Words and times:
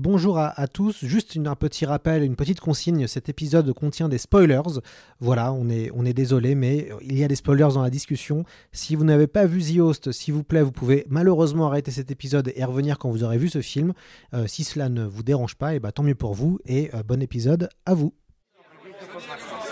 Bonjour 0.00 0.38
à, 0.38 0.68
tous, 0.68 1.04
juste 1.04 1.36
un 1.44 1.56
petit 1.56 1.84
rappel, 1.84 2.22
une 2.22 2.36
petite 2.36 2.60
consigne, 2.60 3.08
cet 3.08 3.28
épisode 3.28 3.72
contient 3.72 4.08
des 4.08 4.18
spoilers. 4.18 4.78
Voilà, 5.18 5.52
on 5.52 5.68
est, 5.68 6.12
désolé, 6.12 6.54
mais 6.54 6.90
il 7.00 7.18
y 7.18 7.24
a 7.24 7.28
des 7.28 7.34
spoilers 7.34 7.74
dans 7.74 7.82
la 7.82 7.90
discussion. 7.90 8.44
Si 8.70 8.94
vous 8.94 9.02
n'avez 9.02 9.26
pas 9.26 9.44
vu 9.46 9.60
The 9.60 9.80
Host, 9.80 10.12
s'il 10.12 10.34
vous 10.34 10.44
plaît, 10.44 10.62
vous 10.62 10.70
pouvez 10.70 11.04
malheureusement 11.08 11.66
arrêter 11.66 11.90
cet 11.90 12.12
épisode 12.12 12.52
et 12.54 12.62
revenir 12.62 13.00
quand 13.00 13.10
vous 13.10 13.24
aurez 13.24 13.38
vu 13.38 13.48
ce 13.48 13.60
film. 13.60 13.92
Euh, 14.34 14.46
si 14.46 14.62
cela 14.62 14.88
ne 14.88 15.04
vous 15.04 15.24
dérange 15.24 15.56
pas, 15.56 15.72
et 15.72 15.78
eh 15.78 15.80
ben, 15.80 15.90
tant 15.90 16.04
mieux 16.04 16.14
pour 16.14 16.32
vous 16.32 16.60
et 16.64 16.94
euh, 16.94 17.02
bon 17.02 17.20
épisode 17.20 17.68
à 17.84 17.94
vous. 17.94 18.14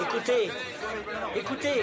Écoutez, 0.02 0.50
écoutez, 1.36 1.82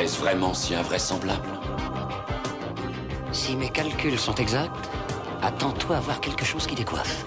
Est-ce 0.00 0.18
vraiment 0.18 0.54
si 0.54 0.74
invraisemblable? 0.74 1.46
Si 3.32 3.54
mes 3.54 3.68
calculs 3.68 4.18
sont 4.18 4.34
exacts, 4.36 4.88
attends-toi 5.42 5.98
à 5.98 6.00
voir 6.00 6.22
quelque 6.22 6.42
chose 6.42 6.66
qui 6.66 6.74
décoiffe. 6.74 7.26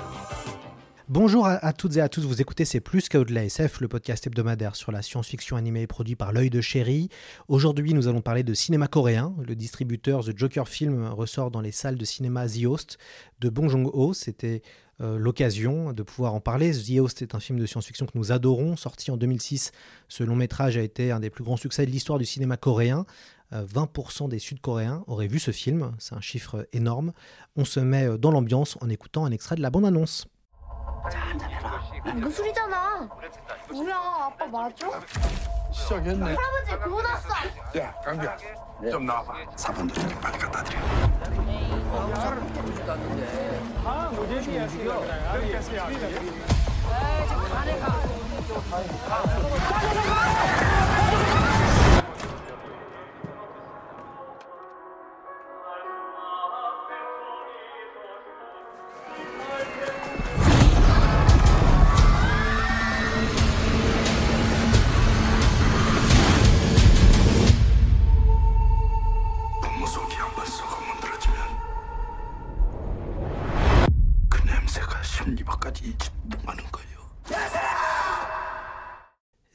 Bonjour 1.08 1.46
à, 1.46 1.74
toutes 1.74 1.98
et 1.98 2.02
à 2.02 2.10
tous, 2.10 2.26
vous 2.26 2.42
écoutez 2.42 2.66
C'est 2.66 2.80
plus 2.80 3.10
qu'au-delà 3.10 3.46
SF, 3.46 3.80
le 3.80 3.88
podcast 3.88 4.26
hebdomadaire 4.26 4.76
sur 4.76 4.92
la 4.92 5.04
science-fiction 5.04 5.56
animée 5.56 5.86
produit 5.86 6.16
par 6.16 6.34
l'œil 6.34 6.50
de 6.50 6.62
chéri. 6.62 7.10
Aujourd'hui, 7.48 7.94
nous 7.94 8.08
allons 8.08 8.22
parler 8.22 8.42
de 8.42 8.56
cinéma 8.56 8.88
coréen. 8.88 9.36
Le 9.46 9.56
distributeur 9.56 10.24
The 10.24 10.36
Joker 10.36 10.68
Film 10.68 11.06
ressort 11.10 11.52
dans 11.52 11.62
les 11.62 11.72
salles 11.72 11.98
de 11.98 12.06
cinéma 12.06 12.48
The 12.48 12.66
Host 12.66 12.98
de 13.40 13.50
Bong 13.50 13.70
Joon-ho. 13.70 14.16
C'était 14.16 14.64
euh, 15.02 15.18
l'occasion 15.18 15.94
de 15.94 16.04
pouvoir 16.04 16.34
en 16.34 16.40
parler. 16.40 16.72
The 16.72 17.00
Host 17.00 17.22
est 17.22 17.36
un 17.36 17.40
film 17.40 17.60
de 17.60 17.66
science-fiction 17.66 18.06
que 18.06 18.18
nous 18.18 18.32
adorons, 18.32 18.76
sorti 18.76 19.12
en 19.12 19.18
2006. 19.18 19.72
Ce 20.08 20.24
long 20.24 20.36
métrage 20.36 20.78
a 20.78 20.82
été 20.82 21.12
un 21.12 21.20
des 21.20 21.30
plus 21.30 21.44
grands 21.44 21.58
succès 21.58 21.86
de 21.86 21.92
l'histoire 21.92 22.20
du 22.20 22.26
cinéma 22.26 22.58
coréen. 22.58 23.06
20% 23.52 24.26
euh, 24.26 24.28
des 24.28 24.40
Sud-Coréens 24.40 25.04
auraient 25.08 25.28
vu 25.28 25.40
ce 25.40 25.52
film, 25.52 25.94
c'est 26.00 26.16
un 26.16 26.22
chiffre 26.22 26.68
énorme. 26.74 27.14
On 27.56 27.66
se 27.66 27.80
met 27.80 28.06
euh, 28.06 28.18
dans 28.18 28.32
l'ambiance 28.32 28.78
en 28.82 28.90
écoutant 28.90 29.26
un 29.26 29.32
extrait 29.32 29.56
de 29.56 29.62
la 29.62 29.70
bande-annonce. 29.70 30.28
잔잔해라. 31.10 31.82
인구 32.06 32.30
술이잖아. 32.32 33.08
뭐야, 33.72 33.96
아빠 33.96 34.46
맞아? 34.46 34.88
시작했네. 35.72 36.36
할아버지, 36.36 36.72
그거 36.84 37.02
났어. 37.02 37.30
야, 37.80 37.94
강비야. 38.06 38.38
네. 38.82 38.92
좀 38.92 39.06
나와봐. 39.06 39.34
사본도 39.56 39.94
저기 39.94 40.16
빨리 40.16 40.38
갖다 40.38 40.64
드려. 40.64 40.80
아, 43.86 44.12
무제비야, 44.14 44.68
지금. 44.68 44.92
에이, 45.42 45.62
지금 45.62 45.80
안에 47.56 47.80
가. 47.80 47.88
빨리 48.70 48.88
가. 50.08 50.73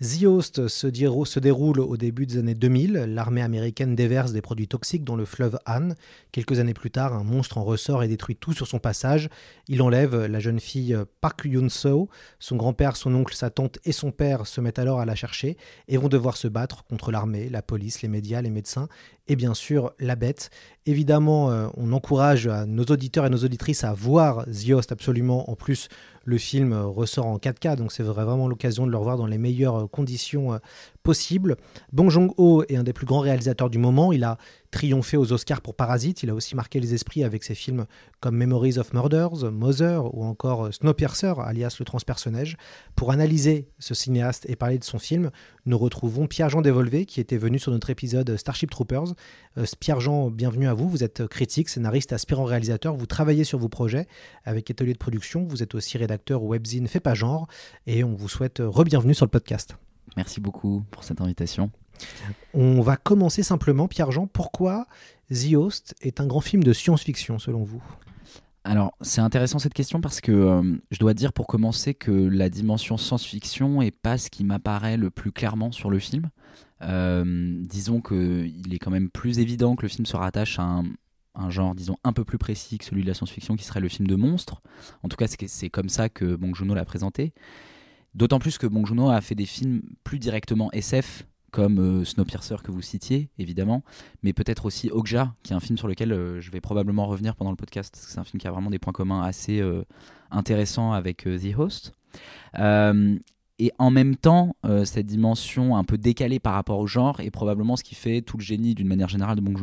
Host 0.00 0.68
se, 0.68 0.86
déroule 0.86 1.80
au 1.80 1.96
début 1.96 2.24
des 2.24 2.38
années 2.38 2.54
2000. 2.54 2.92
L'armée 2.92 3.42
américaine 3.42 3.96
déverse 3.96 4.32
des 4.32 4.40
produits 4.40 4.68
toxiques 4.68 5.02
dans 5.02 5.16
le 5.16 5.24
fleuve 5.24 5.58
Han. 5.66 5.90
Quelques 6.30 6.60
années 6.60 6.74
plus 6.74 6.92
tard, 6.92 7.14
un 7.14 7.24
monstre 7.24 7.58
en 7.58 7.64
ressort 7.64 8.04
et 8.04 8.08
détruit 8.08 8.36
tout 8.36 8.52
sur 8.52 8.68
son 8.68 8.78
passage. 8.78 9.28
Il 9.66 9.82
enlève 9.82 10.26
la 10.26 10.38
jeune 10.38 10.60
fille 10.60 10.96
Park 11.20 11.42
Yun-seo. 11.44 12.08
Son 12.38 12.56
grand-père, 12.56 12.96
son 12.96 13.12
oncle, 13.14 13.34
sa 13.34 13.50
tante 13.50 13.78
et 13.84 13.92
son 13.92 14.12
père 14.12 14.46
se 14.46 14.60
mettent 14.60 14.78
alors 14.78 15.00
à 15.00 15.04
la 15.04 15.16
chercher 15.16 15.56
et 15.88 15.96
vont 15.96 16.08
devoir 16.08 16.36
se 16.36 16.46
battre 16.46 16.84
contre 16.84 17.10
l'armée, 17.10 17.48
la 17.48 17.62
police, 17.62 18.02
les 18.02 18.08
médias, 18.08 18.40
les 18.40 18.50
médecins 18.50 18.88
et 19.28 19.36
bien 19.36 19.54
sûr 19.54 19.92
la 19.98 20.16
bête. 20.16 20.50
Évidemment, 20.86 21.50
euh, 21.50 21.68
on 21.76 21.92
encourage 21.92 22.48
nos 22.48 22.84
auditeurs 22.84 23.26
et 23.26 23.30
nos 23.30 23.44
auditrices 23.44 23.84
à 23.84 23.92
voir 23.92 24.46
Host 24.70 24.90
absolument. 24.90 25.50
En 25.50 25.54
plus, 25.54 25.88
le 26.28 26.36
film 26.36 26.74
ressort 26.74 27.24
en 27.24 27.38
4K, 27.38 27.76
donc 27.76 27.90
c'est 27.90 28.02
vraiment 28.02 28.48
l'occasion 28.48 28.86
de 28.86 28.90
le 28.90 28.98
revoir 28.98 29.16
dans 29.16 29.26
les 29.26 29.38
meilleures 29.38 29.88
conditions 29.90 30.52
euh, 30.52 30.58
possible. 31.08 31.56
Bong 31.90 32.10
Joon-ho 32.10 32.64
est 32.68 32.76
un 32.76 32.82
des 32.82 32.92
plus 32.92 33.06
grands 33.06 33.20
réalisateurs 33.20 33.70
du 33.70 33.78
moment. 33.78 34.12
Il 34.12 34.24
a 34.24 34.36
triomphé 34.70 35.16
aux 35.16 35.32
Oscars 35.32 35.62
pour 35.62 35.74
Parasite. 35.74 36.22
Il 36.22 36.28
a 36.28 36.34
aussi 36.34 36.54
marqué 36.54 36.80
les 36.80 36.92
esprits 36.92 37.24
avec 37.24 37.44
ses 37.44 37.54
films 37.54 37.86
comme 38.20 38.36
Memories 38.36 38.76
of 38.76 38.92
Murders, 38.92 39.50
Mother 39.50 40.14
ou 40.14 40.22
encore 40.22 40.68
Snowpiercer, 40.70 41.32
alias 41.42 41.76
Le 41.78 41.86
Transpersonnage. 41.86 42.58
Pour 42.94 43.10
analyser 43.10 43.70
ce 43.78 43.94
cinéaste 43.94 44.44
et 44.50 44.54
parler 44.54 44.78
de 44.78 44.84
son 44.84 44.98
film, 44.98 45.30
nous 45.64 45.78
retrouvons 45.78 46.26
Pierre-Jean 46.26 46.60
Dévolvé 46.60 47.06
qui 47.06 47.20
était 47.20 47.38
venu 47.38 47.58
sur 47.58 47.72
notre 47.72 47.88
épisode 47.88 48.36
Starship 48.36 48.68
Troopers. 48.68 49.14
Euh, 49.56 49.64
Pierre-Jean, 49.80 50.28
bienvenue 50.28 50.68
à 50.68 50.74
vous. 50.74 50.90
Vous 50.90 51.04
êtes 51.04 51.26
critique, 51.26 51.70
scénariste, 51.70 52.12
aspirant 52.12 52.44
réalisateur. 52.44 52.94
Vous 52.94 53.06
travaillez 53.06 53.44
sur 53.44 53.58
vos 53.58 53.70
projets 53.70 54.08
avec 54.44 54.70
Atelier 54.70 54.92
de 54.92 54.98
production. 54.98 55.46
Vous 55.48 55.62
êtes 55.62 55.74
aussi 55.74 55.96
rédacteur 55.96 56.42
webzine 56.42 56.86
Fait 56.86 57.00
pas 57.00 57.14
genre. 57.14 57.48
Et 57.86 58.04
on 58.04 58.14
vous 58.14 58.28
souhaite 58.28 58.60
re-bienvenue 58.62 59.14
sur 59.14 59.24
le 59.24 59.30
podcast. 59.30 59.74
Merci 60.16 60.40
beaucoup 60.40 60.84
pour 60.90 61.04
cette 61.04 61.20
invitation. 61.20 61.70
On 62.54 62.80
va 62.80 62.96
commencer 62.96 63.42
simplement, 63.42 63.88
Pierre-Jean, 63.88 64.26
pourquoi 64.26 64.86
The 65.30 65.54
Host 65.54 65.94
est 66.00 66.20
un 66.20 66.26
grand 66.26 66.40
film 66.40 66.62
de 66.62 66.72
science-fiction 66.72 67.38
selon 67.38 67.64
vous? 67.64 67.82
Alors, 68.64 68.94
c'est 69.00 69.20
intéressant 69.20 69.58
cette 69.58 69.74
question 69.74 70.00
parce 70.00 70.20
que 70.20 70.32
euh, 70.32 70.76
je 70.90 70.98
dois 70.98 71.14
dire 71.14 71.32
pour 71.32 71.46
commencer 71.46 71.94
que 71.94 72.10
la 72.10 72.50
dimension 72.50 72.96
science-fiction 72.96 73.80
est 73.82 73.90
pas 73.90 74.18
ce 74.18 74.28
qui 74.28 74.44
m'apparaît 74.44 74.96
le 74.96 75.10
plus 75.10 75.32
clairement 75.32 75.72
sur 75.72 75.90
le 75.90 75.98
film. 75.98 76.28
Euh, 76.82 77.24
disons 77.64 78.00
qu'il 78.00 78.74
est 78.74 78.78
quand 78.78 78.90
même 78.90 79.10
plus 79.10 79.38
évident 79.38 79.74
que 79.74 79.82
le 79.82 79.88
film 79.88 80.06
se 80.06 80.16
rattache 80.16 80.58
à 80.58 80.64
un, 80.64 80.84
un, 81.34 81.50
genre, 81.50 81.74
disons, 81.74 81.96
un 82.04 82.12
peu 82.12 82.24
plus 82.24 82.38
précis 82.38 82.78
que 82.78 82.84
celui 82.84 83.02
de 83.02 83.08
la 83.08 83.14
science-fiction 83.14 83.56
qui 83.56 83.64
serait 83.64 83.80
le 83.80 83.88
film 83.88 84.06
de 84.06 84.16
monstre. 84.16 84.60
En 85.02 85.08
tout 85.08 85.16
cas, 85.16 85.26
c'est 85.28 85.70
comme 85.70 85.88
ça 85.88 86.08
que 86.08 86.36
Bong 86.36 86.54
Joon-ho 86.54 86.74
l'a 86.74 86.84
présenté. 86.84 87.32
D'autant 88.18 88.40
plus 88.40 88.58
que 88.58 88.66
Bong 88.66 88.84
Joon-ho 88.84 89.10
a 89.10 89.20
fait 89.20 89.36
des 89.36 89.46
films 89.46 89.80
plus 90.02 90.18
directement 90.18 90.72
SF, 90.72 91.24
comme 91.52 91.78
euh, 91.78 92.04
Snowpiercer 92.04 92.56
que 92.64 92.72
vous 92.72 92.82
citiez, 92.82 93.30
évidemment, 93.38 93.84
mais 94.24 94.32
peut-être 94.32 94.64
aussi 94.64 94.90
Okja, 94.90 95.36
qui 95.44 95.52
est 95.52 95.56
un 95.56 95.60
film 95.60 95.78
sur 95.78 95.86
lequel 95.86 96.10
euh, 96.12 96.40
je 96.40 96.50
vais 96.50 96.60
probablement 96.60 97.06
revenir 97.06 97.36
pendant 97.36 97.52
le 97.52 97.56
podcast, 97.56 97.94
parce 97.94 98.06
que 98.06 98.10
c'est 98.10 98.18
un 98.18 98.24
film 98.24 98.40
qui 98.40 98.48
a 98.48 98.50
vraiment 98.50 98.70
des 98.70 98.80
points 98.80 98.92
communs 98.92 99.22
assez 99.22 99.60
euh, 99.60 99.84
intéressants 100.32 100.92
avec 100.92 101.18
The 101.18 101.56
Host. 101.56 101.94
Et 103.60 103.72
en 103.78 103.90
même 103.90 104.14
temps, 104.14 104.54
euh, 104.64 104.84
cette 104.84 105.06
dimension 105.06 105.76
un 105.76 105.82
peu 105.82 105.98
décalée 105.98 106.38
par 106.38 106.54
rapport 106.54 106.78
au 106.78 106.86
genre 106.86 107.18
est 107.18 107.30
probablement 107.30 107.74
ce 107.74 107.82
qui 107.82 107.96
fait 107.96 108.22
tout 108.22 108.36
le 108.36 108.42
génie 108.42 108.76
d'une 108.76 108.86
manière 108.86 109.08
générale 109.08 109.34
de 109.34 109.40
Bong. 109.40 109.58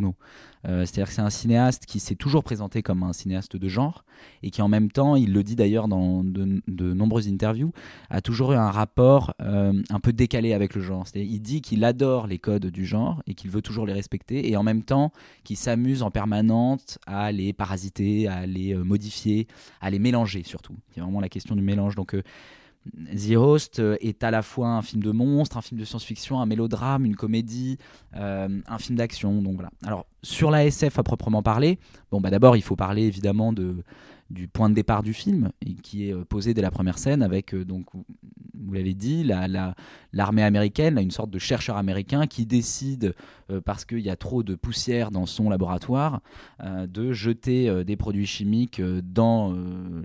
Euh, 0.68 0.82
c'est-à-dire 0.82 1.08
que 1.08 1.14
c'est 1.14 1.22
un 1.22 1.30
cinéaste 1.30 1.86
qui 1.86 2.02
s'est 2.02 2.16
toujours 2.16 2.44
présenté 2.44 2.82
comme 2.82 3.04
un 3.04 3.14
cinéaste 3.14 3.56
de 3.56 3.70
genre 3.70 4.04
et 4.44 4.50
qui 4.50 4.62
en 4.62 4.68
même 4.68 4.92
temps, 4.92 5.16
il 5.16 5.32
le 5.32 5.44
dit 5.44 5.56
d'ailleurs 5.56 5.88
dans 5.88 6.26
de, 6.26 6.62
nombreuses 6.94 7.30
interviews, 7.30 7.72
a 8.10 8.20
toujours 8.20 8.52
eu 8.52 8.56
un 8.56 8.70
rapport 8.70 9.34
euh, 9.40 9.82
un 9.90 10.00
peu 10.02 10.12
décalé 10.12 10.52
avec 10.52 10.76
le 10.76 10.82
genre. 10.82 11.08
C'est-à-dire 11.08 11.32
il 11.32 11.40
dit 11.40 11.62
qu'il 11.62 11.86
adore 11.86 12.28
les 12.28 12.40
codes 12.40 12.66
du 12.66 12.86
genre 12.86 13.24
et 13.28 13.34
qu'il 13.34 13.50
veut 13.50 13.62
toujours 13.62 13.86
les 13.86 13.94
respecter 13.94 14.50
et 14.50 14.58
en 14.58 14.64
même 14.64 14.84
temps 14.84 15.14
qu'il 15.46 15.56
s'amuse 15.56 16.02
en 16.02 16.12
permanente 16.12 16.98
à 17.08 17.32
les 17.32 17.54
parasiter, 17.54 18.28
à 18.28 18.46
les 18.46 18.76
modifier, 18.76 19.48
à 19.80 19.90
les 19.90 20.00
mélanger 20.00 20.44
surtout. 20.44 20.76
C'est 20.94 21.00
vraiment 21.00 21.22
la 21.22 21.30
question 21.30 21.56
du 21.56 21.62
mélange. 21.62 21.96
Donc 21.96 22.14
The 22.94 23.36
Host 23.36 23.80
euh, 23.80 23.98
est 24.00 24.24
à 24.24 24.32
la 24.32 24.42
fois 24.42 24.70
un 24.70 24.82
film 24.82 25.02
de 25.02 25.12
monstre, 25.12 25.58
un 25.58 25.62
film 25.62 25.80
de 25.80 25.86
science-fiction, 25.86 26.40
un 26.40 26.46
mélodrame, 26.46 27.06
une 27.06 27.16
comédie, 27.16 27.78
euh, 28.16 28.48
un 28.68 28.78
film 28.78 28.98
d'action. 28.98 29.42
Donc 29.42 29.56
voilà. 29.56 29.72
Alors 29.86 30.06
sur 30.22 30.52
la 30.52 30.66
SF 30.66 31.00
à 31.00 31.04
proprement 31.04 31.42
parler, 31.42 31.80
bon 32.12 32.22
bah 32.22 32.30
d'abord 32.30 32.56
il 32.56 32.62
faut 32.62 32.76
parler 32.76 33.04
évidemment 33.04 33.54
de 33.54 33.84
du 34.30 34.48
point 34.48 34.70
de 34.70 34.76
départ 34.76 35.04
du 35.04 35.14
film, 35.14 35.52
et 35.62 35.76
qui 35.76 36.10
est 36.10 36.14
euh, 36.14 36.26
posé 36.26 36.54
dès 36.54 36.62
la 36.62 36.72
première 36.72 36.98
scène 36.98 37.22
avec 37.22 37.56
donc 37.56 37.86
vous 38.66 38.74
l'avez 38.74 38.94
dit, 38.94 39.24
l'armée 39.24 40.42
la, 40.42 40.48
américaine, 40.48 40.98
une 40.98 41.12
sorte 41.12 41.30
de 41.30 41.40
chercheur 41.40 41.78
américain 41.78 42.28
qui 42.28 42.46
décide, 42.46 43.14
euh, 43.52 43.62
parce 43.62 43.86
qu'il 43.86 44.00
y 44.00 44.10
a 44.10 44.16
trop 44.16 44.44
de 44.44 44.56
poussière 44.56 45.12
dans 45.12 45.26
son 45.26 45.50
laboratoire, 45.50 46.22
euh, 46.64 46.88
de 46.88 47.12
jeter 47.12 47.70
euh, 47.70 47.84
des 47.84 47.96
produits 47.96 48.26
chimiques 48.26 48.82
dans 48.82 49.56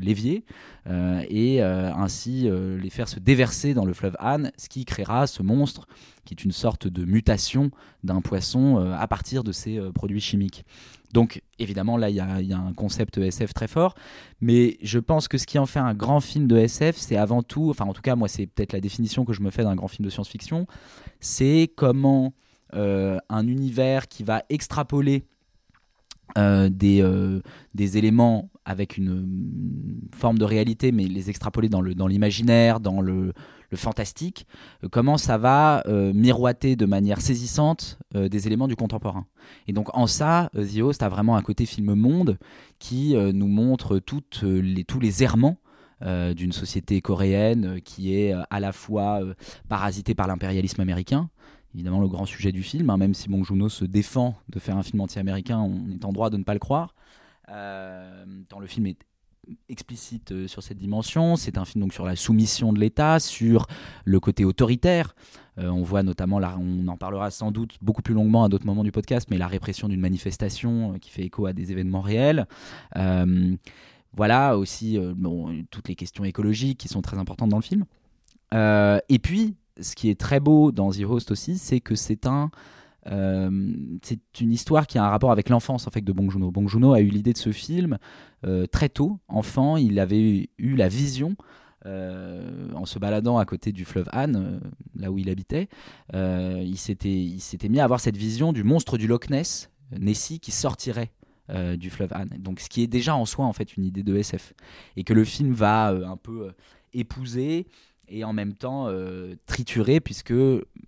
l'évier 0.00 0.44
et 0.86 1.62
ainsi 1.62 2.48
les 2.50 2.90
faire 2.90 3.08
se 3.08 3.18
déverser 3.18 3.74
dans 3.74 3.84
le 3.84 3.92
fleuve 3.92 4.16
Han, 4.20 4.44
ce 4.56 4.68
qui 4.68 4.84
créera 4.84 5.26
ce 5.26 5.42
monstre 5.42 5.86
qui 6.24 6.34
est 6.34 6.44
une 6.44 6.52
sorte 6.52 6.88
de 6.88 7.04
mutation 7.04 7.70
d'un 8.04 8.20
poisson 8.20 8.76
à 8.92 9.06
partir 9.06 9.44
de 9.44 9.52
ces 9.52 9.80
produits 9.94 10.20
chimiques. 10.20 10.64
Donc 11.12 11.42
évidemment 11.58 11.96
là 11.96 12.08
il 12.08 12.16
y, 12.16 12.20
a 12.20 12.58
un 12.58 12.72
concept 12.72 13.18
SF 13.18 13.52
très 13.52 13.68
fort, 13.68 13.94
mais 14.40 14.78
je 14.82 14.98
pense 14.98 15.28
que 15.28 15.38
ce 15.38 15.46
qui 15.46 15.58
en 15.58 15.66
fait 15.66 15.80
un 15.80 15.94
grand 15.94 16.20
film 16.20 16.46
de 16.46 16.56
SF, 16.56 16.96
c'est 16.96 17.16
avant 17.16 17.42
tout, 17.42 17.70
enfin 17.70 17.84
en 17.84 17.92
tout 17.92 18.02
cas 18.02 18.14
moi 18.14 18.28
c'est 18.28 18.46
peut-être 18.46 18.72
la 18.72 18.80
définition 18.80 19.24
que 19.24 19.32
je 19.32 19.42
me 19.42 19.50
fais 19.50 19.64
d'un 19.64 19.74
grand 19.74 19.88
film 19.88 20.04
de 20.04 20.10
science-fiction, 20.10 20.66
c'est 21.18 21.72
comment 21.76 22.32
euh, 22.74 23.18
un 23.28 23.46
univers 23.48 24.06
qui 24.06 24.22
va 24.22 24.44
extrapoler 24.48 25.24
euh, 26.38 26.68
des, 26.68 27.02
euh, 27.02 27.40
des 27.74 27.98
éléments 27.98 28.50
avec 28.64 28.96
une, 28.96 29.26
forme 30.14 30.38
de 30.38 30.44
réalité, 30.44 30.92
mais 30.92 31.04
les 31.04 31.30
extrapoler 31.30 31.68
dans 31.68 31.80
l'imaginaire, 31.80 32.78
dans 32.78 33.00
le, 33.00 33.32
le 33.70 33.76
fantastique, 33.76 34.46
euh, 34.84 34.88
comment 34.90 35.16
ça 35.16 35.38
va 35.38 35.82
euh, 35.86 36.12
miroiter 36.12 36.76
de 36.76 36.86
manière 36.86 37.20
saisissante 37.20 37.98
euh, 38.14 38.28
des 38.28 38.46
éléments 38.46 38.68
du 38.68 38.76
contemporain. 38.76 39.26
Et 39.66 39.72
donc 39.72 39.96
en 39.96 40.06
ça, 40.06 40.50
The 40.54 40.80
Host 40.80 41.02
a 41.02 41.08
vraiment 41.08 41.36
un 41.36 41.42
côté 41.42 41.66
film 41.66 41.94
monde 41.94 42.38
qui 42.78 43.14
nous 43.14 43.48
montre 43.48 43.98
tous 43.98 45.00
les 45.00 45.22
errements 45.22 45.56
d'une 46.02 46.52
société 46.52 47.00
coréenne 47.02 47.80
qui 47.82 48.14
est 48.14 48.32
à 48.48 48.60
la 48.60 48.72
fois 48.72 49.20
parasitée 49.68 50.14
par 50.14 50.28
l'impérialisme 50.28 50.80
américain, 50.80 51.28
évidemment 51.74 52.00
le 52.00 52.08
grand 52.08 52.26
sujet 52.26 52.52
du 52.52 52.62
film, 52.62 52.88
hein, 52.90 52.96
même 52.96 53.12
si 53.12 53.28
Bong 53.28 53.44
Joon-ho 53.44 53.68
se 53.68 53.84
défend 53.84 54.34
de 54.48 54.58
faire 54.58 54.76
un 54.76 54.82
film 54.82 55.00
anti-américain, 55.00 55.58
on 55.58 55.90
est 55.90 56.04
en 56.04 56.12
droit 56.12 56.30
de 56.30 56.38
ne 56.38 56.44
pas 56.44 56.54
le 56.54 56.60
croire. 56.60 56.94
tant 57.46 58.60
le 58.60 58.66
film 58.66 58.86
est 58.86 58.98
explicite 59.68 60.32
euh, 60.32 60.48
sur 60.48 60.62
cette 60.62 60.78
dimension. 60.78 61.36
C'est 61.36 61.58
un 61.58 61.64
film 61.64 61.82
donc 61.82 61.92
sur 61.92 62.04
la 62.04 62.16
soumission 62.16 62.72
de 62.72 62.78
l'État, 62.78 63.20
sur 63.20 63.66
le 64.04 64.20
côté 64.20 64.44
autoritaire. 64.44 65.14
Euh, 65.58 65.68
on 65.68 65.82
voit 65.82 66.02
notamment, 66.02 66.38
là, 66.38 66.56
on 66.58 66.86
en 66.88 66.96
parlera 66.96 67.30
sans 67.30 67.50
doute 67.50 67.76
beaucoup 67.82 68.02
plus 68.02 68.14
longuement 68.14 68.44
à 68.44 68.48
d'autres 68.48 68.66
moments 68.66 68.84
du 68.84 68.92
podcast, 68.92 69.28
mais 69.30 69.38
la 69.38 69.48
répression 69.48 69.88
d'une 69.88 70.00
manifestation 70.00 70.94
euh, 70.94 70.98
qui 70.98 71.10
fait 71.10 71.22
écho 71.22 71.46
à 71.46 71.52
des 71.52 71.72
événements 71.72 72.00
réels. 72.00 72.46
voilà 74.12 74.58
aussi 74.58 74.98
toutes 75.70 75.88
les 75.88 75.94
questions 75.94 76.24
écologiques 76.24 76.78
qui 76.78 76.88
sont 76.88 77.00
très 77.00 77.16
importantes 77.16 77.48
dans 77.50 77.58
le 77.58 77.62
film. 77.62 77.84
et 78.52 79.18
puis, 79.20 79.54
ce 79.80 79.94
qui 79.94 80.10
est 80.10 80.18
très 80.18 80.40
beau 80.40 80.72
dans 80.72 80.90
The 80.90 81.04
Host 81.04 81.30
aussi, 81.30 81.58
c'est 81.58 81.78
que 81.80 81.94
c'est 81.94 82.26
un 82.26 82.50
euh, 83.06 83.50
c'est 84.02 84.40
une 84.40 84.52
histoire 84.52 84.86
qui 84.86 84.98
a 84.98 85.04
un 85.04 85.08
rapport 85.08 85.32
avec 85.32 85.48
l'enfance 85.48 85.86
en 85.86 85.90
fait 85.90 86.02
de 86.02 86.12
Bong 86.12 86.30
Joon-ho. 86.30 86.92
A 86.92 87.00
eu 87.00 87.08
l'idée 87.08 87.32
de 87.32 87.38
ce 87.38 87.52
film 87.52 87.98
euh, 88.46 88.66
très 88.66 88.88
tôt, 88.88 89.18
enfant. 89.28 89.76
Il 89.76 89.98
avait 89.98 90.50
eu, 90.58 90.76
la 90.76 90.88
vision 90.88 91.36
euh, 91.86 92.70
en 92.74 92.84
se 92.84 92.98
baladant 92.98 93.38
à 93.38 93.44
côté 93.44 93.72
du 93.72 93.84
fleuve 93.84 94.08
Han, 94.12 94.60
là 94.94 95.10
où 95.10 95.18
il 95.18 95.30
habitait. 95.30 95.68
il 96.12 96.76
s'était 96.76 97.68
mis 97.68 97.80
à 97.80 97.84
avoir 97.84 98.00
cette 98.00 98.16
vision 98.16 98.52
du 98.52 98.64
monstre 98.64 98.98
du 98.98 99.06
Loch 99.06 99.30
Ness, 99.30 99.70
Nessie, 99.98 100.40
qui 100.40 100.50
sortirait 100.50 101.12
du 101.78 101.90
fleuve 101.90 102.12
Han. 102.14 102.26
Donc, 102.38 102.60
ce 102.60 102.68
qui 102.68 102.82
est 102.82 102.86
déjà 102.86 103.16
en 103.16 103.24
soi 103.24 103.44
en 103.44 103.52
fait 103.52 103.76
une 103.76 103.84
idée 103.84 104.04
de 104.04 104.14
SF 104.14 104.52
et 104.96 105.02
que 105.02 105.12
le 105.12 105.24
film 105.24 105.52
va 105.52 105.88
un 105.88 106.16
peu 106.16 106.52
épouser 106.92 107.66
et 108.08 108.24
en 108.24 108.32
même 108.32 108.54
temps 108.54 108.88
triturer 109.46 110.00
puisque 110.00 110.34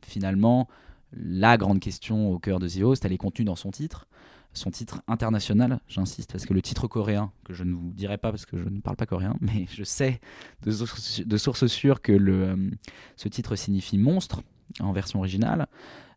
finalement 0.05 0.69
la 1.13 1.57
grande 1.57 1.81
question 1.81 2.31
au 2.31 2.39
cœur 2.39 2.59
de 2.59 2.69
The 2.69 2.83
Host, 2.83 3.05
elle 3.05 3.13
est 3.13 3.19
contenue 3.19 3.45
dans 3.45 3.57
son 3.57 3.71
titre. 3.71 4.07
Son 4.55 4.71
titre 4.71 5.03
international, 5.09 5.81
j'insiste, 5.89 6.33
parce 6.33 6.45
que 6.45 6.53
le 6.53 6.61
titre 6.61 6.87
coréen, 6.87 7.33
que 7.45 7.55
je 7.55 7.65
ne 7.65 7.73
vous 7.73 7.91
dirai 7.93 8.19
pas 8.19 8.31
parce 8.31 8.45
que 8.45 8.59
je 8.59 8.69
ne 8.69 8.81
parle 8.81 8.97
pas 8.97 9.07
coréen, 9.07 9.37
mais 9.41 9.67
je 9.73 9.83
sais 9.83 10.21
de, 10.63 10.71
sources 11.39 11.67
sûres 11.67 12.03
que 12.03 12.13
euh, 12.13 12.71
ce 13.17 13.29
titre 13.29 13.57
signifie 13.57 13.97
monstre 13.97 14.43
en 14.81 14.93
version 14.93 15.21
originale, 15.21 15.69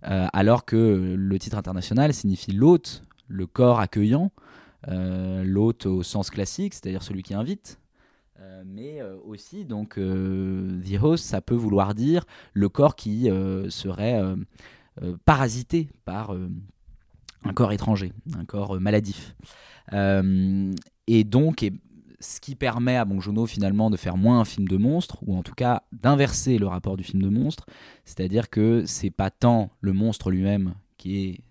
euh, 0.03 0.27
alors 0.33 0.65
que 0.65 1.15
le 1.17 1.39
titre 1.39 1.57
international 1.57 2.13
signifie 2.13 2.51
l'hôte, 2.51 3.03
le 3.27 3.47
corps 3.47 3.79
accueillant, 3.79 4.31
euh, 4.89 5.43
l'hôte 5.45 5.85
au 5.85 6.03
sens 6.03 6.29
classique, 6.29 6.73
c'est-à-dire 6.73 7.03
celui 7.03 7.23
qui 7.23 7.33
invite, 7.33 7.79
mais 8.63 9.01
aussi 9.25 9.65
donc 9.65 9.95
the 9.95 11.01
host, 11.01 11.25
ça 11.25 11.41
peut 11.41 11.55
vouloir 11.55 11.93
dire 11.93 12.25
le 12.53 12.67
corps 12.69 12.95
qui 12.95 13.29
serait 13.69 14.19
euh, 14.21 14.35
parasité 15.25 15.89
par 16.05 16.33
euh, 16.33 16.49
un 17.43 17.53
corps 17.53 17.71
étranger, 17.71 18.13
un 18.37 18.45
corps 18.45 18.75
euh, 18.75 18.79
maladif. 18.79 19.35
et 21.07 21.23
donc, 21.23 21.69
ce 22.19 22.39
qui 22.39 22.55
permet 22.55 22.95
à 22.95 23.05
Bong 23.05 23.21
finalement 23.47 23.89
de 23.89 23.97
faire 23.97 24.17
moins 24.17 24.39
un 24.39 24.45
film 24.45 24.67
de 24.67 24.77
monstre, 24.77 25.17
ou 25.27 25.35
en 25.35 25.43
tout 25.43 25.53
cas 25.53 25.83
d'inverser 25.91 26.57
le 26.57 26.67
rapport 26.67 26.97
du 26.97 27.03
film 27.03 27.21
de 27.21 27.29
monstre, 27.29 27.65
c'est-à-dire 28.05 28.49
que 28.49 28.85
c'est 28.85 29.11
pas 29.11 29.29
tant 29.29 29.69
le 29.81 29.93
monstre 29.93 30.31
lui-même 30.31 30.73
qui 30.97 31.25
est 31.25 31.41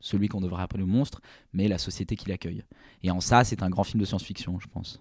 celui 0.00 0.28
qu'on 0.28 0.40
devrait 0.40 0.62
appeler 0.62 0.80
le 0.80 0.86
monstre, 0.86 1.20
mais 1.52 1.68
la 1.68 1.78
société 1.78 2.16
qui 2.16 2.28
l'accueille. 2.28 2.64
Et 3.02 3.10
en 3.10 3.20
ça, 3.20 3.44
c'est 3.44 3.62
un 3.62 3.70
grand 3.70 3.84
film 3.84 4.00
de 4.00 4.06
science-fiction, 4.06 4.58
je 4.60 4.68
pense. 4.68 5.00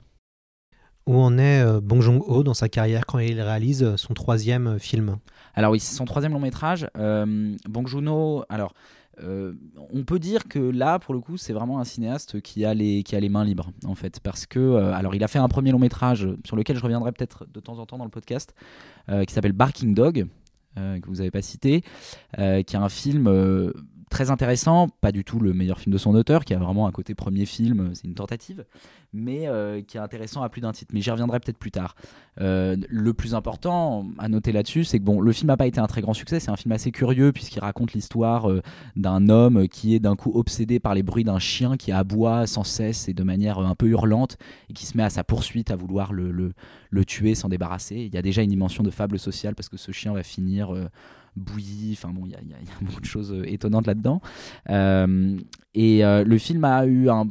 Où 1.07 1.17
en 1.19 1.37
est 1.37 1.65
Bong 1.81 2.01
Joon-ho 2.01 2.43
dans 2.43 2.53
sa 2.53 2.69
carrière 2.69 3.05
quand 3.05 3.19
il 3.19 3.41
réalise 3.41 3.95
son 3.95 4.13
troisième 4.13 4.77
film? 4.77 5.17
Alors 5.57 5.71
oui, 5.71 5.79
c'est 5.79 5.95
son 5.95 6.05
troisième 6.05 6.33
long 6.33 6.39
métrage. 6.39 6.87
Euh, 6.97 7.55
Bong 7.67 7.87
Joon-ho, 7.87 8.43
alors 8.47 8.73
euh, 9.23 9.53
on 9.91 10.03
peut 10.03 10.19
dire 10.19 10.47
que 10.47 10.59
là, 10.59 10.99
pour 10.99 11.15
le 11.15 11.19
coup, 11.19 11.35
c'est 11.35 11.51
vraiment 11.51 11.79
un 11.79 11.83
cinéaste 11.83 12.41
qui 12.41 12.63
a 12.63 12.75
les, 12.75 13.01
qui 13.01 13.15
a 13.15 13.19
les 13.19 13.29
mains 13.29 13.43
libres, 13.43 13.71
en 13.83 13.95
fait. 13.95 14.19
Parce 14.19 14.45
que, 14.45 14.59
euh, 14.59 14.93
alors, 14.93 15.15
il 15.15 15.23
a 15.23 15.27
fait 15.27 15.39
un 15.39 15.47
premier 15.47 15.71
long 15.71 15.79
métrage 15.79 16.29
sur 16.45 16.55
lequel 16.55 16.77
je 16.77 16.83
reviendrai 16.83 17.11
peut-être 17.11 17.47
de 17.51 17.59
temps 17.59 17.79
en 17.79 17.87
temps 17.87 17.97
dans 17.97 18.03
le 18.03 18.11
podcast, 18.11 18.53
qui 19.25 19.33
s'appelle 19.33 19.53
Barking 19.53 19.95
Dog, 19.95 20.27
que 20.75 21.07
vous 21.07 21.15
n'avez 21.15 21.31
pas 21.31 21.41
cité, 21.41 21.81
qui 22.35 22.41
est 22.41 22.75
un 22.75 22.89
film 22.89 23.73
très 24.09 24.31
intéressant, 24.31 24.87
pas 25.01 25.11
du 25.11 25.23
tout 25.23 25.39
le 25.39 25.53
meilleur 25.53 25.79
film 25.79 25.93
de 25.93 25.97
son 25.97 26.15
auteur, 26.15 26.45
qui 26.45 26.53
a 26.53 26.57
vraiment 26.57 26.87
un 26.87 26.91
côté 26.91 27.15
premier 27.15 27.45
film, 27.45 27.91
c'est 27.93 28.05
une 28.05 28.13
tentative, 28.13 28.65
mais 29.13 29.47
euh, 29.47 29.81
qui 29.81 29.97
est 29.97 29.99
intéressant 29.99 30.41
à 30.43 30.49
plus 30.49 30.61
d'un 30.61 30.71
titre. 30.71 30.91
Mais 30.93 31.01
j'y 31.01 31.11
reviendrai 31.11 31.39
peut-être 31.39 31.57
plus 31.57 31.71
tard. 31.71 31.95
Euh, 32.39 32.77
le 32.87 33.13
plus 33.13 33.35
important 33.35 34.07
à 34.17 34.29
noter 34.29 34.51
là-dessus, 34.51 34.83
c'est 34.85 34.99
que 34.99 35.03
bon, 35.03 35.19
le 35.19 35.31
film 35.31 35.47
n'a 35.47 35.57
pas 35.57 35.67
été 35.67 35.79
un 35.79 35.87
très 35.87 36.01
grand 36.01 36.13
succès, 36.13 36.39
c'est 36.39 36.51
un 36.51 36.55
film 36.55 36.71
assez 36.71 36.91
curieux 36.91 37.31
puisqu'il 37.31 37.59
raconte 37.59 37.93
l'histoire 37.93 38.49
euh, 38.49 38.61
d'un 38.95 39.29
homme 39.29 39.67
qui 39.67 39.95
est 39.95 39.99
d'un 39.99 40.15
coup 40.15 40.31
obsédé 40.33 40.79
par 40.79 40.93
les 40.93 41.03
bruits 41.03 41.23
d'un 41.23 41.39
chien 41.39 41.77
qui 41.77 41.91
aboie 41.91 42.47
sans 42.47 42.63
cesse 42.63 43.09
et 43.09 43.13
de 43.13 43.23
manière 43.23 43.59
un 43.59 43.75
peu 43.75 43.87
hurlante 43.87 44.37
et 44.69 44.73
qui 44.73 44.85
se 44.85 44.95
met 44.95 45.03
à 45.03 45.09
sa 45.09 45.23
poursuite 45.23 45.71
à 45.71 45.75
vouloir 45.75 46.13
le, 46.13 46.31
le, 46.31 46.53
le 46.89 47.05
tuer, 47.05 47.35
s'en 47.35 47.49
débarrasser. 47.49 47.95
Il 47.95 48.13
y 48.13 48.17
a 48.17 48.21
déjà 48.21 48.41
une 48.41 48.49
dimension 48.49 48.83
de 48.83 48.89
fable 48.89 49.19
sociale 49.19 49.55
parce 49.55 49.69
que 49.69 49.77
ce 49.77 49.91
chien 49.91 50.13
va 50.13 50.23
finir 50.23 50.71
bouillie. 51.37 51.93
Enfin 51.93 52.09
bon, 52.09 52.25
il 52.25 52.31
y, 52.31 52.35
a 52.35 52.57
beaucoup 52.81 53.01
de 53.01 53.05
choses 53.05 53.31
euh, 53.31 53.49
étonnantes 53.49 53.87
là-dedans. 53.87 54.21
Euh, 54.69 55.37
et 55.73 56.03
euh, 56.03 56.23
le 56.23 56.37
film 56.37 56.63
a 56.63 56.85
eu 56.85 57.09
un 57.09 57.27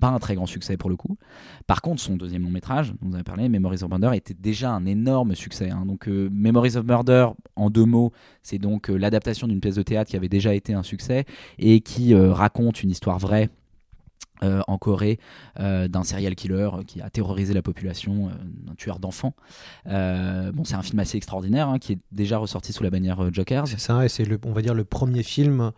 pas 0.00 0.08
un 0.08 0.18
très 0.18 0.36
grand 0.36 0.46
succès 0.46 0.76
pour 0.76 0.90
le 0.90 0.96
coup. 0.96 1.18
Par 1.66 1.82
contre, 1.82 2.00
son 2.00 2.16
deuxième 2.16 2.44
long 2.44 2.50
métrage, 2.50 2.92
dont 3.00 3.08
vous 3.08 3.14
avez 3.14 3.24
parlé, 3.24 3.48
Memories 3.48 3.82
of 3.82 3.90
Murder, 3.90 4.10
était 4.14 4.34
déjà 4.34 4.72
un 4.72 4.86
énorme 4.86 5.34
succès. 5.34 5.70
Hein. 5.70 5.84
Donc, 5.86 6.06
Memories 6.06 6.76
of 6.76 6.86
Murder, 6.86 7.28
en 7.56 7.68
deux 7.68 7.84
mots, 7.84 8.12
c'est 8.42 8.58
donc 8.58 8.88
l'adaptation 8.88 9.48
d'une 9.48 9.60
pièce 9.60 9.74
de 9.74 9.82
théâtre 9.82 10.10
qui 10.10 10.16
avait 10.16 10.28
déjà 10.28 10.54
été 10.54 10.72
un 10.72 10.82
succès 10.82 11.24
et 11.58 11.80
qui 11.80 12.14
raconte 12.14 12.82
une 12.82 12.90
histoire 12.90 13.18
vraie 13.18 13.50
euh, 14.42 14.60
en 14.66 14.78
Corée 14.78 15.18
euh, 15.60 15.88
d'un 15.88 16.04
serial 16.04 16.34
killer 16.34 16.68
qui 16.86 17.00
a 17.00 17.10
terrorisé 17.10 17.54
la 17.54 17.62
population, 17.62 18.28
euh, 18.28 18.32
d'un 18.66 18.74
tueur 18.74 18.98
d'enfants. 18.98 19.34
bon, 19.86 20.64
c'est 20.64 20.74
un 20.74 20.82
film 20.82 20.98
assez 20.98 21.16
extraordinaire 21.16 21.68
hein, 21.68 21.78
qui 21.78 21.92
est 21.92 21.98
déjà 22.10 22.38
ressorti 22.38 22.72
sous 22.72 22.82
la 22.82 22.90
bannière 22.90 23.32
Joker. 23.32 23.66
C'est 23.66 23.80
ça, 23.80 24.04
et 24.04 24.08
c'est 24.08 24.26
on 24.44 24.52
va 24.52 24.62
dire 24.62 24.74
le 24.74 24.84
premier 24.84 25.22
film 25.22 25.72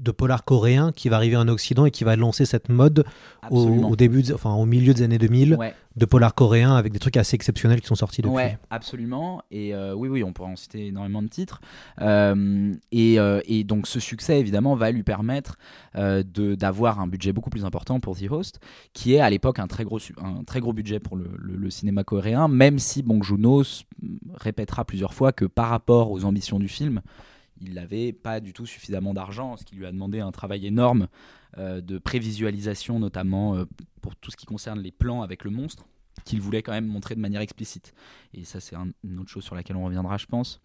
de 0.00 0.10
polar 0.10 0.44
coréen 0.44 0.92
qui 0.92 1.08
va 1.08 1.16
arriver 1.16 1.36
en 1.36 1.48
Occident 1.48 1.86
et 1.86 1.90
qui 1.90 2.04
va 2.04 2.16
lancer 2.16 2.44
cette 2.44 2.68
mode 2.68 3.04
au, 3.50 3.96
début, 3.96 4.22
enfin 4.32 4.54
au 4.54 4.66
milieu 4.66 4.94
des 4.94 5.02
années 5.02 5.18
2000 5.18 5.58
de 5.96 6.04
polar 6.04 6.34
coréen 6.34 6.76
avec 6.76 6.92
des 6.92 6.98
trucs 6.98 7.16
assez 7.16 7.34
exceptionnels 7.34 7.80
qui 7.80 7.86
sont 7.86 7.94
sortis 7.94 8.20
depuis. 8.20 8.34
Ouais, 8.34 8.58
absolument. 8.70 9.42
Et 9.50 9.74
euh, 9.74 9.94
oui, 9.94 10.08
oui, 10.08 10.22
on 10.22 10.32
pourrait 10.32 10.50
en 10.50 10.56
citer 10.56 10.88
énormément 10.88 11.22
de 11.22 11.28
titres. 11.28 11.60
Euh, 12.02 12.74
et, 12.92 13.18
euh, 13.18 13.40
et, 13.46 13.64
donc 13.64 13.86
ce 13.86 13.98
succès 13.98 14.38
évidemment 14.38 14.74
va 14.76 14.90
lui 14.90 15.02
permettre 15.02 15.56
d'avoir 15.94 17.00
un 17.00 17.06
budget 17.06 17.32
beaucoup 17.32 17.50
plus 17.50 17.64
important 17.64 18.00
pour 18.00 18.16
The 18.18 18.30
Host, 18.30 18.60
qui 18.92 19.14
est 19.14 19.20
à 19.20 19.30
l'époque 19.30 19.58
un 19.58 19.66
très 19.66 19.84
gros 19.84 19.98
un 20.22 20.44
très 20.44 20.60
gros 20.60 20.74
budget 20.74 21.00
pour 21.00 21.16
le, 21.16 21.30
le 21.38 21.70
cinéma 21.70 22.04
coréen, 22.04 22.48
même 22.48 22.78
si 22.78 23.02
Bong 23.02 23.22
Joon-ho 23.22 23.62
répétera 24.34 24.84
plusieurs 24.84 25.14
fois 25.14 25.32
que 25.32 25.46
par 25.46 25.70
rapport 25.70 26.10
aux 26.10 26.24
ambitions 26.24 26.58
du 26.58 26.68
film 26.68 27.00
il 27.60 27.74
n'avait 27.74 28.12
pas 28.12 28.40
du 28.40 28.52
tout 28.52 28.66
suffisamment 28.66 29.14
d'argent, 29.14 29.56
ce 29.56 29.64
qui 29.64 29.76
lui 29.76 29.86
a 29.86 29.92
demandé 29.92 30.20
un 30.20 30.32
travail 30.32 30.66
énorme 30.66 31.08
euh, 31.58 31.80
de 31.80 31.98
prévisualisation, 31.98 32.98
notamment 32.98 33.56
euh, 33.56 33.64
pour 34.02 34.16
tout 34.16 34.30
ce 34.30 34.36
qui 34.36 34.46
concerne 34.46 34.80
les 34.80 34.92
plans 34.92 35.22
avec 35.22 35.44
le 35.44 35.50
monstre. 35.50 35.86
qu'il 36.24 36.40
voulait 36.40 36.62
quand 36.62 36.72
même 36.72 36.86
montrer 36.86 37.14
de 37.14 37.20
manière 37.20 37.40
explicite. 37.40 37.94
Et 38.34 38.44
ça, 38.44 38.60
c'est 38.60 38.74
une 39.04 39.18
autre 39.18 39.30
chose 39.30 39.44
sur 39.44 39.54
laquelle 39.54 39.76
on 39.76 39.84
reviendra, 39.84 40.16
je 40.16 40.26
pense. 40.26 40.60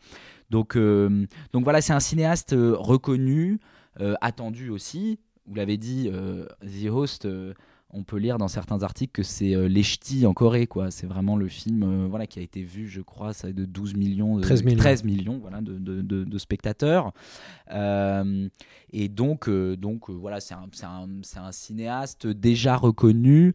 Donc, 0.50 0.76
euh, 0.76 1.28
donc 1.54 1.64
voilà, 1.64 1.82
c'est 1.82 1.94
un 1.94 2.00
cinéaste 2.00 2.56
reconnu, 2.58 3.60
attendu 4.22 4.70
aussi. 4.70 5.20
Vous 5.46 5.56
l'avez 5.56 5.78
dit, 5.78 6.10
The 6.62 6.90
Host, 6.90 7.28
on 7.94 8.04
peut 8.04 8.18
lire 8.18 8.38
dans 8.38 8.48
certains 8.48 8.84
articles 8.84 9.12
que 9.12 9.24
c'est 9.24 9.56
euh, 9.56 10.26
en 10.26 10.34
Corée. 10.34 10.68
quoi. 10.68 10.92
C'est 10.92 11.08
vraiment 11.08 11.36
le 11.36 11.48
film 11.48 12.08
voilà, 12.08 12.28
qui 12.28 12.40
a 12.40 12.42
été 12.42 12.64
vu, 12.64 12.88
je 12.88 13.02
crois, 13.02 13.34
ça 13.34 13.52
de 13.52 13.66
12 13.66 13.96
millions, 13.96 14.38
de, 14.38 14.42
13 14.42 14.64
millions, 14.64 14.78
13 14.78 15.04
millions 15.04 15.40
voilà, 15.40 15.62
de, 15.62 15.78
de, 15.78 16.02
de 16.02 16.38
spectateurs. 16.38 17.12
et 17.70 19.10
donc, 19.10 19.50
donc 19.50 20.10
voilà, 20.10 20.40
c'est 20.40 20.54
un, 20.54 20.70
un, 20.84 21.44
un, 21.44 21.52
cinéaste 21.52 22.28
déjà 22.28 22.76
reconnu. 22.76 23.54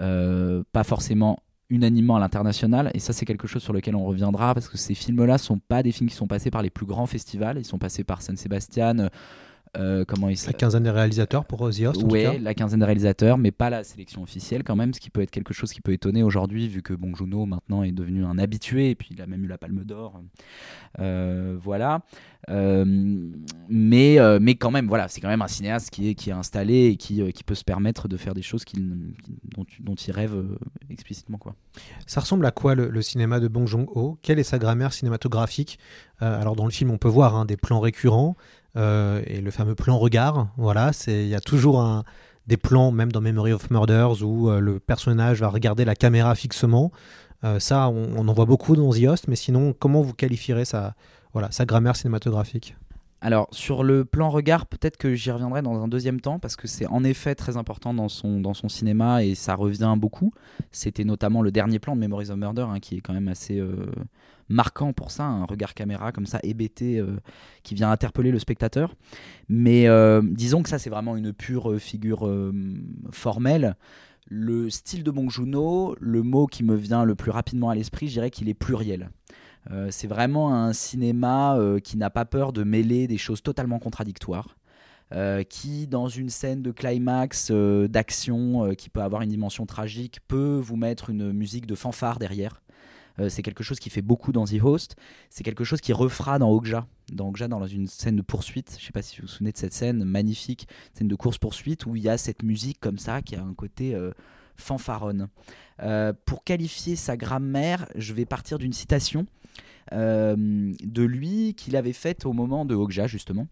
Euh, 0.00 0.62
pas 0.72 0.84
forcément 0.84 1.42
unanimement 1.70 2.16
à 2.16 2.20
l'international 2.20 2.90
et 2.94 3.00
ça 3.00 3.12
c'est 3.12 3.24
quelque 3.24 3.48
chose 3.48 3.62
sur 3.62 3.72
lequel 3.72 3.96
on 3.96 4.04
reviendra 4.04 4.54
parce 4.54 4.68
que 4.68 4.78
ces 4.78 4.94
films 4.94 5.24
là 5.24 5.38
sont 5.38 5.58
pas 5.58 5.82
des 5.82 5.90
films 5.90 6.08
qui 6.08 6.14
sont 6.14 6.28
passés 6.28 6.50
par 6.50 6.62
les 6.62 6.70
plus 6.70 6.86
grands 6.86 7.06
festivals 7.06 7.58
ils 7.58 7.64
sont 7.64 7.78
passés 7.78 8.04
par 8.04 8.22
San 8.22 8.36
Sebastian 8.36 9.08
euh, 9.76 10.04
comment 10.06 10.28
il 10.28 10.38
la 10.46 10.52
quinzaine 10.52 10.82
des 10.82 10.90
réalisateurs 10.90 11.44
pour 11.44 11.58
The 11.70 11.80
Host 11.80 12.02
Oui, 12.04 12.24
la 12.40 12.54
quinzaine 12.54 12.80
des 12.80 12.86
réalisateurs, 12.86 13.38
mais 13.38 13.50
pas 13.50 13.70
la 13.70 13.84
sélection 13.84 14.22
officielle 14.22 14.64
quand 14.64 14.76
même, 14.76 14.94
ce 14.94 15.00
qui 15.00 15.10
peut 15.10 15.20
être 15.20 15.30
quelque 15.30 15.52
chose 15.52 15.72
qui 15.72 15.80
peut 15.80 15.92
étonner 15.92 16.22
aujourd'hui, 16.22 16.68
vu 16.68 16.82
que 16.82 16.94
Bong 16.94 17.14
Joon-ho 17.14 17.46
maintenant 17.46 17.82
est 17.82 17.92
devenu 17.92 18.24
un 18.24 18.38
habitué, 18.38 18.90
et 18.90 18.94
puis 18.94 19.10
il 19.12 19.20
a 19.20 19.26
même 19.26 19.44
eu 19.44 19.46
la 19.46 19.58
Palme 19.58 19.84
d'Or. 19.84 20.20
Euh, 21.00 21.56
voilà. 21.60 22.02
Euh, 22.50 22.84
mais, 23.68 24.18
mais 24.40 24.54
quand 24.54 24.70
même, 24.70 24.86
voilà, 24.86 25.08
c'est 25.08 25.20
quand 25.20 25.28
même 25.28 25.42
un 25.42 25.48
cinéaste 25.48 25.90
qui 25.90 26.08
est, 26.08 26.14
qui 26.14 26.30
est 26.30 26.34
installé 26.34 26.86
et 26.86 26.96
qui, 26.96 27.32
qui 27.32 27.44
peut 27.44 27.54
se 27.54 27.64
permettre 27.64 28.08
de 28.08 28.16
faire 28.16 28.34
des 28.34 28.42
choses 28.42 28.64
dont, 28.74 29.66
dont, 29.80 29.94
il 29.94 30.12
rêve 30.12 30.34
explicitement. 30.88 31.36
Quoi. 31.38 31.54
Ça 32.06 32.20
ressemble 32.20 32.46
à 32.46 32.52
quoi 32.52 32.74
le, 32.74 33.02
cinéma 33.02 33.40
de 33.40 33.48
Bong 33.48 33.66
Joon-ho? 33.66 34.18
Quelle 34.22 34.38
est 34.38 34.44
sa 34.44 34.58
grammaire 34.58 34.92
cinématographique? 34.92 35.78
Alors 36.20 36.56
dans 36.56 36.64
le 36.64 36.70
film, 36.70 36.90
on 36.90 36.98
peut 36.98 37.08
voir 37.08 37.36
hein, 37.36 37.44
des 37.44 37.56
plans 37.56 37.80
récurrents. 37.80 38.36
Euh, 38.76 39.22
et 39.26 39.40
le 39.40 39.50
fameux 39.50 39.74
plan 39.74 39.98
regard, 39.98 40.48
voilà, 40.56 40.92
c'est 40.92 41.24
il 41.24 41.28
y 41.28 41.34
a 41.34 41.40
toujours 41.40 41.80
un, 41.80 42.04
des 42.48 42.56
plans, 42.56 42.90
même 42.90 43.12
dans 43.12 43.20
Memory 43.20 43.52
of 43.52 43.70
Murders, 43.70 44.22
où 44.22 44.50
euh, 44.50 44.58
le 44.58 44.80
personnage 44.80 45.40
va 45.40 45.48
regarder 45.48 45.84
la 45.84 45.94
caméra 45.94 46.34
fixement. 46.34 46.90
Euh, 47.44 47.60
ça, 47.60 47.88
on, 47.88 48.26
en 48.26 48.32
voit 48.32 48.46
beaucoup 48.46 48.74
dans 48.74 48.90
The 48.92 49.04
Host, 49.04 49.28
mais 49.28 49.36
sinon, 49.36 49.74
comment 49.78 50.02
vous 50.02 50.14
qualifierez 50.14 50.64
sa, 50.64 50.94
voilà, 51.32 51.50
sa 51.52 51.66
grammaire 51.66 51.94
cinématographique? 51.94 52.74
Alors 53.20 53.48
sur 53.50 53.82
le 53.82 54.04
plan 54.04 54.30
regard, 54.30 54.66
peut-être 54.66 54.96
que 54.96 55.14
j'y 55.14 55.30
reviendrai 55.30 55.62
dans 55.62 55.82
un 55.82 55.88
deuxième 55.88 56.20
temps 56.20 56.38
parce 56.38 56.56
que 56.56 56.68
c'est 56.68 56.86
en 56.86 57.02
effet 57.04 57.34
très 57.34 57.56
important 57.56 57.92
dans 57.92 58.08
son, 58.08 58.40
dans 58.40 58.54
son 58.54 58.68
cinéma 58.68 59.24
et 59.24 59.34
ça 59.34 59.54
revient 59.54 59.94
beaucoup. 59.96 60.32
C'était 60.70 61.04
notamment 61.04 61.42
le 61.42 61.50
dernier 61.50 61.78
plan 61.78 61.96
de 61.96 62.00
Memories 62.00 62.30
of 62.30 62.36
Murder 62.36 62.66
hein, 62.68 62.78
qui 62.80 62.96
est 62.96 63.00
quand 63.00 63.14
même 63.14 63.28
assez 63.28 63.60
marquant 64.48 64.92
pour 64.92 65.10
ça, 65.10 65.24
un 65.24 65.44
regard 65.44 65.74
caméra 65.74 66.12
comme 66.12 66.26
ça 66.26 66.40
hébété 66.42 66.98
euh, 66.98 67.16
qui 67.62 67.74
vient 67.74 67.90
interpeller 67.90 68.30
le 68.30 68.38
spectateur. 68.38 68.94
Mais 69.48 69.88
euh, 69.88 70.22
disons 70.24 70.62
que 70.62 70.68
ça 70.68 70.78
c'est 70.78 70.90
vraiment 70.90 71.16
une 71.16 71.32
pure 71.32 71.70
euh, 71.70 71.78
figure 71.78 72.30
formelle. 73.10 73.76
Le 74.30 74.68
style 74.68 75.04
de 75.04 75.10
Bong 75.10 75.30
joon 75.30 75.94
le 75.98 76.22
mot 76.22 76.46
qui 76.46 76.62
me 76.62 76.74
vient 76.74 77.04
le 77.04 77.14
plus 77.14 77.30
rapidement 77.30 77.70
à 77.70 77.74
l'esprit, 77.74 78.08
je 78.08 78.12
dirais 78.12 78.30
qu'il 78.30 78.48
est 78.48 78.54
pluriel. 78.54 79.10
C'est 79.90 80.06
vraiment 80.06 80.54
un 80.54 80.72
cinéma 80.72 81.58
qui 81.84 81.96
n'a 81.96 82.10
pas 82.10 82.24
peur 82.24 82.52
de 82.52 82.64
mêler 82.64 83.06
des 83.06 83.18
choses 83.18 83.42
totalement 83.42 83.78
contradictoires. 83.78 84.56
qui, 85.48 85.86
dans 85.86 86.08
une 86.08 86.30
scène 86.30 86.62
de 86.62 86.70
climax 86.70 87.50
d'action 87.50 88.74
qui 88.74 88.88
peut 88.88 89.02
avoir 89.02 89.22
une 89.22 89.30
dimension 89.30 89.66
tragique, 89.66 90.20
peut 90.26 90.58
vous 90.62 90.76
mettre 90.76 91.10
une 91.10 91.32
musique 91.32 91.66
de 91.66 91.74
fanfare 91.74 92.18
derrière. 92.18 92.62
Euh, 93.20 93.28
c'est 93.28 93.42
quelque 93.42 93.64
chose 93.64 93.78
qui 93.78 93.90
fait 93.90 94.02
beaucoup 94.02 94.32
dans 94.32 94.44
The 94.44 94.62
Host. 94.62 94.96
C'est 95.30 95.44
quelque 95.44 95.64
chose 95.64 95.80
qui 95.80 95.92
refera 95.92 96.38
dans 96.38 96.50
Okja. 96.50 96.86
Dans 97.12 97.32
dans 97.32 97.66
une 97.66 97.86
scène 97.86 98.16
de 98.16 98.22
poursuite. 98.22 98.70
Je 98.78 98.82
ne 98.82 98.86
sais 98.86 98.92
pas 98.92 99.02
si 99.02 99.16
vous 99.16 99.22
vous 99.22 99.32
souvenez 99.32 99.52
de 99.52 99.56
cette 99.56 99.72
scène 99.72 100.04
magnifique, 100.04 100.68
scène 100.92 101.08
de 101.08 101.14
course-poursuite, 101.14 101.86
où 101.86 101.96
il 101.96 102.02
y 102.02 102.08
a 102.08 102.18
cette 102.18 102.42
musique 102.42 102.78
comme 102.80 102.98
ça 102.98 103.22
qui 103.22 103.34
a 103.34 103.42
un 103.42 103.54
côté 103.54 103.94
euh, 103.94 104.12
fanfaronne. 104.56 105.28
Euh, 105.80 106.12
pour 106.26 106.44
qualifier 106.44 106.96
sa 106.96 107.16
grammaire, 107.16 107.88
je 107.94 108.12
vais 108.12 108.26
partir 108.26 108.58
d'une 108.58 108.72
citation 108.72 109.26
de 109.92 111.02
lui 111.02 111.54
qu'il 111.54 111.76
avait 111.76 111.92
faite 111.92 112.26
au 112.26 112.32
moment 112.32 112.64
de 112.64 112.74
Okja, 112.74 113.06
justement. 113.06 113.46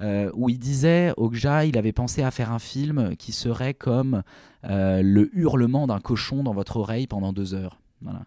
où 0.00 0.48
il 0.48 0.58
disait, 0.58 1.12
Okja, 1.16 1.64
il 1.64 1.78
avait 1.78 1.92
pensé 1.92 2.22
à 2.22 2.30
faire 2.30 2.52
un 2.52 2.58
film 2.58 3.16
qui 3.16 3.32
serait 3.32 3.74
comme 3.74 4.22
le 4.62 5.30
hurlement 5.32 5.86
d'un 5.86 6.00
cochon 6.00 6.42
dans 6.42 6.54
votre 6.54 6.76
oreille 6.76 7.06
pendant 7.06 7.32
deux 7.32 7.54
heures. 7.54 7.78
Voilà. 8.04 8.26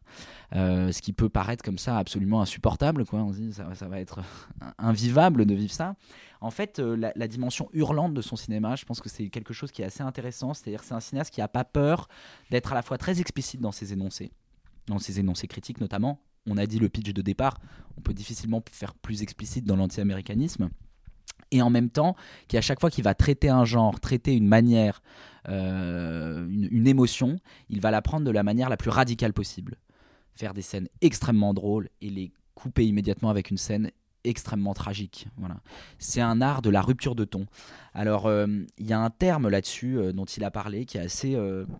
Euh, 0.56 0.92
ce 0.92 1.02
qui 1.02 1.14
peut 1.14 1.30
paraître 1.30 1.64
comme 1.64 1.78
ça 1.78 1.98
absolument 1.98 2.42
insupportable, 2.42 3.06
quoi. 3.06 3.20
On 3.20 3.32
se 3.32 3.38
dit 3.38 3.54
ça, 3.54 3.74
ça 3.76 3.88
va 3.88 4.00
être 4.00 4.22
invivable 4.78 5.46
de 5.46 5.54
vivre 5.54 5.72
ça. 5.72 5.96
En 6.42 6.52
fait, 6.52 6.80
euh, 6.80 7.12
la, 7.16 7.28
dimension 7.28 7.70
hurlante 7.74 8.14
de 8.14 8.22
son 8.22 8.36
cinéma, 8.36 8.76
je 8.76 8.86
pense 8.86 9.00
que 9.00 9.10
c'est 9.10 9.30
quelque 9.30 9.54
chose 9.54 9.72
qui 9.72 9.82
est 9.82 9.86
assez 9.86 10.04
intéressant. 10.04 10.54
C'est-à-dire, 10.54 10.84
c'est 10.84 10.94
un 10.94 11.00
cinéaste 11.00 11.34
qui 11.34 11.40
n'a 11.40 11.48
pas 11.48 11.64
peur 11.64 12.08
d'être 12.52 12.72
à 12.72 12.76
la 12.76 12.82
fois 12.82 12.98
très 12.98 13.20
explicite 13.22 13.62
dans 13.62 13.72
ses 13.72 13.94
énoncés, 13.94 14.32
dans 14.88 15.00
ses 15.00 15.20
énoncés 15.20 15.48
critiques 15.48 15.80
notamment. 15.80 16.20
On 16.48 16.58
a 16.58 16.66
dit 16.66 16.80
le 16.80 16.90
pitch 16.90 17.14
de 17.14 17.22
départ. 17.22 17.60
On 17.98 18.02
peut 18.02 18.14
difficilement 18.14 18.64
faire 18.72 18.94
plus 18.94 19.22
explicite 19.22 19.66
dans 19.66 19.76
l'anti-américanisme 19.76 20.70
et 21.52 21.62
en 21.62 21.70
même 21.70 21.90
temps 21.90 22.16
qui 22.48 22.58
à 22.58 22.62
chaque 22.62 22.80
fois 22.80 22.90
qu'il 22.90 23.04
va 23.04 23.14
traiter 23.14 23.50
un 23.50 23.66
genre, 23.66 24.00
traiter 24.00 24.36
une 24.36 24.48
manière, 24.48 25.02
euh, 25.50 26.48
une, 26.50 26.88
émotion, 26.88 27.38
il 27.70 27.80
va 27.80 27.92
la 27.92 28.02
prendre 28.02 28.26
de 28.26 28.32
la 28.32 28.44
manière 28.44 28.70
la 28.70 28.78
plus 28.78 28.90
radicale 28.90 29.34
possible. 29.34 29.76
Faire 30.36 30.54
des 30.54 30.62
scènes 30.62 30.88
extrêmement 31.02 31.54
drôles 31.54 31.90
et 32.02 32.10
les 32.10 32.32
couper 32.54 32.86
immédiatement 32.86 33.30
avec 33.30 33.50
une 33.50 33.58
scène 33.58 33.92
extrêmement 34.28 34.74
tragique. 34.74 35.28
Voilà. 35.38 35.58
C'est 36.00 36.22
un 36.22 36.42
art 36.42 36.62
de 36.62 36.70
la 36.70 36.82
rupture 36.82 37.16
de 37.16 37.26
ton. 37.26 37.46
Alors, 37.94 38.28
euh, 38.28 38.48
il 38.78 38.88
y 38.88 38.94
a 38.94 39.00
un 39.00 39.10
terme 39.10 39.50
là-dessus 39.50 39.98
euh, 39.98 40.12
dont 40.12 40.26
il 40.26 40.44
a 40.44 40.52
parlé 40.52 40.86
qui 40.86 40.98
est 40.98 41.02
assez 41.02 41.38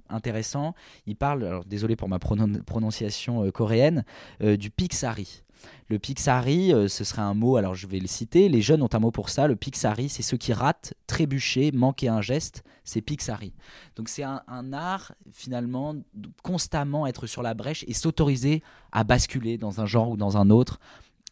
intéressant. 0.10 0.74
Il 1.06 1.16
parle, 1.16 1.62
désolé 1.68 1.96
pour 1.96 2.10
ma 2.10 2.20
prononciation 2.20 3.50
coréenne, 3.52 4.04
du 4.42 4.70
Pixari. 4.70 5.44
Le 5.90 6.00
Pixari, 6.00 6.74
euh, 6.74 6.88
ce 6.88 7.04
serait 7.04 7.22
un 7.22 7.34
mot, 7.34 7.56
alors 7.56 7.76
je 7.76 7.88
vais 7.88 8.00
le 8.00 8.08
citer, 8.08 8.50
les 8.50 8.62
jeunes 8.62 8.82
ont 8.82 8.90
un 8.92 9.00
mot 9.00 9.12
pour 9.12 9.30
ça, 9.30 9.48
le 9.48 9.56
Pixari, 9.56 10.10
c'est 10.10 10.22
ceux 10.22 10.38
qui 10.38 10.54
ratent, 10.54 10.94
trébucher, 11.08 11.72
manquer 11.72 12.10
un 12.10 12.22
geste, 12.22 12.64
c'est 12.84 13.02
Pixari. 13.02 13.54
Donc 13.96 14.10
c'est 14.10 14.24
un, 14.24 14.74
art, 14.74 15.14
finalement, 15.32 15.96
constamment 16.44 17.08
être 17.08 17.26
sur 17.26 17.42
la 17.42 17.54
brèche 17.54 17.86
et 17.88 17.94
s'autoriser 17.94 18.64
à 18.92 19.04
basculer 19.04 19.58
dans 19.58 19.80
un 19.80 19.86
genre 19.86 20.10
ou 20.10 20.18
dans 20.18 20.38
un 20.38 20.50
autre, 20.50 20.80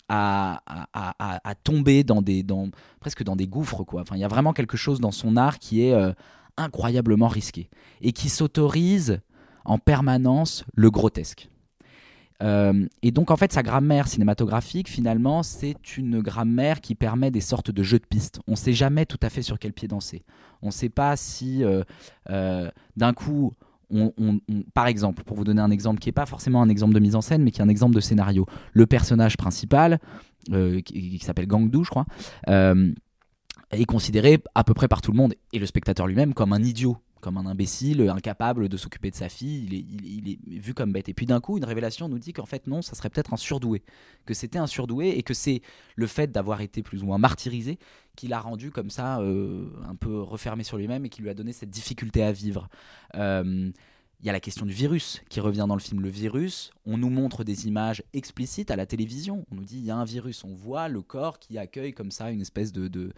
à, 0.10 1.56
tomber 1.64 2.04
dans 2.04 2.22
des, 2.22 2.44
dans, 2.44 2.70
presque 3.00 3.24
dans 3.24 3.36
des 3.36 3.48
gouffres. 3.48 3.84
Quoi. 3.84 4.02
Enfin, 4.02 4.16
il 4.16 4.20
y 4.20 4.24
a 4.24 4.28
vraiment 4.28 4.54
quelque 4.54 4.78
chose 4.78 5.00
dans 5.00 5.12
son 5.12 5.38
art 5.38 5.60
qui 5.60 5.84
est 5.84 5.94
euh, 5.94 6.14
incroyablement 6.58 7.28
risqué 7.28 7.70
et 8.02 8.12
qui 8.12 8.30
s'autorise 8.30 9.20
en 9.64 9.80
permanence 9.80 10.64
le 10.76 10.92
grotesque. 10.92 11.50
Euh, 12.44 12.86
et 13.02 13.12
donc 13.12 13.32
en 13.32 13.38
fait 13.38 13.54
sa 13.54 13.64
grammaire 13.64 14.10
cinématographique 14.10 14.90
finalement 14.90 15.42
c'est 15.42 15.96
une 15.96 16.20
grammaire 16.20 16.82
qui 16.82 16.94
permet 16.94 17.32
des 17.32 17.40
sortes 17.40 17.72
de 17.72 17.82
jeux 17.82 18.00
de 18.00 18.06
pistes. 18.06 18.42
On 18.48 18.52
ne 18.52 18.58
sait 18.58 18.74
jamais 18.74 19.06
tout 19.06 19.20
à 19.22 19.30
fait 19.30 19.42
sur 19.42 19.58
quel 19.58 19.72
pied 19.72 19.88
danser. 19.88 20.24
On 20.62 20.68
ne 20.68 20.72
sait 20.72 20.90
pas 20.90 21.16
si 21.16 21.64
euh, 21.64 22.70
d'un 22.98 23.14
coup 23.14 23.54
par 24.74 24.88
exemple, 24.88 25.24
pour 25.24 25.38
vous 25.38 25.44
donner 25.44 25.62
un 25.62 25.72
exemple 25.72 26.00
qui 26.00 26.10
n'est 26.10 26.14
pas 26.14 26.26
forcément 26.26 26.62
un 26.62 26.70
exemple 26.70 26.94
de 26.94 27.00
mise 27.00 27.16
en 27.16 27.22
scène, 27.22 27.44
mais 27.44 27.52
qui 27.52 27.62
est 27.62 27.64
un 27.64 27.70
exemple 27.70 27.96
de 27.96 28.00
scénario, 28.00 28.46
le 28.74 28.86
personnage 28.86 29.38
principal, 29.38 30.00
qui, 30.50 30.82
qui 30.82 31.20
s'appelle 31.20 31.48
Gangdu, 31.48 31.84
je 31.84 31.90
crois, 31.90 32.06
est 32.48 33.86
considéré 33.86 34.42
à 34.54 34.64
peu 34.64 34.74
près 34.74 34.88
par 34.88 35.02
tout 35.02 35.12
le 35.12 35.18
monde, 35.18 35.34
et 35.54 35.60
le 35.60 35.66
spectateur 35.66 36.08
lui-même, 36.08 36.34
comme 36.34 36.54
un 36.54 36.64
idiot 36.64 36.98
comme 37.26 37.38
un 37.38 37.48
imbécile, 37.48 38.08
incapable 38.08 38.70
de 38.70 38.78
s'occuper 38.78 39.10
de 39.10 39.16
sa 39.16 39.30
fille, 39.30 39.66
il 39.68 40.30
est, 40.30 40.60
vu 40.62 40.76
comme 40.76 40.94
bête. 40.94 41.10
Et 41.10 41.16
puis 41.16 41.26
d'un 41.26 41.42
coup, 41.42 41.58
une 41.58 41.66
révélation 41.66 42.08
nous 42.08 42.20
dit 42.20 42.34
qu'en 42.34 42.46
fait 42.46 42.68
non, 42.68 42.84
ça 42.84 42.94
serait 42.94 43.10
peut-être 43.10 43.34
un 43.34 43.38
surdoué, 43.38 43.82
que 44.28 44.36
c'était 44.36 44.60
un 44.60 44.68
surdoué 44.68 45.10
et 45.18 45.24
que 45.24 45.34
c'est 45.34 45.64
le 45.96 46.06
fait 46.06 46.32
d'avoir 46.32 46.62
été 46.62 46.84
plus 46.84 47.02
ou 47.02 47.08
moins 47.08 47.18
martyrisé 47.18 47.80
qui 48.16 48.28
l'a 48.28 48.40
rendu 48.40 48.70
comme 48.70 48.92
ça, 48.92 49.22
euh, 49.22 49.72
un 49.90 49.96
peu 49.96 50.22
refermé 50.22 50.64
sur 50.64 50.78
lui-même 50.78 51.04
et 51.04 51.10
qui 51.10 51.24
lui 51.24 51.32
a 51.32 51.34
donné 51.34 51.52
cette 51.52 51.72
difficulté 51.72 52.22
à 52.22 52.32
vivre. 52.32 52.70
Euh, 53.16 53.72
il 54.20 54.28
y 54.28 54.30
a 54.30 54.32
la 54.32 54.40
question 54.40 54.68
du 54.68 54.74
virus 54.74 55.24
qui 55.28 55.40
revient 55.40 55.66
dans 55.68 55.76
le 55.76 55.82
film. 55.82 56.02
Le 56.02 56.10
virus, 56.10 56.70
on 56.86 57.00
nous 57.00 57.10
montre 57.10 57.44
des 57.44 57.68
images 57.68 58.04
explicites 58.14 58.70
à 58.70 58.76
la 58.76 58.86
télévision. 58.86 59.48
On 59.52 59.56
nous 59.56 59.66
dit 59.66 59.78
il 59.80 59.86
y 59.86 59.90
a 59.90 59.96
un 59.98 60.06
virus, 60.06 60.44
on 60.44 60.54
voit 60.54 60.90
le 60.90 61.02
corps 61.02 61.40
qui 61.40 61.58
accueille 61.58 61.94
comme 61.94 62.12
ça 62.12 62.30
une 62.30 62.42
espèce 62.42 62.72
de, 62.72 63.14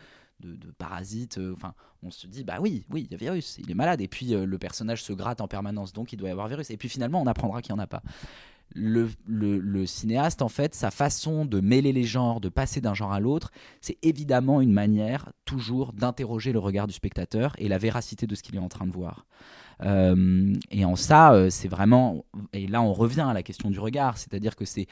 parasites. 0.78 1.38
Euh, 1.38 1.54
enfin, 1.54 1.74
on 2.04 2.12
se 2.12 2.28
dit, 2.28 2.44
bah 2.44 2.58
oui, 2.62 2.86
oui, 2.90 3.08
il 3.08 3.12
y 3.12 3.16
a 3.16 3.18
virus, 3.18 3.58
il 3.60 3.70
est 3.70 3.76
malade. 3.76 4.02
Et 4.02 4.08
puis 4.08 4.34
euh, 4.34 4.46
le 4.46 4.58
personnage 4.58 5.04
se 5.04 5.14
gratte 5.14 5.42
en 5.42 5.48
permanence, 5.48 5.94
donc 5.94 6.14
il 6.14 6.18
doit 6.18 6.30
y 6.30 6.32
avoir 6.32 6.48
virus. 6.48 6.70
Et 6.70 6.78
puis 6.78 6.90
finalement, 6.90 7.22
on 7.22 7.28
apprendra 7.28 7.62
qu'il 7.62 7.74
n'y 7.74 7.80
en 7.80 7.84
a 7.84 7.88
pas. 7.88 8.02
Le, 8.76 9.10
le, 9.26 9.86
cinéaste, 9.86 10.42
en 10.42 10.50
fait, 10.50 10.76
sa 10.76 10.92
façon 10.92 11.46
de 11.46 11.62
mêler 11.62 11.94
les 11.94 12.04
genres, 12.04 12.42
de 12.42 12.50
passer 12.50 12.82
d'un 12.82 12.94
genre 12.94 13.14
à 13.14 13.22
l'autre, 13.22 13.52
c'est 13.80 13.98
évidemment 14.04 14.60
une 14.60 14.74
manière 14.74 15.32
toujours 15.46 15.94
d'interroger 15.94 16.52
le 16.52 16.60
regard 16.60 16.86
du 16.86 16.94
spectateur 16.94 17.54
et 17.60 17.70
la 17.70 17.78
véracité 17.78 18.28
de 18.28 18.36
ce 18.36 18.44
qu'il 18.44 18.56
est 18.56 18.60
en 18.60 18.68
train 18.68 18.86
de 18.86 18.92
voir. 18.92 19.26
Euh, 19.84 20.54
et 20.70 20.84
en 20.84 20.98
ça, 20.98 21.50
c'est 21.50 21.70
vraiment. 21.70 22.26
Et 22.52 22.68
là, 22.68 22.82
on 22.82 22.92
revient 22.92 23.26
à 23.28 23.34
la 23.34 23.42
question 23.42 23.72
du 23.72 23.80
regard, 23.80 24.18
c'est-à-dire 24.18 24.58
que 24.58 24.66
c'est 24.66 24.88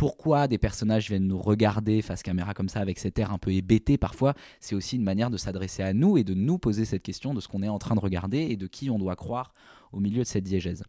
pourquoi 0.00 0.48
des 0.48 0.56
personnages 0.56 1.10
viennent 1.10 1.26
nous 1.26 1.42
regarder 1.42 2.00
face 2.00 2.22
caméra 2.22 2.54
comme 2.54 2.70
ça 2.70 2.80
avec 2.80 2.98
cet 2.98 3.18
air 3.18 3.32
un 3.32 3.36
peu 3.36 3.52
hébété 3.52 3.98
parfois, 3.98 4.32
c'est 4.58 4.74
aussi 4.74 4.96
une 4.96 5.02
manière 5.02 5.28
de 5.28 5.36
s'adresser 5.36 5.82
à 5.82 5.92
nous 5.92 6.16
et 6.16 6.24
de 6.24 6.32
nous 6.32 6.56
poser 6.56 6.86
cette 6.86 7.02
question 7.02 7.34
de 7.34 7.40
ce 7.40 7.48
qu'on 7.48 7.62
est 7.62 7.68
en 7.68 7.78
train 7.78 7.96
de 7.96 8.00
regarder 8.00 8.38
et 8.38 8.56
de 8.56 8.66
qui 8.66 8.88
on 8.88 8.98
doit 8.98 9.14
croire 9.14 9.52
au 9.92 10.00
milieu 10.00 10.20
de 10.20 10.26
cette 10.26 10.44
diégèse. 10.44 10.84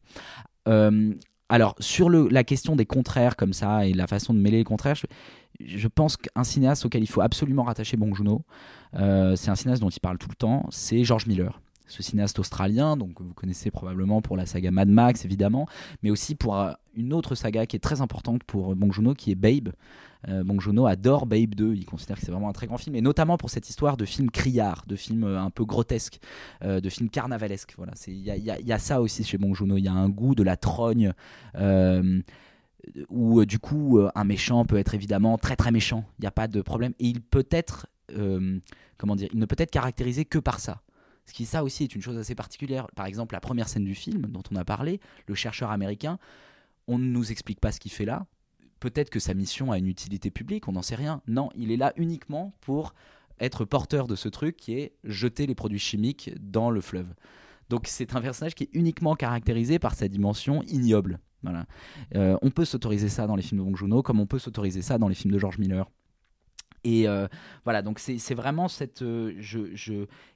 Euh, 0.69 1.13
alors, 1.49 1.75
sur 1.81 2.09
la 2.09 2.45
question 2.45 2.77
des 2.77 2.85
contraires 2.85 3.35
comme 3.35 3.51
ça 3.51 3.85
et 3.85 3.91
la 3.91 4.07
façon 4.07 4.33
de 4.33 4.39
mêler 4.39 4.59
les 4.59 4.63
contraires, 4.63 4.95
je, 5.59 5.87
pense 5.89 6.15
qu'un 6.15 6.45
cinéaste 6.45 6.85
auquel 6.85 7.03
il 7.03 7.09
faut 7.09 7.19
absolument 7.19 7.63
rattacher 7.63 7.97
Bong 7.97 8.15
euh, 8.95 9.35
c'est 9.35 9.51
un 9.51 9.55
cinéaste 9.55 9.81
dont 9.81 9.89
il 9.89 9.99
parle 9.99 10.19
tout 10.19 10.29
le 10.29 10.35
temps, 10.35 10.67
c'est 10.69 11.03
George 11.03 11.27
Miller. 11.27 11.59
Ce 11.91 12.03
cinéaste 12.03 12.39
australien, 12.39 12.97
donc 12.97 13.21
vous 13.21 13.33
connaissez 13.33 13.69
probablement 13.71 14.21
pour 14.21 14.37
la 14.37 14.45
saga 14.45 14.71
Mad 14.71 14.89
Max 14.89 15.25
évidemment, 15.25 15.67
mais 16.03 16.09
aussi 16.09 16.35
pour 16.35 16.57
euh, 16.57 16.71
une 16.95 17.13
autre 17.13 17.35
saga 17.35 17.65
qui 17.65 17.75
est 17.75 17.79
très 17.79 18.01
importante 18.01 18.43
pour 18.43 18.75
Bong 18.75 18.91
Joon-ho, 18.91 19.13
qui 19.13 19.31
est 19.31 19.35
Babe. 19.35 19.69
Euh, 20.27 20.43
Bong 20.43 20.59
adore 20.87 21.25
Babe 21.25 21.55
2, 21.55 21.75
il 21.75 21.85
considère 21.85 22.17
que 22.17 22.25
c'est 22.25 22.31
vraiment 22.31 22.49
un 22.49 22.53
très 22.53 22.67
grand 22.67 22.77
film, 22.77 22.95
et 22.95 23.01
notamment 23.01 23.37
pour 23.37 23.49
cette 23.49 23.69
histoire 23.69 23.97
de 23.97 24.05
film 24.05 24.29
criard, 24.29 24.83
de 24.87 24.95
film 24.95 25.23
euh, 25.23 25.41
un 25.41 25.49
peu 25.49 25.65
grotesque, 25.65 26.19
euh, 26.63 26.79
de 26.79 26.89
film 26.89 27.09
carnavalesque. 27.09 27.73
Voilà, 27.77 27.93
il 28.07 28.23
y 28.23 28.73
a, 28.73 28.79
ça 28.79 29.01
aussi 29.01 29.23
chez 29.23 29.37
Bong 29.37 29.55
Joon-ho. 29.55 29.77
Il 29.77 29.83
y 29.83 29.87
a 29.87 29.93
un 29.93 30.09
goût 30.09 30.35
de 30.35 30.43
la 30.43 30.57
trogne. 30.57 31.13
Euh, 31.55 32.21
où 33.09 33.45
du 33.45 33.59
coup 33.59 33.99
un 34.15 34.23
méchant 34.23 34.65
peut 34.65 34.77
être 34.77 34.95
évidemment 34.95 35.37
très 35.37 35.55
très 35.55 35.69
méchant, 35.69 36.03
il 36.17 36.23
n'y 36.23 36.27
a 36.27 36.31
pas 36.31 36.47
de 36.47 36.61
problème, 36.63 36.93
et 36.99 37.05
il 37.05 37.21
peut 37.21 37.45
être, 37.51 37.85
euh, 38.17 38.59
comment 38.97 39.15
dire, 39.15 39.29
il 39.31 39.39
ne 39.39 39.45
peut 39.45 39.55
être 39.59 39.69
caractérisé 39.69 40.25
que 40.25 40.39
par 40.39 40.59
ça. 40.59 40.81
Ce 41.31 41.33
qui 41.33 41.45
ça 41.45 41.63
aussi 41.63 41.85
est 41.85 41.95
une 41.95 42.01
chose 42.01 42.17
assez 42.17 42.35
particulière. 42.35 42.87
Par 42.93 43.05
exemple, 43.05 43.33
la 43.33 43.39
première 43.39 43.69
scène 43.69 43.85
du 43.85 43.95
film 43.95 44.23
dont 44.23 44.43
on 44.51 44.57
a 44.57 44.65
parlé, 44.65 44.99
le 45.27 45.33
chercheur 45.33 45.71
américain, 45.71 46.19
on 46.89 46.97
ne 46.97 47.05
nous 47.05 47.31
explique 47.31 47.61
pas 47.61 47.71
ce 47.71 47.79
qu'il 47.79 47.93
fait 47.93 48.03
là. 48.03 48.25
Peut-être 48.81 49.09
que 49.09 49.21
sa 49.21 49.33
mission 49.33 49.71
a 49.71 49.77
une 49.77 49.87
utilité 49.87 50.29
publique, 50.29 50.67
on 50.67 50.73
n'en 50.73 50.81
sait 50.81 50.95
rien. 50.95 51.21
Non, 51.27 51.49
il 51.55 51.71
est 51.71 51.77
là 51.77 51.93
uniquement 51.95 52.53
pour 52.59 52.93
être 53.39 53.63
porteur 53.63 54.07
de 54.07 54.17
ce 54.17 54.27
truc 54.27 54.57
qui 54.57 54.73
est 54.73 54.91
jeter 55.05 55.47
les 55.47 55.55
produits 55.55 55.79
chimiques 55.79 56.31
dans 56.37 56.69
le 56.69 56.81
fleuve. 56.81 57.07
Donc 57.69 57.87
c'est 57.87 58.13
un 58.13 58.19
personnage 58.19 58.53
qui 58.53 58.65
est 58.65 58.69
uniquement 58.73 59.15
caractérisé 59.15 59.79
par 59.79 59.95
sa 59.95 60.09
dimension 60.09 60.63
ignoble. 60.63 61.17
Voilà. 61.43 61.65
Euh, 62.15 62.37
on 62.41 62.49
peut 62.49 62.65
s'autoriser 62.65 63.07
ça 63.07 63.25
dans 63.25 63.37
les 63.37 63.41
films 63.41 63.61
de 63.61 63.63
Bong 63.63 63.77
Joon-ho, 63.77 64.03
comme 64.03 64.19
on 64.19 64.27
peut 64.27 64.37
s'autoriser 64.37 64.81
ça 64.81 64.97
dans 64.97 65.07
les 65.07 65.15
films 65.15 65.33
de 65.33 65.39
George 65.39 65.59
Miller. 65.59 65.89
Et 66.83 67.07
euh, 67.07 67.27
voilà, 67.63 67.81
donc 67.81 67.99
c'est 67.99 68.33
vraiment 68.33 68.67
cette. 68.67 69.01
Euh, 69.01 69.39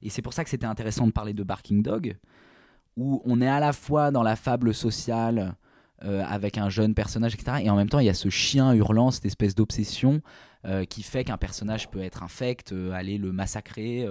et 0.02 0.10
c'est 0.10 0.22
pour 0.22 0.34
ça 0.34 0.44
que 0.44 0.50
c'était 0.50 0.66
intéressant 0.66 1.08
de 1.08 1.12
parler 1.12 1.34
de 1.34 1.44
Barking 1.44 1.82
Dog, 1.82 2.18
où 2.98 3.22
on 3.25 3.42
est 3.42 3.48
à 3.48 3.60
la 3.60 3.74
fois 3.74 4.12
dans 4.12 4.24
la 4.24 4.36
fable 4.36 4.74
sociale 4.74 5.56
euh, 6.04 6.24
avec 6.28 6.58
un 6.58 6.70
jeune 6.70 6.94
personnage, 6.94 7.34
etc. 7.34 7.64
Et 7.64 7.70
en 7.70 7.75
même 7.75 7.90
temps, 7.90 8.00
il 8.00 8.06
y 8.06 8.10
a 8.10 8.14
ce 8.14 8.30
chien 8.30 8.74
hurlant, 8.74 9.12
cette 9.12 9.25
espèce 9.25 9.56
d'obsession 9.56 10.22
qui 10.90 11.04
fait 11.04 11.24
qu'un 11.24 11.38
personnage 11.38 11.92
peut 11.92 12.02
être 12.02 12.24
infect, 12.24 12.74
aller 12.92 13.20
le 13.20 13.32
massacrer, 13.32 14.04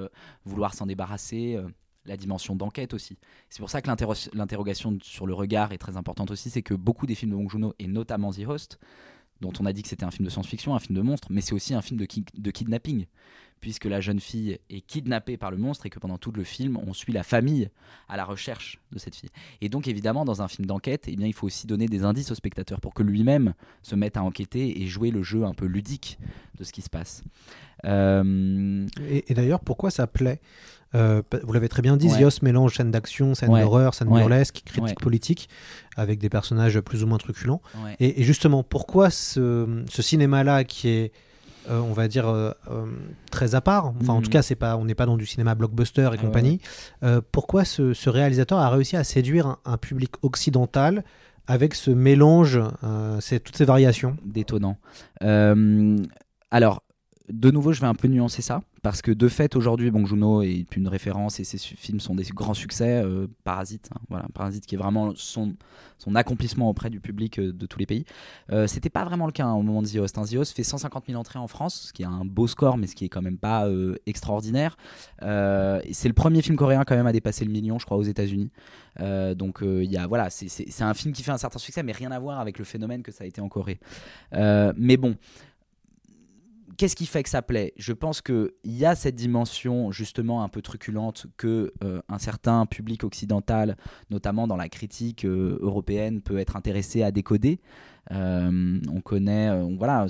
vouloir 0.45 0.73
s'en 0.73 0.87
débarrasser. 0.87 1.59
la 2.05 2.17
dimension 2.17 2.55
d'enquête 2.55 2.95
aussi. 2.95 3.19
C'est 3.51 3.59
pour 3.59 3.71
ça 3.71 3.83
que 3.83 3.91
l'interrogation 4.35 4.97
sur 5.03 5.27
le 5.27 5.35
regard 5.35 5.73
est 5.73 5.79
très 5.79 5.97
importante 5.97 6.31
aussi, 6.31 6.51
c'est 6.51 6.63
que 6.63 6.75
beaucoup 6.75 7.07
des 7.07 7.17
films 7.17 7.33
de 7.33 7.37
Bong 7.37 7.51
Joon-ho, 7.51 7.75
et 7.81 7.89
notamment 7.89 8.31
The 8.31 8.47
Host, 8.47 8.79
dont 9.41 9.53
on 9.61 9.67
a 9.67 9.73
dit 9.73 9.83
que 9.83 9.89
c'était 9.89 10.05
un 10.05 10.11
film 10.11 10.25
de 10.25 10.31
science-fiction, 10.31 10.75
un 10.75 10.79
film 10.79 10.97
de 10.97 11.03
monstre, 11.03 11.29
mais 11.31 11.41
c'est 11.41 11.55
aussi 11.55 11.75
un 11.75 11.83
film 11.83 11.99
de, 11.99 12.07
ki 12.07 12.25
de 12.37 12.51
kidnapping 12.51 13.07
puisque 13.65 13.87
la 13.87 14.03
jeune 14.03 14.21
fille 14.21 14.59
est 14.69 14.83
kidnappée 14.83 15.39
par 15.39 15.51
le 15.51 15.57
monstre 15.57 15.87
et 15.87 15.89
que 15.89 15.99
pendant 15.99 16.19
tout 16.19 16.33
le 16.33 16.45
film, 16.45 16.79
on 16.87 16.93
suit 16.93 17.15
la 17.15 17.23
famille 17.23 17.71
à 18.11 18.19
la 18.19 18.27
recherche 18.27 18.79
de 18.93 18.99
cette 18.99 19.15
fille. 19.15 19.31
Et 19.63 19.71
donc 19.71 19.89
évidemment, 19.89 20.27
dans 20.27 20.43
un 20.43 20.49
film 20.49 20.67
d'enquête, 20.67 21.05
eh 21.07 21.17
bien, 21.17 21.27
il 21.27 21.33
faut 21.33 21.47
aussi 21.47 21.67
donner 21.67 21.87
des 21.87 22.05
indices 22.05 22.31
au 22.31 22.35
spectateur 22.35 22.79
pour 22.83 22.93
que 22.93 23.03
lui-même 23.03 23.55
se 23.83 23.95
mette 23.95 24.19
à 24.19 24.23
enquêter 24.23 24.83
et 24.83 24.87
jouer 24.87 25.11
le 25.11 25.23
jeu 25.23 25.45
un 25.45 25.55
peu 25.55 25.65
ludique 25.65 26.19
de 26.59 26.65
ce 26.65 26.73
qui 26.73 26.83
se 26.83 26.91
passe. 26.91 27.25
Euh... 27.87 28.87
Et 29.09 29.33
d'ailleurs, 29.33 29.61
pourquoi 29.61 29.91
ça 29.91 30.07
plaît? 30.07 30.43
Euh, 30.95 31.23
vous 31.43 31.53
l'avez 31.53 31.69
très 31.69 31.83
bien 31.83 31.97
dit, 31.97 32.09
ouais. 32.09 32.19
Zios 32.19 32.43
mélange 32.43 32.77
scène 32.77 32.91
d'action, 32.91 33.35
scène 33.35 33.51
ouais. 33.51 33.61
d'horreur, 33.63 33.95
scène 33.95 34.09
ouais. 34.09 34.21
burlesque, 34.21 34.63
critique 34.65 35.01
politique, 35.01 35.49
avec 35.97 36.19
des 36.19 36.29
personnages 36.29 36.81
plus 36.81 37.03
ou 37.03 37.07
moins 37.07 37.19
truculents. 37.19 37.61
Et, 38.01 38.21
et, 38.21 38.25
justement, 38.25 38.63
pourquoi 38.63 39.11
ce, 39.11 39.85
ce 39.91 40.03
cinéma-là 40.03 40.65
qui 40.65 40.89
est 40.89 41.13
euh, 41.71 41.81
on 41.81 41.93
va 41.93 42.09
dire 42.09 42.29
euh, 42.29 42.51
euh, 42.71 42.85
très 43.31 43.55
à 43.55 43.61
part. 43.61 43.87
Enfin, 44.01 44.13
mmh. 44.13 44.17
en 44.17 44.23
tout 44.23 44.31
cas, 44.31 44.43
c'est 44.43 44.55
pas, 44.55 44.77
on 44.77 44.85
n'est 44.85 44.95
pas 44.95 45.07
dans 45.07 45.17
du 45.17 45.27
cinéma 45.27 45.55
blockbuster 45.55 46.11
et 46.13 46.17
ah 46.17 46.17
compagnie. 46.17 46.61
Ouais. 47.03 47.21
pourquoi 47.33 47.65
ce, 47.65 47.95
ce, 47.95 48.11
réalisateur 48.11 48.59
a 48.59 48.69
réussi 48.69 48.97
à 48.97 49.05
séduire 49.05 49.47
un, 49.47 49.59
un 49.65 49.77
public 49.79 50.13
occidental 50.23 51.05
avec 51.47 51.75
ce 51.75 51.91
mélange, 51.91 52.61
toutes 53.45 53.57
ces 53.57 53.65
variations? 53.65 54.17
Détonnant. 54.25 54.77
alors, 55.21 56.83
de 57.33 57.51
nouveau, 57.51 57.73
je 57.73 57.81
vais 57.81 57.87
un 57.87 57.95
peu 57.95 58.09
nuancer 58.09 58.43
ça 58.43 58.61
parce 58.83 59.01
que 59.01 59.11
de 59.11 59.29
fait 59.29 59.57
aujourd'hui 59.57 59.91
Bong 59.91 60.07
Joon-ho 60.07 60.43
est 60.43 60.77
une 60.77 60.89
référence 60.89 61.41
et 61.41 61.45
ses 61.45 61.57
films 61.57 62.01
sont 62.01 62.15
des 62.15 62.25
grands 62.25 62.53
succès 62.53 63.03
euh, 63.03 63.29
Parasite 63.45 63.89
hein, 63.95 63.99
voilà 64.11 64.27
Parasite 64.35 64.67
qui 64.67 64.75
est 64.75 64.79
vraiment 64.79 65.15
son, 65.17 65.55
accomplissement 66.15 66.69
auprès 66.69 66.91
du 66.91 67.01
public 67.01 67.39
euh, 67.39 67.51
de 67.51 67.65
tous 67.65 67.79
les 67.79 67.87
pays. 67.87 68.05
Euh, 68.53 68.67
c'était 68.67 68.91
pas 68.91 69.07
vraiment 69.07 69.25
le 69.25 69.33
cas 69.33 69.47
hein, 69.47 69.55
au 69.55 69.63
moment 69.63 69.81
de 69.81 69.89
The 69.89 69.97
Host. 69.97 70.19
Hein. 70.19 70.25
The 70.31 70.35
Host 70.35 70.55
fait 70.55 70.65
150 70.65 71.05
000 71.07 71.19
entrées 71.19 71.39
en 71.39 71.49
France 71.49 71.87
ce 71.89 71.93
qui 71.95 72.03
est 72.03 72.07
un 72.07 72.27
beau 72.27 72.47
score 72.47 72.77
mais 72.77 72.87
ce 72.87 72.95
qui 72.95 73.07
est 73.07 73.09
quand 73.09 73.23
même 73.23 73.39
pas 73.39 73.67
euh, 73.67 73.97
extraordinaire. 74.05 74.77
C'est 75.23 76.09
le 76.09 76.13
premier 76.13 76.43
film 76.43 76.57
coréen 76.57 76.85
quand 76.85 76.95
même 76.95 77.07
à 77.07 77.13
dépasser 77.13 77.47
le 77.47 77.51
million 77.53 77.79
je 77.79 77.87
crois 77.87 77.97
aux 77.97 78.03
États-Unis. 78.03 78.51
Donc 78.99 79.61
il 79.63 79.99
voilà 80.09 80.29
c'est 80.29 80.83
un 80.83 80.93
film 80.93 81.15
qui 81.15 81.23
fait 81.23 81.33
un 81.33 81.39
certain 81.39 81.59
succès 81.59 81.83
mais 81.83 81.93
rien 81.93 82.11
à 82.11 82.19
voir 82.19 82.39
avec 82.39 82.59
le 82.59 82.65
phénomène 82.67 83.03
que 83.03 83.13
ça 83.13 83.25
a 83.25 83.27
été 83.27 83.41
en 83.41 83.49
Corée. 83.49 83.81
Mais 84.33 84.99
bon 84.99 85.17
qu'est-ce 86.77 86.97
qui 86.97 87.07
fait 87.07 87.23
que 87.23 87.29
ça 87.29 87.43
plaît? 87.43 87.73
Je 87.77 87.93
pense 87.93 88.21
qu'il 88.21 88.51
y 88.65 88.85
a 88.85 88.95
cette 88.95 89.15
dimension 89.15 89.91
justement 89.91 90.43
un 90.43 90.49
peu 90.49 90.63
truculente 90.63 91.27
que 91.37 91.73
euh, 91.83 92.01
un 92.09 92.19
certain 92.19 92.67
public 92.67 93.05
occidental, 93.05 93.77
notamment 94.11 94.47
dans 94.47 94.57
la 94.57 94.69
critique 94.69 95.25
euh, 95.25 95.59
européenne, 95.61 96.21
peut 96.21 96.39
être 96.39 96.57
intéressé 96.57 97.03
à 97.03 97.11
décoder. 97.11 97.61
Euh, 98.11 98.79
on 98.93 99.01
connaît, 99.01 99.51
voilà. 99.79 100.07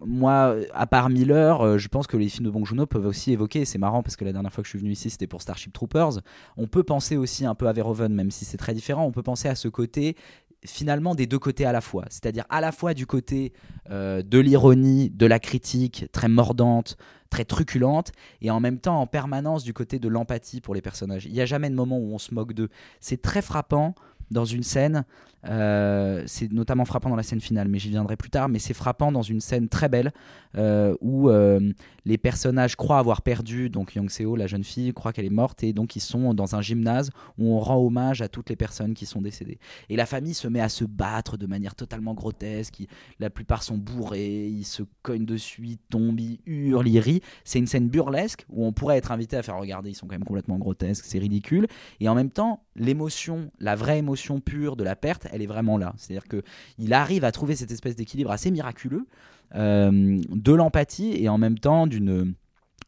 moi, 0.00 0.56
à 0.72 0.86
part 0.86 1.10
Miller, 1.10 1.78
je 1.78 1.88
pense 1.88 2.06
que 2.06 2.16
les 2.16 2.30
films 2.30 2.46
de 2.46 2.50
Bong 2.50 2.64
Joon-ho 2.64 2.86
peuvent 2.86 3.04
aussi 3.04 3.32
évoquer. 3.32 3.66
C'est 3.66 3.78
marrant 3.78 4.02
parce 4.02 4.16
que 4.16 4.24
la 4.24 4.32
dernière 4.32 4.50
fois 4.50 4.62
que 4.62 4.66
je 4.66 4.70
suis 4.70 4.78
venu 4.78 4.92
ici, 4.92 5.10
c'était 5.10 5.26
pour 5.26 5.42
Starship 5.42 5.74
Troopers. 5.74 6.20
On 6.56 6.66
peut 6.66 6.84
penser 6.84 7.18
aussi 7.18 7.44
un 7.44 7.54
peu 7.54 7.68
à 7.68 7.72
Verhoeven, 7.74 8.14
même 8.14 8.30
si 8.30 8.46
c'est 8.46 8.56
très 8.56 8.72
différent. 8.72 9.04
On 9.04 9.12
peut 9.12 9.22
penser 9.22 9.48
à 9.48 9.54
ce 9.54 9.68
côté 9.68 10.16
finalement 10.64 11.14
des 11.14 11.26
deux 11.26 11.38
côtés 11.38 11.64
à 11.64 11.72
la 11.72 11.80
fois. 11.80 12.04
C'est-à-dire 12.08 12.44
à 12.48 12.60
la 12.60 12.72
fois 12.72 12.94
du 12.94 13.06
côté 13.06 13.52
euh, 13.90 14.22
de 14.22 14.38
l'ironie, 14.38 15.10
de 15.10 15.26
la 15.26 15.38
critique 15.38 16.06
très 16.12 16.28
mordante, 16.28 16.96
très 17.30 17.44
truculente, 17.44 18.12
et 18.40 18.50
en 18.50 18.60
même 18.60 18.78
temps 18.78 19.00
en 19.00 19.06
permanence 19.06 19.64
du 19.64 19.72
côté 19.72 19.98
de 19.98 20.08
l'empathie 20.08 20.60
pour 20.60 20.74
les 20.74 20.82
personnages. 20.82 21.26
Il 21.26 21.32
n'y 21.32 21.40
a 21.40 21.46
jamais 21.46 21.70
de 21.70 21.74
moment 21.74 21.98
où 21.98 22.14
on 22.14 22.18
se 22.18 22.34
moque 22.34 22.52
d'eux. 22.52 22.68
C'est 23.00 23.20
très 23.20 23.42
frappant 23.42 23.94
dans 24.30 24.44
une 24.44 24.62
scène, 24.62 25.04
euh, 25.48 26.22
c'est 26.26 26.52
notamment 26.52 26.84
frappant 26.84 27.10
dans 27.10 27.16
la 27.16 27.22
scène 27.22 27.40
finale, 27.40 27.68
mais 27.68 27.78
j'y 27.78 27.90
viendrai 27.90 28.16
plus 28.16 28.30
tard, 28.30 28.48
mais 28.48 28.58
c'est 28.58 28.74
frappant 28.74 29.12
dans 29.12 29.22
une 29.22 29.40
scène 29.40 29.68
très 29.68 29.88
belle 29.88 30.12
euh, 30.56 30.94
où 31.00 31.28
euh, 31.28 31.72
les 32.04 32.18
personnages 32.18 32.76
croient 32.76 32.98
avoir 32.98 33.22
perdu, 33.22 33.68
donc 33.68 33.94
Young 33.94 34.10
Seo, 34.10 34.36
la 34.36 34.46
jeune 34.46 34.64
fille, 34.64 34.92
croit 34.92 35.12
qu'elle 35.12 35.26
est 35.26 35.30
morte, 35.30 35.62
et 35.62 35.72
donc 35.72 35.96
ils 35.96 36.00
sont 36.00 36.34
dans 36.34 36.54
un 36.54 36.62
gymnase 36.62 37.10
où 37.38 37.52
on 37.52 37.60
rend 37.60 37.76
hommage 37.76 38.22
à 38.22 38.28
toutes 38.28 38.48
les 38.48 38.56
personnes 38.56 38.94
qui 38.94 39.06
sont 39.06 39.20
décédées. 39.20 39.58
Et 39.88 39.96
la 39.96 40.06
famille 40.06 40.34
se 40.34 40.48
met 40.48 40.60
à 40.60 40.68
se 40.68 40.84
battre 40.84 41.36
de 41.36 41.46
manière 41.46 41.74
totalement 41.74 42.14
grotesque, 42.14 42.80
ils, 42.80 42.88
la 43.18 43.30
plupart 43.30 43.62
sont 43.62 43.76
bourrés, 43.76 44.46
ils 44.46 44.64
se 44.64 44.82
cognent 45.02 45.26
dessus, 45.26 45.62
ils 45.64 45.78
tombent, 45.78 46.20
ils 46.20 46.40
hurlent, 46.46 46.88
ils 46.88 47.00
rient. 47.00 47.22
C'est 47.44 47.58
une 47.58 47.66
scène 47.66 47.88
burlesque 47.88 48.44
où 48.48 48.64
on 48.64 48.72
pourrait 48.72 48.96
être 48.96 49.12
invité 49.12 49.36
à 49.36 49.42
faire 49.42 49.58
regarder, 49.58 49.90
ils 49.90 49.94
sont 49.94 50.06
quand 50.06 50.14
même 50.14 50.24
complètement 50.24 50.58
grotesques, 50.58 51.04
c'est 51.06 51.18
ridicule, 51.18 51.66
et 52.00 52.08
en 52.08 52.14
même 52.14 52.30
temps, 52.30 52.64
l'émotion, 52.76 53.50
la 53.58 53.74
vraie 53.74 53.98
émotion 53.98 54.40
pure 54.40 54.76
de 54.76 54.84
la 54.84 54.96
perte, 54.96 55.26
elle 55.36 55.42
est 55.42 55.46
vraiment 55.46 55.78
là. 55.78 55.94
C'est-à-dire 55.96 56.26
qu'il 56.28 56.92
arrive 56.92 57.24
à 57.24 57.30
trouver 57.30 57.54
cette 57.54 57.70
espèce 57.70 57.94
d'équilibre 57.94 58.30
assez 58.30 58.50
miraculeux 58.50 59.06
euh, 59.54 60.18
de 60.28 60.52
l'empathie 60.52 61.12
et 61.22 61.28
en 61.28 61.38
même 61.38 61.58
temps 61.58 61.86
d'une 61.86 62.34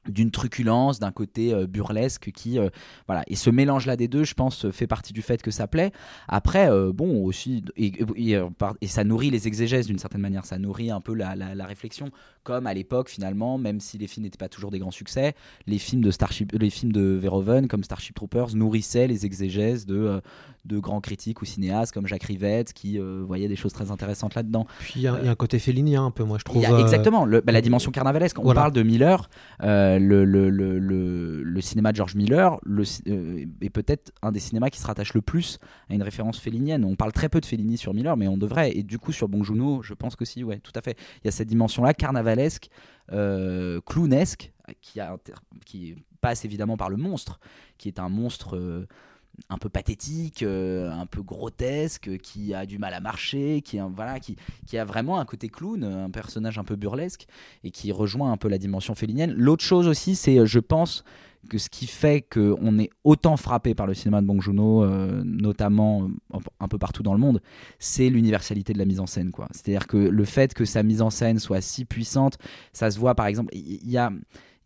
d'une 0.08 0.30
truculence, 0.30 1.00
d'un 1.00 1.12
côté 1.12 1.52
euh, 1.52 1.66
burlesque 1.66 2.30
qui 2.32 2.58
euh, 2.58 2.70
voilà 3.06 3.22
et 3.26 3.36
ce 3.36 3.50
mélange 3.50 3.84
là 3.84 3.94
des 3.94 4.08
deux, 4.08 4.24
je 4.24 4.32
pense, 4.32 4.70
fait 4.70 4.86
partie 4.86 5.12
du 5.12 5.20
fait 5.20 5.42
que 5.42 5.50
ça 5.50 5.66
plaît. 5.66 5.92
Après, 6.28 6.68
bon 6.92 7.22
aussi 7.24 7.62
et, 7.76 8.38
ça 8.86 9.04
nourrit 9.04 9.30
les 9.30 9.46
exégèses 9.46 9.86
d'une 9.86 9.98
certaine 9.98 10.22
manière, 10.22 10.46
ça 10.46 10.58
nourrit 10.58 10.90
un 10.90 11.00
peu 11.00 11.14
la, 11.14 11.36
la 11.36 11.66
réflexion, 11.66 12.10
comme 12.42 12.66
à 12.66 12.74
l'époque 12.74 13.08
finalement, 13.08 13.58
même 13.58 13.80
si 13.80 13.98
les 13.98 14.06
films 14.06 14.24
n'étaient 14.24 14.38
pas 14.38 14.48
toujours 14.48 14.70
des 14.70 14.78
grands 14.78 14.90
succès, 14.90 15.34
les 15.66 15.78
films 15.78 16.02
de 16.02 16.10
Starship, 16.10 16.52
les 16.52 16.70
films 16.70 16.92
de 16.92 17.18
Verhoeven 17.20 17.68
comme 17.68 17.84
Starship 17.84 18.14
Troopers 18.14 18.54
nourrissaient 18.54 19.06
les 19.06 19.26
exégèses 19.26 19.86
de 19.86 20.20
de 20.64 20.78
grands 20.78 21.00
critiques 21.00 21.40
ou 21.40 21.46
cinéastes 21.46 21.92
comme 21.92 22.06
Jacques 22.06 22.24
Rivette 22.24 22.72
qui 22.72 22.98
voyait 22.98 23.48
des 23.48 23.56
choses 23.56 23.72
très 23.72 23.90
intéressantes 23.90 24.34
là-dedans. 24.34 24.66
Puis 24.80 24.94
il 24.96 25.00
y, 25.00 25.04
y, 25.04 25.08
a 25.08 25.14
un 25.14 25.34
côté 25.34 25.58
félinien 25.58 26.04
un 26.04 26.10
peu, 26.10 26.24
moi 26.24 26.36
je 26.38 26.44
trouve. 26.44 26.62
exactement, 26.64 27.24
le, 27.24 27.40
bah, 27.40 27.52
la 27.52 27.60
dimension 27.60 27.90
carnavalesque. 27.90 28.38
On 28.38 28.42
voilà. 28.42 28.60
parle 28.60 28.72
de 28.72 28.82
Miller 28.82 29.28
Euh, 29.62 29.98
le, 29.98 30.24
le, 30.24 30.50
le, 30.50 31.60
cinéma 31.60 31.92
de 31.92 31.96
George 31.96 32.14
Miller 32.14 32.58
le, 32.62 32.84
euh, 33.08 33.44
est 33.60 33.70
peut-être 33.70 34.12
un 34.22 34.30
des 34.30 34.38
cinémas 34.40 34.70
qui 34.70 34.78
se 34.78 34.86
rattache 34.86 35.14
le 35.14 35.20
plus 35.20 35.58
à 35.90 35.94
une 35.94 36.02
référence 36.02 36.38
félinienne. 36.38 36.84
On 36.84 36.94
parle 36.94 37.12
très 37.12 37.28
peu 37.28 37.40
de 37.40 37.46
Fellini 37.46 37.76
sur 37.76 37.92
Miller, 37.94 38.16
mais 38.16 38.28
on 38.28 38.38
devrait. 38.38 38.76
Et 38.76 38.82
du 38.82 38.98
coup, 38.98 39.12
sur 39.12 39.28
Bong 39.28 39.42
Joon-ho, 39.42 39.82
je 39.82 39.94
pense 39.94 40.16
que 40.16 40.24
si, 40.24 40.44
ouais, 40.44 40.58
tout 40.58 40.72
à 40.74 40.80
fait. 40.80 40.96
Il 41.22 41.26
y 41.26 41.28
a 41.28 41.32
cette 41.32 41.48
dimension-là, 41.48 41.94
carnavalesque, 41.94 42.27
euh, 43.12 43.80
clownesque, 43.86 44.52
qui, 44.82 45.94
passe 46.20 46.44
évidemment 46.44 46.76
par 46.76 46.90
le 46.90 46.96
monstre, 46.96 47.38
qui 47.78 47.86
est 47.86 48.00
un 48.00 48.08
monstre 48.08 48.56
euh, 48.56 48.88
un 49.48 49.56
peu 49.56 49.68
pathétique, 49.68 50.42
euh, 50.42 50.90
un 50.90 51.06
peu 51.06 51.22
grotesque, 51.22 52.18
qui 52.18 52.54
a 52.54 52.66
du 52.66 52.78
mal 52.78 52.92
à 52.92 53.00
marcher, 53.00 53.62
qui, 53.62 53.78
voilà, 53.94 54.18
qui, 54.18 54.36
qui 54.66 54.76
a 54.78 54.84
vraiment 54.84 55.20
un 55.20 55.24
côté 55.24 55.48
clown, 55.48 55.84
un 55.84 56.10
personnage 56.10 56.58
un 56.58 56.64
peu 56.64 56.74
burlesque, 56.74 57.26
et 57.62 57.70
qui 57.70 57.92
rejoint 57.92 58.32
un 58.32 58.36
peu 58.36 58.48
la 58.48 58.58
dimension 58.58 58.94
félinienne. 58.94 59.32
L'autre 59.32 59.64
chose 59.64 59.86
aussi, 59.86 60.16
c'est, 60.16 60.44
je 60.44 60.58
pense, 60.58 61.04
que 61.48 61.58
ce 61.58 61.68
qui 61.68 61.86
fait 61.86 62.22
qu'on 62.22 62.78
est 62.78 62.90
autant 63.04 63.36
frappé 63.36 63.74
par 63.74 63.86
le 63.86 63.94
cinéma 63.94 64.20
de 64.20 64.26
Bong 64.26 64.40
Joon-ho, 64.40 64.84
euh, 64.84 65.22
notamment 65.24 66.08
euh, 66.34 66.38
un 66.60 66.68
peu 66.68 66.78
partout 66.78 67.02
dans 67.02 67.14
le 67.14 67.20
monde, 67.20 67.40
c'est 67.78 68.08
l'universalité 68.08 68.72
de 68.72 68.78
la 68.78 68.84
mise 68.84 69.00
en 69.00 69.06
scène. 69.06 69.30
quoi. 69.30 69.48
C'est-à-dire 69.52 69.86
que 69.86 69.96
le 69.96 70.24
fait 70.24 70.54
que 70.54 70.64
sa 70.64 70.82
mise 70.82 71.02
en 71.02 71.10
scène 71.10 71.38
soit 71.38 71.60
si 71.60 71.84
puissante, 71.84 72.38
ça 72.72 72.90
se 72.90 72.98
voit 72.98 73.14
par 73.14 73.26
exemple, 73.26 73.54
il 73.54 73.88
y 73.88 73.98
a, 73.98 74.12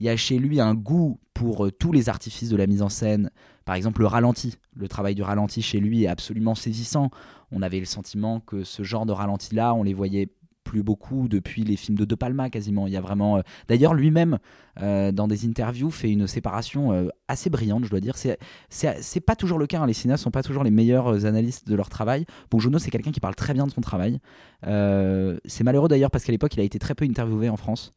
y 0.01 0.09
a 0.09 0.17
chez 0.17 0.39
lui 0.39 0.61
un 0.61 0.75
goût 0.75 1.19
pour 1.35 1.67
euh, 1.67 1.71
tous 1.71 1.93
les 1.93 2.09
artifices 2.09 2.49
de 2.49 2.57
la 2.57 2.67
mise 2.67 2.83
en 2.83 2.89
scène. 2.89 3.31
Par 3.65 3.75
exemple, 3.75 4.01
le 4.01 4.07
ralenti. 4.07 4.57
Le 4.75 4.89
travail 4.89 5.15
du 5.15 5.23
ralenti 5.23 5.63
chez 5.63 5.79
lui 5.79 6.05
est 6.05 6.09
absolument 6.09 6.55
saisissant. 6.55 7.11
On 7.51 7.63
avait 7.63 7.79
le 7.79 7.87
sentiment 7.87 8.41
que 8.41 8.65
ce 8.65 8.83
genre 8.83 9.07
de 9.07 9.13
ralenti-là, 9.13 9.75
on 9.75 9.83
les 9.83 9.95
voyait 9.95 10.29
plus 10.73 10.83
beaucoup 10.83 11.29
depuis 11.29 11.65
les 11.65 11.77
films 11.77 11.99
de 11.99 12.07
De 12.07 12.15
Palma 12.15 12.49
quasiment. 12.49 12.87
Il 12.87 12.95
y 12.95 12.97
a 12.97 13.03
vraiment. 13.03 13.37
euh, 13.37 13.43
D'ailleurs, 13.69 13.93
lui-même, 13.93 14.39
euh, 14.81 15.13
dans 15.13 15.29
des 15.29 15.45
interviews, 15.47 15.91
fait 15.91 16.11
une 16.11 16.27
séparation 16.27 16.93
euh, 16.95 17.09
assez 17.29 17.51
brillante, 17.51 17.85
je 17.85 17.91
dois 17.91 18.01
dire. 18.01 18.17
C'est 18.17 18.39
c'est 18.71 19.21
pas 19.21 19.37
toujours 19.37 19.59
le 19.59 19.67
cas. 19.67 19.81
hein. 19.81 19.87
Les 19.87 19.93
cinéastes 19.93 20.25
sont 20.25 20.31
pas 20.31 20.43
toujours 20.43 20.65
les 20.65 20.71
meilleurs 20.71 21.27
analystes 21.27 21.69
de 21.69 21.75
leur 21.75 21.91
travail. 21.91 22.25
Bon, 22.51 22.59
Jono, 22.59 22.79
c'est 22.79 22.91
quelqu'un 22.91 23.11
qui 23.13 23.21
parle 23.21 23.35
très 23.35 23.53
bien 23.53 23.67
de 23.67 23.71
son 23.71 23.83
travail. 23.83 24.19
C'est 24.63 25.65
malheureux 25.65 25.89
d'ailleurs 25.89 26.11
parce 26.11 26.25
qu'à 26.25 26.33
l'époque, 26.33 26.55
il 26.55 26.61
a 26.61 26.65
été 26.65 26.79
très 26.79 26.95
peu 26.95 27.05
interviewé 27.05 27.51
en 27.51 27.59
France. 27.59 27.93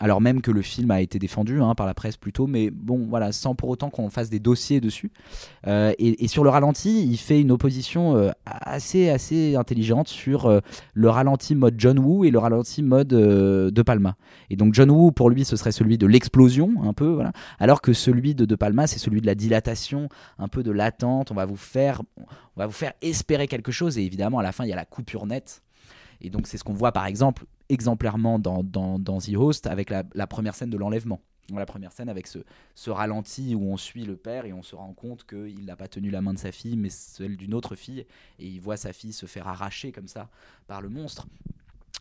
Alors 0.00 0.20
même 0.20 0.40
que 0.42 0.50
le 0.50 0.62
film 0.62 0.90
a 0.90 1.00
été 1.00 1.18
défendu 1.18 1.60
hein, 1.60 1.74
par 1.74 1.86
la 1.86 1.94
presse 1.94 2.16
plutôt, 2.16 2.46
mais 2.46 2.70
bon, 2.70 3.06
voilà, 3.08 3.32
sans 3.32 3.54
pour 3.54 3.68
autant 3.68 3.90
qu'on 3.90 4.10
fasse 4.10 4.30
des 4.30 4.38
dossiers 4.38 4.80
dessus. 4.80 5.10
Euh, 5.66 5.92
et, 5.98 6.28
sur 6.28 6.44
le 6.44 6.50
ralenti, 6.50 7.04
il 7.04 7.16
fait 7.16 7.40
une 7.40 7.50
opposition 7.50 8.16
euh, 8.16 8.30
assez, 8.44 9.08
assez 9.08 9.56
intelligente 9.56 10.08
sur 10.08 10.46
euh, 10.46 10.60
le 10.94 11.08
ralenti 11.08 11.54
mode 11.54 11.74
John 11.78 11.98
Woo 11.98 12.24
et 12.24 12.30
le 12.30 12.38
ralenti 12.38 12.82
mode 12.82 13.12
euh, 13.12 13.70
De 13.70 13.82
Palma. 13.82 14.16
Et 14.50 14.56
donc 14.56 14.74
John 14.74 14.90
Woo, 14.90 15.10
pour 15.10 15.30
lui, 15.30 15.44
ce 15.44 15.56
serait 15.56 15.72
celui 15.72 15.98
de 15.98 16.06
l'explosion, 16.06 16.74
un 16.82 16.92
peu. 16.92 17.18
Alors 17.58 17.80
que 17.80 17.92
celui 17.92 18.34
de 18.34 18.44
De 18.44 18.54
Palma, 18.54 18.86
c'est 18.86 18.98
celui 18.98 19.20
de 19.20 19.26
la 19.26 19.34
dilatation, 19.34 20.08
un 20.38 20.48
peu 20.48 20.62
de 20.62 20.70
l'attente. 20.70 21.32
On 21.32 21.34
va 21.34 21.44
vous 21.46 21.56
faire, 21.56 22.02
on 22.18 22.60
va 22.60 22.66
vous 22.66 22.72
faire 22.72 22.92
espérer 23.02 23.48
quelque 23.48 23.72
chose. 23.72 23.98
Et 23.98 24.02
évidemment, 24.02 24.38
à 24.38 24.42
la 24.42 24.52
fin, 24.52 24.64
il 24.64 24.70
y 24.70 24.72
a 24.72 24.76
la 24.76 24.84
coupure 24.84 25.26
nette. 25.26 25.62
Et 26.20 26.30
donc, 26.30 26.46
c'est 26.46 26.58
ce 26.58 26.64
qu'on 26.64 26.74
voit, 26.74 26.92
par 26.92 27.06
exemple, 27.06 27.44
exemplairement 27.68 28.38
dans, 28.38 28.62
dans, 28.62 28.98
dans 28.98 29.18
The 29.18 29.34
Host, 29.36 29.66
avec 29.66 29.90
la, 29.90 30.26
première 30.26 30.54
scène 30.54 30.70
de 30.70 30.76
l'enlèvement. 30.76 31.20
La 31.54 31.64
première 31.64 31.92
scène 31.92 32.10
avec 32.10 32.26
ce, 32.26 32.40
ce 32.74 32.90
ralenti 32.90 33.54
où 33.54 33.62
on 33.72 33.78
suit 33.78 34.04
le 34.04 34.16
père 34.16 34.44
et 34.44 34.52
on 34.52 34.62
se 34.62 34.76
rend 34.76 34.92
compte 34.92 35.24
qu'il 35.24 35.64
n'a 35.64 35.76
pas 35.76 35.88
tenu 35.88 36.10
la 36.10 36.20
main 36.20 36.34
de 36.34 36.38
sa 36.38 36.52
fille, 36.52 36.76
mais 36.76 36.90
celle 36.90 37.38
d'une 37.38 37.54
autre 37.54 37.74
fille. 37.74 38.04
Et 38.38 38.46
il 38.46 38.60
voit 38.60 38.76
sa 38.76 38.92
fille 38.92 39.14
se 39.14 39.24
faire 39.24 39.48
arracher 39.48 39.90
comme 39.90 40.08
ça 40.08 40.28
par 40.66 40.82
le 40.82 40.90
monstre 40.90 41.26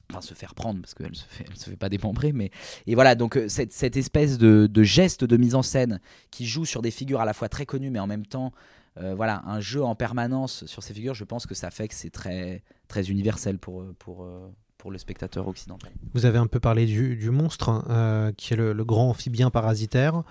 enfin 0.10 0.22
se 0.22 0.34
faire 0.34 0.56
prendre 0.56 0.82
parce 0.82 0.94
qu'elle 0.94 1.16
se 1.16 1.26
fait 1.26 1.46
elle 1.50 1.58
se 1.58 1.70
fait 1.70 1.76
pas 1.76 1.90
démembrer 1.90 2.32
mais 2.32 2.52
et 2.86 2.96
voilà 2.96 3.16
donc 3.16 3.36
euh, 3.36 3.50
cette, 3.50 3.74
cette 3.74 3.98
espèce 3.98 4.38
de, 4.38 4.68
de 4.72 4.84
geste 4.84 5.24
de 5.24 5.38
mise 5.38 5.56
en 5.56 5.62
scène 5.62 6.00
qui 6.32 6.46
joue 6.46 6.66
sur 6.66 6.82
des 6.82 6.92
figures 6.92 7.20
à 7.20 7.26
la 7.26 7.34
fois 7.34 7.50
très 7.50 7.66
connues 7.66 7.90
mais 7.90 8.00
en 8.00 8.08
même 8.08 8.26
temps 8.26 8.54
euh, 9.02 9.16
voilà 9.16 9.44
un 9.46 9.60
jeu 9.60 9.84
en 9.84 9.96
permanence 9.96 10.66
sur 10.66 10.84
ces 10.84 10.94
figures 10.94 11.14
je 11.14 11.24
pense 11.24 11.46
que 11.46 11.56
ça 11.56 11.72
fait 11.72 11.88
que 11.88 11.96
c'est 11.96 12.10
très 12.10 12.64
très 12.88 13.10
universel 13.10 13.60
pour 13.60 13.82
euh, 13.82 13.96
pour 14.00 14.24
euh, 14.24 14.48
pour 14.78 14.92
le 14.92 15.00
spectateur 15.00 15.48
occidental. 15.48 15.92
Vous 16.14 16.28
avez 16.28 16.38
un 16.38 16.46
peu 16.46 16.60
parlé 16.60 16.86
du, 16.86 17.32
monstre, 17.32 17.84
euh, 17.90 18.32
qui 18.38 18.54
est 18.54 18.56
le, 18.56 18.86
grand 18.86 19.10
amphibien 19.10 19.50
parasitaire, 19.50 20.22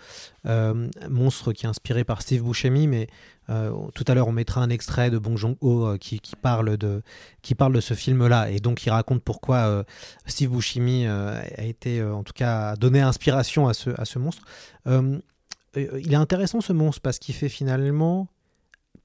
monstre 1.10 1.52
qui 1.52 1.66
est 1.66 1.68
inspiré 1.68 2.04
par 2.04 2.22
Steve 2.22 2.44
Buscemi, 2.44 2.86
mais 2.86 3.08
tout 3.48 4.04
à 4.06 4.14
l'heure 4.14 4.28
on 4.28 4.32
mettra 4.32 4.60
un 4.60 4.70
extrait 4.70 5.10
de 5.10 5.18
Bong 5.18 5.36
Joon-ho 5.36 5.98
qui, 5.98 6.20
parle 6.40 6.76
de, 6.76 7.02
qui 7.42 7.56
parle 7.56 7.72
de 7.72 7.80
ce 7.80 7.94
film-là, 7.94 8.48
et 8.52 8.60
donc 8.60 8.86
il 8.86 8.90
raconte 8.90 9.20
pourquoi 9.20 9.84
Steve 10.26 10.50
Buscemi 10.50 11.06
a 11.08 11.64
été, 11.64 12.00
en 12.04 12.22
tout 12.22 12.32
cas, 12.32 12.76
donné 12.76 13.00
inspiration 13.00 13.66
à 13.66 13.74
ce, 13.74 13.90
à 14.00 14.04
ce 14.04 14.20
monstre. 14.20 14.44
il 14.86 16.12
est 16.12 16.14
intéressant 16.14 16.60
ce 16.60 16.72
monstre 16.72 17.02
parce 17.02 17.18
qu'il 17.18 17.34
fait 17.34 17.48
finalement 17.48 18.28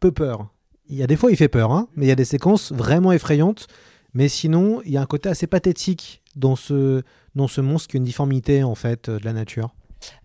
peu 0.01 0.11
peur. 0.11 0.49
Il 0.89 0.97
y 0.97 1.03
a 1.03 1.07
des 1.07 1.15
fois 1.15 1.31
il 1.31 1.37
fait 1.37 1.47
peur, 1.47 1.71
hein, 1.71 1.87
mais 1.95 2.05
il 2.05 2.09
y 2.09 2.11
a 2.11 2.15
des 2.15 2.25
séquences 2.25 2.73
vraiment 2.73 3.13
effrayantes. 3.13 3.67
Mais 4.13 4.27
sinon, 4.27 4.81
il 4.85 4.91
y 4.91 4.97
a 4.97 5.01
un 5.01 5.05
côté 5.05 5.29
assez 5.29 5.47
pathétique 5.47 6.21
dans 6.35 6.57
ce, 6.57 7.01
dans 7.33 7.47
ce 7.47 7.61
monstre 7.61 7.87
qui 7.87 7.95
est 7.95 7.99
une 7.99 8.03
difformité 8.03 8.63
en 8.63 8.75
fait 8.75 9.09
de 9.09 9.23
la 9.23 9.31
nature. 9.31 9.73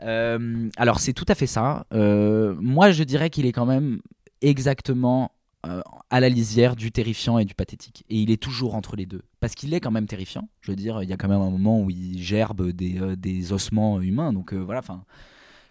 Euh, 0.02 0.68
alors 0.76 0.98
c'est 0.98 1.12
tout 1.12 1.26
à 1.28 1.36
fait 1.36 1.46
ça. 1.46 1.86
Euh, 1.92 2.56
moi 2.58 2.90
je 2.90 3.04
dirais 3.04 3.30
qu'il 3.30 3.46
est 3.46 3.52
quand 3.52 3.66
même 3.66 4.00
exactement 4.40 5.30
euh, 5.66 5.82
à 6.10 6.20
la 6.20 6.28
lisière 6.28 6.76
du 6.76 6.92
terrifiant 6.92 7.38
et 7.38 7.44
du 7.44 7.54
pathétique. 7.54 8.04
Et 8.08 8.16
il 8.16 8.30
est 8.30 8.40
toujours 8.40 8.76
entre 8.76 8.94
les 8.94 9.06
deux. 9.06 9.22
Parce 9.40 9.54
qu'il 9.54 9.74
est 9.74 9.80
quand 9.80 9.90
même 9.90 10.06
terrifiant. 10.06 10.48
Je 10.60 10.70
veux 10.70 10.76
dire, 10.76 11.02
il 11.02 11.08
y 11.08 11.12
a 11.12 11.16
quand 11.16 11.28
même 11.28 11.40
un 11.40 11.50
moment 11.50 11.80
où 11.80 11.90
il 11.90 12.22
gerbe 12.22 12.70
des, 12.70 13.00
euh, 13.00 13.16
des 13.16 13.52
ossements 13.52 14.00
humains. 14.00 14.32
Donc 14.32 14.52
euh, 14.52 14.58
voilà, 14.58 14.78
enfin 14.80 15.02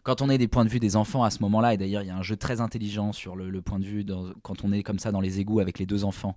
quand 0.06 0.22
on 0.22 0.30
est 0.30 0.38
des 0.38 0.48
points 0.48 0.64
de 0.64 0.70
vue 0.70 0.80
des 0.80 0.96
enfants 0.96 1.24
à 1.24 1.32
ce 1.32 1.40
moment-là, 1.42 1.74
et 1.74 1.78
d'ailleurs 1.78 2.04
il 2.04 2.08
y 2.08 2.12
a 2.12 2.16
un 2.16 2.22
jeu 2.22 2.38
très 2.38 2.62
intelligent 2.62 3.12
sur 3.12 3.36
le, 3.36 3.62
point 3.62 3.80
de 3.80 3.86
vue 3.86 4.06
quand 4.44 4.64
on 4.64 4.72
est 4.72 4.84
comme 4.84 5.00
ça 5.00 5.12
dans 5.12 5.20
les 5.20 5.40
égouts 5.40 5.60
avec 5.60 5.80
les 5.80 5.88
deux 5.88 6.06
enfants, 6.06 6.36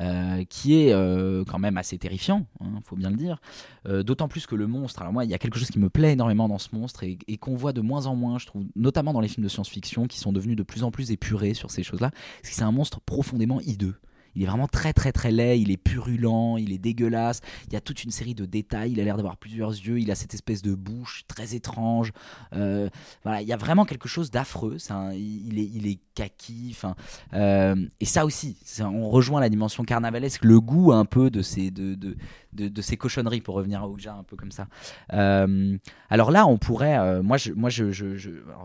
euh, 0.00 0.44
qui 0.44 0.74
est 0.74 0.92
euh, 0.92 1.42
quand 1.44 1.58
même 1.58 1.78
assez 1.78 1.96
terrifiant, 1.96 2.46
il 2.60 2.66
hein, 2.66 2.80
faut 2.84 2.94
bien 2.94 3.08
le 3.08 3.16
dire. 3.16 3.40
Euh, 3.88 4.02
D'autant 4.02 4.28
plus 4.28 4.46
que 4.46 4.54
le 4.54 4.66
monstre, 4.66 5.00
alors 5.00 5.14
moi 5.14 5.24
il 5.24 5.30
y 5.30 5.34
a 5.34 5.38
quelque 5.38 5.58
chose 5.58 5.70
qui 5.70 5.78
me 5.78 5.88
plaît 5.88 6.12
énormément 6.12 6.46
dans 6.46 6.58
ce 6.58 6.68
monstre 6.74 7.04
et, 7.04 7.18
et 7.26 7.38
qu'on 7.38 7.54
voit 7.54 7.72
de 7.72 7.80
moins 7.80 8.04
en 8.04 8.14
moins, 8.14 8.38
je 8.38 8.44
trouve, 8.44 8.64
notamment 8.76 9.14
dans 9.14 9.20
les 9.20 9.28
films 9.28 9.44
de 9.44 9.48
science-fiction 9.48 10.06
qui 10.06 10.18
sont 10.18 10.32
devenus 10.32 10.56
de 10.56 10.62
plus 10.62 10.84
en 10.84 10.90
plus 10.90 11.10
épurés 11.10 11.54
sur 11.54 11.70
ces 11.70 11.82
choses-là, 11.82 12.10
c'est 12.42 12.50
que 12.50 12.56
c'est 12.56 12.64
un 12.64 12.72
monstre 12.72 13.00
profondément 13.00 13.62
hideux. 13.62 13.94
Il 14.36 14.42
est 14.42 14.46
vraiment 14.46 14.68
très 14.68 14.92
très 14.92 15.12
très 15.12 15.32
laid, 15.32 15.58
il 15.60 15.70
est 15.70 15.76
purulent, 15.76 16.58
il 16.58 16.72
est 16.72 16.78
dégueulasse. 16.78 17.40
Il 17.66 17.72
y 17.72 17.76
a 17.76 17.80
toute 17.80 18.04
une 18.04 18.10
série 18.10 18.34
de 18.34 18.44
détails. 18.44 18.92
Il 18.92 19.00
a 19.00 19.04
l'air 19.04 19.16
d'avoir 19.16 19.36
plusieurs 19.36 19.70
yeux, 19.70 19.98
il 19.98 20.10
a 20.10 20.14
cette 20.14 20.34
espèce 20.34 20.62
de 20.62 20.74
bouche 20.74 21.24
très 21.26 21.54
étrange. 21.54 22.12
Euh, 22.52 22.88
voilà, 23.22 23.42
il 23.42 23.48
y 23.48 23.52
a 23.52 23.56
vraiment 23.56 23.84
quelque 23.84 24.08
chose 24.08 24.30
d'affreux. 24.30 24.76
Il, 25.14 25.58
est, 25.58 25.64
il 25.64 25.86
est 25.86 25.98
kaki. 26.14 26.68
Enfin, 26.70 26.94
euh, 27.32 27.74
et 28.00 28.04
ça 28.04 28.24
aussi, 28.24 28.56
on 28.80 29.08
rejoint 29.08 29.40
la 29.40 29.48
dimension 29.48 29.84
carnavalesque, 29.84 30.44
le 30.44 30.60
goût 30.60 30.92
un 30.92 31.04
peu 31.04 31.30
de 31.30 31.42
ces 31.42 31.70
de, 31.70 31.94
de, 31.94 32.16
de, 32.52 32.82
ces 32.82 32.96
cochonneries 32.96 33.40
pour 33.40 33.54
revenir 33.54 33.82
à 33.82 33.88
Ouija 33.88 34.14
un 34.14 34.22
peu 34.22 34.36
comme 34.36 34.52
ça. 34.52 34.66
Euh, 35.12 35.76
alors 36.10 36.30
là, 36.30 36.46
on 36.46 36.58
pourrait, 36.58 37.22
moi, 37.22 37.36
je, 37.38 37.52
moi, 37.52 37.70
je 37.70 37.86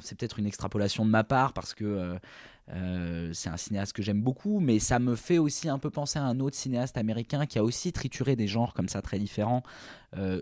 c'est 0.01 0.17
peut-être 0.17 0.39
une 0.39 0.47
extrapolation 0.47 1.05
de 1.05 1.09
ma 1.09 1.23
part 1.23 1.53
parce 1.53 1.73
que 1.73 2.17
euh, 2.69 3.31
c'est 3.33 3.49
un 3.49 3.57
cinéaste 3.57 3.93
que 3.93 4.01
j'aime 4.01 4.21
beaucoup, 4.21 4.59
mais 4.59 4.79
ça 4.79 4.99
me 4.99 5.15
fait 5.15 5.37
aussi 5.37 5.69
un 5.69 5.79
peu 5.79 5.89
penser 5.89 6.19
à 6.19 6.23
un 6.23 6.39
autre 6.39 6.55
cinéaste 6.55 6.97
américain 6.97 7.45
qui 7.45 7.59
a 7.59 7.63
aussi 7.63 7.91
trituré 7.91 8.35
des 8.35 8.47
genres 8.47 8.73
comme 8.73 8.87
ça 8.89 9.01
très 9.01 9.19
différents. 9.19 9.63
Euh, 10.15 10.41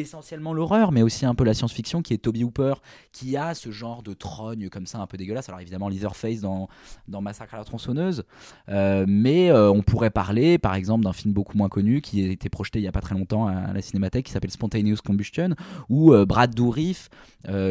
essentiellement 0.00 0.52
l'horreur, 0.52 0.92
mais 0.92 1.02
aussi 1.02 1.26
un 1.26 1.34
peu 1.34 1.44
la 1.44 1.54
science-fiction, 1.54 2.02
qui 2.02 2.14
est 2.14 2.18
Toby 2.18 2.44
Hooper, 2.44 2.74
qui 3.12 3.36
a 3.36 3.54
ce 3.54 3.70
genre 3.70 4.02
de 4.02 4.14
trogne 4.14 4.68
comme 4.68 4.86
ça 4.86 4.98
un 4.98 5.06
peu 5.06 5.16
dégueulasse. 5.16 5.48
Alors 5.48 5.60
évidemment, 5.60 5.88
Leatherface 5.88 6.40
dans, 6.40 6.68
dans 7.06 7.20
Massacre 7.20 7.54
à 7.54 7.58
la 7.58 7.64
tronçonneuse, 7.64 8.24
euh, 8.68 9.04
mais 9.08 9.50
euh, 9.50 9.70
on 9.70 9.82
pourrait 9.82 10.10
parler 10.10 10.58
par 10.58 10.74
exemple 10.74 11.04
d'un 11.04 11.12
film 11.12 11.34
beaucoup 11.34 11.56
moins 11.56 11.68
connu 11.68 12.00
qui 12.00 12.24
a 12.24 12.28
été 12.28 12.48
projeté 12.48 12.78
il 12.78 12.82
n'y 12.82 12.88
a 12.88 12.92
pas 12.92 13.00
très 13.00 13.14
longtemps 13.14 13.46
à 13.46 13.72
la 13.72 13.82
Cinémathèque, 13.82 14.26
qui 14.26 14.32
s'appelle 14.32 14.50
Spontaneous 14.50 14.98
Combustion, 15.04 15.50
où 15.88 16.12
euh, 16.12 16.24
Brad 16.24 16.54
Dourif 16.54 17.08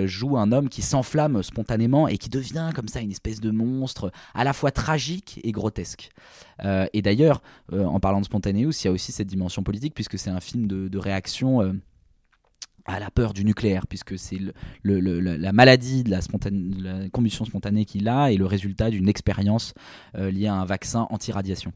joue 0.05 0.37
un 0.37 0.51
homme 0.51 0.69
qui 0.69 0.81
s'enflamme 0.81 1.43
spontanément 1.43 2.07
et 2.07 2.17
qui 2.17 2.29
devient 2.29 2.71
comme 2.73 2.87
ça 2.87 2.99
une 2.99 3.11
espèce 3.11 3.39
de 3.39 3.51
monstre 3.51 4.11
à 4.33 4.43
la 4.43 4.53
fois 4.53 4.71
tragique 4.71 5.39
et 5.43 5.51
grotesque. 5.51 6.09
Et 6.93 7.01
d'ailleurs, 7.03 7.43
en 7.71 7.99
parlant 7.99 8.19
de 8.19 8.25
Spontaneous, 8.25 8.71
il 8.71 8.85
y 8.85 8.87
a 8.87 8.91
aussi 8.91 9.11
cette 9.11 9.27
dimension 9.27 9.61
politique, 9.61 9.93
puisque 9.93 10.17
c'est 10.17 10.31
un 10.31 10.39
film 10.39 10.67
de 10.67 10.97
réaction 10.97 11.77
à 12.87 12.99
la 12.99 13.11
peur 13.11 13.33
du 13.33 13.43
nucléaire, 13.43 13.85
puisque 13.85 14.17
c'est 14.17 14.39
le, 14.81 15.19
la 15.19 15.51
maladie 15.51 16.03
de 16.03 16.09
la, 16.09 16.19
combustion 17.09 17.43
spontanée 17.43 17.83
qu'il 17.83 18.07
a 18.07 18.31
et 18.31 18.37
le 18.37 18.45
résultat 18.45 18.89
d'une 18.89 19.09
expérience 19.09 19.73
euh, 20.15 20.31
liée 20.31 20.47
à 20.47 20.55
un 20.55 20.65
vaccin 20.65 21.05
anti-radiation. 21.09 21.73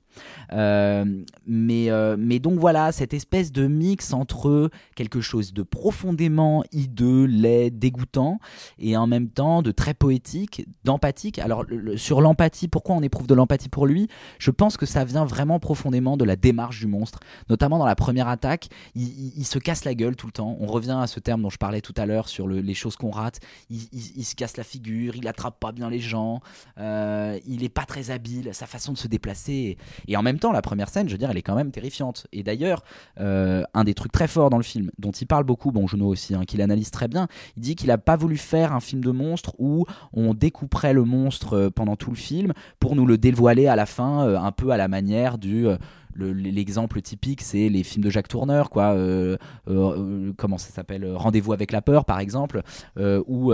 Euh, 0.53 1.05
mais, 1.45 1.89
euh, 1.89 2.15
mais 2.17 2.39
donc 2.39 2.59
voilà, 2.59 2.93
cette 2.93 3.13
espèce 3.13 3.51
de 3.51 3.67
mix 3.67 4.13
entre 4.13 4.69
quelque 4.95 5.19
chose 5.19 5.53
de 5.53 5.63
profondément 5.63 6.63
hideux, 6.71 7.25
laid, 7.25 7.71
dégoûtant, 7.71 8.39
et 8.79 8.95
en 8.95 9.05
même 9.05 9.27
temps 9.27 9.61
de 9.61 9.71
très 9.71 9.93
poétique, 9.93 10.65
d'empathique. 10.85 11.39
Alors 11.39 11.65
sur 11.97 12.21
l'empathie, 12.21 12.69
pourquoi 12.69 12.95
on 12.95 13.01
éprouve 13.01 13.27
de 13.27 13.33
l'empathie 13.33 13.69
pour 13.69 13.85
lui? 13.85 14.07
Je 14.39 14.51
pense 14.51 14.77
que 14.77 14.85
ça 14.85 15.03
vient 15.03 15.25
vraiment 15.25 15.59
profondément 15.59 16.15
de 16.15 16.23
la 16.23 16.37
démarche 16.37 16.79
du 16.79 16.87
monstre, 16.87 17.19
notamment 17.49 17.79
dans 17.79 17.85
la 17.85 17.95
première 17.95 18.29
attaque, 18.29 18.69
il, 18.95 19.33
il 19.35 19.45
se 19.45 19.59
casse 19.59 19.83
la 19.83 19.93
gueule 19.93 20.15
tout 20.15 20.27
le 20.27 20.31
temps, 20.31 20.55
on 20.61 20.67
revient 20.67 21.00
à 21.01 21.07
ce 21.07 21.19
terme 21.19 21.41
dont 21.41 21.49
je 21.49 21.57
parlais 21.57 21.81
tout 21.81 21.93
à 21.97 22.05
l'heure 22.05 22.27
sur 22.29 22.47
le- 22.47 22.59
les 22.61 22.73
choses 22.73 22.95
qu'on 22.95 23.11
rate. 23.11 23.39
Il, 23.69 24.23
se 24.25 24.35
casse 24.35 24.57
la 24.57 24.63
figure, 24.63 25.15
il 25.15 25.27
attrape 25.27 25.59
pas 25.59 25.71
bien 25.71 25.89
les 25.89 25.99
gens, 25.99 26.41
euh, 26.77 27.37
il 27.45 27.63
est 27.63 27.69
pas 27.69 27.85
très 27.85 28.11
habile, 28.11 28.49
sa 28.53 28.65
façon 28.65 28.93
de 28.93 28.97
se 28.97 29.07
déplacer. 29.07 29.77
Et 30.07 30.17
en 30.17 30.21
même 30.21 30.39
temps, 30.39 30.51
la 30.51 30.61
première 30.61 30.89
scène, 30.89 31.07
je 31.07 31.13
veux 31.13 31.17
dire, 31.17 31.29
elle 31.31 31.37
est 31.37 31.41
quand 31.41 31.55
même 31.55 31.71
terrifiante. 31.71 32.27
Et 32.31 32.43
d'ailleurs, 32.43 32.83
euh, 33.19 33.63
un 33.73 33.83
des 33.83 33.93
trucs 33.93 34.11
très 34.11 34.27
forts 34.27 34.49
dans 34.49 34.57
le 34.57 34.63
film, 34.63 34.91
dont 34.99 35.11
il 35.11 35.25
parle 35.27 35.43
beaucoup, 35.43 35.71
bon, 35.71 35.87
Juno 35.87 36.07
aussi, 36.07 36.35
hein, 36.35 36.43
qu'il 36.45 36.61
analyse 36.61 36.91
très 36.91 37.07
bien, 37.07 37.27
il 37.57 37.61
dit 37.61 37.75
qu'il 37.75 37.91
a 37.91 37.97
pas 37.97 38.15
voulu 38.15 38.37
faire 38.37 38.73
un 38.73 38.79
film 38.79 39.03
de 39.03 39.11
monstre 39.11 39.53
où 39.57 39.85
on 40.13 40.33
découperait 40.33 40.93
le 40.93 41.03
monstre 41.03 41.53
euh, 41.57 41.69
pendant 41.69 41.95
tout 41.95 42.11
le 42.11 42.15
film 42.17 42.53
pour 42.79 42.95
nous 42.95 43.05
le 43.05 43.17
dévoiler 43.17 43.67
à 43.67 43.75
la 43.75 43.85
fin, 43.85 44.35
un 44.35 44.51
peu 44.51 44.71
à 44.71 44.77
la 44.77 44.87
manière 44.87 45.37
du. 45.37 45.67
Le- 46.13 46.31
L'exemple 46.33 47.01
typique, 47.01 47.41
c'est 47.41 47.69
les 47.69 47.83
films 47.83 48.03
de 48.03 48.09
Jacques 48.09 48.27
Tourneur, 48.27 48.69
quoi. 48.69 48.93
euh, 48.93 49.37
euh, 49.67 49.95
euh, 49.97 50.33
comment 50.37 50.57
ça 50.57 50.69
s'appelle 50.69 51.05
Rendez-vous 51.15 51.53
avec 51.53 51.71
la 51.71 51.81
peur, 51.81 52.05
par 52.05 52.19
exemple, 52.19 52.61
ou 52.97 53.53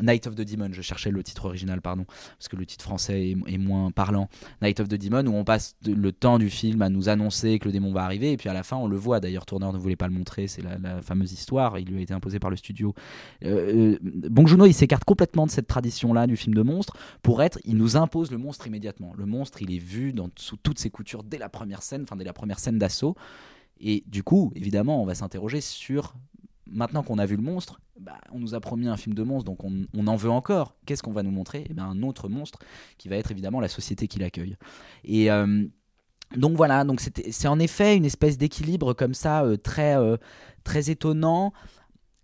Night 0.00 0.26
of 0.26 0.34
the 0.34 0.42
Demon. 0.42 0.70
Je 0.72 0.82
cherchais 0.82 1.10
le 1.10 1.22
titre 1.22 1.46
original, 1.46 1.80
pardon, 1.80 2.04
parce 2.38 2.48
que 2.48 2.56
le 2.56 2.66
titre 2.66 2.84
français 2.84 3.34
est, 3.46 3.58
moins 3.58 3.90
parlant. 3.90 4.28
Night 4.62 4.80
of 4.80 4.88
the 4.88 4.94
Demon, 4.94 5.26
où 5.26 5.34
on 5.34 5.44
passe 5.44 5.76
le 5.86 6.12
temps 6.12 6.38
du 6.38 6.50
film 6.50 6.82
à 6.82 6.88
nous 6.88 7.08
annoncer 7.08 7.58
que 7.58 7.66
le 7.66 7.72
démon 7.72 7.92
va 7.92 8.04
arriver, 8.04 8.32
et 8.32 8.36
puis 8.36 8.48
à 8.48 8.54
la 8.54 8.62
fin, 8.62 8.76
on 8.76 8.86
le 8.86 8.96
voit. 8.96 9.20
D'ailleurs, 9.20 9.46
Tourneur 9.46 9.72
ne 9.72 9.78
voulait 9.78 9.96
pas 9.96 10.08
le 10.08 10.14
montrer, 10.14 10.46
c'est 10.46 10.62
la, 10.62 11.02
fameuse 11.02 11.32
histoire. 11.32 11.78
Il 11.78 11.88
lui 11.88 11.98
a 11.98 12.00
été 12.00 12.14
imposé 12.14 12.38
par 12.38 12.50
le 12.50 12.56
studio. 12.56 12.94
Bong 13.42 14.46
Joon-ho, 14.46 14.66
il 14.66 14.74
s'écarte 14.74 15.04
complètement 15.04 15.46
de 15.46 15.50
cette 15.50 15.66
tradition-là 15.66 16.26
du 16.26 16.36
film 16.36 16.54
de 16.54 16.62
monstre 16.62 16.96
pour 17.22 17.42
être. 17.42 17.58
Il 17.64 17.76
nous 17.76 17.96
impose 17.96 18.30
le 18.30 18.38
monstre 18.38 18.66
immédiatement. 18.66 19.12
Le 19.16 19.26
monstre, 19.26 19.62
il 19.62 19.72
est 19.72 19.78
vu 19.78 20.12
dans, 20.12 20.28
sous 20.36 20.56
toutes 20.56 20.78
ses 20.78 20.90
coutures 20.90 21.22
dès 21.24 21.38
la 21.38 21.48
première 21.48 21.82
scène, 21.82 21.97
enfin 22.02 22.16
dès 22.16 22.24
la 22.24 22.32
première 22.32 22.58
scène 22.58 22.78
d'assaut. 22.78 23.16
Et 23.80 24.04
du 24.06 24.22
coup, 24.22 24.52
évidemment, 24.54 25.02
on 25.02 25.06
va 25.06 25.14
s'interroger 25.14 25.60
sur. 25.60 26.14
Maintenant 26.70 27.02
qu'on 27.02 27.16
a 27.16 27.24
vu 27.24 27.36
le 27.36 27.42
monstre, 27.42 27.80
bah, 27.98 28.18
on 28.30 28.38
nous 28.38 28.54
a 28.54 28.60
promis 28.60 28.88
un 28.88 28.98
film 28.98 29.14
de 29.14 29.22
monstre, 29.22 29.46
donc 29.46 29.64
on, 29.64 30.06
en 30.06 30.16
veut 30.16 30.30
encore. 30.30 30.76
Qu'est-ce 30.84 31.02
qu'on 31.02 31.12
va 31.12 31.22
nous 31.22 31.30
montrer? 31.30 31.64
Eh 31.70 31.72
ben, 31.72 31.84
Un 31.84 32.02
autre 32.02 32.28
monstre 32.28 32.58
qui 32.98 33.08
va 33.08 33.16
être 33.16 33.30
évidemment 33.30 33.60
la 33.60 33.68
société 33.68 34.06
qui 34.06 34.18
l'accueille. 34.18 34.56
Et 35.02 35.30
euh, 35.30 35.64
donc 36.36 36.56
voilà, 36.56 36.84
donc 36.84 37.00
c'est 37.00 37.48
en 37.48 37.58
effet 37.58 37.96
une 37.96 38.04
espèce 38.04 38.36
d'équilibre 38.36 38.92
comme 38.92 39.14
ça, 39.14 39.44
euh, 39.44 39.56
très, 39.56 39.96
euh, 39.96 40.16
très 40.62 40.90
étonnant, 40.90 41.52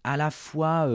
à 0.02 0.18
la 0.18 0.30
fois 0.30 0.86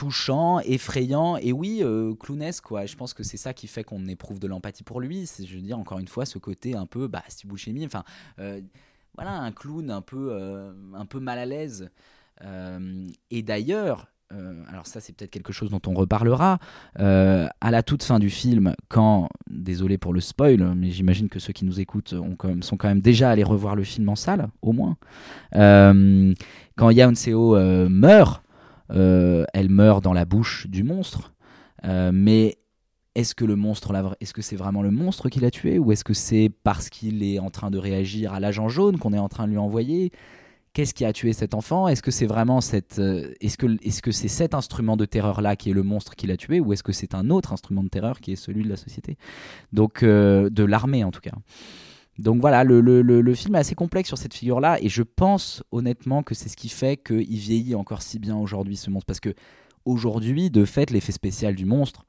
touchant, 0.00 0.60
effrayant, 0.60 1.36
et 1.36 1.52
oui, 1.52 1.80
euh, 1.82 2.14
clownesque. 2.14 2.64
Quoi. 2.64 2.86
Je 2.86 2.96
pense 2.96 3.12
que 3.12 3.22
c'est 3.22 3.36
ça 3.36 3.52
qui 3.52 3.66
fait 3.66 3.84
qu'on 3.84 4.06
éprouve 4.06 4.40
de 4.40 4.46
l'empathie 4.46 4.82
pour 4.82 4.98
lui. 4.98 5.26
C'est, 5.26 5.44
je 5.44 5.54
veux 5.56 5.60
dire, 5.60 5.78
encore 5.78 5.98
une 5.98 6.08
fois, 6.08 6.24
ce 6.24 6.38
côté 6.38 6.74
un 6.74 6.86
peu 6.86 7.06
bah, 7.06 7.22
Steve 7.28 7.52
enfin, 7.84 8.02
euh, 8.38 8.62
voilà, 9.14 9.32
un 9.32 9.52
clown 9.52 9.90
un 9.90 10.00
peu, 10.00 10.30
euh, 10.32 10.72
un 10.94 11.04
peu 11.04 11.20
mal 11.20 11.38
à 11.38 11.44
l'aise. 11.44 11.90
Et 13.30 13.42
d'ailleurs, 13.42 14.06
alors 14.68 14.86
ça 14.86 15.00
c'est 15.00 15.12
peut-être 15.12 15.30
quelque 15.30 15.52
chose 15.52 15.68
dont 15.68 15.82
on 15.86 15.92
reparlera, 15.92 16.58
à 16.94 17.70
la 17.70 17.82
toute 17.82 18.02
fin 18.02 18.18
du 18.18 18.30
film, 18.30 18.74
quand, 18.88 19.28
désolé 19.50 19.98
pour 19.98 20.14
le 20.14 20.20
spoil, 20.20 20.74
mais 20.74 20.90
j'imagine 20.90 21.28
que 21.28 21.38
ceux 21.38 21.52
qui 21.52 21.66
nous 21.66 21.78
écoutent 21.80 22.14
ont 22.14 22.36
quand 22.36 22.48
même- 22.48 22.62
sont 22.62 22.78
quand 22.78 22.88
même 22.88 23.02
déjà 23.02 23.28
allés 23.28 23.44
revoir 23.44 23.76
le 23.76 23.84
film 23.84 24.08
en 24.08 24.16
salle, 24.16 24.48
au 24.62 24.72
moins, 24.72 24.96
quand 25.52 26.88
Yaon 26.90 27.14
Seo 27.14 27.58
meurt, 27.90 28.42
elle 28.92 29.68
meurt 29.70 30.02
dans 30.02 30.12
la 30.12 30.24
bouche 30.24 30.66
du 30.68 30.84
monstre, 30.84 31.32
Euh, 31.84 32.10
mais 32.12 32.58
est-ce 33.14 33.34
que 33.34 33.44
le 33.44 33.56
monstre, 33.56 33.92
est-ce 34.20 34.32
que 34.32 34.42
c'est 34.42 34.56
vraiment 34.56 34.82
le 34.82 34.90
monstre 34.90 35.28
qui 35.28 35.40
l'a 35.40 35.50
tué 35.50 35.78
ou 35.78 35.92
est-ce 35.92 36.04
que 36.04 36.14
c'est 36.14 36.50
parce 36.62 36.88
qu'il 36.90 37.22
est 37.22 37.38
en 37.38 37.50
train 37.50 37.70
de 37.70 37.78
réagir 37.78 38.32
à 38.32 38.40
l'agent 38.40 38.68
jaune 38.68 38.98
qu'on 38.98 39.12
est 39.12 39.18
en 39.18 39.28
train 39.28 39.46
de 39.46 39.52
lui 39.52 39.58
envoyer? 39.58 40.12
Qu'est-ce 40.72 40.94
qui 40.94 41.04
a 41.04 41.12
tué 41.12 41.32
cet 41.32 41.54
enfant? 41.54 41.88
Est-ce 41.88 42.02
que 42.02 42.12
c'est 42.12 42.26
vraiment 42.26 42.60
cette, 42.60 43.00
euh, 43.00 43.32
est-ce 43.40 43.58
que, 43.58 43.66
est-ce 43.84 44.02
que 44.02 44.12
c'est 44.12 44.28
cet 44.28 44.54
instrument 44.54 44.96
de 44.96 45.04
terreur 45.04 45.40
là 45.40 45.56
qui 45.56 45.70
est 45.70 45.74
le 45.74 45.82
monstre 45.82 46.14
qui 46.14 46.28
l'a 46.28 46.36
tué 46.36 46.60
ou 46.60 46.72
est-ce 46.72 46.84
que 46.84 46.92
c'est 46.92 47.14
un 47.14 47.30
autre 47.30 47.52
instrument 47.52 47.82
de 47.82 47.88
terreur 47.88 48.20
qui 48.20 48.32
est 48.32 48.36
celui 48.36 48.62
de 48.62 48.68
la 48.68 48.76
société? 48.76 49.16
Donc 49.72 50.04
euh, 50.04 50.48
de 50.48 50.62
l'armée 50.62 51.02
en 51.02 51.10
tout 51.10 51.20
cas. 51.20 51.32
Donc 52.18 52.40
voilà, 52.40 52.64
le, 52.64 52.80
le- 52.80 53.00
le- 53.02 53.20
le 53.22 53.34
film 53.34 53.54
est 53.54 53.60
assez 53.60 53.74
complexe 53.74 54.08
sur 54.08 54.18
cette 54.18 54.34
figure-là, 54.34 54.78
et 54.82 54.88
je 54.88 55.02
pense 55.02 55.62
honnêtement 55.72 56.22
que 56.22 56.34
c'est 56.34 56.48
ce 56.50 56.56
qui 56.56 56.68
fait 56.68 56.96
qu'il 56.96 57.38
vieillit 57.38 57.74
encore 57.74 58.02
si 58.02 58.18
bien 58.18 58.36
aujourd'hui 58.36 58.76
ce 58.76 58.90
monstre, 58.90 59.06
parce 59.06 59.20
que 59.20 59.34
aujourd'hui, 59.86 60.50
de 60.50 60.64
fait, 60.66 60.90
l'effet 60.90 61.12
spécial 61.12 61.54
du 61.54 61.64
monstre, 61.64 62.04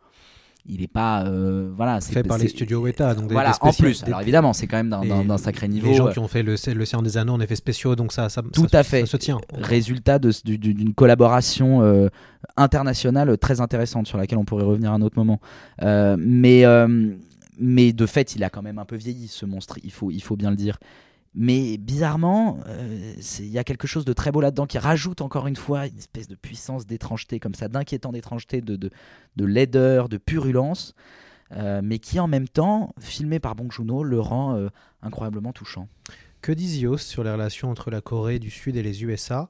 il 0.68 0.82
n'est 0.82 0.88
pas, 0.88 1.26
euh, 1.26 1.72
voilà, 1.76 2.02
c'est 2.02 2.14
Fait 2.14 2.22
par 2.24 2.38
les 2.38 2.48
studios 2.50 2.82
Weta, 2.82 3.16
donc 3.16 3.28
des- 3.28 3.34
voilà, 3.34 3.52
des 3.52 3.58
en 3.62 3.74
plus. 3.74 4.02
des- 4.04 4.08
Alors 4.10 4.22
évidemment, 4.22 4.54
c'est 4.54 4.68
quand 4.68 4.78
même 4.78 4.90
d'un- 4.90 5.38
sacré 5.40 5.68
niveau. 5.68 5.88
Les 5.88 5.96
gens 5.96 6.08
euh, 6.08 6.12
qui 6.12 6.20
ont 6.20 6.28
fait 6.28 6.44
le, 6.44 6.52
le 6.52 6.86
Seigneur 6.86 7.02
des 7.02 7.18
Anneaux 7.18 7.34
en 7.34 7.40
effets 7.40 7.56
spéciaux, 7.56 7.96
donc 7.96 8.12
ça, 8.14 8.30
ça, 8.30 8.44
tout 8.54 8.68
ça- 8.70 8.80
à 8.80 8.84
fait. 8.84 9.00
ça 9.02 9.06
se 9.08 9.18
tient. 9.18 9.40
Résultat 9.54 10.20
d'une 10.20 10.94
collaboration 10.94 11.82
euh, 11.82 12.10
internationale 12.58 13.38
très 13.40 13.60
intéressante 13.62 14.06
sur 14.08 14.18
laquelle 14.20 14.38
on 14.38 14.46
pourrait 14.46 14.64
revenir 14.66 14.92
à 14.92 14.96
un 14.96 15.02
autre 15.02 15.18
moment. 15.18 15.40
Euh, 15.82 16.16
mais, 16.20 16.64
mais 17.62 17.94
de 17.94 18.06
fait, 18.08 18.36
il 18.36 18.44
a 18.44 18.50
quand 18.50 18.64
même 18.64 18.80
un 18.80 18.86
peu 18.86 18.96
vieilli 18.96 19.28
ce 19.28 19.46
monstre, 19.46 19.78
il 19.84 19.92
faut, 19.92 20.12
il 20.12 20.22
faut 20.22 20.36
bien 20.36 20.50
le 20.50 20.58
dire. 20.58 20.80
Mais 21.34 21.78
bizarrement, 21.78 22.60
euh, 22.68 23.14
il 23.40 23.48
y 23.48 23.60
a 23.60 23.64
quelque 23.64 23.88
chose 23.88 24.04
de 24.04 24.12
très 24.12 24.32
beau 24.32 24.42
là-dedans 24.42 24.66
qui 24.66 24.78
rajoute 24.80 25.22
encore 25.22 25.48
une 25.48 25.56
fois 25.56 25.88
une 25.88 25.98
espèce 25.98 26.28
de 26.28 26.36
puissance 26.36 26.86
d'étrangeté, 26.86 27.40
comme 27.40 27.54
ça, 27.54 27.70
d'inquiétant 27.70 28.12
d'étrangeté, 28.12 28.60
de, 28.60 28.76
de, 28.76 28.90
de 29.38 29.46
laideur, 29.46 30.10
de 30.10 30.18
purulence, 30.18 30.94
euh, 31.54 31.82
mais 31.84 32.00
qui 32.00 32.20
en 32.20 32.28
même 32.28 32.50
temps, 32.50 32.94
filmé 33.00 33.40
par 33.40 33.56
Bong 33.56 33.72
le 34.04 34.20
rend 34.20 34.56
euh, 34.56 34.70
incroyablement 35.04 35.54
touchant. 35.54 35.88
Que 36.42 36.52
dit 36.52 36.68
Zios 36.68 36.98
sur 36.98 37.24
les 37.24 37.32
relations 37.32 37.70
entre 37.70 37.92
la 37.92 38.02
Corée 38.02 38.40
du 38.40 38.50
Sud 38.50 38.76
et 38.76 38.82
les 38.82 39.04
USA 39.04 39.48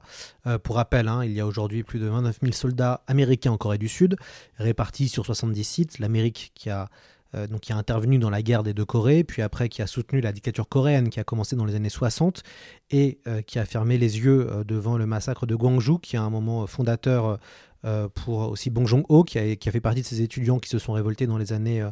Pour 0.62 0.76
rappel, 0.76 1.08
hein, 1.08 1.24
il 1.24 1.32
y 1.32 1.40
a 1.40 1.46
aujourd'hui 1.46 1.84
plus 1.84 1.98
de 1.98 2.06
29 2.06 2.40
000 2.42 2.52
soldats 2.52 3.02
américains 3.06 3.50
en 3.50 3.56
Corée 3.56 3.78
du 3.78 3.88
Sud, 3.88 4.16
répartis 4.58 5.08
sur 5.08 5.24
70 5.24 5.64
sites. 5.64 5.98
L'Amérique 6.00 6.52
qui 6.54 6.68
a, 6.68 6.90
euh, 7.34 7.46
donc, 7.46 7.60
qui 7.60 7.72
a 7.72 7.76
intervenu 7.76 8.18
dans 8.18 8.30
la 8.30 8.42
guerre 8.42 8.62
des 8.62 8.74
deux 8.74 8.84
Corées, 8.84 9.24
puis 9.24 9.42
après 9.42 9.68
qui 9.68 9.82
a 9.82 9.86
soutenu 9.86 10.20
la 10.20 10.32
dictature 10.32 10.68
coréenne 10.68 11.08
qui 11.08 11.20
a 11.20 11.24
commencé 11.24 11.56
dans 11.56 11.64
les 11.64 11.74
années 11.74 11.88
60 11.88 12.42
et 12.90 13.18
euh, 13.26 13.42
qui 13.42 13.58
a 13.58 13.64
fermé 13.64 13.98
les 13.98 14.18
yeux 14.18 14.48
euh, 14.50 14.64
devant 14.64 14.98
le 14.98 15.06
massacre 15.06 15.46
de 15.46 15.54
Gwangju, 15.54 15.98
qui 16.00 16.16
est 16.16 16.20
un 16.20 16.30
moment 16.30 16.66
fondateur 16.66 17.38
euh, 17.84 18.02
euh, 18.02 18.08
pour 18.08 18.50
aussi 18.50 18.70
Bong 18.70 18.86
Joon-ho, 18.86 19.24
qui 19.24 19.38
a, 19.38 19.70
fait 19.70 19.80
partie 19.80 20.02
de 20.02 20.06
ces 20.06 20.22
étudiants 20.22 20.58
qui 20.58 20.68
se 20.68 20.78
sont 20.78 20.92
révoltés 20.92 21.26
dans 21.26 21.38
les 21.38 21.52
années 21.52 21.82
euh, 21.82 21.90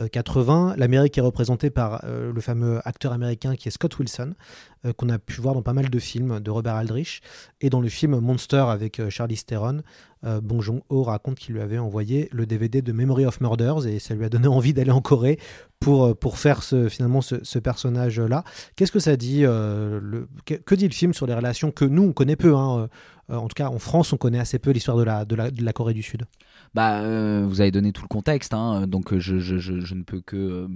euh, 0.00 0.08
80. 0.08 0.74
L'Amérique 0.76 1.16
est 1.18 1.22
représentée 1.22 1.70
par 1.70 2.04
euh, 2.04 2.32
le 2.32 2.40
fameux 2.40 2.80
acteur 2.84 3.12
américain 3.12 3.56
qui 3.56 3.68
est 3.68 3.70
Scott 3.70 3.98
Wilson, 3.98 4.34
euh, 4.86 4.92
qu'on 4.92 5.08
a 5.08 5.18
pu 5.18 5.40
voir 5.40 5.54
dans 5.54 5.62
pas 5.62 5.72
mal 5.72 5.90
de 5.90 5.98
films 5.98 6.40
de 6.40 6.50
Robert 6.50 6.74
Aldrich. 6.74 7.20
Et 7.60 7.70
dans 7.70 7.80
le 7.80 7.88
film 7.88 8.18
Monster 8.18 8.64
avec 8.68 8.98
euh, 9.00 9.10
Charlize 9.10 9.44
Theron, 9.44 9.82
euh, 10.24 10.40
Bong 10.40 10.60
Joon-ho 10.60 11.02
raconte 11.02 11.38
qu'il 11.38 11.54
lui 11.54 11.60
avait 11.60 11.78
envoyé 11.78 12.28
le 12.32 12.46
DVD 12.46 12.82
de 12.82 12.92
Memory 12.92 13.26
of 13.26 13.40
Murders 13.40 13.86
et 13.86 13.98
ça 13.98 14.14
lui 14.14 14.24
a 14.24 14.28
donné 14.28 14.48
envie 14.48 14.72
d'aller 14.72 14.90
en 14.90 15.00
Corée 15.00 15.38
pour, 15.80 16.06
euh, 16.06 16.14
pour 16.14 16.38
faire 16.38 16.62
finalement 16.62 17.20
ce, 17.20 17.58
personnage-là. 17.58 18.44
Qu'est-ce 18.76 18.92
que 18.92 18.98
ça 18.98 19.16
dit 19.16 19.44
euh, 19.44 20.24
que, 20.46 20.54
que 20.54 20.74
dit 20.74 20.88
le 20.88 20.94
film 20.94 21.12
sur 21.12 21.26
les 21.26 21.34
relations 21.34 21.70
que 21.70 21.84
nous, 21.84 22.04
on 22.04 22.12
connaît 22.12 22.36
peu 22.36 22.54
hein, 22.54 22.78
euh, 22.80 22.86
En 23.30 23.48
tout 23.48 23.54
cas, 23.54 23.68
en 23.68 23.78
France, 23.78 24.12
on 24.12 24.16
connaît 24.16 24.40
assez 24.40 24.58
peu 24.58 24.70
l'histoire 24.70 24.96
de 24.96 25.04
la, 25.04 25.24
de, 25.24 25.34
la, 25.34 25.50
de 25.50 25.62
la 25.62 25.72
Corée 25.72 25.94
du 25.94 26.02
Sud. 26.02 26.26
Bah, 26.74 27.00
euh, 27.00 27.44
vous 27.48 27.60
avez 27.60 27.72
donné 27.72 27.92
tout 27.92 28.02
le 28.02 28.08
contexte, 28.08 28.54
hein, 28.54 28.86
donc 28.86 29.12
euh, 29.12 29.18
je, 29.18 29.40
je, 29.40 29.58
je, 29.58 29.94
ne 29.94 30.02
peux 30.04 30.20
que 30.20 30.36
euh, 30.36 30.68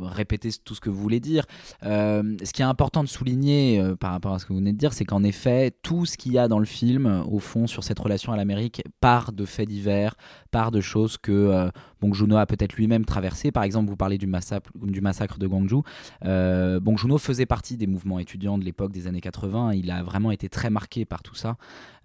répéter 0.00 0.48
tout 0.64 0.74
ce 0.74 0.80
que 0.80 0.88
vous 0.88 1.00
voulez 1.00 1.20
dire. 1.20 1.44
Ce 1.82 2.52
qui 2.52 2.62
est 2.62 2.66
important 2.66 3.04
de 3.04 3.08
souligner 3.08 3.82
par 4.00 4.12
rapport 4.12 4.34
à 4.34 4.38
ce 4.38 4.46
que 4.46 4.52
vous 4.52 4.58
venez 4.58 4.72
de 4.72 4.78
dire, 4.78 4.92
c'est 4.92 5.04
qu'en 5.04 5.22
effet, 5.22 5.72
tout 5.82 6.06
ce 6.06 6.16
qu'il 6.16 6.32
y 6.32 6.38
a 6.38 6.48
dans 6.48 6.58
le 6.58 6.64
film, 6.64 7.24
au 7.30 7.38
fond, 7.38 7.66
sur 7.66 7.84
cette 7.84 7.98
relation 7.98 8.32
à 8.32 8.36
l'Amérique, 8.36 8.82
part 9.00 9.32
de 9.32 9.44
faits 9.44 9.68
divers, 9.68 10.14
part 10.50 10.70
de 10.70 10.80
choses 10.80 11.18
que 11.18 11.70
Bong 12.00 12.14
Joon-ho 12.14 12.36
a 12.36 12.46
peut-être 12.46 12.74
lui-même 12.74 13.04
traversé. 13.04 13.52
Par 13.52 13.62
exemple, 13.62 13.90
vous 13.90 13.96
parlez 13.96 14.18
du 14.18 14.26
massacre, 14.26 14.70
du 14.74 15.00
massacre 15.00 15.38
de 15.38 15.46
Gwangju. 15.46 15.82
Bong 16.22 16.96
Joon-ho 16.96 17.18
faisait 17.18 17.46
partie 17.46 17.76
des 17.76 17.86
mouvements 17.86 18.18
étudiants 18.18 18.58
de 18.58 18.64
l'époque 18.64 18.92
des 18.92 19.06
années 19.06 19.20
80. 19.20 19.72
Il 19.74 19.90
a 19.90 20.02
vraiment 20.02 20.30
été 20.30 20.48
très 20.48 20.70
marqué 20.70 21.04
par 21.04 21.22
tout 21.22 21.34
ça. 21.34 21.56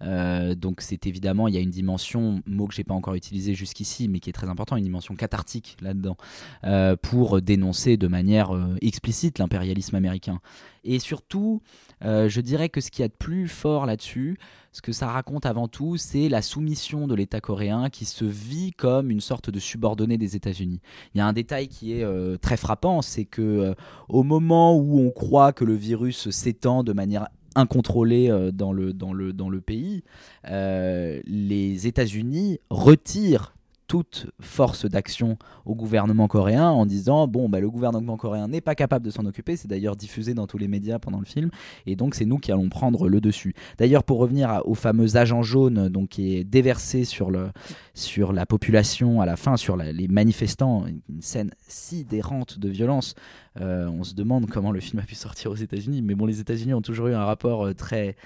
Euh, 0.04 0.54
donc 0.54 0.80
c'est 0.80 1.06
évidemment, 1.06 1.48
il 1.48 1.54
y 1.54 1.58
a 1.58 1.60
une 1.60 1.70
dimension, 1.70 2.42
mot 2.46 2.66
que 2.66 2.74
j'ai 2.74 2.84
pas 2.84 2.94
encore 2.94 3.14
utilisé 3.14 3.54
jusqu'ici, 3.54 4.08
mais 4.08 4.20
qui 4.20 4.30
est 4.30 4.34
très 4.34 4.48
important, 4.48 4.76
une 4.76 4.84
dimension 4.84 5.14
cathartique 5.14 5.76
là-dedans, 5.80 6.16
euh, 6.64 6.96
pour 7.00 7.40
dénoncer 7.40 7.96
de 7.96 8.08
manière 8.08 8.54
euh, 8.54 8.76
explicite 8.82 9.38
l'impérialisme 9.38 9.96
américain. 9.96 10.40
Et 10.86 10.98
surtout, 10.98 11.62
je 12.02 12.40
dirais 12.42 12.68
que 12.68 12.82
ce 12.82 12.90
qu'il 12.90 13.00
y 13.00 13.06
a 13.06 13.08
de 13.08 13.14
plus 13.14 13.48
fort 13.48 13.86
là-dessus, 13.86 14.36
ce 14.70 14.82
que 14.82 14.92
ça 14.92 15.06
raconte 15.06 15.46
avant 15.46 15.66
tout, 15.66 15.96
c'est 15.96 16.28
la 16.28 16.42
soumission 16.42 17.06
de 17.06 17.14
l'État 17.14 17.40
coréen 17.40 17.88
qui 17.88 18.04
se 18.04 18.26
vit 18.26 18.72
comme 18.72 19.10
une 19.10 19.22
sorte 19.22 19.48
de 19.48 19.58
subordonné 19.58 20.18
des 20.18 20.36
États-Unis. 20.36 20.82
Il 21.14 21.18
y 21.18 21.20
a 21.22 21.26
un 21.26 21.32
détail 21.32 21.68
qui 21.68 21.94
est 21.94 22.06
très 22.42 22.58
frappant, 22.58 23.00
c'est 23.00 23.24
que 23.24 23.74
au 24.10 24.24
moment 24.24 24.76
où 24.76 25.00
on 25.00 25.10
croit 25.10 25.54
que 25.54 25.64
le 25.64 25.74
virus 25.74 26.28
s'étend 26.28 26.84
de 26.84 26.92
manière 26.92 27.28
incontrôlée 27.54 28.30
euh, 28.30 28.50
dans, 28.50 28.72
le, 28.72 28.92
dans, 28.92 29.12
le, 29.12 29.32
dans 29.32 29.48
le 29.48 29.60
pays, 29.60 30.02
euh, 30.48 31.20
les 31.26 31.86
États-Unis 31.86 32.60
retirent 32.70 33.54
toute 33.86 34.26
force 34.40 34.86
d'action 34.86 35.38
au 35.64 35.74
gouvernement 35.74 36.28
coréen 36.28 36.68
en 36.68 36.86
disant 36.86 37.26
bon 37.26 37.48
bah, 37.48 37.60
le 37.60 37.70
gouvernement 37.70 38.16
coréen 38.16 38.48
n'est 38.48 38.60
pas 38.60 38.74
capable 38.74 39.04
de 39.04 39.10
s'en 39.10 39.26
occuper. 39.26 39.56
C'est 39.56 39.68
d'ailleurs 39.68 39.96
diffusé 39.96 40.34
dans 40.34 40.46
tous 40.46 40.58
les 40.58 40.68
médias 40.68 40.98
pendant 40.98 41.18
le 41.18 41.26
film. 41.26 41.50
Et 41.86 41.96
donc 41.96 42.14
c'est 42.14 42.24
nous 42.24 42.38
qui 42.38 42.52
allons 42.52 42.68
prendre 42.68 43.08
le 43.08 43.20
dessus. 43.20 43.54
D'ailleurs 43.78 44.04
pour 44.04 44.18
revenir 44.18 44.62
au 44.64 44.74
fameux 44.74 45.16
agent 45.16 45.42
jaune 45.42 45.88
donc 45.88 46.10
qui 46.10 46.36
est 46.36 46.44
déversé 46.44 47.04
sur 47.04 47.30
le 47.30 47.50
sur 47.94 48.32
la 48.32 48.46
population 48.46 49.20
à 49.20 49.26
la 49.26 49.36
fin 49.36 49.56
sur 49.56 49.76
les 49.76 50.08
manifestants 50.08 50.86
une 50.86 51.22
scène 51.22 51.50
sidérante 51.66 52.58
de 52.58 52.68
violence 52.68 53.14
euh, 53.60 53.86
on 53.86 54.02
se 54.02 54.14
demande 54.14 54.48
comment 54.50 54.72
le 54.72 54.80
film 54.80 55.00
a 55.00 55.06
pu 55.06 55.14
sortir 55.14 55.50
aux 55.50 55.56
États-Unis. 55.56 56.02
Mais 56.02 56.14
bon 56.14 56.26
les 56.26 56.40
États-Unis 56.40 56.74
ont 56.74 56.82
toujours 56.82 57.08
eu 57.08 57.14
un 57.14 57.24
rapport 57.24 57.66
euh, 57.66 57.74
très 57.74 58.16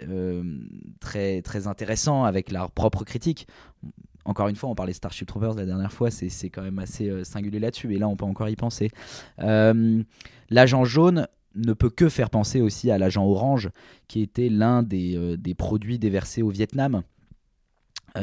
euh, 0.00 0.42
très 1.00 1.42
très 1.42 1.66
intéressant 1.66 2.24
avec 2.24 2.50
leur 2.50 2.70
propre 2.70 3.04
critique 3.04 3.46
encore 4.24 4.48
une 4.48 4.56
fois, 4.56 4.70
on 4.70 4.74
parlait 4.74 4.92
Starship 4.92 5.28
Troopers 5.28 5.54
la 5.54 5.66
dernière 5.66 5.92
fois, 5.92 6.10
c'est 6.10 6.50
quand 6.50 6.62
même 6.62 6.78
assez 6.78 7.08
euh, 7.08 7.24
singulier 7.24 7.58
là-dessus, 7.58 7.94
et 7.94 7.98
là 7.98 8.08
on 8.08 8.16
peut 8.16 8.24
encore 8.24 8.48
y 8.48 8.56
penser. 8.56 8.90
Euh, 9.40 10.02
l'agent 10.50 10.84
jaune 10.84 11.28
ne 11.54 11.72
peut 11.72 11.90
que 11.90 12.08
faire 12.08 12.30
penser 12.30 12.60
aussi 12.60 12.90
à 12.90 12.98
l'agent 12.98 13.24
orange, 13.24 13.70
qui 14.08 14.22
était 14.22 14.48
l'un 14.48 14.82
des, 14.82 15.16
euh, 15.16 15.36
des, 15.36 15.54
produits 15.54 15.98
déversés 15.98 16.42
au 16.42 16.50
Vietnam. 16.50 17.02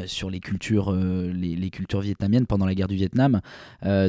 sur 0.05 0.29
les 0.29 0.39
cultures, 0.39 0.93
les, 0.93 1.69
cultures 1.69 1.99
vietnamiennes 1.99 2.45
pendant 2.45 2.65
la 2.65 2.73
guerre 2.73 2.87
du 2.87 2.95
Vietnam. 2.95 3.41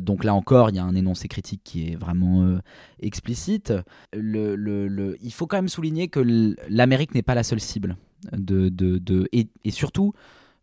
donc 0.01 0.23
là 0.23 0.33
encore, 0.33 0.71
il 0.71 0.77
y 0.77 0.79
a 0.79 0.85
un 0.85 0.95
énoncé 0.95 1.27
critique 1.27 1.63
qui 1.65 1.89
est 1.89 1.97
vraiment 1.97 2.61
explicite. 3.01 3.73
Il 4.15 5.33
faut 5.33 5.49
quand 5.49 5.57
même 5.57 5.69
souligner 5.69 6.07
que 6.07 6.21
l'Amérique 6.69 7.17
n'est 7.17 7.25
pas 7.25 7.35
la 7.35 7.43
seule 7.43 7.59
cible. 7.59 7.97
De, 8.31 8.69
de, 8.69 9.29
et, 9.33 9.49
surtout, 9.73 10.15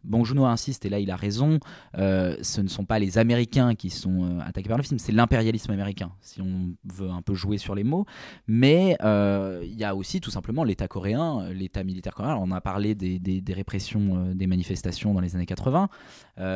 Bon, 0.03 0.23
Juno 0.23 0.45
insiste, 0.45 0.85
et 0.85 0.89
là 0.89 0.99
il 0.99 1.11
a 1.11 1.15
raison, 1.15 1.59
euh, 1.97 2.37
ce 2.41 2.61
ne 2.61 2.67
sont 2.67 2.85
pas 2.85 2.99
les 2.99 3.17
Américains 3.17 3.75
qui 3.75 3.89
sont 3.89 4.23
euh, 4.23 4.39
attaqués 4.39 4.69
par 4.69 4.77
le 4.77 4.83
film, 4.83 4.97
c'est 4.97 5.11
l'impérialisme 5.11 5.71
américain, 5.71 6.11
si 6.21 6.41
on 6.41 6.73
veut 6.85 7.09
un 7.09 7.21
peu 7.21 7.33
jouer 7.33 7.57
sur 7.57 7.75
les 7.75 7.83
mots. 7.83 8.05
Mais 8.47 8.95
euh, 9.03 9.61
il 9.63 9.77
y 9.77 9.83
a 9.83 9.95
aussi 9.95 10.21
tout 10.21 10.31
simplement 10.31 10.63
l'État 10.63 10.87
coréen, 10.87 11.49
l'État 11.51 11.83
militaire 11.83 12.13
coréen. 12.13 12.37
on 12.37 12.51
a 12.51 12.61
parlé 12.61 12.95
des, 12.95 13.19
des 13.19 13.53
répressions 13.53 14.33
des 14.33 14.47
manifestations 14.47 15.13
dans 15.13 15.21
les 15.21 15.35
années 15.35 15.45
80, 15.45 15.89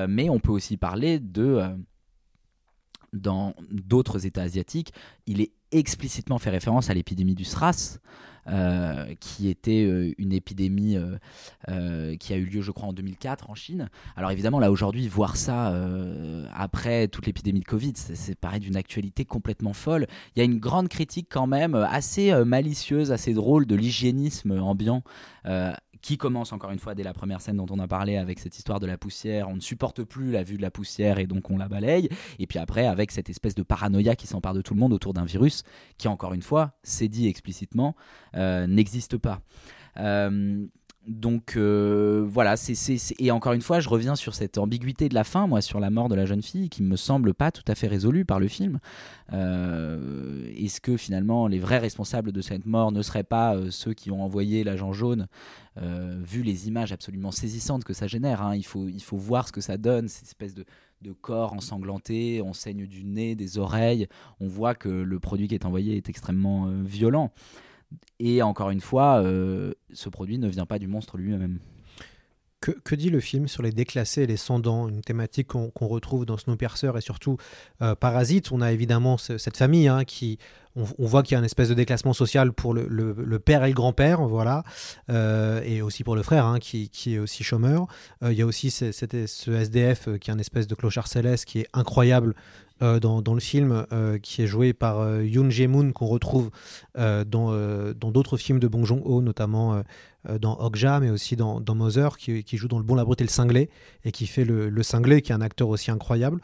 mais 0.08 0.30
on 0.30 0.40
peut 0.40 0.52
aussi 0.52 0.78
parler 0.78 1.20
de... 1.20 1.62
dans 3.12 3.54
d'autres 3.72 4.26
États 4.26 4.44
asiatiques, 4.44 4.94
il 5.28 5.42
est 5.42 5.52
explicitement 5.72 6.38
fait 6.40 6.50
référence 6.50 6.90
à 6.90 6.94
l'épidémie 6.94 7.36
du 7.36 7.44
SRAS. 7.44 8.00
Euh, 8.50 9.16
qui 9.22 9.48
était 9.48 9.86
euh, 9.86 10.14
une 10.18 10.34
épidémie 10.34 10.98
euh, 11.70 12.18
qui 12.18 12.34
a 12.34 12.36
eu 12.36 12.44
lieu, 12.44 12.62
je 12.62 12.72
crois, 12.72 12.90
en 12.90 12.94
2004 12.94 13.50
en 13.50 13.56
Chine. 13.56 13.90
Alors 14.18 14.32
évidemment, 14.32 14.60
là 14.60 14.70
aujourd'hui, 14.70 15.08
voir 15.08 15.38
ça 15.38 15.74
après 16.54 17.08
toute 17.08 17.26
l'épidémie 17.26 17.62
de 17.62 17.66
Covid, 17.66 17.94
c'est 17.96 18.36
pareil 18.36 18.60
d'une 18.60 18.76
actualité 18.76 19.24
complètement 19.24 19.74
folle. 19.74 20.08
Il 20.36 20.40
y 20.40 20.42
a 20.42 20.46
une 20.46 20.60
grande 20.60 20.90
critique 20.90 21.28
quand 21.30 21.48
même, 21.48 21.76
assez 21.76 22.34
malicieuse, 22.44 23.12
assez 23.12 23.34
drôle 23.34 23.66
de 23.66 23.76
l'hygiénisme 23.76 24.60
ambiant 24.60 25.04
qui 26.04 26.18
commence 26.18 26.52
encore 26.52 26.72
une 26.72 26.80
fois 26.80 26.94
dès 26.94 27.02
la 27.02 27.14
première 27.14 27.42
scène 27.42 27.58
dont 27.58 27.66
on 27.72 27.80
a 27.80 27.88
parlé 27.88 28.18
avec 28.18 28.38
cette 28.38 28.58
histoire 28.58 28.80
de 28.82 28.86
la 28.86 28.98
poussière. 28.98 29.48
On 29.50 29.56
ne 29.56 29.62
supporte 29.62 30.04
plus 30.04 30.32
la 30.32 30.44
vue 30.44 30.58
de 30.58 30.62
la 30.62 30.70
poussière 30.70 31.18
et 31.18 31.26
donc 31.26 31.50
on 31.50 31.58
la 31.58 31.70
balaye. 31.70 32.10
Et 32.40 32.46
puis 32.46 32.60
après, 32.60 32.86
avec 32.86 33.10
cette 33.10 33.30
espèce 33.30 33.56
de 33.56 33.64
paranoïa 33.64 34.16
qui 34.16 34.28
s'empare 34.28 34.54
de 34.54 34.62
tout 34.62 34.74
le 34.74 34.82
monde 34.82 34.92
autour 34.92 35.14
d'un 35.14 35.24
virus 35.24 35.64
qui, 35.98 36.10
encore 36.10 36.34
une 36.34 36.42
fois, 36.42 36.74
c'est 36.84 37.08
dit 37.08 37.28
explicitement, 37.28 37.96
euh, 38.36 38.68
n'existe 38.68 39.18
pas. 39.18 39.42
Euh, 39.98 40.66
donc 41.08 41.58
euh, 41.58 42.26
voilà, 42.26 42.56
c'est, 42.56 42.76
et 43.20 43.32
encore 43.32 43.52
une 43.54 43.62
fois, 43.62 43.82
je 43.82 43.90
reviens 43.90 44.16
sur 44.16 44.34
cette 44.34 44.58
ambiguïté 44.58 45.10
de 45.10 45.14
la 45.14 45.26
fin, 45.26 45.48
moi, 45.48 45.62
sur 45.62 45.82
la 45.82 45.90
mort 45.90 46.08
de 46.08 46.16
la 46.16 46.26
jeune 46.26 46.42
fille, 46.42 46.70
qui 46.70 46.82
me 46.82 46.96
semble 46.96 47.34
pas 47.34 47.52
tout 47.52 47.64
à 47.68 47.76
fait 47.76 47.88
résolue 47.88 48.24
par 48.24 48.40
le 48.40 48.48
film. 48.48 48.80
Euh, 49.34 50.50
est-ce 50.56 50.80
que 50.80 50.96
finalement 50.96 51.48
les 51.48 51.60
vrais 51.60 51.80
responsables 51.80 52.32
de 52.32 52.42
cette 52.42 52.66
mort 52.66 52.94
ne 52.94 53.02
seraient 53.02 53.24
pas 53.24 53.56
euh, 53.56 53.70
ceux 53.70 53.94
qui 53.94 54.12
ont 54.12 54.24
envoyé 54.24 54.64
l'agent 54.64 54.94
jaune, 54.94 55.28
vu 55.76 56.44
les 56.44 56.68
images 56.68 56.92
absolument 56.92 57.32
saisissantes 57.32 57.84
que 57.84 57.94
ça 57.94 58.06
génère 58.06 58.44
hein, 58.44 58.56
il, 58.56 58.64
faut, 58.64 58.88
il 58.88 59.02
faut 59.02 59.18
voir 59.18 59.48
ce 59.48 59.52
que 59.52 59.60
ça 59.60 59.76
donne, 59.76 60.08
cette 60.08 60.28
espèce 60.28 60.54
de, 60.54 60.66
de 61.02 61.12
corps 61.14 61.54
ensanglanté, 61.54 62.44
on 62.46 62.54
saigne 62.54 62.86
du 62.86 63.04
nez, 63.04 63.34
des 63.34 63.58
oreilles, 63.58 64.08
on 64.40 64.48
voit 64.48 64.76
que 64.76 64.90
le 64.90 65.20
produit 65.20 65.48
qui 65.48 65.56
est 65.56 65.66
envoyé 65.66 65.98
est 65.98 66.10
extrêmement 66.10 66.68
violent. 66.84 67.32
Et 68.20 68.42
encore 68.42 68.70
une 68.70 68.82
fois, 68.82 69.22
euh, 69.22 69.74
ce 69.94 70.10
produit 70.10 70.38
ne 70.38 70.48
vient 70.48 70.66
pas 70.66 70.80
du 70.80 70.88
monstre 70.88 71.18
lui-même. 71.18 71.60
Que, 72.62 72.96
dit 72.96 73.10
le 73.10 73.20
film 73.20 73.50
sur 73.50 73.62
les 73.62 73.74
déclassés 73.74 74.22
et 74.22 74.26
les 74.26 74.38
sans-dents 74.38 74.88
Une 74.88 75.02
thématique 75.02 75.48
qu'on 75.48 75.88
retrouve 75.88 76.26
dans 76.26 76.38
Snowpiercer 76.38 76.92
et 76.96 77.02
surtout 77.02 77.36
euh, 77.82 77.94
Parasite. 77.94 78.54
On 78.54 78.62
a 78.62 78.72
évidemment 78.72 79.18
cette 79.18 79.58
famille 79.58 79.90
hein, 79.90 80.06
qui. 80.06 80.40
On, 80.76 81.06
voit 81.06 81.22
qu'il 81.22 81.34
y 81.34 81.38
a 81.38 81.40
un 81.40 81.44
espèce 81.44 81.70
de 81.70 81.76
déclassement 81.76 82.14
social 82.14 82.52
pour 82.52 82.74
le, 82.74 83.38
père 83.38 83.64
et 83.64 83.68
le 83.68 83.76
grand-père, 83.76 84.24
voilà, 84.24 84.64
euh, 85.12 85.62
et 85.62 85.84
aussi 85.84 86.04
pour 86.04 86.16
le 86.16 86.24
frère 86.24 86.48
hein, 86.48 86.58
qui, 86.58 86.90
est 87.06 87.20
aussi 87.20 87.44
chômeur. 87.44 87.86
il 88.24 88.34
y 88.34 88.42
a 88.42 88.46
aussi 88.48 88.72
ce, 88.72 88.92
ce 88.92 89.52
SDF 89.52 90.18
qui 90.18 90.32
est 90.32 90.34
un 90.34 90.40
espèce 90.40 90.66
de 90.66 90.74
clochard 90.74 91.06
céleste 91.06 91.46
qui 91.46 91.60
est 91.60 91.68
incroyable 91.74 92.34
dans, 92.82 93.22
dans, 93.22 93.34
le 93.34 93.40
film, 93.40 93.86
euh, 93.92 94.18
qui 94.18 94.42
est 94.42 94.48
joué 94.48 94.74
par 94.74 95.00
euh, 95.00 95.24
Yoon 95.24 95.50
Jae-moon, 95.50 95.92
qu'on 95.92 96.08
retrouve 96.08 96.50
dans 96.96 97.94
d'autres 97.96 98.38
films 98.38 98.60
de 98.60 98.68
Bong 98.68 98.86
Joon-ho, 98.86 99.22
notamment 99.22 99.82
dans 100.40 100.58
Okja, 100.60 101.00
mais 101.00 101.10
aussi 101.10 101.36
dans, 101.36 101.60
dans 101.60 101.76
Mother, 101.76 102.18
qui, 102.18 102.44
qui, 102.44 102.58
joue 102.58 102.68
dans 102.68 102.78
Le 102.78 102.84
Bon, 102.84 102.96
la 102.96 103.06
Brute 103.06 103.22
et 103.22 103.24
le 103.24 103.30
Cinglé, 103.30 103.70
et 104.04 104.12
qui 104.12 104.28
fait 104.28 104.46
le, 104.46 104.70
le 104.70 104.84
Cinglé, 104.84 105.22
qui 105.22 105.32
est 105.32 105.36
un 105.36 105.42
acteur 105.42 105.70
aussi 105.70 105.92
incroyable. 105.92 106.42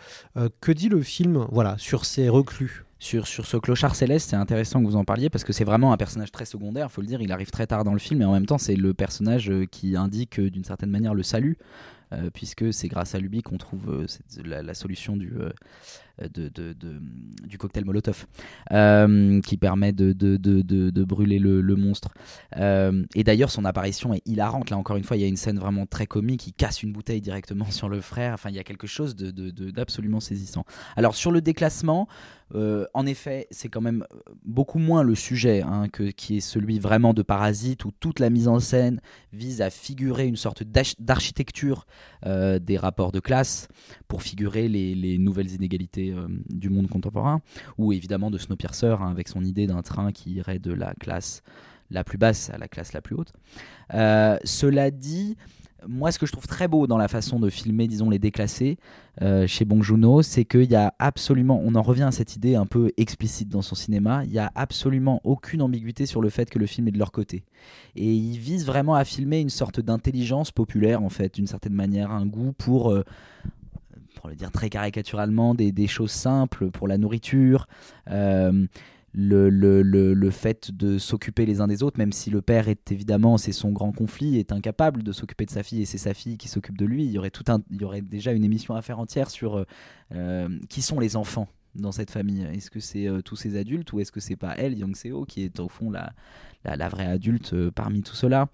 que 0.62 0.72
dit 0.72 0.90
le 0.90 1.02
film 1.02 1.46
voilà, 1.52 1.78
sur 1.78 2.06
ces 2.06 2.30
reclus? 2.30 2.86
Sur, 3.02 3.28
sur 3.28 3.46
ce 3.46 3.56
clochard 3.56 3.96
céleste, 3.96 4.30
c'est 4.30 4.36
intéressant 4.36 4.82
que 4.82 4.86
vous 4.86 4.98
en 4.98 5.06
parliez 5.06 5.30
parce 5.30 5.46
que 5.46 5.54
c'est 5.54 5.64
vraiment 5.64 5.94
un 5.94 5.98
personnage 5.98 6.34
très 6.34 6.44
secondaire, 6.44 6.92
faut 6.92 7.00
le 7.00 7.08
dire. 7.08 7.22
Il 7.22 7.32
arrive 7.32 7.50
très 7.50 7.66
tard 7.66 7.86
dans 7.86 7.94
le 7.94 8.00
film 8.00 8.22
et 8.22 8.26
en 8.26 8.34
même 8.34 8.46
temps, 8.46 8.58
c'est 8.58 8.76
le 8.76 8.94
personnage 8.94 9.50
qui 9.72 9.96
indique 9.96 10.42
d'une 10.42 10.66
certaine 10.66 10.90
manière 10.90 11.14
le 11.14 11.24
salut. 11.24 11.58
puisque 12.34 12.74
c'est 12.74 12.90
grâce 12.90 13.16
à 13.16 13.20
lui 13.20 13.42
qu'on 13.42 13.58
trouve 13.58 14.06
la, 14.44 14.74
solution 14.74 15.16
du, 15.16 15.32
de, 16.34 16.50
de, 16.50 16.76
du 17.48 17.58
cocktail 17.58 17.86
Molotov 17.86 18.26
euh, 18.72 19.42
qui 19.42 19.58
permet 19.58 19.92
de, 19.92 20.14
de 20.14 21.04
brûler 21.04 21.40
le, 21.40 21.76
monstre. 21.76 22.10
Euh, 22.58 23.04
et 23.16 23.24
d'ailleurs, 23.24 23.52
son 23.52 23.66
apparition 23.66 24.14
est 24.14 24.22
hilarante. 24.26 24.70
Là, 24.70 24.78
encore 24.78 24.98
une 24.98 25.04
fois, 25.04 25.18
il 25.18 25.22
y 25.22 25.26
a 25.26 25.28
une 25.28 25.38
scène 25.38 25.60
vraiment 25.60 25.86
très 25.86 26.08
comique. 26.08 26.42
qui 26.42 26.54
casse 26.54 26.84
une 26.84 26.92
bouteille 26.92 27.22
directement 27.22 27.66
sur 27.72 27.90
le 27.90 28.02
frère. 28.02 28.34
Enfin, 28.34 28.50
il 28.50 28.56
y 28.56 28.60
a 28.60 28.64
quelque 28.64 28.88
chose 28.88 29.16
d'absolument 29.16 30.20
saisissant. 30.20 30.66
Alors, 30.96 31.16
sur 31.16 31.32
le 31.32 31.42
déclassement, 31.42 32.08
euh, 32.56 32.86
en 32.96 33.06
effet, 33.06 33.48
c'est 33.52 33.70
quand 33.70 33.82
même 33.82 34.06
beaucoup 34.44 34.80
moins 34.80 35.04
le 35.04 35.14
sujet 35.14 35.62
hein, 35.62 35.88
que, 35.88 36.04
qui 36.04 36.38
est 36.38 36.42
celui 36.42 36.80
vraiment 36.80 37.14
de 37.14 37.22
Parasite, 37.22 37.86
où 37.86 37.92
toute 38.00 38.20
la 38.20 38.30
mise 38.30 38.48
en 38.48 38.60
scène 38.60 39.02
vise 39.34 39.62
à 39.62 39.70
figurer 39.70 40.26
une 40.26 40.36
sorte 40.36 40.64
d'architecture 40.64 41.86
des 42.26 42.78
rapports 42.78 43.12
de 43.12 43.20
classe 43.20 43.68
pour 44.08 44.24
figurer 44.24 44.68
les 44.68 45.18
nouvelles 45.18 45.52
inégalités 45.52 46.09
euh, 46.12 46.28
du 46.50 46.70
monde 46.70 46.88
contemporain, 46.88 47.42
ou 47.78 47.94
évidemment 47.94 48.32
de 48.32 48.38
Snowpiercer, 48.38 48.98
hein, 49.00 49.12
avec 49.12 49.28
son 49.28 49.44
idée 49.44 49.68
d'un 49.68 49.82
train 49.82 50.12
qui 50.12 50.32
irait 50.32 50.60
de 50.60 50.74
la 50.74 50.94
classe 50.96 51.44
la 51.92 52.04
plus 52.04 52.18
basse 52.18 52.50
à 52.52 52.58
la 52.58 52.68
classe 52.68 52.94
la 52.94 53.02
plus 53.02 53.16
haute. 53.16 53.34
Euh, 53.94 54.38
cela 54.44 54.92
dit, 54.92 55.38
moi, 55.88 56.12
ce 56.12 56.20
que 56.20 56.26
je 56.26 56.32
trouve 56.32 56.48
très 56.48 56.68
beau 56.68 56.88
dans 56.88 56.98
la 56.98 57.08
façon 57.08 57.40
de 57.40 57.50
filmer, 57.50 57.88
disons, 57.88 58.10
les 58.10 58.20
déclassés 58.20 58.78
euh, 59.22 59.48
chez 59.48 59.66
Bong 59.66 59.84
c'est 60.22 60.46
qu'il 60.46 60.70
y 60.70 60.76
a 60.76 60.94
absolument, 61.00 61.62
on 61.64 61.76
en 61.76 61.82
revient 61.82 62.04
à 62.04 62.12
cette 62.12 62.36
idée 62.36 62.56
un 62.56 62.66
peu 62.66 62.92
explicite 62.98 63.50
dans 63.50 63.62
son 63.62 63.76
cinéma, 63.76 64.24
il 64.26 64.32
y 64.32 64.40
a 64.40 64.52
absolument 64.56 65.22
aucune 65.24 65.62
ambiguïté 65.62 66.06
sur 66.06 66.22
le 66.22 66.30
fait 66.30 66.50
que 66.50 66.60
le 66.60 66.66
film 66.66 66.88
est 66.88 66.92
de 66.92 67.00
leur 67.00 67.12
côté. 67.12 67.44
Et 67.96 68.14
il 68.14 68.38
vise 68.38 68.66
vraiment 68.66 68.96
à 68.96 69.06
filmer 69.06 69.40
une 69.40 69.50
sorte 69.50 69.80
d'intelligence 69.80 70.52
populaire, 70.52 71.02
en 71.02 71.10
fait, 71.10 71.36
d'une 71.36 71.48
certaine 71.48 71.74
manière, 71.74 72.12
un 72.12 72.26
goût 72.26 72.54
pour 72.54 72.94
pour 74.20 74.28
le 74.28 74.36
dire 74.36 74.52
très 74.52 74.70
caricaturalement, 74.70 75.56
des, 75.56 75.88
choses 75.88 76.12
simples 76.12 76.72
pour 76.72 76.90
la 76.90 76.98
nourriture. 76.98 77.68
Euh, 78.12 78.68
le, 79.14 80.30
fait 80.30 80.72
de 80.72 80.98
s'occuper 80.98 81.46
les 81.46 81.62
uns 81.62 81.68
des 81.68 81.84
autres, 81.84 81.98
même 81.98 82.12
si 82.12 82.30
le 82.30 82.42
père 82.42 82.68
est 82.68 82.92
évidemment, 82.92 83.38
c'est 83.38 83.54
son 83.54 83.72
grand 83.72 83.94
conflit, 83.94 84.38
est 84.38 84.52
incapable 84.52 85.04
de 85.04 85.14
s'occuper 85.14 85.46
de 85.46 85.52
sa 85.52 85.64
fille 85.64 85.84
et 85.84 85.86
c'est 85.86 85.98
sa 85.98 86.14
fille 86.14 86.38
qui 86.38 86.50
s'occupe 86.50 86.78
de 86.78 86.86
lui. 86.86 87.06
Il 87.06 87.12
y 87.12 87.18
aurait 87.86 88.02
déjà 88.02 88.34
une 88.34 88.44
émission 88.44 88.76
à 88.76 88.82
faire 88.82 89.00
entière 89.00 89.30
sur 89.30 89.66
euh, 90.14 90.50
qui 90.68 90.82
sont 90.82 91.00
les 91.00 91.16
enfants 91.16 91.48
dans 91.76 91.94
cette 91.94 92.12
famille. 92.12 92.44
Est-ce 92.54 92.70
que 92.70 92.82
c'est 92.82 93.08
euh, 93.08 93.22
tous 93.22 93.38
ces 93.38 93.56
adultes 93.56 93.94
ou 93.94 94.02
est-ce 94.02 94.12
que 94.12 94.20
c'est 94.20 94.36
pas 94.36 94.54
elle, 94.58 94.78
Yang 94.78 94.98
Seo, 94.98 95.24
qui 95.24 95.44
est 95.44 95.62
au 95.62 95.70
fond 95.70 95.92
la 95.92 96.90
vraie 96.90 97.08
adulte 97.08 97.70
parmi 97.70 98.02
tout 98.02 98.16
cela? 98.16 98.50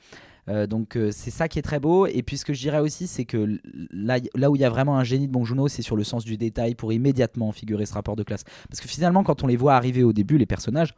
Euh, 0.48 0.68
donc 0.68 0.96
euh, 0.96 1.12
c'est 1.12 1.32
ça 1.32 1.48
qui 1.48 1.60
est 1.60 1.64
très 1.64 1.80
beau. 1.80 2.06
Et 2.06 2.24
puis 2.24 2.38
ce 2.38 2.46
que 2.46 2.54
je 2.54 2.60
dirais 2.60 2.80
aussi, 2.80 3.08
c'est 3.08 3.26
que 3.26 3.60
là, 3.92 4.20
là 4.36 4.52
où 4.52 4.56
il 4.56 4.62
y 4.62 4.66
a 4.66 4.70
vraiment 4.70 4.98
un 4.98 5.04
génie 5.04 5.28
de 5.28 5.32
Bong 5.32 5.46
c'est 5.68 5.82
sur 5.82 5.96
le 5.96 6.04
sens 6.04 6.24
du 6.24 6.38
détail 6.38 6.76
pour 6.76 6.94
immédiatement 6.94 7.52
figurer 7.52 7.86
ce 7.86 7.94
rapport 7.94 8.16
de 8.16 8.24
classe. 8.24 8.44
Parce 8.70 8.82
que 8.82 8.88
finalement, 8.88 9.24
quand 9.24 9.44
on 9.44 9.48
les 9.48 9.58
voit 9.58 9.76
arriver 9.76 10.04
au 10.04 10.14
début, 10.14 10.38
les 10.38 10.46
personnages, 10.46 10.94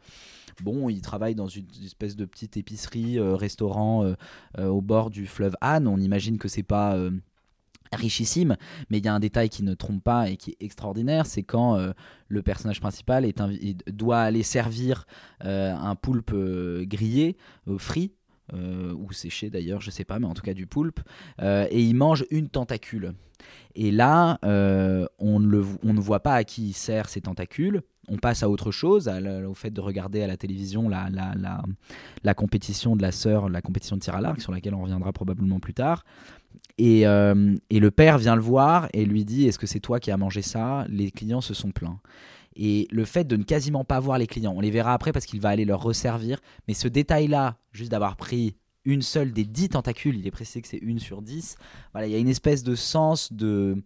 bon, 0.62 0.88
ils 0.88 1.00
travaillent 1.00 1.34
dans 1.34 1.48
une 1.48 1.66
espèce 1.84 2.16
de 2.16 2.24
petite 2.24 2.56
épicerie, 2.56 3.18
euh, 3.18 3.36
restaurant 3.36 4.14
au 4.58 4.80
bord 4.80 5.10
du 5.10 5.26
fleuve 5.26 5.56
Han. 5.62 5.86
On 5.86 5.98
imagine 5.98 6.38
que 6.38 6.48
c'est 6.48 6.62
pas 6.62 6.96
richissime, 7.92 8.56
mais 8.90 8.98
il 8.98 9.04
y 9.04 9.08
a 9.08 9.14
un 9.14 9.20
détail 9.20 9.48
qui 9.48 9.62
ne 9.62 9.74
trompe 9.74 10.02
pas 10.02 10.28
et 10.28 10.36
qui 10.36 10.50
est 10.50 10.62
extraordinaire, 10.64 11.26
c'est 11.26 11.42
quand 11.42 11.78
le 12.28 12.42
personnage 12.42 12.80
principal 12.80 13.30
doit 13.86 14.20
aller 14.20 14.42
servir 14.42 15.06
un 15.40 15.94
poulpe 15.94 16.32
euh, 16.34 16.84
grillé, 16.84 17.36
frit, 17.78 18.12
euh, 18.54 18.92
ou 18.94 19.12
séché 19.12 19.50
d'ailleurs, 19.50 19.80
je 19.80 19.90
sais 19.90 20.04
pas, 20.04 20.18
mais 20.18 20.26
en 20.26 20.34
tout 20.34 20.42
cas 20.42 20.54
du 20.54 20.66
poulpe, 20.66 21.00
euh, 21.40 21.66
et 21.70 21.82
il 21.82 21.94
mange 21.94 22.24
une 22.30 22.48
tentacule. 22.48 23.12
Et 23.74 23.90
là, 23.92 24.38
euh, 24.44 25.06
on, 25.18 25.38
ne 25.40 25.46
le- 25.46 25.64
on 25.84 25.94
ne 25.94 26.00
voit 26.00 26.20
pas 26.20 26.34
à 26.34 26.44
qui 26.44 26.68
il 26.68 26.72
sert 26.72 27.08
ces 27.08 27.20
tentacules. 27.20 27.82
On 28.08 28.16
passe 28.16 28.42
à 28.42 28.48
autre 28.48 28.70
chose, 28.70 29.08
au 29.46 29.54
fait 29.54 29.70
de 29.70 29.80
regarder 29.82 30.22
à 30.22 30.26
la 30.26 30.36
télévision 30.38 30.88
la, 30.88 31.10
la, 31.10 31.34
la, 31.36 31.62
la 32.24 32.34
compétition 32.34 32.96
de 32.96 33.02
la 33.02 33.12
sœur, 33.12 33.50
la 33.50 33.60
compétition 33.60 33.96
de 33.96 34.00
tir 34.00 34.14
à 34.14 34.20
l'arc, 34.22 34.40
sur 34.40 34.50
laquelle 34.50 34.74
on 34.74 34.82
reviendra 34.82 35.12
probablement 35.12 35.60
plus 35.60 35.74
tard. 35.74 36.04
Et, 36.78 37.02
et 37.02 37.80
le 37.80 37.90
père 37.90 38.16
vient 38.16 38.34
le 38.34 38.40
voir 38.40 38.88
et 38.94 39.04
lui 39.04 39.24
dit 39.26 39.46
Est-ce 39.46 39.58
que 39.58 39.66
c'est 39.66 39.80
toi 39.80 40.00
qui 40.00 40.10
as 40.10 40.16
mangé 40.16 40.40
ça? 40.42 40.86
Les 40.88 41.10
clients 41.10 41.42
se 41.42 41.52
sont 41.52 41.70
plaints. 41.70 42.00
Et 42.60 42.88
le 42.90 43.04
fait 43.04 43.24
de 43.24 43.36
ne 43.36 43.44
quasiment 43.44 43.84
pas 43.84 44.00
voir 44.00 44.18
les 44.18 44.26
clients, 44.26 44.52
on 44.56 44.60
les 44.60 44.72
verra 44.72 44.92
après 44.92 45.12
parce 45.12 45.26
qu'il 45.26 45.40
va 45.40 45.48
aller 45.50 45.64
leur 45.64 45.80
resservir, 45.80 46.40
mais 46.66 46.74
ce 46.74 46.88
détail-là, 46.88 47.56
juste 47.72 47.92
d'avoir 47.92 48.16
pris 48.16 48.56
une 48.84 49.00
seule 49.02 49.32
des 49.32 49.44
dix 49.44 49.68
tentacules, 49.68 50.16
il 50.16 50.26
est 50.26 50.30
précisé 50.32 50.60
que 50.60 50.66
c'est 50.68 50.78
une 50.78 50.98
sur 50.98 51.22
dix, 51.22 51.56
voilà, 51.92 52.08
il 52.08 52.12
y 52.12 52.16
a 52.16 52.18
une 52.18 52.28
espèce 52.28 52.64
de 52.64 52.74
sens 52.74 53.32
de. 53.32 53.82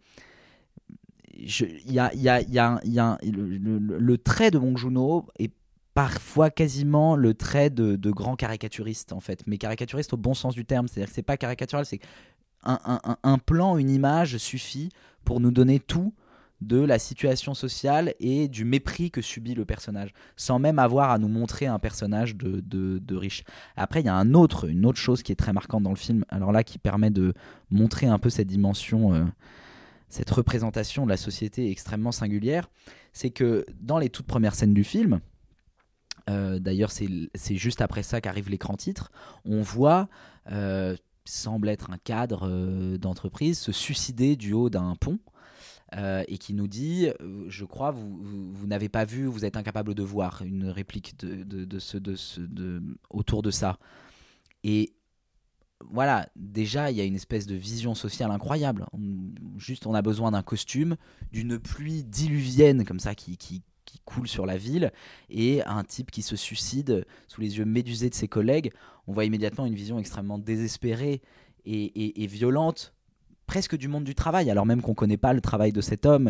Le, 3.23 4.17
trait 4.17 4.51
de 4.51 4.59
Bong 4.59 4.77
Joon-ho 4.77 5.27
est 5.39 5.53
parfois 5.95 6.51
quasiment 6.51 7.17
le 7.17 7.35
trait 7.35 7.69
de, 7.71 7.97
de 7.97 8.11
grand 8.11 8.37
caricaturiste 8.37 9.13
en 9.13 9.21
fait, 9.21 9.43
mais 9.47 9.59
caricaturiste 9.59 10.13
au 10.15 10.17
bon 10.17 10.35
sens 10.35 10.55
du 10.55 10.65
terme, 10.65 10.89
c'est-à-dire 10.89 11.09
que 11.11 11.15
c'est 11.15 11.23
pas 11.23 11.37
caricatural, 11.37 11.85
c'est 11.85 12.01
un- 12.65 13.01
un 13.23 13.39
plan, 13.39 13.77
une 13.77 13.91
image 13.91 14.37
suffit 14.39 14.91
pour 15.25 15.41
nous 15.41 15.51
donner 15.51 15.81
tout 15.81 16.15
de 16.67 16.81
la 16.81 16.99
situation 16.99 17.55
sociale 17.55 18.15
et 18.21 18.49
du 18.49 18.65
mépris 18.65 19.11
que 19.11 19.21
subit 19.21 19.55
le 19.55 19.65
personnage, 19.65 20.13
sans 20.37 20.59
même 20.59 20.79
avoir 20.79 21.11
à 21.11 21.19
nous 21.19 21.29
montrer 21.29 21.67
un 21.67 21.79
personnage 21.79 22.37
de, 22.37 23.17
riche. 23.17 23.45
Après, 23.77 24.01
il 24.01 24.07
y 24.07 24.09
a 24.09 24.15
un 24.15 24.35
autre, 24.35 24.69
une 24.69 24.87
autre 24.87 24.99
chose 24.99 25.23
qui 25.23 25.33
est 25.33 25.37
très 25.37 25.53
marquante 25.53 25.83
dans 25.83 25.91
le 25.91 25.97
film, 25.97 26.25
alors 26.29 26.53
là, 26.53 26.65
qui 26.65 26.79
permet 26.79 27.11
de 27.11 27.35
montrer 27.71 28.07
un 28.07 28.19
peu 28.19 28.31
cette 28.31 28.47
dimension, 28.47 29.15
euh, 29.15 29.25
cette 30.09 30.31
représentation 30.31 31.05
de 31.05 31.11
la 31.11 31.17
société 31.17 31.71
extrêmement 31.71 32.13
singulière, 32.13 32.71
c'est 33.13 33.31
que 33.31 33.67
dans 33.81 33.99
les 33.99 34.09
toutes 34.09 34.27
premières 34.27 34.55
scènes 34.55 34.75
du 34.75 34.85
film, 34.85 35.21
euh, 36.31 36.59
d'ailleurs 36.59 36.93
c'est 36.93 37.09
c'est 37.35 37.57
juste 37.57 37.81
après 37.81 38.03
ça 38.03 38.21
qu'arrive 38.21 38.49
l'écran 38.49 38.77
titre, 38.77 39.11
on 39.45 39.61
voit... 39.61 40.09
euh, 40.51 40.97
semble 41.25 41.69
être 41.69 41.91
un 41.91 41.99
cadre 41.99 42.49
euh, 42.49 42.99
d'entreprise 42.99 43.59
se 43.59 43.73
suicider 43.73 44.37
du 44.37 44.53
haut 44.53 44.71
d'un 44.71 44.97
pont 44.97 45.19
euh, 45.95 46.25
et 46.27 46.39
qui 46.39 46.55
nous 46.55 46.69
dit, 46.69 47.09
euh, 47.21 47.45
je 47.49 47.65
crois, 47.65 47.91
vous, 47.91 48.67
n'avez 48.67 48.89
pas 48.89 49.05
vu, 49.05 49.27
vous 49.27 49.45
êtes 49.45 49.57
incapable 49.57 49.95
de 49.95 50.03
voir 50.03 50.43
une 50.43 50.69
réplique 50.69 51.19
de, 51.19 51.79
ce, 51.79 51.99
de 51.99 52.17
ce, 52.17 52.41
de, 52.41 52.83
autour 53.11 53.43
de 53.43 53.51
ça. 53.51 53.79
Et 54.65 54.95
voilà, 55.91 56.29
déjà, 56.37 56.91
il 56.91 56.97
y 56.97 57.01
a 57.01 57.05
une 57.05 57.17
espèce 57.17 57.47
de 57.47 57.55
vision 57.55 57.95
sociale 57.95 58.31
incroyable. 58.31 58.87
Juste, 59.59 59.87
on 59.87 59.95
a 59.95 60.01
besoin 60.01 60.31
d'un 60.31 60.43
costume, 60.43 60.97
d'une 61.31 61.59
pluie 61.59 62.05
diluvienne 62.05 62.85
comme 62.85 63.01
ça 63.01 63.15
qui, 63.15 63.37
qui, 63.37 63.63
coule 64.07 64.27
sur 64.27 64.47
la 64.47 64.57
ville, 64.57 64.91
et 65.29 65.63
un 65.65 65.85
type 65.85 66.11
qui 66.11 66.23
se 66.23 66.35
suicide 66.35 67.05
sous 67.29 67.43
les 67.43 67.59
yeux 67.59 67.67
médusés 67.67 68.09
de 68.09 68.15
ses 68.15 68.27
collègues. 68.27 68.73
On 69.07 69.13
voit 69.13 69.27
immédiatement 69.27 69.67
une 69.67 69.75
vision 69.75 69.99
extrêmement 69.99 70.39
désespérée 70.39 71.21
et 71.67 72.27
violente 72.27 72.95
presque 73.47 73.77
du 73.77 73.89
monde 73.89 74.05
du 74.05 74.15
travail, 74.15 74.51
alors 74.51 74.67
même 74.67 74.83
qu'on 74.83 74.93
ne 74.93 74.97
connaît 74.97 75.17
pas 75.17 75.33
le 75.33 75.41
travail 75.41 75.73
de 75.73 75.81
cet 75.81 76.07
homme. 76.07 76.29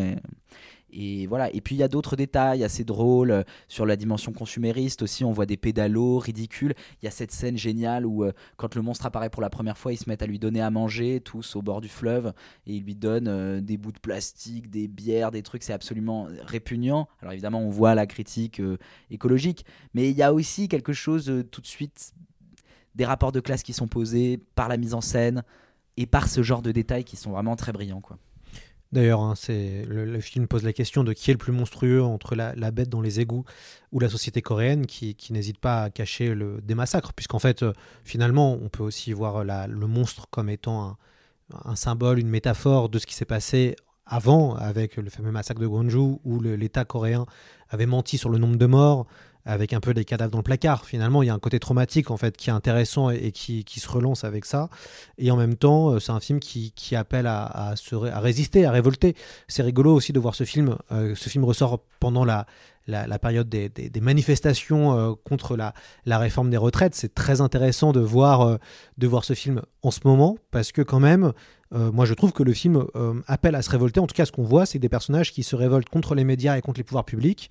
Et, 0.95 1.25
voilà. 1.27 1.53
Et 1.53 1.61
puis 1.61 1.75
il 1.75 1.79
y 1.79 1.83
a 1.83 1.87
d'autres 1.87 2.15
détails 2.15 2.63
assez 2.63 2.83
drôles 2.83 3.31
euh, 3.31 3.43
sur 3.67 3.85
la 3.85 3.95
dimension 3.95 4.31
consumériste 4.31 5.01
aussi. 5.01 5.23
On 5.23 5.31
voit 5.31 5.45
des 5.45 5.57
pédalos 5.57 6.19
ridicules. 6.19 6.73
Il 7.01 7.05
y 7.05 7.07
a 7.07 7.11
cette 7.11 7.31
scène 7.31 7.57
géniale 7.57 8.05
où, 8.05 8.23
euh, 8.23 8.31
quand 8.57 8.75
le 8.75 8.81
monstre 8.81 9.05
apparaît 9.05 9.29
pour 9.29 9.41
la 9.41 9.49
première 9.49 9.77
fois, 9.77 9.91
ils 9.93 9.97
se 9.97 10.07
mettent 10.07 10.21
à 10.21 10.27
lui 10.27 10.39
donner 10.39 10.61
à 10.61 10.69
manger, 10.69 11.19
tous 11.19 11.55
au 11.55 11.61
bord 11.61 11.81
du 11.81 11.89
fleuve, 11.89 12.33
et 12.67 12.75
ils 12.75 12.83
lui 12.83 12.95
donnent 12.95 13.27
euh, 13.27 13.61
des 13.61 13.77
bouts 13.77 13.91
de 13.91 13.99
plastique, 13.99 14.69
des 14.69 14.87
bières, 14.87 15.31
des 15.31 15.41
trucs. 15.41 15.63
C'est 15.63 15.73
absolument 15.73 16.27
répugnant. 16.41 17.07
Alors 17.21 17.33
évidemment, 17.33 17.61
on 17.61 17.69
voit 17.69 17.95
la 17.95 18.05
critique 18.05 18.61
écologique, 19.09 19.65
mais 19.93 20.09
il 20.09 20.15
y 20.15 20.23
a 20.23 20.33
aussi 20.33 20.67
quelque 20.67 20.93
chose 20.93 21.43
tout 21.51 21.61
de 21.61 21.67
suite 21.67 22.13
des 22.95 23.05
rapports 23.05 23.31
de 23.31 23.39
classe 23.39 23.63
qui 23.63 23.73
sont 23.73 23.87
posés 23.87 24.39
par 24.55 24.67
la 24.67 24.77
mise 24.77 24.93
en 24.93 25.01
scène 25.01 25.43
et 25.97 26.05
par 26.05 26.27
ce 26.27 26.43
genre 26.43 26.61
de 26.61 26.71
détails 26.71 27.03
qui 27.03 27.15
sont 27.15 27.31
vraiment 27.31 27.55
très 27.55 27.71
brillants. 27.71 28.01
Quoi. 28.01 28.17
D'ailleurs, 28.91 29.21
hein, 29.21 29.33
c'est 29.35 29.85
le, 29.87 30.19
film 30.19 30.47
pose 30.47 30.63
la 30.63 30.71
question 30.71 31.03
de 31.03 31.13
qui 31.13 31.31
est 31.31 31.33
le 31.33 31.39
plus 31.39 31.51
monstrueux 31.51 32.03
entre 32.03 32.35
la, 32.35 32.53
la 32.55 32.69
bête 32.69 32.89
dans 32.89 33.01
les 33.01 33.19
égouts 33.19 33.43
ou 33.91 33.99
la 33.99 34.07
société 34.07 34.43
coréenne 34.43 34.85
qui, 34.85 35.15
qui 35.15 35.33
n'hésite 35.33 35.57
pas 35.57 35.83
à 35.83 35.89
cacher 35.89 36.35
le, 36.35 36.61
des 36.61 36.75
massacres, 36.75 37.11
puisqu'en 37.13 37.39
fait, 37.39 37.63
euh, 37.63 37.73
finalement, 38.03 38.53
on 38.53 38.69
peut 38.69 38.83
aussi 38.83 39.11
voir 39.11 39.43
la- 39.43 39.65
le 39.65 39.87
monstre 39.87 40.27
comme 40.29 40.47
étant 40.47 40.83
un, 40.89 40.97
un 41.65 41.75
symbole, 41.75 42.19
une 42.19 42.29
métaphore 42.29 42.89
de 42.89 42.99
ce 42.99 43.07
qui 43.07 43.15
s'est 43.15 43.25
passé 43.25 43.75
avant 44.05 44.55
avec 44.55 44.97
le 44.97 45.09
fameux 45.09 45.31
massacre 45.31 45.61
de 45.61 45.67
Gwangju 45.67 46.19
où 46.23 46.39
l'État 46.41 46.85
coréen 46.85 47.25
avait 47.69 47.85
menti 47.85 48.17
sur 48.17 48.29
le 48.29 48.37
nombre 48.37 48.57
de 48.57 48.65
morts 48.65 49.07
avec 49.45 49.73
un 49.73 49.79
peu 49.79 49.93
des 49.93 50.05
cadavres 50.05 50.31
dans 50.31 50.37
le 50.37 50.43
placard. 50.43 50.85
Finalement, 50.85 51.21
il 51.21 51.27
y 51.27 51.29
a 51.29 51.33
un 51.33 51.39
côté 51.39 51.59
traumatique 51.59 52.11
en 52.11 52.17
fait 52.17 52.37
qui 52.37 52.49
est 52.49 52.53
intéressant 52.53 53.09
et, 53.09 53.31
qui, 53.31 53.63
qui 53.65 53.79
se 53.79 53.89
relance 53.89 54.23
avec 54.23 54.45
ça. 54.45 54.69
Et 55.17 55.31
en 55.31 55.35
même 55.37 55.55
temps, 55.55 55.89
euh, 55.91 55.99
c'est 55.99 56.11
un 56.11 56.19
film 56.19 56.39
qui, 56.39 56.71
qui 56.71 56.95
appelle 56.95 57.27
à, 57.27 57.45
à 57.45 58.19
résister, 58.19 58.65
à 58.65 58.71
révolter. 58.71 59.15
C'est 59.47 59.63
rigolo 59.63 59.93
aussi 59.93 60.13
de 60.13 60.19
voir 60.19 60.35
ce 60.35 60.45
film. 60.45 60.77
Euh, 60.91 61.13
ce 61.15 61.29
film 61.29 61.43
ressort 61.43 61.79
pendant 61.99 62.23
la, 62.23 62.45
la, 62.87 63.19
période 63.19 63.49
des, 63.49 63.69
des- 63.69 64.01
manifestations 64.01 64.97
euh, 64.97 65.13
contre 65.25 65.57
la, 65.57 65.73
la 66.05 66.17
réforme 66.19 66.49
des 66.49 66.57
retraites. 66.57 66.95
C'est 66.95 67.13
très 67.13 67.41
intéressant 67.41 67.91
de 67.91 67.99
voir, 67.99 68.57
de 68.97 69.07
voir 69.07 69.25
ce 69.25 69.33
film 69.33 69.61
en 69.81 69.91
ce 69.91 69.99
moment 70.05 70.37
parce 70.51 70.71
que 70.71 70.81
quand 70.81 70.99
même, 70.99 71.33
moi 71.71 72.05
je 72.05 72.13
trouve 72.13 72.33
que 72.33 72.43
le 72.43 72.53
film 72.53 72.85
appelle 73.27 73.55
à 73.55 73.61
se 73.61 73.69
révolter. 73.69 73.99
En 73.99 74.05
tout 74.05 74.13
cas, 74.13 74.25
ce 74.25 74.31
qu'on 74.31 74.43
voit, 74.43 74.65
c'est 74.65 74.79
des 74.79 74.89
personnages 74.89 75.31
qui 75.31 75.43
se 75.43 75.55
révoltent 75.55 75.89
contre 75.89 76.13
les 76.13 76.23
médias 76.23 76.55
et 76.57 76.61
contre 76.61 76.79
les 76.79 76.83
pouvoirs 76.83 77.05
publics 77.05 77.49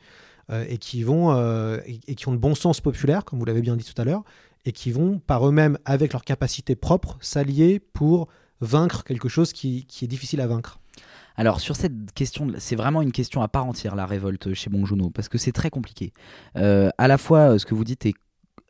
euh, 0.51 0.65
et 0.69 0.79
qui 0.79 1.03
vont 1.03 1.33
euh, 1.33 1.79
et, 1.87 2.15
qui 2.15 2.29
ont 2.29 2.33
le 2.33 2.39
bon 2.39 2.55
sens 2.55 2.81
populaire, 2.81 3.25
comme 3.25 3.39
vous 3.39 3.45
l'avez 3.45 3.61
bien 3.61 3.77
dit 3.77 3.85
tout 3.85 4.01
à 4.01 4.05
l'heure, 4.05 4.25
et 4.65 4.73
qui 4.73 4.91
vont 4.91 5.19
par 5.19 5.47
eux-mêmes, 5.47 5.79
avec 5.85 6.13
leurs 6.13 6.25
capacités 6.25 6.75
propres, 6.75 7.17
s'allier 7.21 7.79
pour 7.79 8.29
vaincre 8.61 9.05
quelque 9.05 9.29
chose 9.29 9.53
qui, 9.53 9.87
est 10.03 10.07
difficile 10.07 10.41
à 10.41 10.47
vaincre. 10.47 10.81
Alors 11.37 11.61
sur 11.61 11.77
cette 11.77 12.13
question, 12.13 12.49
c'est 12.59 12.77
vraiment 12.77 13.03
une 13.03 13.13
question 13.13 13.41
à 13.41 13.49
part 13.49 13.67
entière 13.67 13.95
la 13.95 14.05
révolte 14.05 14.53
chez 14.53 14.69
Bong 14.69 14.85
Joon-ho 14.85 15.11
parce 15.11 15.29
que 15.29 15.39
c'est 15.39 15.53
très 15.53 15.71
compliqué. 15.71 16.13
Euh, 16.57 16.91
à 16.99 17.09
la 17.09 17.19
fois, 17.19 17.59
ce 17.59 17.65
que 17.65 17.75
vous 17.75 17.85
dites 17.85 18.05
est 18.05 18.15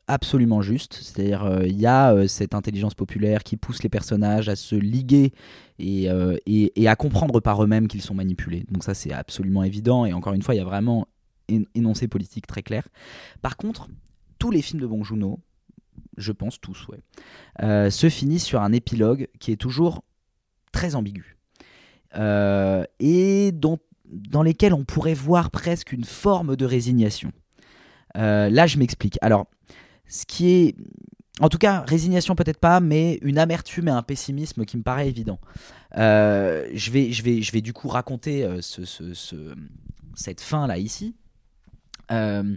absolument 0.07 0.63
juste, 0.63 0.95
c'est-à-dire 0.95 1.63
il 1.65 1.81
y 1.81 1.87
a 1.87 2.29
cette 2.29 2.55
intelligence 2.55 2.95
populaire 2.95 3.43
qui 3.43 3.57
pousse 3.57 3.83
les 3.83 3.89
personnages 3.89 4.49
à 4.49 4.57
se 4.57 4.75
liguer 4.75 5.33
et, 5.79 6.09
à 6.87 6.97
comprendre 6.97 7.41
par 7.41 7.63
eux-mêmes 7.65 7.89
qu'ils 7.89 8.03
sont 8.03 8.15
manipulés. 8.15 8.65
Donc 8.71 8.85
ça 8.85 8.95
c'est 8.95 9.13
absolument 9.13 9.65
évident 9.65 10.05
et 10.05 10.13
encore 10.13 10.35
une 10.35 10.43
fois 10.43 10.55
il 10.55 10.59
y 10.59 10.61
a 10.61 10.65
vraiment 10.65 11.07
énoncé 11.75 12.09
politique 12.09 12.47
très 12.47 12.63
clair. 12.63 12.89
Par 13.43 13.57
contre, 13.57 13.89
tous 14.39 14.51
les 14.51 14.63
films 14.63 14.81
de 14.81 14.87
Bong 14.87 15.05
Joon-ho, 15.05 15.41
je 16.17 16.33
pense 16.33 16.61
tous, 16.61 16.87
euh, 17.63 17.91
se 17.91 18.09
finissent 18.09 18.45
sur 18.45 18.61
un 18.63 18.73
épilogue 18.73 19.29
qui 19.39 19.53
est 19.53 19.57
toujours 19.57 20.05
très 20.73 20.95
ambigu 20.95 21.37
euh, 22.17 22.85
et 22.99 23.53
dans 23.53 24.43
lesquels 24.43 24.75
on 24.75 24.85
pourrait 24.85 25.15
voir 25.15 25.51
presque 25.51 25.93
une 25.93 26.05
forme 26.05 26.57
de 26.57 26.65
résignation. 26.65 27.33
Euh, 28.17 28.51
là, 28.51 28.67
je 28.67 28.79
m'explique. 28.79 29.19
Alors, 29.23 29.47
ce 30.07 30.27
qui 30.27 30.51
est, 30.51 30.77
en 31.41 31.49
tout 31.49 31.59
cas, 31.59 31.81
résignation 31.81 32.35
peut-être 32.35 32.59
pas, 32.61 32.81
mais 32.81 33.19
une 33.23 33.39
amertume 33.39 33.89
et 33.89 33.93
un 33.93 34.03
pessimisme 34.03 34.65
qui 34.67 34.77
me 34.77 34.83
paraît 34.83 35.09
évident. 35.09 35.39
Je 35.95 36.91
vais, 36.91 37.13
je 37.13 37.23
vais, 37.23 37.41
je 37.43 37.53
vais 37.53 37.63
du 37.63 37.73
coup 37.73 37.89
raconter 37.89 38.47
ce, 38.61 38.85
ce- 38.85 39.15
ce- 39.15 39.55
cette 40.15 40.41
fin 40.43 40.67
là 40.67 40.77
ici. 40.79 41.15
Euh, 42.13 42.57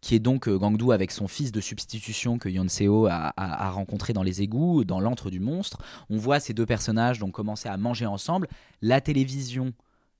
qui 0.00 0.14
est 0.14 0.18
donc 0.18 0.48
euh, 0.48 0.56
Gangdu 0.56 0.92
avec 0.92 1.10
son 1.10 1.28
fils 1.28 1.52
de 1.52 1.60
substitution 1.60 2.38
que 2.38 2.48
Yon 2.48 2.68
Seo 2.68 3.06
a, 3.06 3.70
rencontré 3.70 4.12
dans 4.12 4.22
les 4.22 4.40
égouts, 4.42 4.84
dans 4.84 4.98
l'antre 5.00 5.30
du 5.30 5.40
monstre. 5.40 5.78
On 6.08 6.16
voit 6.16 6.40
ces 6.40 6.54
deux 6.54 6.66
personnages 6.66 7.18
donc 7.18 7.32
commencer 7.32 7.68
à 7.68 7.76
manger 7.76 8.06
ensemble. 8.06 8.48
La 8.80 9.00
télévision 9.00 9.72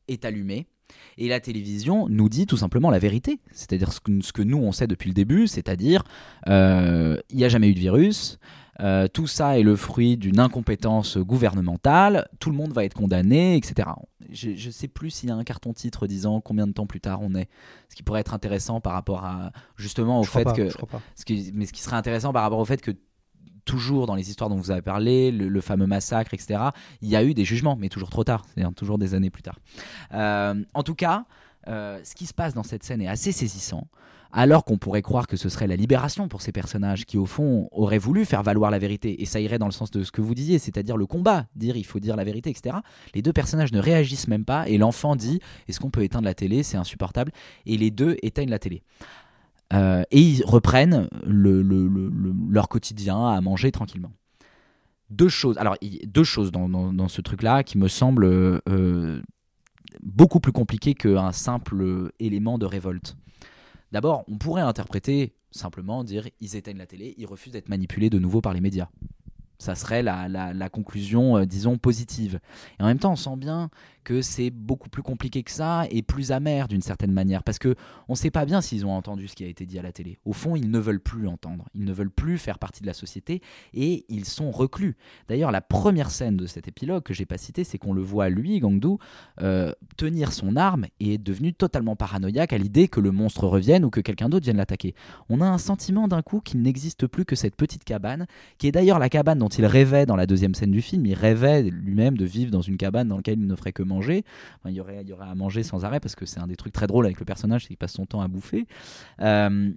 est 0.09 0.25
allumée. 0.25 0.67
Et 1.19 1.29
la 1.29 1.39
télévision 1.39 2.09
nous 2.09 2.29
dit 2.29 2.47
tout 2.47 2.57
simplement 2.57 2.91
la 2.91 2.99
vérité, 2.99 3.39
c'est-à-dire 3.53 3.93
ce 3.93 4.01
que, 4.01 4.21
ce 4.23 4.33
que 4.33 4.43
nous 4.43 4.59
on 4.59 4.73
sait 4.73 4.89
depuis 4.89 5.09
le 5.09 5.15
début, 5.15 5.47
c'est-à-dire 5.47 6.03
euh, 6.49 7.17
il 7.31 7.37
n'y 7.37 7.45
a 7.45 7.49
jamais 7.49 7.69
eu 7.69 7.75
de 7.75 7.79
virus, 7.79 8.41
euh, 8.81 9.09
tout 9.09 9.27
ça 9.27 9.59
est 9.59 9.63
le 9.63 9.77
fruit 9.77 10.17
d'une 10.17 10.41
incompétence 10.41 11.19
gouvernementale, 11.19 12.29
tout 12.39 12.51
le 12.51 12.57
monde 12.57 12.73
va 12.73 12.85
être 12.85 12.95
condamné, 12.95 13.57
etc. 13.57 13.91
Je 14.31 14.51
ne 14.51 14.73
sais 14.73 14.89
plus 14.89 15.11
s'il 15.11 15.29
y 15.29 15.33
a 15.33 15.35
un 15.35 15.45
carton 15.45 15.73
titre 15.73 16.07
disant 16.07 16.41
combien 16.41 16.67
de 16.67 16.73
temps 16.73 16.87
plus 16.87 17.01
tard 17.01 17.21
on 17.23 17.35
est, 17.35 17.49
ce 17.89 17.97
qui 17.97 18.03
pourrait 18.03 18.21
être 18.21 18.35
intéressant 18.35 18.81
par 18.81 18.93
rapport 18.93 19.25
à 19.25 19.53
justement 19.77 20.21
au 20.21 20.25
Je 20.25 20.31
crois 20.31 20.41
fait 20.41 20.45
pas, 20.45 20.53
que 20.53 20.69
je 20.69 20.77
crois 20.77 20.89
pas. 20.89 21.03
ce 21.17 21.25
qui, 21.25 21.53
mais 21.55 21.67
ce 21.67 21.73
qui 21.73 21.83
serait 21.83 21.97
intéressant 21.97 22.33
par 22.33 22.43
rapport 22.43 22.59
au 22.59 22.65
fait 22.65 22.81
que 22.81 22.93
toujours 23.65 24.07
dans 24.07 24.15
les 24.15 24.31
histoires 24.31 24.51
dont 24.51 24.57
vous 24.57 24.71
avez 24.71 24.83
parlé, 24.83 25.31
le, 25.31 25.49
le 25.49 25.61
fameux 25.61 25.87
massacre, 25.87 26.35
etc., 26.35 26.61
il 27.03 27.09
y 27.09 27.17
a 27.17 27.23
eu 27.25 27.35
des 27.35 27.45
jugements, 27.45 27.77
mais 27.77 27.89
toujours 27.89 28.11
trop 28.11 28.25
tard, 28.25 28.45
c'est-à-dire 28.47 28.75
toujours 28.75 28.99
des 28.99 29.15
années 29.15 29.31
plus 29.31 29.43
tard. 29.43 29.59
Euh, 30.13 30.55
en 30.75 30.83
tout 30.83 30.95
cas, 30.95 31.25
euh, 31.69 32.01
ce 32.03 32.15
qui 32.15 32.27
se 32.27 32.35
passe 32.35 32.55
dans 32.55 32.63
cette 32.63 32.83
scène 32.83 33.03
est 33.03 33.09
assez 33.09 33.33
saisissant. 33.33 33.87
Alors 34.33 34.65
qu'on 34.65 34.79
pourrait 34.79 35.03
croire 35.03 35.27
que 35.27 35.37
ce 35.37 35.49
serait 35.49 35.67
la 35.67 35.75
libération 35.75 36.29
pour 36.29 36.41
ces 36.41 36.53
personnages 36.53 37.05
qui, 37.05 37.19
au 37.19 37.27
fond, 37.27 37.69
auraient 37.73 37.99
voulu 37.99 38.25
faire 38.25 38.43
valoir 38.45 38.71
la 38.71 38.79
vérité, 38.79 39.21
et 39.21 39.27
ça 39.27 39.41
irait 39.41 39.59
dans 39.59 39.67
le 39.67 39.73
sens 39.73 39.91
de 39.91 40.05
ce 40.05 40.13
que 40.13 40.21
vous 40.21 40.35
disiez, 40.35 40.59
c'est-à-dire 40.61 40.97
le 40.97 41.07
combat, 41.07 41.47
dire 41.57 41.77
il 41.77 41.85
faut 41.85 41.99
dire 41.99 42.15
la 42.15 42.23
vérité, 42.25 42.51
etc. 42.51 42.77
Les 43.15 43.23
deux 43.23 43.33
personnages 43.33 43.73
ne 43.73 43.81
réagissent 43.81 44.29
même 44.29 44.45
pas, 44.45 44.69
et 44.69 44.79
l'enfant 44.79 45.17
dit 45.17 45.41
est-ce 45.69 45.81
qu'on 45.81 45.91
peut 45.91 46.05
éteindre 46.05 46.27
la 46.27 46.35
télé? 46.35 46.63
C'est 46.63 46.77
insupportable. 46.77 47.33
Et 47.67 47.77
les 47.77 47.91
deux 47.91 48.17
éteignent 48.23 48.51
la 48.51 48.61
télé. 48.61 48.83
Euh, 49.73 50.03
et 50.11 50.21
ils 50.21 50.45
reprennent 50.45 51.09
le- 51.25 51.63
le- 51.63 51.87
le- 51.89 52.09
le- 52.09 52.35
leur 52.51 52.69
quotidien 52.69 53.29
à 53.29 53.41
manger 53.41 53.71
tranquillement. 53.73 54.13
Deux 55.11 55.29
choses, 55.29 55.59
alors 55.59 55.77
deux 56.07 56.25
choses 56.25 56.53
dans, 56.53 57.09
ce 57.09 57.21
truc-là 57.21 57.65
qui 57.65 57.79
me 57.79 57.89
semblent 57.89 58.27
euh, 58.27 59.21
beaucoup 60.03 60.39
plus 60.39 60.53
compliquées 60.53 60.95
qu'un 60.95 61.33
simple 61.33 61.83
euh, 61.83 62.13
élément 62.21 62.59
de 62.59 62.67
révolte. 62.67 63.17
D'abord, 63.93 64.25
on 64.29 64.37
pourrait 64.39 64.63
interpréter 64.63 65.35
simplement 65.51 66.05
dire 66.05 66.29
ils 66.41 66.55
éteignent 66.57 66.79
la 66.79 66.87
télé, 66.87 67.15
ils 67.19 67.27
refusent 67.27 67.53
d'être 67.53 67.69
manipulés 67.69 68.11
de 68.11 68.19
nouveau 68.19 68.41
par 68.41 68.53
les 68.55 68.61
médias. 68.61 68.89
Ça 69.59 69.75
serait 69.75 70.03
la, 70.03 70.27
la- 70.29 70.55
conclusion, 70.71 71.37
euh, 71.37 71.45
disons, 71.45 71.77
positive. 71.77 72.41
Et 72.79 72.83
en 72.83 72.87
même 72.87 72.99
temps, 72.99 73.13
on 73.13 73.17
sent 73.17 73.37
bien 73.37 73.69
que 74.05 74.23
c'est 74.23 74.51
beaucoup 74.51 74.89
plus 74.89 75.03
compliqué 75.03 75.43
que 75.43 75.51
ça 75.51 75.87
et 75.91 76.03
plus 76.03 76.33
amer 76.33 76.69
d'une 76.69 76.83
certaine 76.83 77.13
manière. 77.13 77.43
Parce 77.43 77.59
que 77.59 77.75
on 78.09 78.13
ne 78.13 78.17
sait 78.17 78.31
pas 78.31 78.45
bien 78.45 78.61
s'ils 78.61 78.87
ont 78.87 78.93
entendu 78.93 79.29
ce 79.29 79.35
qui 79.35 79.45
a 79.45 79.49
été 79.49 79.67
dit 79.67 79.79
à 79.79 79.83
la 79.83 79.93
télé. 79.93 80.19
Au 80.25 80.33
fond, 80.33 80.57
ils 80.57 80.71
ne 80.71 80.79
veulent 80.79 81.01
plus 81.01 81.27
entendre. 81.27 81.69
Ils 81.75 81.85
ne 81.85 81.93
veulent 81.93 82.11
plus 82.11 82.39
faire 82.39 82.59
partie 82.59 82.83
de 82.83 82.87
la 82.87 82.95
société 82.95 83.43
et 83.75 84.05
ils 84.09 84.25
sont 84.25 84.51
reclus. 84.51 84.97
D'ailleurs, 85.29 85.51
la 85.51 85.61
première 85.61 86.11
scène 86.11 86.37
de 86.37 86.47
cet 86.47 86.69
épilogue 86.69 87.03
que 87.03 87.15
j'ai 87.15 87.27
pas 87.27 87.39
cité, 87.39 87.65
c'est 87.65 87.79
qu'on 87.79 87.93
le 87.93 88.03
voit, 88.03 88.29
lui, 88.29 88.59
Gangdu, 88.61 88.97
euh, 89.41 89.73
tenir 89.97 90.33
son 90.33 90.57
arme 90.57 90.87
et 90.99 91.15
est 91.15 91.19
devenu 91.19 91.53
totalement 91.53 91.97
paranoïaque 91.97 92.53
à 92.53 92.59
l'idée 92.59 92.89
que 92.89 93.01
le 93.01 93.13
monstre 93.13 93.47
revienne 93.47 93.85
ou 93.85 93.91
que 93.91 94.01
quelqu'un 94.01 94.29
d'autre 94.29 94.45
vienne 94.45 94.57
l'attaquer. 94.57 94.95
On 95.29 95.41
a 95.41 95.47
un 95.47 95.59
sentiment 95.59 96.09
d'un 96.09 96.23
coup 96.23 96.41
qu'il 96.41 96.63
n'existe 96.63 97.07
plus 97.07 97.25
que 97.25 97.37
cette 97.37 97.57
petite 97.57 97.85
cabane, 97.85 98.27
qui 98.59 98.67
est 98.67 98.73
d'ailleurs 98.73 98.99
la 98.99 99.09
cabane 99.09 99.39
dont 99.39 99.49
il 99.49 99.67
rêvait 99.67 100.07
dans 100.07 100.17
la 100.17 100.27
deuxième 100.27 100.55
scène 100.55 100.71
du 100.71 100.83
film. 100.83 101.07
Il 101.07 101.15
rêvait 101.15 101.63
lui-même 101.63 102.17
de 102.17 102.25
vivre 102.25 102.51
dans 102.51 102.61
une 102.61 102.77
cabane 102.77 103.09
dans 103.09 103.17
laquelle 103.17 103.39
il 103.39 103.47
ne 103.47 103.57
ferait 103.57 103.73
que 103.73 103.83
manger. 103.91 104.25
Enfin, 104.59 104.71
il, 104.71 104.77
y 104.77 104.81
aurait, 104.81 105.03
il 105.03 105.09
y 105.09 105.13
aurait 105.13 105.29
à 105.29 105.35
manger 105.35 105.63
sans 105.63 105.85
arrêt 105.85 106.01
parce 106.01 106.15
que 106.15 106.25
c'est 106.27 106.41
un 106.41 106.47
des 106.47 106.57
trucs 106.57 106.73
très 106.73 106.87
drôles 106.87 107.05
avec 107.07 107.19
le 107.21 107.25
personnage, 107.27 107.63
c'est 107.63 107.69
qu'il 107.69 107.77
passe 107.77 107.93
son 107.93 108.07
temps 108.07 108.23
à 108.23 108.29
bouffer. 108.29 108.67
Euh, 109.21 109.71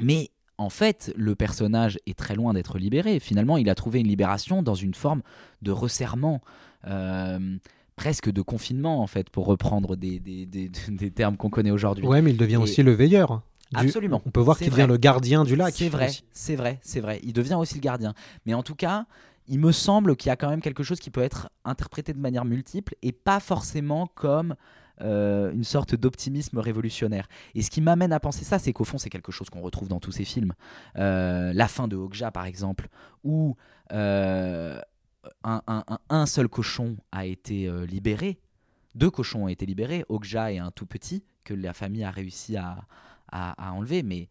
mais 0.00 0.30
en 0.58 0.70
fait, 0.70 1.12
le 1.16 1.34
personnage 1.34 1.98
est 2.06 2.16
très 2.18 2.34
loin 2.34 2.52
d'être 2.54 2.78
libéré. 2.78 3.18
Finalement, 3.20 3.56
il 3.56 3.68
a 3.70 3.74
trouvé 3.74 4.00
une 4.00 4.08
libération 4.08 4.62
dans 4.62 4.74
une 4.74 4.94
forme 4.94 5.22
de 5.62 5.70
resserrement. 5.70 6.40
euh, 6.88 7.56
presque 7.94 8.30
de 8.32 8.40
confinement 8.42 9.02
en 9.02 9.06
fait 9.06 9.28
pour 9.28 9.44
reprendre 9.46 9.96
des, 9.96 10.18
des, 10.18 10.46
des- 10.46 10.70
des 10.88 11.10
termes 11.10 11.36
qu'on 11.36 11.50
connaît 11.50 11.70
aujourd'hui. 11.70 12.06
Ouais, 12.06 12.22
mais 12.22 12.30
il 12.30 12.36
devient 12.38 12.54
Et- 12.54 12.56
aussi 12.56 12.82
le 12.82 12.92
veilleur. 12.92 13.42
du- 13.72 13.78
Absolument. 13.86 14.22
On 14.26 14.30
peut 14.30 14.40
voir 14.40 14.56
qu'il 14.58 14.70
devient 14.70 14.86
le 14.88 14.96
gardien 14.96 15.44
du 15.44 15.56
lac. 15.56 15.74
C'est 15.76 15.90
vrai, 15.90 16.10
c'est 16.32 16.56
vrai, 16.56 16.80
c'est 16.82 17.00
vrai. 17.00 17.20
Il 17.22 17.32
devient 17.34 17.54
aussi 17.54 17.74
le 17.74 17.80
gardien. 17.80 18.14
Mais 18.46 18.54
en 18.54 18.62
tout 18.62 18.74
cas, 18.74 19.06
il 19.52 19.60
me 19.60 19.70
semble 19.70 20.16
qu'il 20.16 20.30
y 20.30 20.32
a 20.32 20.36
quand 20.36 20.48
même 20.48 20.62
quelque 20.62 20.82
chose 20.82 20.98
qui 20.98 21.10
peut 21.10 21.20
être 21.20 21.50
interprété 21.66 22.14
de 22.14 22.18
manière 22.18 22.46
multiple 22.46 22.94
et 23.02 23.12
pas 23.12 23.38
forcément 23.38 24.06
comme 24.06 24.56
euh, 25.02 25.52
une 25.52 25.62
sorte 25.62 25.94
d'optimisme 25.94 26.56
révolutionnaire. 26.56 27.28
Et 27.54 27.60
ce 27.60 27.70
qui 27.70 27.82
m'amène 27.82 28.14
à 28.14 28.18
penser 28.18 28.46
ça, 28.46 28.58
c'est 28.58 28.72
qu'au 28.72 28.84
fond, 28.84 28.96
c'est 28.96 29.10
quelque 29.10 29.30
chose 29.30 29.50
qu'on 29.50 29.60
retrouve 29.60 29.88
dans 29.88 30.00
tous 30.00 30.10
ces 30.10 30.24
films. 30.24 30.54
Euh, 30.96 31.52
la 31.52 31.68
fin 31.68 31.86
de 31.86 31.96
Okja, 31.96 32.30
par 32.30 32.46
exemple, 32.46 32.88
où 33.24 33.54
euh, 33.92 34.80
un, 35.44 36.26
seul 36.26 36.48
cochon 36.48 36.96
a 37.12 37.26
été 37.26 37.70
libéré. 37.86 38.40
Deux 38.94 39.10
cochons 39.10 39.44
ont 39.44 39.48
été 39.48 39.66
libérés, 39.66 40.06
Okja 40.08 40.50
et 40.50 40.60
un 40.60 40.70
tout 40.70 40.86
petit, 40.86 41.24
que 41.44 41.52
la 41.52 41.74
famille 41.74 42.04
a 42.04 42.10
réussi 42.10 42.56
à, 42.56 42.86
à- 43.30 43.68
à 43.68 43.72
enlever. 43.72 44.02
Mais 44.02 44.30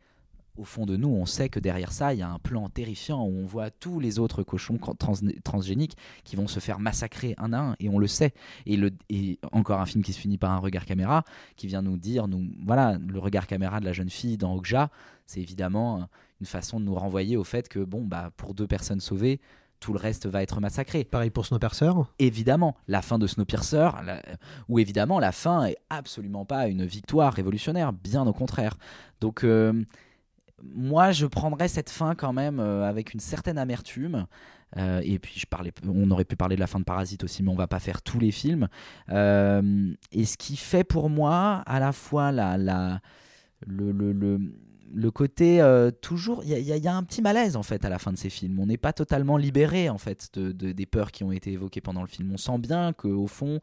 au 0.57 0.63
fond 0.65 0.85
de 0.85 0.97
nous, 0.97 1.07
on 1.09 1.25
sait 1.25 1.49
que 1.49 1.59
derrière 1.59 1.91
ça, 1.91 2.13
il 2.13 2.19
y 2.19 2.21
a 2.21 2.29
un 2.29 2.39
plan 2.39 2.67
terrifiant 2.69 3.23
où 3.23 3.31
on 3.31 3.45
voit 3.45 3.69
tous 3.71 3.99
les 3.99 4.19
autres 4.19 4.43
cochons 4.43 4.77
trans- 4.77 5.13
transgéniques 5.43 5.95
qui 6.23 6.35
vont 6.35 6.47
se 6.47 6.59
faire 6.59 6.79
massacrer 6.79 7.35
un 7.37 7.53
à 7.53 7.59
un, 7.59 7.75
et 7.79 7.89
on 7.89 7.99
le 7.99 8.07
sait. 8.07 8.33
Et, 8.65 8.75
le, 8.77 8.91
et 9.09 9.39
encore 9.51 9.79
un 9.79 9.85
film 9.85 10.03
qui 10.03 10.13
se 10.13 10.19
finit 10.19 10.37
par 10.37 10.51
un 10.51 10.57
regard 10.59 10.85
caméra, 10.85 11.23
qui 11.55 11.67
vient 11.67 11.81
nous 11.81 11.97
dire, 11.97 12.27
nous, 12.27 12.49
voilà, 12.65 12.97
le 12.97 13.19
regard 13.19 13.47
caméra 13.47 13.79
de 13.79 13.85
la 13.85 13.93
jeune 13.93 14.09
fille 14.09 14.37
dans 14.37 14.53
Okja, 14.55 14.89
c'est 15.25 15.39
évidemment 15.39 16.07
une 16.39 16.47
façon 16.47 16.79
de 16.79 16.85
nous 16.85 16.95
renvoyer 16.95 17.37
au 17.37 17.43
fait 17.43 17.69
que, 17.69 17.79
bon, 17.79 18.03
bah, 18.03 18.31
pour 18.35 18.53
deux 18.53 18.67
personnes 18.67 18.99
sauvées, 18.99 19.39
tout 19.79 19.93
le 19.93 19.99
reste 19.99 20.27
va 20.27 20.43
être 20.43 20.59
massacré. 20.61 21.03
Pareil 21.03 21.31
pour 21.31 21.45
Snowpiercer. 21.47 21.91
Évidemment, 22.19 22.75
la 22.87 23.01
fin 23.01 23.17
de 23.17 23.25
Snowpiercer, 23.25 23.89
la- 24.05 24.21
où 24.69 24.77
évidemment 24.77 25.19
la 25.19 25.31
fin 25.31 25.65
est 25.65 25.77
absolument 25.89 26.45
pas 26.45 26.67
une 26.67 26.85
victoire 26.85 27.33
révolutionnaire, 27.33 27.91
bien 27.91 28.27
au 28.27 28.33
contraire. 28.33 28.77
Donc 29.21 29.43
euh, 29.43 29.83
moi, 30.75 31.11
je 31.11 31.25
prendrais 31.25 31.67
cette 31.67 31.89
fin 31.89 32.15
quand 32.15 32.33
même 32.33 32.59
euh, 32.59 32.87
avec 32.87 33.13
une 33.13 33.19
certaine 33.19 33.57
amertume. 33.57 34.25
Euh, 34.77 35.01
et 35.03 35.19
puis, 35.19 35.43
on 35.85 36.09
aurait 36.11 36.23
pu 36.25 36.35
parler 36.35 36.55
de 36.55 36.61
la 36.61 36.67
fin 36.67 36.79
de 36.79 36.85
Parasite 36.85 37.23
aussi, 37.23 37.43
mais 37.43 37.49
on 37.51 37.55
va 37.55 37.67
pas 37.67 37.79
faire 37.79 38.01
tous 38.01 38.19
les 38.19 38.31
films. 38.31 38.67
Euh, 39.09 39.91
et 40.11 40.25
ce 40.25 40.37
qui 40.37 40.55
fait 40.55 40.83
pour 40.83 41.09
moi 41.09 41.63
à 41.65 41.79
la 41.79 41.91
fois 41.91 42.31
le, 42.31 42.99
côté 45.09 45.91
toujours, 46.01 46.43
il 46.45 46.51
y, 46.51 46.87
a- 46.87 46.95
un 46.95 47.03
petit 47.03 47.21
malaise 47.21 47.55
en 47.57 47.63
fait 47.63 47.83
à 47.83 47.89
la 47.89 47.99
fin 47.99 48.13
de 48.13 48.17
ces 48.17 48.29
films. 48.29 48.59
On 48.59 48.65
n'est 48.65 48.77
pas 48.77 48.93
totalement 48.93 49.35
libéré 49.37 49.89
en 49.89 49.97
fait 49.97 50.29
de, 50.33 50.51
de- 50.53 50.71
des 50.71 50.85
peurs 50.85 51.11
qui 51.11 51.23
ont 51.25 51.31
été 51.33 51.51
évoquées 51.51 51.81
pendant 51.81 52.01
le 52.01 52.07
film. 52.07 52.31
On 52.31 52.37
sent 52.37 52.57
bien 52.59 52.93
que 52.93 53.07
au 53.09 53.27
fond, 53.27 53.59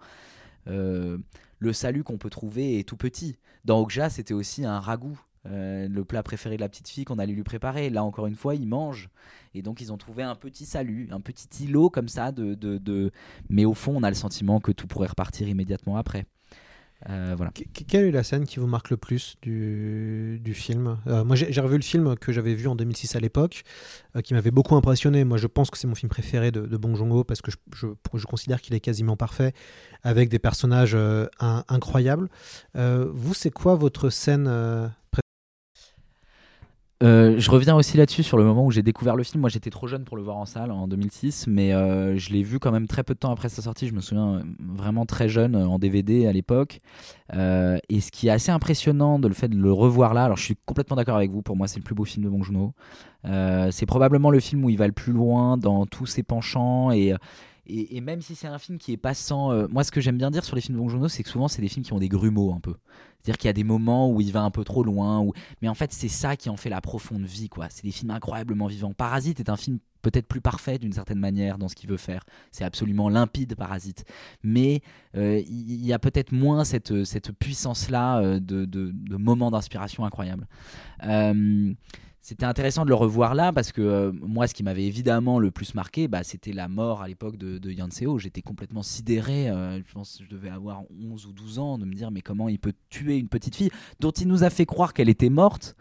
le 0.66 1.72
salut 1.72 2.04
qu'on 2.04 2.18
peut 2.18 2.30
trouver 2.30 2.78
est 2.78 2.86
tout 2.86 2.96
petit. 2.98 3.38
Dans 3.64 3.80
Okja, 3.80 4.10
c'était 4.10 4.34
aussi 4.34 4.64
un 4.64 4.78
ragoût. 4.78 5.18
Euh, 5.50 5.88
le 5.88 6.04
plat 6.04 6.22
préféré 6.22 6.56
de 6.56 6.60
la 6.60 6.68
petite 6.68 6.88
fille 6.88 7.04
qu'on 7.04 7.18
allait 7.18 7.32
lui 7.32 7.42
préparer. 7.42 7.90
Là, 7.90 8.04
encore 8.04 8.26
une 8.26 8.34
fois, 8.36 8.54
ils 8.54 8.66
mangent. 8.68 9.08
Et 9.54 9.62
donc, 9.62 9.80
ils 9.80 9.92
ont 9.92 9.96
trouvé 9.98 10.22
un 10.22 10.34
petit 10.34 10.66
salut, 10.66 11.08
un 11.10 11.20
petit 11.20 11.64
îlot 11.64 11.90
comme 11.90 12.08
ça. 12.08 12.32
De, 12.32 12.54
de, 12.54 13.10
Mais 13.48 13.64
au 13.64 13.74
fond, 13.74 13.94
on 13.96 14.02
a 14.02 14.08
le 14.10 14.14
sentiment 14.16 14.60
que 14.60 14.72
tout 14.72 14.86
pourrait 14.86 15.08
repartir 15.08 15.48
immédiatement 15.48 15.96
après. 15.96 16.26
Euh, 17.08 17.34
voilà. 17.36 17.52
Que- 17.52 17.62
que- 17.62 17.84
Quelle 17.84 18.06
est 18.06 18.10
la 18.10 18.24
scène 18.24 18.44
qui 18.44 18.58
vous 18.58 18.66
marque 18.66 18.90
le 18.90 18.96
plus 18.96 19.36
du, 19.40 20.40
du 20.42 20.52
film? 20.52 20.98
Euh, 21.06 21.22
Moi, 21.24 21.36
j'ai 21.36 21.60
revu 21.60 21.76
le 21.76 21.82
film 21.82 22.16
que 22.16 22.32
j'avais 22.32 22.56
vu 22.56 22.66
en 22.66 22.74
2006 22.74 23.14
à 23.14 23.20
l'époque, 23.20 23.62
qui 24.24 24.34
m'avait 24.34 24.50
beaucoup 24.50 24.74
impressionné. 24.74 25.22
Moi, 25.24 25.38
je 25.38 25.46
pense 25.46 25.70
que 25.70 25.78
c'est 25.78 25.86
mon 25.86 25.94
film 25.94 26.10
préféré 26.10 26.50
de, 26.50 26.66
de 26.66 26.76
Bong 26.76 26.96
Joon-ho 26.96 27.22
parce 27.22 27.40
que 27.40 27.52
je, 27.52 27.56
je- 27.72 27.86
je 28.18 28.26
considère 28.26 28.60
qu'il 28.60 28.74
est 28.74 28.80
quasiment 28.80 29.16
parfait, 29.16 29.52
avec 30.02 30.28
des 30.28 30.40
personnages 30.40 30.96
in- 31.38 31.64
incroyables. 31.68 32.28
Vous, 32.74 33.32
c'est 33.34 33.50
quoi 33.52 33.76
votre 33.76 34.10
scène 34.10 34.50
euh, 37.00 37.36
je 37.38 37.50
reviens 37.50 37.76
aussi 37.76 37.96
là-dessus 37.96 38.24
sur 38.24 38.36
le 38.36 38.44
moment 38.44 38.66
où 38.66 38.72
j'ai 38.72 38.82
découvert 38.82 39.14
le 39.14 39.22
film. 39.22 39.40
Moi, 39.40 39.50
j'étais 39.50 39.70
trop 39.70 39.86
jeune 39.86 40.04
pour 40.04 40.16
le 40.16 40.22
voir 40.24 40.36
en 40.36 40.46
salle 40.46 40.72
en 40.72 40.88
2006, 40.88 41.46
mais 41.46 41.72
euh, 41.72 42.16
je 42.16 42.30
l'ai 42.30 42.42
vu 42.42 42.58
quand 42.58 42.72
même 42.72 42.88
très 42.88 43.04
peu 43.04 43.14
de 43.14 43.20
temps 43.20 43.30
après 43.30 43.48
sa 43.48 43.62
sortie. 43.62 43.86
Je 43.86 43.94
me 43.94 44.00
souviens 44.00 44.34
euh, 44.34 44.42
vraiment 44.58 45.06
très 45.06 45.28
jeune 45.28 45.54
euh, 45.54 45.68
en 45.68 45.78
DVD 45.78 46.26
à 46.26 46.32
l'époque. 46.32 46.80
Euh, 47.34 47.78
et 47.88 48.00
ce 48.00 48.10
qui 48.10 48.26
est 48.26 48.30
assez 48.30 48.50
impressionnant 48.50 49.20
de 49.20 49.28
le 49.28 49.34
fait 49.34 49.46
de 49.48 49.56
le 49.56 49.72
revoir 49.72 50.12
là, 50.12 50.24
alors 50.24 50.36
je 50.36 50.42
suis 50.42 50.56
complètement 50.66 50.96
d'accord 50.96 51.16
avec 51.16 51.30
vous. 51.30 51.40
Pour 51.40 51.56
moi, 51.56 51.68
c'est 51.68 51.78
le 51.78 51.84
plus 51.84 51.94
beau 51.94 52.04
film 52.04 52.24
de 52.24 52.30
Bong 52.30 52.42
Joon-ho. 52.42 52.72
C'est 53.70 53.86
probablement 53.86 54.30
le 54.30 54.40
film 54.40 54.64
où 54.64 54.70
il 54.70 54.78
va 54.78 54.86
le 54.86 54.92
plus 54.92 55.12
loin 55.12 55.56
dans 55.56 55.86
tous 55.86 56.06
ses 56.06 56.24
penchants 56.24 56.90
et 56.90 57.14
et, 57.68 58.00
même 58.00 58.22
si 58.22 58.34
c'est 58.34 58.46
un 58.46 58.58
film 58.58 58.78
qui 58.78 58.92
est 58.92 58.96
pas 58.96 59.14
sans. 59.14 59.52
euh, 59.52 59.66
moi, 59.68 59.84
ce 59.84 59.90
que 59.90 60.00
j'aime 60.00 60.18
bien 60.18 60.30
dire 60.30 60.44
sur 60.44 60.56
les 60.56 60.62
films 60.62 60.78
de 60.78 60.82
Bong 60.82 61.08
c'est 61.08 61.22
que 61.22 61.28
souvent, 61.28 61.48
c'est 61.48 61.60
des 61.60 61.68
films 61.68 61.84
qui 61.84 61.92
ont 61.92 61.98
des 61.98 62.08
grumeaux 62.08 62.52
un 62.52 62.60
peu. 62.60 62.74
C'est-à-dire 63.18 63.38
qu'il 63.38 63.48
y 63.48 63.50
a 63.50 63.54
des 63.54 63.64
moments 63.64 64.10
où 64.10 64.20
il 64.20 64.32
va 64.32 64.42
un 64.42 64.50
peu 64.50 64.64
trop 64.64 64.82
loin. 64.82 65.26
Mais 65.60 65.68
en 65.68 65.74
fait, 65.74 65.92
c'est 65.92 66.08
ça 66.08 66.36
qui 66.36 66.48
en 66.48 66.56
fait 66.56 66.70
la 66.70 66.80
profonde 66.80 67.24
vie. 67.24 67.48
quoi. 67.48 67.66
C'est 67.70 67.84
des 67.84 67.90
films 67.90 68.10
incroyablement 68.10 68.66
vivants. 68.66 68.92
Parasite 68.92 69.40
est 69.40 69.50
un 69.50 69.56
film 69.56 69.78
peut-être 70.02 70.26
plus 70.26 70.40
parfait 70.40 70.78
d'une 70.78 70.92
certaine 70.92 71.18
manière 71.18 71.58
dans 71.58 71.68
ce 71.68 71.74
qu'il 71.74 71.90
veut 71.90 71.96
faire. 71.96 72.22
C'est 72.52 72.64
absolument 72.64 73.08
limpide, 73.08 73.54
Parasite. 73.56 74.04
Mais 74.42 74.80
euh, 75.16 75.42
il 75.46 75.84
y 75.84 75.92
a 75.92 75.98
peut-être 75.98 76.32
moins 76.32 76.64
cette, 76.64 77.04
cette 77.04 77.32
puissance-là 77.32 78.20
euh, 78.20 78.40
de, 78.40 78.64
de, 78.64 79.16
moments 79.16 79.50
d'inspiration 79.50 80.04
incroyables. 80.04 80.46
C'était 82.28 82.44
intéressant 82.44 82.84
de 82.84 82.90
le 82.90 82.94
revoir 82.94 83.34
là 83.34 83.54
parce 83.54 83.72
que 83.72 83.80
euh, 83.80 84.12
moi, 84.12 84.46
ce 84.46 84.52
qui 84.52 84.62
m'avait 84.62 84.84
évidemment 84.84 85.38
le 85.38 85.50
plus 85.50 85.74
marqué, 85.74 86.08
bah, 86.08 86.22
c'était 86.24 86.52
la 86.52 86.68
mort 86.68 87.00
à 87.00 87.08
l'époque 87.08 87.38
de, 87.38 87.56
de 87.56 87.70
Yan 87.70 87.90
Seo. 87.90 88.18
J'étais 88.18 88.42
complètement 88.42 88.82
sidéré. 88.82 89.48
euh, 89.48 89.78
je 89.82 89.92
pense 89.94 90.18
que 90.18 90.24
je 90.24 90.28
devais 90.28 90.50
avoir 90.50 90.82
11 90.90 91.24
ou 91.24 91.32
12 91.32 91.58
ans 91.58 91.78
de 91.78 91.86
me 91.86 91.94
dire 91.94 92.10
mais 92.10 92.20
comment 92.20 92.50
il 92.50 92.58
peut 92.58 92.74
tuer 92.90 93.16
une 93.16 93.30
petite 93.30 93.56
fille 93.56 93.70
dont 94.00 94.10
il 94.10 94.28
nous 94.28 94.44
a 94.44 94.50
fait 94.50 94.66
croire 94.66 94.92
qu'elle 94.92 95.08
était 95.08 95.30
morte 95.30 95.74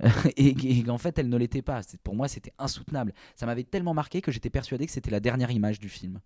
et, 0.36 0.48
et 0.48 0.82
qu'en 0.82 0.98
fait 0.98 1.18
elle 1.18 1.30
ne 1.30 1.36
l'était 1.38 1.62
pas. 1.62 1.80
Pour 2.04 2.14
moi, 2.14 2.28
c'était 2.28 2.52
insoutenable. 2.58 3.14
Ça 3.34 3.46
m'avait 3.46 3.64
tellement 3.64 3.94
marqué 3.94 4.20
que 4.20 4.30
j'étais 4.30 4.50
persuadé 4.50 4.84
que 4.84 4.92
c'était 4.92 5.10
la 5.10 5.20
dernière 5.20 5.50
image 5.50 5.80
du 5.80 5.88
film. 5.88 6.20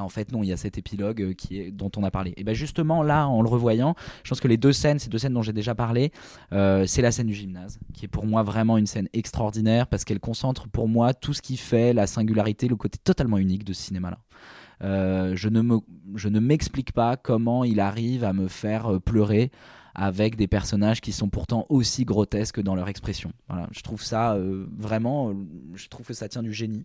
En 0.00 0.08
fait, 0.08 0.32
non, 0.32 0.42
il 0.42 0.48
y 0.48 0.52
a 0.52 0.56
cet 0.56 0.78
épilogue 0.78 1.22
euh, 1.22 1.34
qui 1.34 1.60
est, 1.60 1.70
dont 1.70 1.90
on 1.96 2.02
a 2.02 2.10
parlé. 2.10 2.34
Et 2.36 2.44
bien 2.44 2.54
justement, 2.54 3.02
là, 3.02 3.28
en 3.28 3.42
le 3.42 3.48
revoyant, 3.48 3.94
je 4.22 4.28
pense 4.28 4.40
que 4.40 4.48
les 4.48 4.56
deux 4.56 4.72
scènes, 4.72 4.98
ces 4.98 5.08
deux 5.08 5.18
scènes 5.18 5.34
dont 5.34 5.42
j'ai 5.42 5.52
déjà 5.52 5.74
parlé, 5.74 6.12
euh, 6.52 6.86
c'est 6.86 7.02
la 7.02 7.12
scène 7.12 7.26
du 7.26 7.34
gymnase, 7.34 7.78
qui 7.92 8.04
est 8.04 8.08
pour 8.08 8.26
moi 8.26 8.42
vraiment 8.42 8.76
une 8.78 8.86
scène 8.86 9.08
extraordinaire, 9.12 9.86
parce 9.86 10.04
qu'elle 10.04 10.20
concentre 10.20 10.68
pour 10.68 10.88
moi 10.88 11.14
tout 11.14 11.32
ce 11.32 11.42
qui 11.42 11.56
fait 11.56 11.92
la 11.92 12.06
singularité, 12.06 12.68
le 12.68 12.76
côté 12.76 12.98
totalement 13.02 13.38
unique 13.38 13.64
de 13.64 13.72
ce 13.72 13.82
cinéma-là. 13.82 14.18
Euh, 14.82 15.36
je 15.36 15.48
ne 15.48 15.62
me, 15.62 15.78
je 16.14 16.28
ne 16.28 16.40
m'explique 16.40 16.92
pas 16.92 17.16
comment 17.16 17.64
il 17.64 17.80
arrive 17.80 18.24
à 18.24 18.32
me 18.32 18.48
faire 18.48 19.00
pleurer 19.00 19.50
avec 19.94 20.34
des 20.34 20.48
personnages 20.48 21.00
qui 21.00 21.12
sont 21.12 21.28
pourtant 21.28 21.66
aussi 21.68 22.04
grotesques 22.04 22.60
dans 22.60 22.74
leur 22.74 22.88
expression. 22.88 23.30
Voilà, 23.48 23.68
je 23.70 23.80
trouve 23.82 24.02
ça 24.02 24.36
vraiment, 24.76 25.32
je 25.74 25.86
trouve 25.86 26.04
que 26.04 26.14
ça 26.14 26.28
tient 26.28 26.42
du 26.42 26.52
génie. 26.52 26.84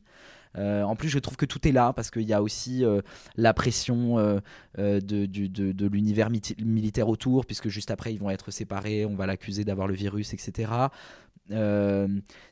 Euh, 0.57 0.83
en 0.83 0.95
plus, 0.95 1.09
je 1.09 1.19
trouve 1.19 1.37
que 1.37 1.45
tout 1.45 1.67
est 1.67 1.71
là 1.71 1.93
parce 1.93 2.09
qu'il 2.09 2.23
y 2.23 2.33
a 2.33 2.41
aussi 2.41 2.83
euh, 2.83 3.01
la 3.35 3.53
pression 3.53 4.17
euh, 4.17 4.39
de, 4.77 5.87
l'univers 5.87 6.29
militaire 6.29 7.07
autour, 7.07 7.45
puisque 7.45 7.69
juste 7.69 7.91
après 7.91 8.13
ils 8.13 8.19
vont 8.19 8.29
être 8.29 8.51
séparés, 8.51 9.05
on 9.05 9.15
va 9.15 9.25
l'accuser 9.27 9.63
d'avoir 9.63 9.87
le 9.87 9.93
virus, 9.93 10.33
etc. 10.33 10.71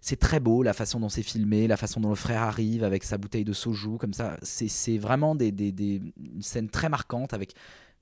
c'est 0.01 0.19
très 0.19 0.39
beau 0.39 0.63
la 0.63 0.73
façon 0.73 0.99
dont 0.99 1.09
c'est 1.09 1.23
filmé, 1.23 1.67
la 1.67 1.77
façon 1.77 1.99
dont 1.99 2.09
le 2.09 2.15
frère 2.15 2.41
arrive 2.41 2.83
avec 2.83 3.03
sa 3.03 3.17
bouteille 3.17 3.45
de 3.45 3.53
soju, 3.53 3.97
comme 3.97 4.13
ça. 4.13 4.37
C'est 4.41 4.97
vraiment 4.97 5.35
des, 5.35 5.51
des, 5.51 5.71
des, 5.71 6.01
une 6.17 6.41
scène 6.41 6.69
très 6.69 6.89
marquante 6.89 7.33
avec 7.33 7.53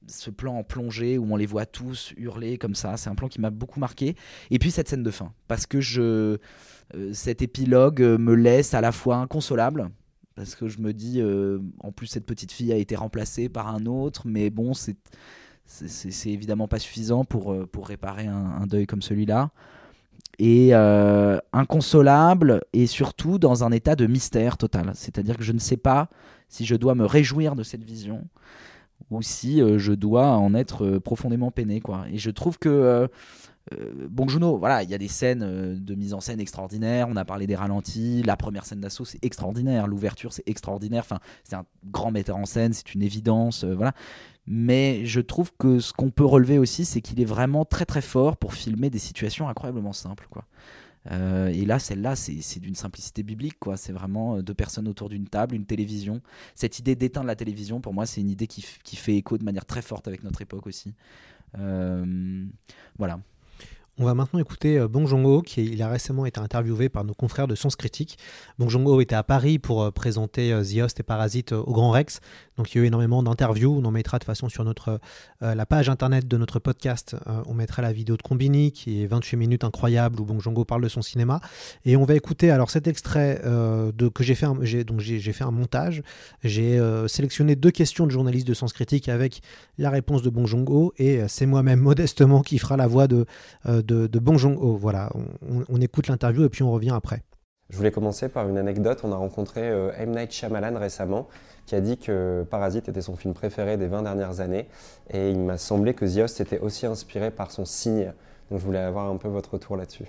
ce 0.08 0.30
plan 0.30 0.58
en 0.58 0.64
plongée 0.64 1.18
où 1.18 1.32
on 1.32 1.36
les 1.36 1.45
voit 1.45 1.66
tous 1.66 2.14
hurler 2.18 2.58
comme 2.58 2.76
ça. 2.76 2.97
C'est 2.97 3.10
un 3.10 3.16
plan 3.16 3.28
qui 3.28 3.41
m'a 3.41 3.49
beaucoup 3.49 3.80
marqué. 3.80 4.16
Et 4.51 4.60
puis 4.60 4.72
cette 4.72 4.89
scène 4.89 5.03
de 5.03 5.12
fin, 5.12 5.34
parce 5.47 5.66
que 5.66 5.82
je 5.82 6.38
euh, 6.93 7.14
cet 7.14 7.41
épilogue 7.41 8.01
euh, 8.01 8.18
me 8.18 8.36
laisse 8.36 8.74
à 8.74 8.82
la 8.82 8.91
fois 8.91 9.18
inconsolable 9.18 9.89
parce 10.36 10.53
que 10.53 10.68
je 10.68 10.80
me 10.80 10.93
dis 10.93 11.20
euh, 11.20 11.60
en 11.80 11.91
plus 11.91 12.08
cette 12.08 12.26
petite 12.26 12.51
fille 12.51 12.72
a 12.72 12.76
été 12.76 12.95
remplacée 12.95 13.49
par 13.49 13.74
un 13.74 13.86
autre 13.86 14.24
mais 14.26 14.49
bon 14.49 14.74
c'est 14.74 14.97
c'est 15.66 16.30
évidemment 16.30 16.68
pas 16.68 16.78
suffisant 16.78 17.26
pour, 17.26 17.68
pour 17.70 17.88
réparer 17.88 18.28
un, 18.28 18.68
deuil 18.68 18.86
comme 18.86 19.01
celui-là 19.01 19.49
et 20.38 20.76
inconsolable 20.76 22.62
et 22.72 22.86
surtout 22.86 23.39
dans 23.39 23.64
un 23.64 23.72
état 23.72 23.95
de 23.95 24.06
mystère 24.06 24.60
total 24.60 24.91
c'est-à-dire 24.93 25.38
que 25.38 25.43
je 25.43 25.53
ne 25.53 25.58
sais 25.58 25.78
pas 25.78 26.12
si 26.49 26.68
je 26.68 26.76
dois 26.76 26.93
me 26.93 27.03
réjouir 27.03 27.56
de 27.56 27.64
cette 27.64 27.84
vision 27.84 28.28
ou 29.12 29.22
si 29.22 29.60
je 29.78 29.93
dois 29.93 30.32
en 30.32 30.53
être 30.53 30.97
profondément 30.97 31.51
peiné 31.51 31.80
quoi 31.80 32.06
et 32.12 32.18
je 32.18 32.32
trouve 32.32 32.58
que 32.58 33.08
euh, 33.74 34.08
bon 34.10 34.28
Juno, 34.28 34.58
voilà, 34.58 34.84
il 34.84 34.89
y 34.89 34.93
a 34.93 34.97
des 34.97 35.08
scènes 35.08 35.41
euh, 35.43 35.76
de 35.76 35.95
mise 35.95 36.14
en 36.14 36.20
scène 36.20 36.39
extraordinaires. 36.39 37.08
On 37.10 37.16
a 37.16 37.26
parlé 37.26 37.47
des 37.47 37.56
ralentis. 37.56 38.22
La 38.24 38.38
première 38.38 38.66
scène 38.66 38.80
d'assaut, 38.80 39.06
c'est 39.06 39.24
extraordinaire. 39.24 39.88
L'ouverture, 39.88 40.34
c'est 40.34 40.47
extraordinaire. 40.47 41.03
Enfin, 41.03 41.20
c'est 41.43 41.56
un 41.56 41.66
grand 41.86 42.12
metteur 42.12 42.38
en 42.38 42.45
scène, 42.45 42.74
c'est 42.74 42.93
une 42.93 43.01
évidence. 43.01 43.64
Euh, 43.64 43.74
voilà. 43.74 43.93
Mais 44.47 45.06
je 45.06 45.20
trouve 45.20 45.51
que 45.58 45.80
ce 45.80 45.93
qu'on 45.93 46.12
peut 46.12 46.26
relever 46.26 46.60
aussi, 46.60 46.86
c'est 46.86 47.01
qu'il 47.01 47.20
est 47.20 47.26
vraiment 47.26 47.66
très 47.66 47.86
très 47.86 48.01
fort 48.01 48.38
pour 48.38 48.53
filmer 48.53 48.91
des 48.91 48.99
situations 48.99 49.49
incroyablement 49.49 49.93
simples. 49.93 50.28
Quoi. 50.30 50.45
Et 51.12 51.66
là, 51.66 51.80
celle-là, 51.80 52.16
c'est 52.16 52.60
d'une 52.60 52.76
simplicité 52.76 53.24
biblique. 53.24 53.60
quoi. 53.60 53.78
C'est 53.78 53.93
vraiment 53.93 54.41
deux 54.41 54.53
personnes 54.53 54.88
autour 54.88 55.10
d'une 55.10 55.28
table, 55.28 55.56
une 55.56 55.66
télévision. 55.66 56.22
Cette 56.56 56.80
idée 56.80 56.95
d'éteindre 56.95 57.28
la 57.28 57.36
télévision, 57.36 57.82
pour 57.82 57.93
moi, 57.93 58.06
c'est 58.06 58.22
une 58.22 58.30
idée 58.30 58.47
qui, 58.47 58.62
fait 58.62 59.16
écho 59.16 59.38
de 59.38 59.43
manière 59.43 59.66
très 59.66 59.82
forte 59.82 60.08
avec 60.08 60.24
notre 60.24 60.41
époque 60.41 60.68
aussi. 60.68 60.93
voilà. 62.97 63.20
On 63.97 64.03
va 64.03 64.14
maintenant 64.14 64.41
écouter 64.41 64.78
euh, 64.78 64.89
Bong 64.89 65.08
Joon-ho, 65.08 65.41
qui 65.41 65.64
il 65.64 65.82
a 65.82 65.88
récemment 65.88 66.26
été 66.26 66.41
interviewé 66.41 66.89
par 66.89 67.06
nos 67.06 67.14
confrères 67.14 67.47
de 67.47 67.56
Sens 67.56 67.78
Critique. 67.78 68.18
Bong 68.60 68.99
était 68.99 69.16
à 69.16 69.24
Paris 69.24 69.58
pour 69.58 69.84
euh, 69.84 69.91
présenter 69.91 70.51
euh, 70.51 70.64
The 70.64 70.84
Host 70.84 70.99
et 70.99 71.03
Parasite 71.03 71.53
au 71.53 71.72
Grand 71.72 71.91
Rex. 71.91 72.20
Donc 72.58 72.74
il 72.74 72.78
y 72.78 72.82
a 72.82 72.84
eu 72.84 72.88
énormément 72.88 73.24
d'interviews. 73.24 73.80
On 73.82 73.86
en 73.86 73.91
mettra 73.91 74.20
de 74.20 74.24
façon 74.24 74.49
sur 74.49 74.64
notre, 74.64 74.99
la 75.41 75.66
page 75.66 75.89
internet 75.89 76.28
de 76.28 76.38
notre 76.38 76.60
podcast. 76.60 77.16
on 77.47 77.53
mettra 77.53 77.82
la 77.82 77.91
vidéo 77.91 78.18
de 78.18 78.22
Combini, 78.22 78.72
qui 78.72 79.03
est 79.03 79.08
28 79.08 79.38
minutes 79.38 79.64
incroyable, 79.64 80.20
où 80.20 80.26
Bong 80.26 80.39
Joon-ho 80.39 80.66
parle 80.66 80.84
de 80.84 80.88
son 80.88 81.01
cinéma. 81.01 81.41
Et 81.86 81.95
on 81.97 82.06
va 82.06 82.16
écouter 82.16 82.51
alors 82.51 82.70
cet 82.70 82.88
extrait 82.88 83.41
de, 83.43 84.08
que 84.10 84.24
j'ai 84.24 84.36
fait, 84.36 84.47
donc 84.86 84.99
j'ai, 84.99 85.34
fait 85.34 85.43
un 85.43 85.51
montage. 85.51 86.03
J'ai 86.43 86.80
sélectionné 87.08 87.56
deux 87.56 87.72
questions 87.72 88.06
de 88.06 88.12
journalistes 88.12 88.47
de 88.47 88.53
Sens 88.53 88.74
Critique 88.74 89.10
avec 89.10 89.41
la 89.78 89.89
réponse 89.89 90.22
de 90.22 90.30
Bong 90.30 90.47
Joon-ho. 90.47 90.93
Et 90.97 91.22
c'est 91.28 91.45
moi-même 91.45 91.80
modestement 91.82 92.41
qui 92.41 92.58
fera 92.58 92.78
la 92.78 92.88
voix 92.88 93.08
de 93.08 93.26
de, 93.66 94.08
de. 94.08 94.20
Voilà, 94.36 95.10
on, 95.70 95.82
écoute 95.82 96.08
l'interview 96.08 96.43
et 96.43 96.49
puis 96.49 96.64
on 96.64 96.72
revient 96.72 96.93
après. 96.93 97.22
Je 97.70 97.78
voulais 97.78 97.91
commencer 97.91 98.30
par 98.30 98.47
une 98.47 98.58
anecdote. 98.58 98.99
On 99.03 99.12
a 99.12 99.16
rencontré 99.16 99.62
euh, 99.62 99.91
M. 99.97 100.12
Night 100.12 100.32
Shyamalan 100.32 100.78
récemment, 100.78 101.28
qui 101.66 101.76
a 101.76 101.82
dit 101.82 101.97
que 101.97 102.45
Parasite 102.49 102.89
était 102.89 103.01
son 103.01 103.16
film 103.16 103.34
préféré 103.34 103.78
des 103.78 103.88
20 103.88 104.03
dernières 104.03 104.39
années. 104.39 104.68
Et 105.09 105.32
il 105.32 105.39
m'a 105.39 105.57
semblé 105.57 105.93
que 105.93 106.05
The 106.05 106.24
Host 106.24 106.41
était 106.41 106.59
aussi 106.59 106.86
inspiré 106.86 107.32
par 107.32 107.51
son 107.51 107.66
signe. 107.66 108.13
Donc 108.49 108.59
je 108.59 108.66
voulais 108.66 108.80
avoir 108.80 109.09
un 109.09 109.18
peu 109.18 109.28
votre 109.28 109.53
retour 109.53 109.76
là-dessus. 109.76 110.05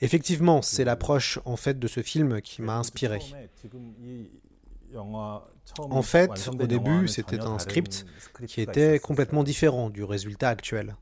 Effectivement, 0.00 0.62
c'est 0.62 0.84
l'approche 0.84 1.38
en 1.44 1.56
fait 1.56 1.78
de 1.78 1.88
ce 1.88 2.02
film 2.02 2.40
qui 2.40 2.62
m'a 2.62 2.76
inspiré. 2.76 3.18
En 5.78 6.02
fait, 6.02 6.48
au 6.48 6.66
début, 6.66 7.08
c'était 7.08 7.40
un 7.40 7.58
script 7.58 8.06
qui 8.46 8.60
était 8.60 8.98
complètement 8.98 9.42
différent 9.42 9.90
du 9.90 10.04
résultat 10.04 10.48
actuel. 10.48 10.96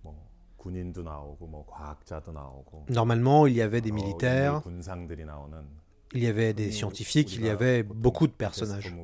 Normalement, 2.89 3.47
il 3.47 3.55
y 3.55 3.63
avait 3.63 3.81
des 3.81 3.93
militaires, 3.93 4.63
il 6.15 6.23
y 6.23 6.27
avait 6.29 6.53
des 6.53 6.71
scientifiques, 6.71 7.35
il 7.35 7.45
y 7.45 7.51
avait 7.51 7.83
beaucoup 7.83 8.27
de 8.27 8.33
personnages. 8.33 8.95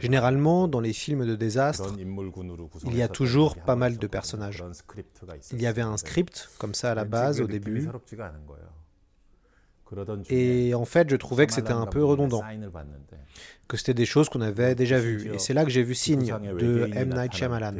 Généralement, 0.00 0.68
dans 0.68 0.80
les 0.80 0.92
films 0.92 1.24
de 1.26 1.36
désastre, 1.36 1.94
il 2.84 2.96
y 2.96 3.02
a 3.02 3.08
toujours 3.08 3.56
pas 3.56 3.76
mal 3.76 3.98
de 3.98 4.06
personnages. 4.06 4.64
Il 5.52 5.62
y 5.62 5.66
avait 5.66 5.82
un 5.82 5.96
script 5.96 6.50
comme 6.58 6.74
ça 6.74 6.92
à 6.92 6.94
la 6.94 7.04
base, 7.04 7.40
au 7.40 7.46
début. 7.46 7.88
Et 10.28 10.74
en 10.74 10.84
fait, 10.84 11.10
je 11.10 11.16
trouvais 11.16 11.46
que 11.46 11.52
c'était 11.52 11.72
un 11.72 11.86
peu 11.86 12.04
redondant, 12.04 12.42
que 13.68 13.76
c'était 13.76 13.94
des 13.94 14.06
choses 14.06 14.28
qu'on 14.28 14.40
avait 14.40 14.74
déjà 14.74 14.98
vues. 14.98 15.30
Et 15.32 15.38
c'est 15.38 15.54
là 15.54 15.64
que 15.64 15.70
j'ai 15.70 15.82
vu 15.82 15.94
Signe 15.94 16.34
de 16.58 16.90
M. 16.94 17.14
Night 17.14 17.32
Shyamalan. 17.34 17.76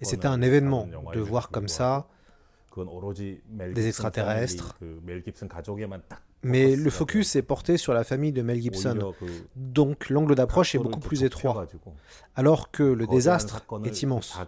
Et 0.00 0.04
c'était 0.04 0.28
un 0.28 0.42
événement 0.42 0.88
de 1.12 1.20
voir 1.20 1.50
comme 1.50 1.68
ça 1.68 2.06
des 2.76 3.88
extraterrestres. 3.88 4.78
Mais 6.42 6.74
le 6.74 6.90
focus 6.90 7.36
est 7.36 7.42
porté 7.42 7.76
sur 7.76 7.92
la 7.92 8.02
famille 8.02 8.32
de 8.32 8.40
Mel 8.42 8.60
Gibson. 8.60 9.12
Donc 9.56 10.08
l'angle 10.08 10.34
d'approche 10.34 10.74
est 10.74 10.78
beaucoup 10.78 11.00
plus 11.00 11.22
étroit. 11.22 11.66
Alors 12.34 12.70
que 12.70 12.82
le 12.82 13.06
désastre 13.06 13.66
est 13.84 14.02
immense. 14.02 14.38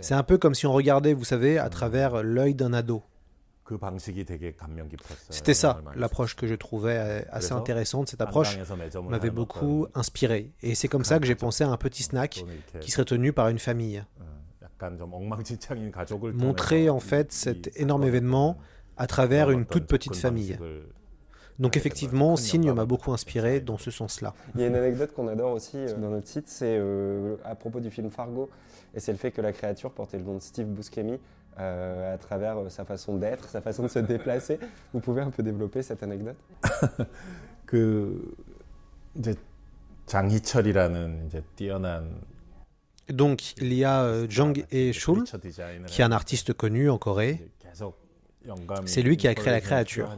C'est 0.00 0.14
un 0.14 0.22
peu 0.22 0.38
comme 0.38 0.54
si 0.54 0.66
on 0.66 0.72
regardait, 0.72 1.14
vous 1.14 1.24
savez, 1.24 1.58
à 1.58 1.68
travers 1.70 2.22
l'œil 2.22 2.54
d'un 2.54 2.72
ado. 2.72 3.02
C'était 5.30 5.54
ça, 5.54 5.80
l'approche 5.96 6.36
que 6.36 6.46
je 6.46 6.54
trouvais 6.54 6.96
euh, 6.96 7.22
assez 7.30 7.52
intéressante. 7.52 8.08
Cette 8.08 8.20
approche 8.20 8.58
m'avait 9.08 9.30
beaucoup 9.30 9.86
inspiré. 9.94 10.52
Et 10.62 10.74
c'est 10.74 10.88
comme 10.88 11.04
ça 11.04 11.18
que 11.18 11.26
j'ai 11.26 11.34
pensé 11.34 11.64
à 11.64 11.68
un 11.68 11.76
petit 11.76 12.02
snack 12.02 12.44
qui 12.80 12.90
serait 12.90 13.04
tenu 13.04 13.32
par 13.32 13.48
une 13.48 13.58
famille. 13.58 14.04
Montrer 16.32 16.90
en 16.90 17.00
fait 17.00 17.32
cet 17.32 17.78
énorme 17.80 18.04
événement 18.04 18.58
à 18.96 19.06
travers 19.06 19.50
une 19.50 19.66
toute 19.66 19.86
petite 19.86 20.16
famille. 20.16 20.58
Donc 21.58 21.76
effectivement, 21.76 22.36
Signe 22.36 22.72
m'a 22.72 22.84
beaucoup 22.84 23.12
inspiré 23.12 23.60
dans 23.60 23.78
ce 23.78 23.90
sens-là. 23.90 24.34
Il 24.54 24.60
y 24.60 24.64
a 24.64 24.66
une 24.66 24.74
anecdote 24.74 25.12
qu'on 25.14 25.28
adore 25.28 25.52
aussi 25.52 25.76
euh, 25.76 25.94
dans 25.94 26.10
notre 26.10 26.26
site, 26.26 26.48
c'est 26.48 26.76
euh, 26.78 27.36
à 27.44 27.54
propos 27.54 27.78
du 27.78 27.90
film 27.90 28.10
Fargo, 28.10 28.50
et 28.92 29.00
c'est 29.00 29.12
le 29.12 29.18
fait 29.18 29.30
que 29.30 29.40
la 29.40 29.52
créature 29.52 29.92
portait 29.92 30.18
le 30.18 30.24
nom 30.24 30.34
de 30.34 30.42
Steve 30.42 30.66
Buscemi, 30.66 31.20
à 31.56 32.18
travers 32.18 32.58
euh, 32.58 32.68
sa 32.68 32.84
façon 32.84 33.16
d'être, 33.16 33.48
sa 33.48 33.60
façon 33.60 33.84
de 33.84 33.88
se 33.88 33.98
déplacer. 34.14 34.58
Vous 34.92 35.00
pouvez 35.00 35.22
un 35.22 35.30
peu 35.30 35.42
développer 35.42 35.82
cette 35.82 36.02
anecdote? 36.02 36.36
Donc 43.08 43.56
il 43.58 43.72
y 43.74 43.84
a 43.84 44.02
euh, 44.02 44.26
Jang 44.28 44.64
Hae-chul, 44.70 45.24
qui 45.86 46.00
est 46.00 46.04
un 46.04 46.12
artiste 46.12 46.52
connu 46.52 46.90
en 46.90 46.98
Corée. 46.98 47.48
C'est 48.86 49.02
lui 49.02 49.16
qui 49.16 49.28
a 49.28 49.34
créé 49.34 49.52
la 49.52 49.60
créature. 49.60 50.10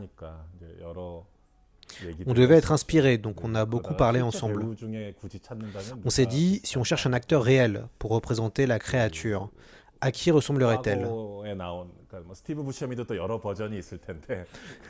On 2.27 2.35
devait 2.35 2.57
être 2.57 2.73
inspiré, 2.73 3.19
donc 3.19 3.45
on 3.45 3.55
a 3.55 3.65
beaucoup 3.65 3.95
parlé 3.95 4.21
ensemble. 4.21 4.67
On 6.05 6.11
s'est 6.11 6.27
dit, 6.27 6.61
si 6.65 6.79
on 6.79 6.85
cherche 6.85 7.07
un 7.07 7.13
acteur 7.13 7.43
réel 7.43 7.87
pour 7.99 8.11
représenter 8.11 8.67
la 8.67 8.79
créature, 8.79 9.51
à 10.01 10.11
qui 10.11 10.31
ressemblerait-elle 10.31 11.09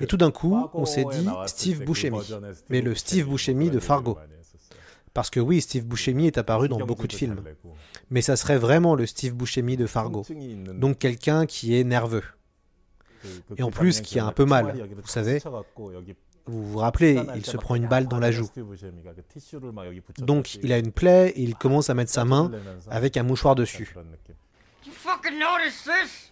Et 0.00 0.06
tout 0.06 0.16
d'un 0.16 0.30
coup, 0.30 0.68
on 0.74 0.86
s'est 0.86 1.04
dit 1.10 1.28
Steve 1.46 1.84
Buscemi, 1.84 2.18
mais 2.68 2.80
le 2.80 2.94
Steve 2.94 3.28
Buscemi 3.28 3.70
de 3.70 3.80
Fargo. 3.80 4.18
Parce 5.14 5.30
que 5.30 5.40
oui, 5.40 5.62
Steve 5.62 5.86
Buscemi 5.86 6.26
est 6.26 6.36
apparu 6.36 6.68
dans 6.68 6.78
beaucoup 6.78 7.06
de 7.06 7.12
films. 7.12 7.42
Mais 8.10 8.20
ça 8.20 8.36
serait 8.36 8.58
vraiment 8.58 8.94
le 8.94 9.06
Steve 9.06 9.34
Buscemi 9.34 9.76
de 9.76 9.86
Fargo. 9.86 10.24
Donc 10.74 10.98
quelqu'un 10.98 11.46
qui 11.46 11.78
est 11.78 11.84
nerveux. 11.84 12.22
et 13.56 13.62
en 13.62 13.70
plus 13.70 14.00
qui 14.02 14.18
a 14.18 14.26
un 14.26 14.32
peu 14.32 14.44
mal. 14.44 14.74
Vous 15.02 15.08
savez, 15.08 15.40
vous 16.48 16.64
vous 16.64 16.78
rappelez, 16.78 17.20
il 17.34 17.44
se 17.44 17.56
prend 17.56 17.74
une 17.74 17.88
balle 17.88 18.06
dans 18.06 18.18
la 18.18 18.30
joue. 18.30 18.48
Donc 20.18 20.54
il 20.62 20.72
a 20.72 20.78
une 20.78 20.92
plaie 20.92 21.30
et 21.30 21.42
il 21.42 21.54
commence 21.56 21.90
à 21.90 21.94
mettre 21.94 22.12
sa 22.12 22.24
main 22.24 22.50
avec 22.88 23.16
un 23.16 23.22
mouchoir 23.22 23.54
dessus. 23.54 23.94
You 24.85 24.93
fucking 24.93 25.37
notice 25.37 25.83
this? 25.83 26.31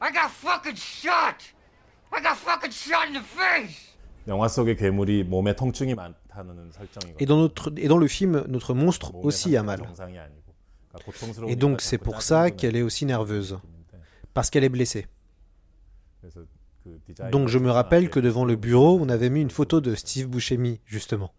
I 0.00 0.12
got 0.12 0.30
fucking 0.30 0.76
shot. 0.76 1.42
I 2.12 2.20
got 2.20 2.36
fucking 2.36 2.72
shot 2.72 3.06
in 3.08 3.14
the 3.14 3.24
face. 3.24 3.92
영화 4.26 4.48
속의 4.48 4.76
괴물이 4.76 5.24
몸에 5.24 5.54
통증이 5.54 5.94
많다는 5.94 6.72
설정이거든요. 6.72 7.16
Et 7.20 7.26
dans, 7.26 7.36
notre, 7.36 7.72
et 7.76 7.88
dans 7.88 7.98
le 7.98 8.08
film, 8.08 8.44
notre 8.48 8.74
monstre 8.74 9.14
aussi 9.16 9.56
a 9.56 9.62
mal. 9.62 9.82
Et 11.48 11.56
donc 11.56 11.80
c'est 11.80 11.98
pour 11.98 12.22
ça 12.22 12.50
qu'elle 12.50 12.76
est 12.76 12.82
aussi 12.82 13.04
nerveuse. 13.04 13.58
Parce 14.32 14.50
qu'elle 14.50 14.64
est 14.64 14.68
blessée. 14.68 15.06
Donc 17.32 17.48
je 17.48 17.58
me 17.58 17.70
rappelle 17.70 18.10
que 18.10 18.20
devant 18.20 18.44
le 18.44 18.56
bureau, 18.56 18.98
on 19.00 19.08
avait 19.08 19.30
mis 19.30 19.40
une 19.40 19.50
photo 19.50 19.80
de 19.80 19.94
Steve 19.94 20.28
Buscemi, 20.28 20.80
justement. 20.86 21.32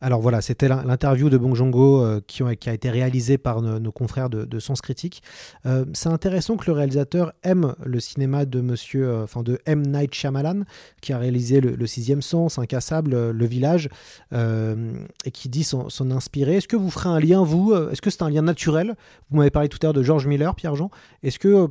Alors 0.00 0.20
voilà, 0.20 0.40
c'était 0.40 0.68
l'interview 0.68 1.28
de 1.28 1.36
Bong 1.36 1.54
Joon-ho 1.54 2.04
euh, 2.04 2.20
qui, 2.24 2.42
a 2.42 2.72
été 2.72 2.88
réalisée 2.88 3.36
par 3.36 3.62
nos, 3.62 3.90
confrères 3.90 4.30
de, 4.30 4.58
Sens 4.60 4.80
Critique. 4.80 5.22
Euh, 5.66 5.84
c'est 5.92 6.08
intéressant 6.08 6.56
que 6.56 6.66
le 6.66 6.72
réalisateur 6.72 7.32
aime 7.42 7.74
le 7.84 7.98
cinéma 7.98 8.44
de 8.44 8.60
Monsieur, 8.60 9.08
euh, 9.08 9.42
de 9.42 9.58
M 9.66 9.82
Night 9.86 10.14
Shyamalan, 10.14 10.62
qui 11.00 11.12
a 11.12 11.18
réalisé 11.18 11.60
le, 11.60 11.86
Sixième 11.86 12.22
Sens, 12.22 12.58
Incassable, 12.58 13.30
Le 13.30 13.46
Village, 13.46 13.88
et 14.32 15.30
qui 15.30 15.48
dit 15.48 15.64
s'en 15.64 16.10
inspirer. 16.10 16.56
Est-ce 16.56 16.68
que 16.68 16.76
vous 16.76 16.90
ferez 16.90 17.08
un 17.08 17.18
lien 17.18 17.42
vous 17.42 17.74
Est-ce 17.74 18.02
que 18.02 18.10
c'est 18.10 18.22
un 18.22 18.28
lien 18.28 18.42
naturel? 18.42 18.94
Vous 19.30 19.38
m'avez 19.38 19.50
parlé 19.50 19.70
tout 19.70 19.78
à 19.80 19.86
l'heure 19.86 19.94
de 19.94 20.02
George 20.02 20.26
Miller, 20.26 20.54
Pierre 20.54 20.74
Jean. 20.74 20.90
Est-ce 21.22 21.38
que 21.38 21.68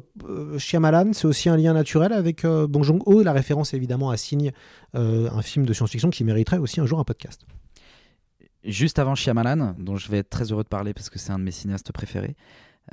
Shyamalan 0.57 1.13
c'est 1.13 1.28
aussi 1.28 1.49
un 1.49 1.57
lien 1.57 1.73
naturel 1.73 2.13
avec 2.13 2.45
Bong 2.45 2.84
Joon-ho? 2.84 3.21
La 3.21 3.34
référence 3.34 3.75
évidemment 3.75 4.09
à 4.09 4.17
Signe, 4.17 4.51
un 4.95 5.41
film 5.43 5.65
de 5.65 5.73
science-fiction 5.73 6.09
qui 6.09 6.23
mériterait 6.23 6.57
aussi 6.57 6.80
un 6.80 6.88
jour 6.88 6.99
un 6.99 7.03
podcast 7.03 7.45
juste 8.64 8.99
avant 8.99 9.16
Shyamalan, 9.16 9.76
dont 9.80 9.97
je 9.97 10.10
vais 10.10 10.20
être 10.20 10.30
très 10.30 10.51
heureux 10.51 10.64
de 10.64 10.70
parler 10.70 10.93
parce 10.93 11.10
que 11.10 11.20
c'est 11.20 11.32
un 11.32 11.39
de 11.39 11.43
mes 11.43 11.51
cinéastes 11.51 11.91
préférés, 11.91 12.36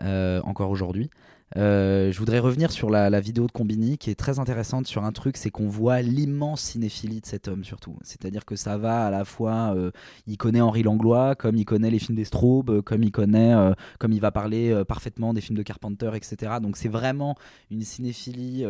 euh, 0.00 0.40
encore 0.42 0.70
aujourd'hui. 0.70 1.10
Euh, 1.56 2.10
je 2.10 2.18
voudrais 2.18 2.40
revenir 2.40 2.72
sur 2.72 2.90
la, 2.90 3.20
vidéo 3.20 3.46
de 3.46 3.52
Combini 3.52 3.96
qui 3.96 4.10
est 4.10 4.16
très 4.16 4.40
intéressante 4.40 4.88
sur 4.88 5.04
un 5.04 5.12
truc, 5.12 5.36
c'est 5.36 5.50
qu'on 5.50 5.68
voit 5.68 6.02
l'immense 6.02 6.62
cinéphilie 6.62 7.20
de 7.20 7.26
cet 7.26 7.46
homme 7.46 7.62
surtout. 7.62 7.96
C'est-à-dire 8.02 8.44
que 8.44 8.56
ça 8.56 8.76
va 8.76 9.06
à 9.06 9.10
la 9.10 9.24
fois, 9.24 9.72
euh, 9.76 9.92
il 10.26 10.36
connaît 10.36 10.60
Henri 10.60 10.82
Langlois, 10.82 11.36
comme 11.36 11.56
il 11.56 11.64
connaît 11.64 11.90
les 11.90 12.00
films 12.00 12.16
des 12.16 12.24
Straub, 12.24 12.80
comme 12.80 13.04
il 13.04 13.12
connaît, 13.12 13.54
comme 14.00 14.12
il 14.12 14.20
va 14.20 14.32
parler 14.32 14.82
parfaitement 14.88 15.32
des 15.32 15.40
films 15.40 15.58
de 15.58 15.62
Carpenter, 15.62 16.10
etc. 16.14 16.54
Donc 16.60 16.76
c'est 16.76 16.88
vraiment 16.88 17.36
une 17.70 17.82
cinéphilie 17.82 18.64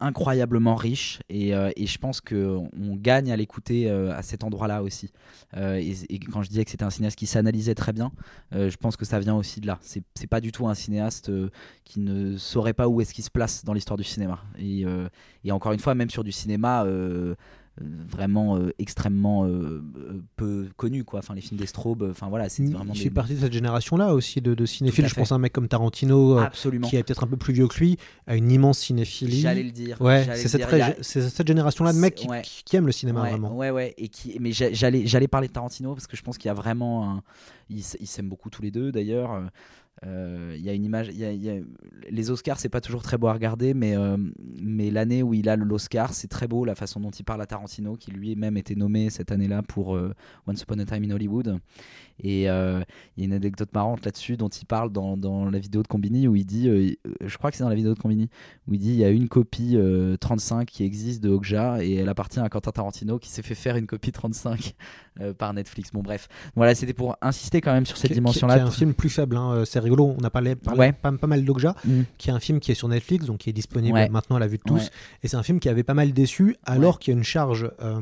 incroyablement 0.00 0.74
riche 0.74 1.20
et, 1.28 1.54
euh, 1.54 1.70
et 1.76 1.86
je 1.86 1.98
pense 1.98 2.20
qu'on 2.20 2.68
gagne 2.96 3.32
à 3.32 3.36
l'écouter 3.36 3.90
euh, 3.90 4.14
à 4.14 4.22
cet 4.22 4.44
endroit-là 4.44 4.82
aussi. 4.82 5.10
Euh, 5.56 5.76
et, 5.76 6.18
quand 6.18 6.42
je 6.42 6.48
disais 6.48 6.64
que 6.64 6.70
c'était 6.70 6.84
un 6.84 6.90
cinéaste 6.90 7.16
qui 7.16 7.26
s'analysait 7.26 7.74
très 7.74 7.92
bien, 7.92 8.12
je 8.52 8.76
pense 8.76 8.96
que 8.96 9.04
ça 9.04 9.18
vient 9.18 9.36
aussi 9.36 9.60
de 9.60 9.66
là. 9.66 9.78
C'est 9.82 10.26
pas 10.28 10.40
du 10.40 10.52
tout 10.52 10.66
un 10.68 10.74
cinéaste 10.74 11.30
qui 11.84 12.00
ne 12.00 12.36
saurait 12.36 12.74
pas 12.74 12.88
où 12.88 13.00
est-ce 13.00 13.14
qu'il 13.14 13.24
se 13.24 13.30
place 13.30 13.64
dans 13.64 13.72
l'histoire 13.72 13.96
du 13.96 14.04
cinéma. 14.04 14.40
Et, 14.58 14.84
encore 15.50 15.72
une 15.72 15.78
fois, 15.78 15.94
même 15.94 16.10
sur 16.10 16.24
du 16.24 16.32
cinéma 16.32 16.84
vraiment 17.80 18.56
euh, 18.56 18.72
extrêmement 18.78 19.44
euh, 19.44 19.82
euh, 19.96 20.22
peu 20.36 20.68
connu 20.76 21.04
quoi. 21.04 21.18
Enfin 21.18 21.34
les 21.34 21.40
films 21.40 21.60
d'Estraube 21.60 22.08
enfin 22.10 22.28
voilà 22.28 22.48
c'est 22.48 22.64
vraiment 22.64 22.94
je 22.94 23.00
suis 23.00 23.10
parti 23.10 23.34
de 23.34 23.40
cette 23.40 23.52
génération 23.52 23.96
là 23.96 24.14
aussi 24.14 24.40
de, 24.40 24.66
cinéphiles. 24.66 25.06
Je 25.06 25.14
pense 25.14 25.32
à 25.32 25.34
un 25.34 25.38
mec 25.38 25.52
comme 25.52 25.68
Tarantino 25.68 26.40
qui 26.84 26.96
est 26.96 27.02
peut-être 27.02 27.24
un 27.24 27.26
peu 27.26 27.36
plus 27.36 27.52
vieux 27.52 27.68
que 27.68 27.78
lui 27.78 27.98
a 28.26 28.36
une 28.36 28.50
immense 28.50 28.78
cinéphilie. 28.78 29.40
J'allais 29.40 29.62
le 29.62 29.72
dire 29.72 30.00
ouais 30.00 30.26
c'est 30.34 30.48
cette, 30.48 31.02
cette, 31.02 31.46
génération 31.46 31.84
là 31.84 31.92
de 31.92 31.98
mecs 31.98 32.14
qui, 32.14 32.28
qui, 32.64 32.76
aiment 32.76 32.86
le 32.86 32.92
cinéma 32.92 33.20
vraiment. 33.20 33.54
ouais 33.54 33.70
ouais 33.70 33.94
et 33.98 34.08
qui 34.08 34.38
mais 34.40 34.52
j'allais 34.52 35.06
j'allais 35.06 35.28
parler 35.28 35.48
de 35.48 35.52
Tarantino 35.52 35.94
parce 35.94 36.06
que 36.06 36.16
je 36.16 36.22
pense 36.22 36.38
qu'il 36.38 36.48
y 36.48 36.50
a 36.50 36.54
vraiment 36.54 37.10
un... 37.10 37.22
ils 37.68 37.82
s'aiment 37.82 38.28
beaucoup 38.28 38.50
tous 38.50 38.62
les 38.62 38.70
deux 38.70 38.90
d'ailleurs 38.90 39.42
il 40.02 40.08
euh, 40.08 40.56
y 40.58 40.68
a 40.68 40.74
une 40.74 40.84
image, 40.84 41.08
y 41.08 41.22
y 41.22 41.50
a, 41.50 41.54
les 42.10 42.30
Oscars, 42.30 42.58
c'est 42.58 42.68
pas 42.68 42.82
toujours 42.82 43.02
très 43.02 43.16
beau 43.16 43.28
à 43.28 43.32
regarder, 43.32 43.72
mais, 43.72 43.96
euh, 43.96 44.18
mais 44.60 44.90
l'année 44.90 45.22
où 45.22 45.32
il 45.32 45.48
a 45.48 45.56
l'Oscar, 45.56 46.12
c'est 46.12 46.28
très 46.28 46.46
beau 46.46 46.66
la 46.66 46.74
façon 46.74 47.00
dont 47.00 47.10
il 47.10 47.24
parle 47.24 47.40
à 47.40 47.46
Tarantino, 47.46 47.96
qui 47.96 48.10
lui-même 48.10 48.58
était 48.58 48.74
nommé 48.74 49.08
cette 49.08 49.32
année-là 49.32 49.62
pour 49.62 49.96
euh, 49.96 50.12
Once 50.46 50.60
Upon 50.62 50.78
a 50.80 50.84
Time 50.84 51.04
in 51.04 51.10
Hollywood. 51.14 51.58
Et 52.20 52.42
il 52.42 52.42
y 52.42 52.48
a 52.48 52.84
une 53.18 53.32
anecdote 53.32 53.72
marrante 53.74 54.04
là-dessus 54.04 54.36
dont 54.36 54.48
il 54.48 54.66
parle 54.66 54.90
dans, 54.90 55.16
dans, 55.16 55.50
la 55.50 55.58
vidéo 55.58 55.82
de 55.82 55.88
Combini 55.88 56.28
où 56.28 56.36
il 56.36 56.46
dit, 56.46 56.96
je 57.24 57.36
crois 57.38 57.50
que 57.50 57.56
c'est 57.56 57.62
dans 57.62 57.68
la 57.68 57.74
vidéo 57.74 57.94
de 57.94 57.98
Combini, 57.98 58.28
où 58.68 58.74
il 58.74 58.80
dit 58.80 58.90
il 58.90 58.96
y 58.96 59.04
a 59.04 59.10
une 59.10 59.28
copie 59.28 59.78
35 60.20 60.66
qui 60.66 60.84
existe 60.84 61.22
de 61.22 61.30
Okja 61.30 61.82
et 61.82 61.94
elle 61.94 62.08
appartient 62.08 62.40
à 62.40 62.48
Quentin 62.48 62.72
Tarantino 62.72 63.18
qui 63.18 63.30
s'est 63.30 63.42
fait 63.42 63.54
faire 63.54 63.76
une 63.76 63.86
copie 63.86 64.12
35 64.12 64.74
par 65.38 65.52
Netflix. 65.54 65.90
Bon, 65.92 66.02
bref, 66.02 66.28
voilà, 66.54 66.74
c'était 66.74 66.94
pour 66.94 67.16
insister 67.22 67.60
quand 67.60 67.72
même 67.72 67.86
sur 67.86 67.96
cette 67.96 68.12
dimension-là. 68.12 68.56
C'est 68.56 68.60
un 68.60 68.70
film 68.70 68.94
plus 68.94 69.10
faible, 69.10 69.36
hein, 69.36 69.64
rigolo. 69.74 70.14
On 70.18 70.24
a 70.24 70.30
parlé, 70.30 70.54
pas, 70.56 70.92
pas, 70.92 71.26
mal 71.26 71.44
d'Okja, 71.44 71.74
mm. 71.84 72.02
qui 72.18 72.30
est 72.30 72.32
un 72.32 72.40
film 72.40 72.60
qui 72.60 72.72
est 72.72 72.74
sur 72.74 72.88
Netflix, 72.88 73.26
donc 73.26 73.38
qui 73.38 73.50
est 73.50 73.54
disponible 73.54 73.98
maintenant 74.10 74.36
à 74.36 74.40
la 74.40 74.46
vue 74.46 74.58
de 74.58 74.62
tous. 74.62 74.90
Et 75.22 75.28
c'est 75.28 75.36
un 75.36 75.42
film 75.42 75.60
qui 75.60 75.68
avait 75.68 75.82
pas 75.82 75.94
mal 75.94 76.12
déçu, 76.12 76.56
alors 76.64 76.98
qu'il 76.98 77.12
y 77.12 77.16
a 77.16 77.18
une 77.18 77.24
charge 77.24 77.70
euh, 77.80 78.00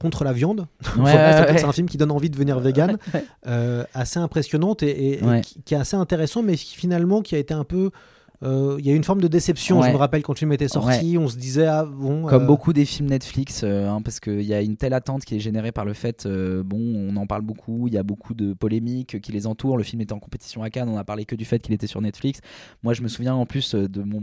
contre 0.00 0.24
la 0.24 0.32
viande. 0.32 0.66
c'est 1.04 1.64
un 1.64 1.72
film 1.72 1.88
qui 1.88 1.96
donne 1.96 2.10
envie 2.10 2.28
de 2.28 2.34
devenir 2.34 2.60
vegan, 2.60 2.98
euh, 3.46 3.84
assez 3.94 4.18
impressionnante 4.18 4.82
et, 4.82 5.20
qui, 5.42 5.62
qui, 5.62 5.74
est 5.74 5.78
assez 5.78 5.96
intéressant, 5.96 6.42
mais 6.42 6.56
qui, 6.56 6.76
finalement 6.76 7.22
qui 7.22 7.34
a 7.34 7.38
été 7.38 7.54
un 7.54 7.64
peu 7.64 7.90
euh, 8.44 8.76
il 8.78 8.86
y 8.86 8.90
a 8.90 8.92
eu 8.92 8.96
une 8.96 9.04
forme 9.04 9.20
de 9.20 9.28
déception. 9.28 9.82
Je 9.82 9.90
me 9.90 9.96
rappelle 9.96 10.22
quand 10.22 10.32
le 10.32 10.38
film 10.38 10.52
était 10.52 10.68
sorti, 10.68 11.16
on 11.18 11.28
se 11.28 11.36
disait 11.36 11.66
ah 11.66 11.84
bon. 11.84 12.26
Comme 12.26 12.44
euh, 12.44 12.46
beaucoup 12.46 12.72
des 12.72 12.84
films 12.84 13.08
Netflix, 13.08 13.62
euh, 13.64 13.88
hein, 13.88 14.00
parce 14.02 14.20
qu'il 14.20 14.42
y 14.42 14.54
a 14.54 14.60
une 14.60 14.76
telle 14.76 14.94
attente 14.94 15.24
qui 15.24 15.36
est 15.36 15.40
générée 15.40 15.72
par 15.72 15.84
le 15.84 15.92
fait, 15.92 16.26
bon, 16.26 16.78
on 16.78 17.16
en 17.16 17.26
parle 17.26 17.42
beaucoup, 17.42 17.88
il 17.88 17.94
y 17.94 17.98
a 17.98 18.02
beaucoup 18.02 18.34
de 18.34 18.52
polémiques 18.52 19.20
qui 19.20 19.32
les 19.32 19.46
entourent. 19.46 19.76
Le 19.76 19.84
film 19.84 20.02
était 20.02 20.12
en 20.12 20.20
compétition 20.20 20.62
à 20.62 20.70
Cannes, 20.70 20.88
on 20.88 20.98
a 20.98 21.04
parlé 21.04 21.24
que 21.24 21.34
du 21.34 21.44
fait 21.44 21.58
qu'il 21.58 21.74
était 21.74 21.86
sur 21.86 22.00
Netflix. 22.00 22.40
Moi, 22.82 22.94
je 22.94 23.02
me 23.02 23.08
souviens 23.08 23.34
en 23.34 23.46
plus 23.46 23.74
de 23.74 24.02
mon 24.02 24.22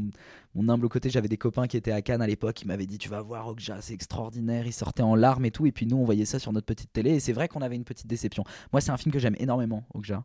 mon 0.56 0.70
humble 0.70 0.88
côté, 0.88 1.10
j'avais 1.10 1.28
des 1.28 1.38
copains 1.38 1.68
qui 1.68 1.76
étaient 1.76 1.92
à 1.92 2.02
Cannes 2.02 2.22
à 2.22 2.28
l'époque, 2.28 2.56
qui 2.56 2.66
m'avaient 2.66 2.86
dit 2.86 2.98
Tu 2.98 3.10
vas 3.10 3.22
voir 3.22 3.48
Okja, 3.50 3.82
c'est 3.82 3.94
extraordinaire. 3.94 4.66
Ils 4.66 4.74
sortaient 4.74 5.04
en 5.04 5.14
larmes 5.14 5.44
et 5.44 5.52
tout. 5.52 5.66
Et 5.66 5.74
puis 5.74 5.86
nous, 5.86 5.98
on 5.98 6.06
voyait 6.06 6.24
ça 6.24 6.40
sur 6.40 6.54
notre 6.54 6.66
petite 6.66 6.94
télé. 6.94 7.12
Et 7.12 7.20
c'est 7.20 7.34
vrai 7.34 7.50
qu'on 7.50 7.62
avait 7.62 7.76
une 7.76 7.84
petite 7.84 8.08
déception. 8.08 8.46
Moi, 8.72 8.80
c'est 8.80 8.92
un 8.92 8.98
film 8.98 9.12
que 9.12 9.20
j'aime 9.20 9.36
énormément, 9.38 9.84
Okja, 9.94 10.24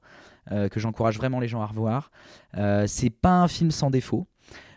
euh, 0.53 0.69
que 0.69 0.79
j'encourage 0.79 1.17
vraiment 1.17 1.41
les 1.41 1.49
gens 1.49 1.63
à 1.63 1.67
revoir. 1.67 2.13
Euh, 2.57 2.87
c'est 2.87 3.11
pas 3.11 3.43
un 3.43 3.49
film 3.49 3.73
sans 3.73 3.91
défaut. 3.91 4.29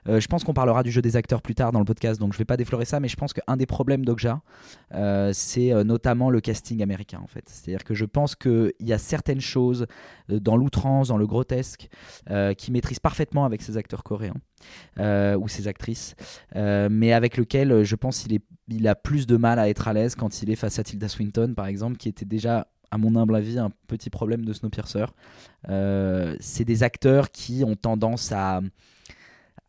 Euh, 0.07 0.19
je 0.19 0.27
pense 0.27 0.43
qu'on 0.43 0.53
parlera 0.53 0.83
du 0.83 0.91
jeu 0.91 1.01
des 1.01 1.15
acteurs 1.15 1.41
plus 1.41 1.55
tard 1.55 1.71
dans 1.71 1.79
le 1.79 1.85
podcast, 1.85 2.19
donc 2.19 2.33
je 2.33 2.37
vais 2.37 2.45
pas 2.45 2.57
déflorer 2.57 2.85
ça, 2.85 2.99
mais 2.99 3.07
je 3.07 3.15
pense 3.15 3.33
qu'un 3.33 3.57
des 3.57 3.65
problèmes 3.65 4.05
d'Okja, 4.05 4.41
euh, 4.93 5.31
c'est 5.33 5.71
euh, 5.71 5.83
notamment 5.83 6.29
le 6.29 6.41
casting 6.41 6.81
américain 6.81 7.19
en 7.23 7.27
fait. 7.27 7.43
C'est-à-dire 7.47 7.83
que 7.83 7.93
je 7.93 8.05
pense 8.05 8.35
qu'il 8.35 8.73
y 8.79 8.93
a 8.93 8.97
certaines 8.97 9.41
choses 9.41 9.87
dans 10.29 10.57
l'outrance, 10.57 11.07
dans 11.07 11.17
le 11.17 11.27
grotesque, 11.27 11.89
qui 12.57 12.71
maîtrisent 12.71 12.99
parfaitement 12.99 13.45
avec 13.45 13.61
ces 13.61 13.77
acteurs 13.77 14.03
coréens 14.03 14.35
ou 14.97 15.47
ces 15.47 15.67
actrices, 15.67 16.15
mais 16.55 17.13
avec 17.13 17.37
lequel 17.37 17.83
je 17.83 17.95
pense 17.95 18.19
qu'il 18.19 18.39
il 18.69 18.87
a 18.87 18.95
plus 18.95 19.27
de 19.27 19.35
mal 19.35 19.59
à 19.59 19.67
être 19.69 19.87
à 19.87 19.93
l'aise 19.93 20.15
quand 20.15 20.41
il 20.41 20.49
est 20.49 20.55
face 20.55 20.79
à 20.79 20.83
Tilda 20.83 21.09
Swinton 21.09 21.53
par 21.55 21.67
exemple, 21.67 21.97
qui 21.97 22.09
était 22.09 22.25
déjà 22.25 22.67
à 22.91 22.97
mon 22.97 23.15
humble 23.15 23.35
avis, 23.35 23.57
un 23.57 23.71
petit 23.87 24.09
problème 24.09 24.45
de 24.45 24.53
Snowpiercer. 24.53 25.05
c'est 26.39 26.65
des 26.65 26.83
acteurs 26.83 27.31
qui 27.31 27.63
ont 27.65 27.75
tendance 27.75 28.31
à, 28.31 28.61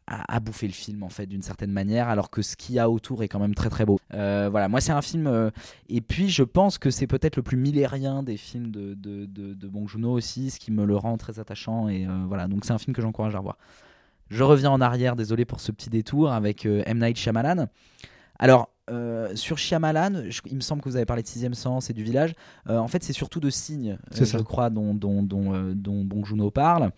à, 0.07 0.39
bouffer 0.41 0.67
le 0.67 0.73
film 0.73 1.03
en 1.03 1.09
fait 1.09 1.27
d'une 1.27 1.43
certaine 1.43 1.71
manière 1.71 2.09
alors 2.09 2.29
que 2.29 2.43
ce 2.43 2.57
qu'il 2.57 2.75
y 2.75 2.79
a 2.79 2.91
autour 2.91 3.23
est 3.23 3.29
quand 3.29 3.39
même 3.39 3.55
très 3.55 3.71
très 3.71 3.87
beau. 3.87 3.99
Euh, 4.13 4.49
voilà 4.51 4.69
moi 4.69 4.81
c'est 4.81 4.93
un 4.93 5.01
film 5.01 5.27
euh, 5.27 5.51
et 5.89 6.01
puis 6.01 6.29
je 6.29 6.43
pense 6.43 6.77
que 6.77 6.91
c'est 6.91 7.07
peut-être 7.07 7.37
le 7.37 7.43
plus 7.43 7.57
millérien 7.57 8.23
des 8.23 8.37
films 8.37 8.71
de, 8.71 8.95
de, 8.95 9.25
de, 9.27 9.69
Bong 9.69 9.89
Joon-ho 9.89 10.13
aussi 10.13 10.51
ce 10.51 10.61
qui 10.61 10.73
me 10.73 10.85
le 10.85 10.97
rend 10.97 11.17
très 11.17 11.39
attachant 11.39 11.89
et 11.89 12.07
euh, 12.07 12.25
voilà. 12.29 12.49
Donc 12.49 12.65
c'est 12.65 12.73
un 12.73 12.79
film 12.79 12.95
que 12.95 13.01
j'encourage 13.01 13.35
à 13.35 13.39
revoir. 13.39 13.57
Je 14.29 14.43
reviens 14.43 14.71
en 14.71 14.81
arrière 14.81 15.17
désolé 15.17 15.45
pour 15.45 15.61
ce 15.61 15.73
petit 15.73 15.91
détour 15.91 16.33
avec 16.33 16.67
M. 16.67 16.99
Night 16.99 17.17
Shyamalan. 17.17 17.67
Alors 18.39 18.74
euh, 18.91 19.35
sur 19.35 19.57
Shyamalan, 19.57 20.25
il 20.47 20.57
me 20.57 20.61
semble 20.61 20.83
que 20.83 20.89
vous 20.89 20.97
avez 20.97 21.07
parlé 21.07 21.23
de 21.23 21.29
Sixième 21.29 21.55
Sens 21.55 21.89
et 21.89 21.95
du 21.95 22.05
village. 22.05 22.35
Euh, 22.69 22.77
en 22.77 22.89
fait, 22.89 23.03
c'est 23.03 23.15
surtout 23.15 23.41
de 23.41 23.49
signes, 23.49 23.97
euh, 24.21 24.25
je 24.25 24.39
crois, 24.39 24.69
dont, 24.69 24.93
dont, 24.95 25.23
dont, 25.23 25.73
dont 25.75 26.05
Bong 26.05 26.25
Joon-ho 26.25 26.51
parle. 26.51 26.91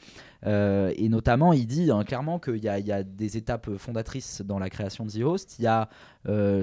et 0.45 1.09
notamment, 1.09 1.53
il 1.53 1.67
dit 1.67 1.91
hein, 1.91 2.03
clairement 2.03 2.41
qu'il 2.41 2.57
y, 2.57 2.67
y, 2.67 2.93
a 2.93 3.03
des 3.03 3.37
étapes 3.37 3.77
fondatrices 3.77 4.43
dans 4.43 4.59
la 4.59 4.69
création 4.69 5.05
de 5.05 5.11
The 5.11 5.23
Host. 5.23 5.57
Il 5.59 5.63
y 5.63 5.69
a 5.69 5.89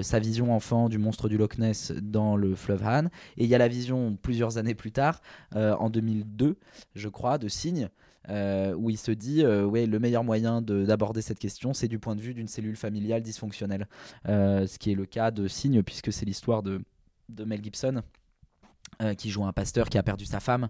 sa 0.02 0.18
vision 0.18 0.54
enfant 0.54 0.90
du 0.90 0.98
monstre 0.98 1.30
du 1.30 1.38
Loch 1.38 1.56
Ness 1.56 1.92
dans 2.02 2.36
le 2.36 2.54
fleuve 2.54 2.84
Han. 2.84 3.06
Et 3.38 3.44
il 3.44 3.46
y 3.46 3.54
a 3.54 3.58
la 3.58 3.68
vision 3.68 4.18
plusieurs 4.20 4.58
années 4.58 4.74
plus 4.74 4.92
tard, 4.92 5.22
en 5.54 5.88
2002, 5.88 6.56
je 6.94 7.08
crois, 7.08 7.38
de 7.38 7.48
signes. 7.48 7.88
Euh, 8.30 8.74
où 8.74 8.90
il 8.90 8.96
se 8.96 9.10
dit 9.10 9.44
euh, 9.44 9.86
le 9.86 9.98
meilleur 9.98 10.24
moyen 10.24 10.62
d'aborder 10.62 11.22
cette 11.22 11.38
question, 11.38 11.74
c'est 11.74 11.88
du 11.88 11.98
point 11.98 12.16
de 12.16 12.20
vue 12.20 12.34
d'une 12.34 12.48
cellule 12.48 12.76
familiale 12.76 13.22
dysfonctionnelle. 13.22 13.86
Euh, 14.28 14.66
ce 14.66 14.78
qui 14.78 14.92
est 14.92 14.94
le 14.94 15.06
cas 15.06 15.30
de 15.30 15.46
Signe, 15.46 15.82
puisque 15.82 16.12
c'est 16.12 16.24
l'histoire 16.24 16.62
de, 16.62 16.80
Mel 17.44 17.62
Gibson. 17.62 18.02
qui 19.18 19.30
joue 19.30 19.44
un 19.44 19.52
pasteur 19.52 19.88
qui 19.88 19.98
a 19.98 20.02
perdu 20.02 20.24
sa 20.24 20.40
femme 20.40 20.68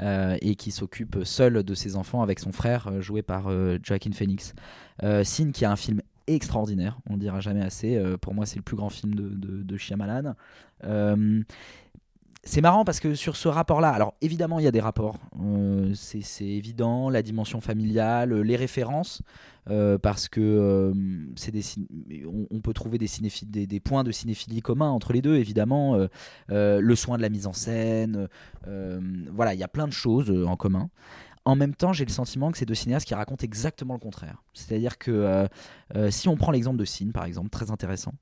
et 0.00 0.54
qui 0.56 0.70
s'occupe 0.70 1.18
seul 1.24 1.62
de 1.62 1.74
ses 1.74 1.96
enfants 1.96 2.22
avec 2.22 2.38
son 2.38 2.52
frère, 2.52 3.02
joué 3.02 3.22
par 3.22 3.50
Joaquin 3.82 4.12
Phoenix. 4.12 4.54
Sin, 5.24 5.50
qui 5.52 5.64
a 5.64 5.70
un 5.70 5.76
film 5.76 6.00
extraordinaire, 6.26 6.98
on 7.08 7.14
ne 7.14 7.18
dira 7.18 7.40
jamais 7.40 7.62
assez. 7.62 8.00
Pour 8.20 8.34
moi, 8.34 8.46
c'est 8.46 8.56
le 8.56 8.62
plus 8.62 8.76
grand 8.76 8.88
film 8.88 9.14
de, 9.14 9.28
de, 9.28 9.62
de 9.62 9.76
Shyamalan. 9.76 10.34
C'est 12.48 12.60
marrant 12.60 12.84
parce 12.84 13.00
que 13.00 13.16
sur 13.16 13.34
ce 13.34 13.48
rapport-là, 13.48 13.90
alors 13.90 14.14
évidemment 14.20 14.60
il 14.60 14.64
y 14.64 14.68
a 14.68 14.70
des 14.70 14.80
rapports, 14.80 15.18
euh, 15.42 15.92
c'est 15.94 16.44
évident, 16.44 17.10
la 17.10 17.22
dimension 17.22 17.60
familiale, 17.60 18.32
euh, 18.32 18.42
les 18.42 18.54
références, 18.54 19.20
euh, 19.68 19.98
parce 19.98 20.28
que 20.28 20.92
c'est 21.34 21.50
des, 21.50 21.64
on, 22.24 22.46
on 22.52 22.60
peut 22.60 22.72
trouver 22.72 22.98
des, 22.98 23.08
des, 23.46 23.66
des 23.66 23.80
points 23.80 24.04
de 24.04 24.12
cinéphilie 24.12 24.62
communs 24.62 24.90
entre 24.90 25.12
les 25.12 25.22
deux, 25.22 25.34
évidemment, 25.34 25.98
le 26.48 26.94
soin 26.94 27.16
de 27.16 27.22
la 27.22 27.30
mise 27.30 27.48
en 27.48 27.52
scène, 27.52 28.28
voilà, 28.64 29.52
il 29.54 29.58
y 29.58 29.64
a 29.64 29.68
plein 29.68 29.88
de 29.88 29.92
choses 29.92 30.30
en 30.46 30.54
commun. 30.54 30.88
En 31.46 31.54
même 31.54 31.76
temps, 31.76 31.92
j'ai 31.92 32.04
le 32.04 32.10
sentiment 32.10 32.50
que 32.50 32.58
c'est 32.58 32.66
deux 32.66 32.74
cinéastes 32.74 33.06
qui 33.06 33.14
racontent 33.14 33.44
exactement 33.44 33.94
le 33.94 34.00
contraire. 34.00 34.42
C'est-à-dire 34.52 34.98
que 34.98 35.12
euh, 35.12 35.46
euh, 35.94 36.10
si 36.10 36.28
on 36.28 36.36
prend 36.36 36.50
l'exemple 36.50 36.76
de 36.76 36.84
Signe, 36.84 37.12
par 37.12 37.24
exemple, 37.24 37.50
très 37.50 37.70
intéressant. 37.70 38.14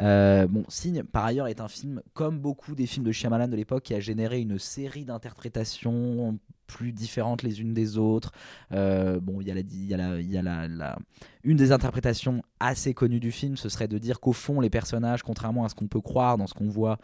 Euh, 0.00 0.48
bon, 0.48 0.64
Signe, 0.68 1.04
par 1.04 1.24
ailleurs, 1.24 1.46
est 1.46 1.60
un 1.60 1.68
film, 1.68 2.02
comme 2.14 2.40
beaucoup 2.40 2.74
des 2.74 2.86
films 2.86 3.04
de 3.04 3.12
Shyamalan 3.12 3.46
de 3.46 3.54
l'époque, 3.54 3.84
qui 3.84 3.94
a 3.94 4.00
généré 4.00 4.40
une 4.40 4.58
série 4.58 5.04
d'interprétations 5.04 6.36
plus 6.66 6.90
différentes 6.90 7.44
les 7.44 7.60
unes 7.60 7.74
des 7.74 7.96
autres. 7.96 8.32
Bon, 8.72 9.40
il 9.40 9.46
y 9.46 9.52
a, 9.52 9.54
la, 9.54 10.20
y 10.20 10.36
a, 10.36 10.42
la, 10.42 10.98
une 11.44 11.56
des 11.56 11.70
interprétations 11.70 12.42
assez 12.58 12.92
connues 12.92 13.20
du 13.20 13.30
film, 13.30 13.56
ce 13.56 13.68
serait 13.68 13.86
de 13.86 13.98
dire 13.98 14.18
qu'au 14.18 14.32
fond, 14.32 14.60
les 14.60 14.70
personnages, 14.70 15.22
contrairement 15.22 15.64
à 15.64 15.68
ce 15.68 15.76
qu'on 15.76 15.86
peut 15.86 16.00
croire 16.00 16.38
dans 16.38 16.48
ce 16.48 16.54
qu'on 16.54 16.70
voit, 16.70 16.98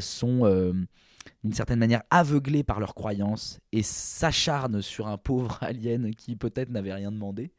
sont 0.00 0.46
d'une 1.44 1.52
certaine 1.52 1.78
manière 1.78 2.02
aveuglés 2.10 2.62
par 2.62 2.78
leurs 2.78 2.94
croyances 2.94 3.58
et 3.72 3.82
s'acharnent 3.82 4.80
sur 4.82 5.08
un 5.08 5.18
pauvre 5.18 5.58
alien 5.62 6.14
qui 6.14 6.36
peut-être 6.36 6.70
n'avait 6.70 6.94
rien 6.94 7.10
demandé. 7.10 7.50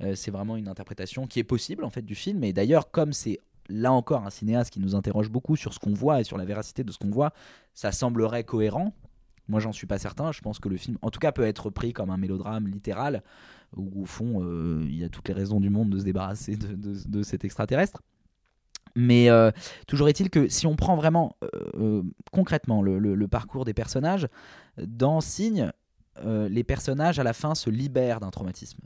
Euh, 0.00 0.14
c'est 0.14 0.30
vraiment 0.30 0.56
une 0.56 0.68
interprétation 0.68 1.26
qui 1.26 1.38
est 1.38 1.44
possible 1.44 1.84
en 1.84 1.90
fait 1.90 2.02
du 2.02 2.14
film. 2.14 2.42
Et 2.44 2.52
d'ailleurs, 2.52 2.90
comme 2.90 3.12
c'est 3.12 3.40
là 3.68 3.92
encore 3.92 4.26
un 4.26 4.30
cinéaste 4.30 4.72
qui 4.72 4.80
nous 4.80 4.94
interroge 4.94 5.30
beaucoup 5.30 5.54
sur 5.54 5.72
ce 5.74 5.78
qu'on 5.78 5.92
voit 5.94 6.20
et 6.20 6.24
sur 6.24 6.38
la 6.38 6.44
véracité 6.44 6.82
de 6.84 6.90
ce 6.90 6.98
qu'on 6.98 7.10
voit, 7.10 7.32
ça 7.74 7.92
semblerait 7.92 8.44
cohérent. 8.44 8.94
Moi, 9.46 9.60
j'en 9.60 9.72
suis 9.72 9.86
pas 9.86 9.98
certain. 9.98 10.32
Je 10.32 10.40
pense 10.40 10.58
que 10.58 10.68
le 10.68 10.76
film, 10.76 10.98
en 11.00 11.10
tout 11.10 11.20
cas, 11.20 11.32
peut 11.32 11.44
être 11.46 11.70
pris 11.70 11.92
comme 11.92 12.10
un 12.10 12.16
mélodrame 12.18 12.66
littéral, 12.66 13.22
où 13.76 14.02
au 14.02 14.04
fond, 14.04 14.42
euh, 14.42 14.82
il 14.84 14.96
y 14.98 15.04
a 15.04 15.08
toutes 15.08 15.28
les 15.28 15.34
raisons 15.34 15.58
du 15.60 15.70
monde 15.70 15.88
de 15.90 15.98
se 15.98 16.04
débarrasser 16.04 16.56
de, 16.56 16.74
de- 16.74 17.08
de 17.08 17.22
cet 17.22 17.44
extraterrestre. 17.44 18.02
Mais 18.94 19.30
euh, 19.30 19.50
toujours 19.86 20.08
est-il 20.08 20.30
que 20.30 20.48
si 20.48 20.66
on 20.66 20.76
prend 20.76 20.96
vraiment 20.96 21.36
euh, 21.42 21.48
euh, 21.74 22.02
concrètement 22.32 22.82
le, 22.82 22.98
le- 22.98 23.28
parcours 23.28 23.64
des 23.64 23.74
personnages, 23.74 24.28
dans 24.78 25.20
Signe, 25.20 25.70
les 26.24 26.64
personnages 26.64 27.18
à 27.18 27.22
la 27.22 27.32
fin 27.32 27.54
se 27.54 27.70
libèrent 27.70 28.18
d'un 28.20 28.30
traumatisme. 28.30 28.80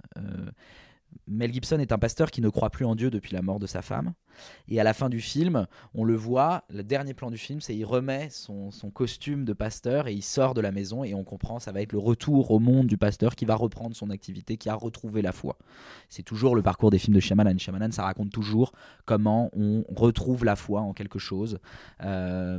Mel 1.27 1.53
Gibson 1.53 1.79
est 1.79 1.93
un 1.93 1.99
pasteur 1.99 2.31
qui 2.31 2.41
ne 2.41 2.49
croit 2.49 2.71
plus 2.71 2.85
en 2.85 2.95
Dieu 2.95 3.11
depuis 3.11 3.33
la 3.33 3.43
mort 3.43 3.59
de 3.59 3.67
sa 3.67 3.83
femme. 3.83 4.13
Et 4.69 4.81
à 4.81 4.85
la 4.85 4.95
fin 4.95 5.09
du 5.09 5.21
film, 5.21 5.67
on 5.95 6.05
le 6.05 6.17
voit, 6.17 6.65
le 6.71 6.83
dernier 6.83 7.15
plan 7.15 7.31
du 7.31 7.39
film, 7.39 7.61
c'est 7.61 7.77
il 7.77 7.85
remet 7.85 8.29
son, 8.31 8.71
son 8.71 8.91
costume 8.91 9.45
de 9.45 9.53
pasteur 9.53 10.09
et 10.09 10.15
il 10.15 10.23
sort 10.23 10.55
de 10.55 10.61
la 10.61 10.73
maison 10.73 11.05
et 11.05 11.15
on 11.15 11.25
comprend 11.25 11.59
ça 11.59 11.73
va 11.73 11.83
être 11.83 11.93
le 11.93 11.99
retour 11.99 12.51
au 12.51 12.59
monde 12.59 12.87
du 12.87 12.97
pasteur 12.97 13.37
qui 13.37 13.45
va 13.45 13.55
reprendre 13.55 13.95
son 13.95 14.11
activité, 14.11 14.57
qui 14.57 14.69
a 14.69 14.75
retrouvé 14.75 15.23
la 15.23 15.33
foi. 15.33 15.59
C'est 16.09 16.23
toujours 16.23 16.57
le 16.57 16.63
parcours 16.63 16.91
des 16.91 16.99
films 16.99 17.15
de 17.15 17.21
Shyamalan. 17.21 17.59
Shyamalan, 17.59 17.91
ça 17.91 18.05
raconte 18.05 18.31
toujours 18.31 18.73
comment 19.05 19.51
on 19.55 19.85
retrouve 19.95 20.45
la 20.45 20.57
foi 20.57 20.81
en 20.81 20.93
quelque 20.93 21.19
chose. 21.19 21.59
Euh, 22.03 22.59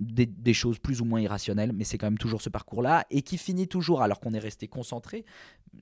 des, 0.00 0.54
choses 0.54 0.78
plus 0.78 1.00
ou 1.00 1.04
moins 1.04 1.20
irrationnelles, 1.20 1.72
mais 1.72 1.84
c'est 1.84 1.98
quand 1.98 2.06
même 2.06 2.18
toujours 2.18 2.42
ce 2.42 2.48
parcours-là, 2.48 3.06
et 3.10 3.22
qui 3.22 3.38
finit 3.38 3.68
toujours, 3.68 4.02
alors 4.02 4.20
qu'on 4.20 4.32
est 4.32 4.38
resté 4.38 4.66
concentré, 4.66 5.24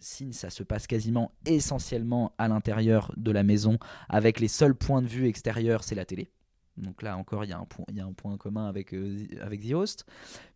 Signe, 0.01 0.33
ça 0.33 0.51
se 0.51 0.62
passe 0.62 0.87
quasiment 0.87 1.33
essentiellement 1.47 2.33
à 2.37 2.49
l'intérieur 2.49 3.12
de 3.16 3.31
la 3.31 3.43
maison, 3.43 3.79
avec 4.09 4.41
les 4.41 4.49
seuls 4.49 4.75
points 4.75 5.03
de 5.03 5.07
vue 5.07 5.27
extérieurs, 5.27 5.85
c'est 5.85 5.95
la 5.95 6.05
télé. 6.05 6.31
Donc 6.77 7.03
là 7.03 7.16
encore, 7.16 7.45
il 7.45 7.51
y, 7.51 7.53
a 7.53 7.59
un 7.59 7.64
point- 7.64 7.85
il 7.89 7.97
y 7.97 8.01
a 8.01 8.05
un 8.05 8.12
point 8.12 8.37
commun 8.37 8.69
avec, 8.69 8.95
euh, 8.95 9.27
avec 9.41 9.66
The 9.66 9.73
Host. 9.73 10.05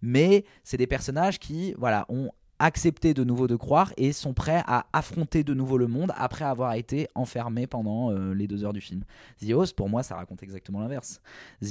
Mais 0.02 0.44
c'est 0.62 0.76
des 0.76 0.86
personnages 0.86 1.38
qui 1.38 1.74
voilà, 1.78 2.06
ont 2.08 2.30
accepté 2.62 3.12
de 3.12 3.24
nouveau 3.24 3.48
de 3.48 3.56
croire 3.56 3.92
et 3.96 4.12
sont 4.12 4.34
prêts 4.34 4.62
à 4.66 4.86
affronter 4.92 5.42
de 5.42 5.52
nouveau 5.52 5.78
le 5.78 5.88
monde 5.88 6.12
après 6.16 6.44
avoir 6.44 6.74
été 6.74 7.08
enfermés 7.14 7.66
pendant 7.66 8.10
euh, 8.10 8.32
les 8.34 8.46
deux 8.46 8.64
heures 8.64 8.72
du 8.72 8.80
film. 8.80 9.02
Host, 9.50 9.74
pour 9.76 9.88
moi, 9.88 10.02
ça 10.02 10.14
raconte 10.14 10.42
exactement 10.42 10.80
l'inverse. 10.80 11.20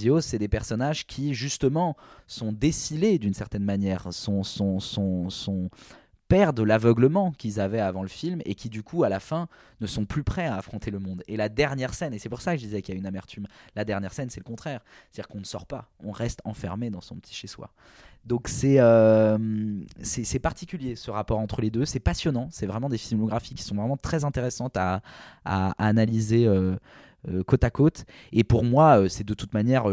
Host, 0.05 0.29
c'est 0.29 0.39
des 0.39 0.49
personnages 0.49 1.07
qui, 1.07 1.33
justement, 1.33 1.95
sont 2.27 2.51
décilés 2.51 3.17
d'une 3.19 3.33
certaine 3.33 3.63
manière, 3.63 4.13
sont 4.13 4.43
perdent 6.31 6.61
l'aveuglement 6.61 7.33
qu'ils 7.33 7.59
avaient 7.59 7.81
avant 7.81 8.03
le 8.03 8.07
film 8.07 8.41
et 8.45 8.55
qui 8.55 8.69
du 8.69 8.83
coup 8.83 9.03
à 9.03 9.09
la 9.09 9.19
fin 9.19 9.49
ne 9.81 9.87
sont 9.87 10.05
plus 10.05 10.23
prêts 10.23 10.45
à 10.45 10.55
affronter 10.55 10.89
le 10.89 10.99
monde. 10.99 11.23
Et 11.27 11.35
la 11.35 11.49
dernière 11.49 11.93
scène, 11.93 12.13
et 12.13 12.19
c'est 12.19 12.29
pour 12.29 12.39
ça 12.39 12.53
que 12.53 12.61
je 12.61 12.65
disais 12.67 12.81
qu'il 12.81 12.95
y 12.95 12.97
a 12.97 12.99
une 12.99 13.05
amertume, 13.05 13.47
la 13.75 13.83
dernière 13.83 14.13
scène 14.13 14.29
c'est 14.29 14.39
le 14.39 14.45
contraire, 14.45 14.79
c'est-à-dire 15.11 15.27
qu'on 15.27 15.39
ne 15.39 15.43
sort 15.43 15.65
pas, 15.65 15.89
on 16.01 16.11
reste 16.11 16.39
enfermé 16.45 16.89
dans 16.89 17.01
son 17.01 17.15
petit 17.17 17.35
chez-soi. 17.35 17.69
Donc 18.23 18.47
c'est 18.47 18.79
euh, 18.79 19.37
c'est 20.01 20.39
particulier 20.39 20.95
ce 20.95 21.11
rapport 21.11 21.39
entre 21.39 21.59
les 21.59 21.69
deux, 21.69 21.83
c'est 21.83 21.99
passionnant, 21.99 22.47
c'est 22.49 22.65
vraiment 22.65 22.87
des 22.87 22.97
filmographies 22.97 23.55
qui 23.55 23.63
sont 23.63 23.75
vraiment 23.75 23.97
très 23.97 24.23
intéressantes 24.23 24.77
à, 24.77 25.01
à- 25.43 25.73
analyser 25.85 26.47
euh, 26.47 26.77
euh, 27.27 27.43
côte 27.43 27.65
à 27.65 27.71
côte. 27.71 28.05
Et 28.31 28.45
pour 28.45 28.63
moi, 28.63 29.09
c'est 29.09 29.25
de 29.25 29.33
toute 29.33 29.53
manière 29.53 29.83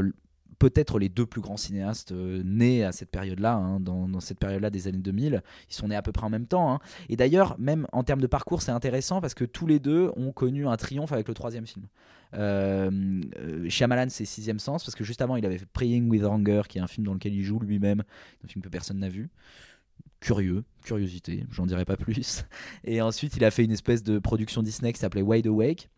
peut-être 0.58 0.98
les 0.98 1.08
deux 1.08 1.26
plus 1.26 1.40
grands 1.40 1.56
cinéastes 1.56 2.12
euh, 2.12 2.42
nés 2.44 2.84
à 2.84 2.92
cette 2.92 3.10
période-là, 3.10 3.54
hein, 3.54 3.80
dans, 3.80 4.20
cette 4.20 4.38
période-là 4.38 4.70
des 4.70 4.88
années 4.88 4.98
2000. 4.98 5.42
Ils 5.70 5.74
sont 5.74 5.88
nés 5.88 5.96
à 5.96 6.02
peu 6.02 6.12
près 6.12 6.26
en 6.26 6.30
même 6.30 6.46
temps. 6.46 6.72
hein. 6.72 6.80
Et 7.08 7.16
d'ailleurs, 7.16 7.56
même 7.58 7.86
en 7.92 8.02
termes 8.02 8.20
de 8.20 8.26
parcours, 8.26 8.62
c'est 8.62 8.72
intéressant 8.72 9.20
parce 9.20 9.34
que 9.34 9.44
tous 9.44 9.66
les 9.66 9.78
deux 9.78 10.10
ont 10.16 10.32
connu 10.32 10.66
un 10.66 10.76
triomphe 10.76 11.12
avec 11.12 11.28
le 11.28 11.34
troisième 11.34 11.66
film. 11.66 11.86
Euh, 12.34 12.90
euh, 13.38 13.68
Shyamalan, 13.68 14.08
c'est 14.10 14.24
Sixième 14.24 14.58
Sens, 14.58 14.84
parce 14.84 14.94
que 14.94 15.04
juste 15.04 15.22
avant, 15.22 15.36
il 15.36 15.46
avait 15.46 15.58
fait 15.58 15.66
Praying 15.66 16.08
with 16.08 16.24
Anger, 16.24 16.62
qui 16.68 16.78
est 16.78 16.80
un 16.80 16.86
film 16.86 17.06
dans 17.06 17.14
lequel 17.14 17.34
il 17.34 17.42
joue 17.42 17.58
lui-même, 17.60 18.02
un 18.44 18.48
film 18.48 18.62
que 18.62 18.68
personne 18.68 18.98
n'a 18.98 19.08
vu. 19.08 19.30
Curieux, 20.20 20.64
curiosité, 20.82 21.46
j'en 21.50 21.66
dirai 21.66 21.84
pas 21.84 21.96
plus. 21.96 22.44
Et 22.84 23.00
ensuite, 23.00 23.36
il 23.36 23.44
a 23.44 23.50
fait 23.52 23.64
une 23.64 23.70
espèce 23.70 24.02
de 24.02 24.18
production 24.18 24.62
Disney 24.62 24.92
qui 24.92 24.98
s'appelait 24.98 25.22
Wide 25.22 25.46
Awake 25.46 25.88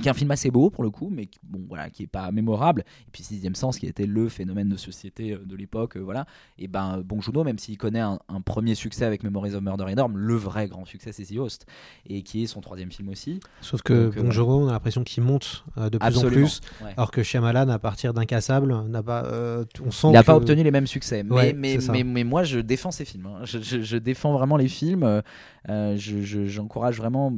qui 0.00 0.08
est 0.08 0.10
un 0.10 0.14
film 0.14 0.30
assez 0.30 0.50
beau 0.50 0.70
pour 0.70 0.82
le 0.84 0.90
coup, 0.90 1.08
mais 1.10 1.26
qui, 1.26 1.38
bon, 1.42 1.64
voilà, 1.68 1.90
qui 1.90 2.04
est 2.04 2.06
pas 2.06 2.30
mémorable. 2.30 2.84
Et 3.06 3.10
puis 3.12 3.22
Sixième 3.22 3.54
Sens, 3.54 3.78
qui 3.78 3.86
était 3.86 4.06
le 4.06 4.28
phénomène 4.28 4.68
de 4.68 4.76
société 4.76 5.32
euh, 5.32 5.38
de 5.44 5.56
l'époque, 5.56 5.96
euh, 5.96 6.00
voilà. 6.00 6.26
Et 6.58 6.68
ben 6.68 7.02
Bon 7.04 7.20
Juno, 7.20 7.44
même 7.44 7.58
s'il 7.58 7.76
connaît 7.78 8.00
un, 8.00 8.18
un 8.28 8.40
premier 8.40 8.74
succès 8.74 9.04
avec 9.04 9.22
Memories 9.24 9.54
of 9.54 9.62
Murder 9.62 9.86
énorme, 9.90 10.16
le 10.16 10.34
vrai 10.34 10.68
grand 10.68 10.84
succès 10.84 11.12
c'est 11.12 11.24
The 11.24 11.38
Host, 11.38 11.66
et 12.06 12.22
qui 12.22 12.42
est 12.42 12.46
son 12.46 12.60
troisième 12.60 12.90
film 12.92 13.08
aussi. 13.08 13.40
Sauf 13.60 13.82
que 13.82 14.06
Donc, 14.06 14.16
euh, 14.18 14.42
on 14.44 14.68
a 14.68 14.72
l'impression 14.72 15.04
qu'il 15.04 15.22
monte 15.22 15.64
euh, 15.78 15.90
de 15.90 15.98
plus 15.98 16.18
en 16.18 16.22
plus, 16.28 16.60
ouais. 16.84 16.92
alors 16.96 17.10
que 17.10 17.22
Shyamalan, 17.22 17.68
à 17.68 17.78
partir 17.78 18.14
d'Incassable, 18.14 18.74
n'a 18.88 19.02
pas, 19.02 19.24
euh, 19.24 19.64
on 19.84 19.90
sent 19.90 20.08
Il 20.08 20.12
n'a 20.12 20.20
que- 20.22 20.26
pas 20.26 20.36
obtenu 20.36 20.62
les 20.62 20.70
mêmes 20.70 20.86
succès. 20.86 21.22
Mais, 21.22 21.34
Ouais, 21.34 21.52
mais, 21.52 21.78
mais, 21.90 22.04
mais 22.04 22.24
moi, 22.24 22.42
je 22.44 22.60
défends 22.60 22.90
ces 22.90 23.04
films. 23.04 23.26
hein. 23.26 23.40
Je, 23.44 23.58
je- 23.60 23.80
je 23.82 23.96
défends 23.96 24.32
vraiment 24.32 24.56
les 24.56 24.68
films. 24.68 25.22
je- 25.68 25.96
je- 26.22 26.46
J'encourage 26.46 26.96
vraiment 26.98 27.32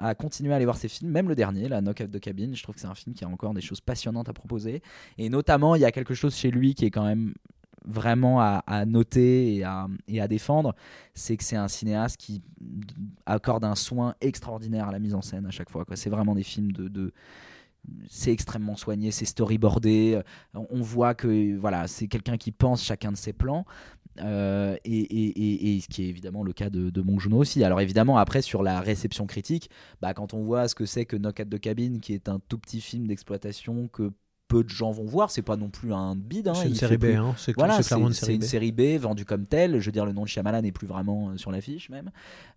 à 0.00 0.14
continuer 0.14 0.52
à 0.52 0.56
aller 0.56 0.64
voir 0.64 0.78
ces 0.78 0.88
films, 0.88 1.10
même 1.10 1.28
le 1.28 1.34
dernier, 1.34 1.68
la 1.68 1.80
Knock 1.80 2.00
at 2.00 2.08
the 2.08 2.18
Cabin. 2.18 2.50
Je 2.54 2.62
trouve 2.62 2.74
que 2.74 2.80
c'est 2.80 2.86
un 2.86 2.94
film 2.94 3.14
qui 3.14 3.24
a 3.24 3.28
encore 3.28 3.52
des 3.54 3.60
choses 3.60 3.80
passionnantes 3.80 4.28
à 4.28 4.32
proposer. 4.32 4.82
Et 5.18 5.28
notamment, 5.28 5.74
il 5.74 5.82
y 5.82 5.84
a 5.84 5.92
quelque 5.92 6.14
chose 6.14 6.34
chez 6.34 6.50
lui 6.50 6.74
qui 6.74 6.86
est 6.86 6.90
quand 6.90 7.04
même 7.04 7.34
vraiment 7.86 8.40
à, 8.40 8.84
noter 8.84 9.56
et 9.56 9.64
à, 9.64 10.28
défendre, 10.28 10.74
c'est 11.14 11.36
que 11.36 11.44
c'est 11.44 11.56
un 11.56 11.68
cinéaste 11.68 12.18
qui 12.18 12.42
accorde 13.24 13.64
un 13.64 13.74
soin 13.74 14.14
extraordinaire 14.20 14.88
à 14.88 14.92
la 14.92 14.98
mise 14.98 15.14
en 15.14 15.22
scène 15.22 15.46
à 15.46 15.50
chaque 15.50 15.70
fois. 15.70 15.84
C'est 15.94 16.10
vraiment 16.10 16.34
des 16.34 16.42
films 16.42 16.72
de- 16.72 16.88
de, 16.88 17.12
c'est 18.08 18.32
extrêmement 18.32 18.76
soigné, 18.76 19.10
c'est 19.10 19.24
storyboardé. 19.24 20.20
on 20.54 20.82
voit 20.82 21.14
que 21.14 21.56
voilà, 21.56 21.88
c'est 21.88 22.06
quelqu'un 22.06 22.36
qui 22.36 22.52
pense 22.52 22.82
chacun 22.84 23.12
de 23.12 23.16
ses 23.16 23.32
plans. 23.32 23.64
Euh, 24.18 24.76
et, 24.84 24.90
et- 24.98 25.76
et- 25.76 25.80
ce 25.80 25.88
qui 25.88 26.04
est 26.04 26.08
évidemment 26.08 26.42
le 26.42 26.52
cas 26.52 26.70
de, 26.70 26.90
de 26.90 27.00
Bong 27.02 27.18
aussi. 27.38 27.64
Alors 27.64 27.80
évidemment, 27.80 28.18
après, 28.18 28.42
sur 28.42 28.62
la 28.62 28.80
réception 28.80 29.26
critique, 29.26 29.70
bah, 30.00 30.14
quand 30.14 30.34
on 30.34 30.42
voit 30.42 30.68
ce 30.68 30.74
que 30.74 30.86
c'est 30.86 31.04
que 31.06 31.16
Knock 31.16 31.40
at 31.40 31.46
the 31.46 31.58
qui 32.00 32.14
est 32.14 32.28
un 32.28 32.40
tout 32.48 32.58
petit 32.58 32.80
film 32.80 33.06
d'exploitation 33.06 33.88
que 33.88 34.12
peu 34.50 34.64
de 34.64 34.68
gens 34.68 34.90
vont 34.90 35.04
voir, 35.04 35.30
c'est 35.30 35.42
pas 35.42 35.56
non 35.56 35.68
plus 35.68 35.92
un 35.94 36.16
bide. 36.16 36.48
hein, 36.48 36.54
C'est 36.54 36.66
une 36.68 36.74
série 36.74 36.96
B, 36.96 37.00
plus- 37.02 37.14
hein, 37.14 37.34
c'est 37.36 37.54
Voilà, 37.56 37.76
c'est 37.76 37.84
clairement 37.86 38.08
une 38.08 38.12
c'est 38.12 38.26
série 38.26 38.34
une 38.34 38.40
B. 38.40 38.44
série 38.44 38.72
B 38.72 38.80
vendue 39.00 39.24
comme 39.24 39.46
telle. 39.46 39.78
Je 39.78 39.86
veux 39.86 39.92
dire, 39.92 40.04
le 40.04 40.12
nom 40.12 40.22
de 40.24 40.28
Shyamalan 40.28 40.62
n'est 40.62 40.72
plus 40.72 40.88
vraiment 40.88 41.30
euh, 41.30 41.36
sur 41.36 41.52
l'affiche 41.52 41.88
même. 41.88 42.10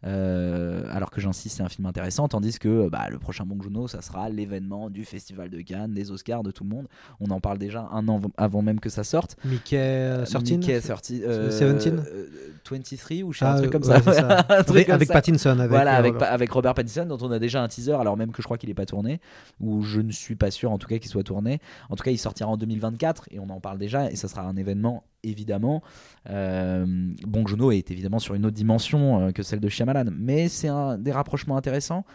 Euh, 0.05 0.83
alors 0.91 1.11
que 1.11 1.21
j'insiste, 1.21 1.57
c'est 1.57 1.63
un 1.63 1.69
film 1.69 1.85
intéressant, 1.85 2.27
tandis 2.27 2.57
que 2.59 2.89
bah, 2.89 3.07
le 3.09 3.19
prochain 3.19 3.45
Bong 3.45 3.61
Joon-ho, 3.61 3.87
ça 3.87 4.01
sera 4.01 4.27
l'événement 4.29 4.89
du 4.89 5.05
Festival 5.05 5.49
de 5.49 5.61
Cannes, 5.61 5.93
des 5.93 6.11
Oscars, 6.11 6.43
de 6.43 6.51
tout 6.51 6.63
le 6.63 6.69
monde. 6.71 6.87
On 7.21 7.29
en 7.31 7.39
parle 7.39 7.57
déjà 7.57 7.87
un 7.91 8.07
an 8.09 8.19
avant 8.37 8.61
même 8.61 8.79
que 8.79 8.89
ça 8.89 9.03
sorte. 9.03 9.37
Mickey 9.45 9.77
euh, 9.79 10.25
13 10.25 10.43
Mickey 10.51 10.79
13, 10.81 10.91
euh, 11.25 11.47
17 11.49 11.93
euh, 11.93 12.25
23 12.69 13.17
ou 13.23 13.33
je 13.33 13.39
sais, 13.39 13.45
Ah, 13.45 13.53
un 13.53 13.57
truc 13.59 13.71
comme 13.71 13.83
ouais, 13.83 13.87
ça. 13.87 14.01
c'est 14.01 14.13
ça. 14.19 14.45
Un 14.49 14.63
truc 14.63 14.89
Avec- 14.89 15.07
comme. 15.07 15.13
Pattinson, 15.13 15.49
avec, 15.59 15.69
voilà, 15.69 15.95
euh, 15.95 15.99
avec, 15.99 16.13
Robert. 16.13 16.27
Pa- 16.27 16.33
avec 16.33 16.51
Robert 16.51 16.73
Pattinson, 16.73 17.05
dont 17.05 17.17
on 17.21 17.31
a 17.31 17.39
déjà 17.39 17.61
un 17.61 17.67
teaser, 17.67 17.93
alors 17.93 18.17
même 18.17 18.31
que 18.31 18.41
je 18.41 18.47
crois 18.47 18.57
qu'il 18.57 18.69
n'est 18.69 18.73
pas 18.75 18.85
tourné, 18.85 19.19
ou 19.59 19.83
je 19.83 20.01
ne 20.01 20.11
suis 20.11 20.35
pas 20.35 20.49
sûr 20.51 20.71
en 20.71 20.77
tout 20.77 20.87
cas 20.87 20.97
qu'il 20.97 21.09
soit 21.09 21.23
tourné. 21.23 21.59
En 21.89 21.95
tout 21.95 22.03
cas, 22.03 22.11
il 22.11 22.17
sortira 22.17 22.49
en 22.49 22.57
2024 22.57 23.27
et 23.31 23.39
on 23.39 23.49
en 23.49 23.59
parle 23.59 23.77
déjà 23.77 24.09
et 24.11 24.15
ça 24.15 24.27
sera 24.27 24.43
un 24.43 24.55
événement 24.55 25.03
évidemment. 25.23 25.81
Euh, 26.29 26.85
bon, 27.25 27.45
Juno 27.47 27.71
est 27.71 27.91
évidemment 27.91 28.19
sur 28.19 28.35
une 28.35 28.45
autre 28.45 28.55
dimension 28.55 29.19
euh, 29.27 29.31
que 29.31 29.43
celle 29.43 29.59
de 29.59 29.69
Shyamalan, 29.69 30.11
mais 30.17 30.49
c'est 30.49 30.67
un 30.67 30.97
des 30.97 31.11
rapprochements 31.11 31.57
intéressants. 31.57 32.05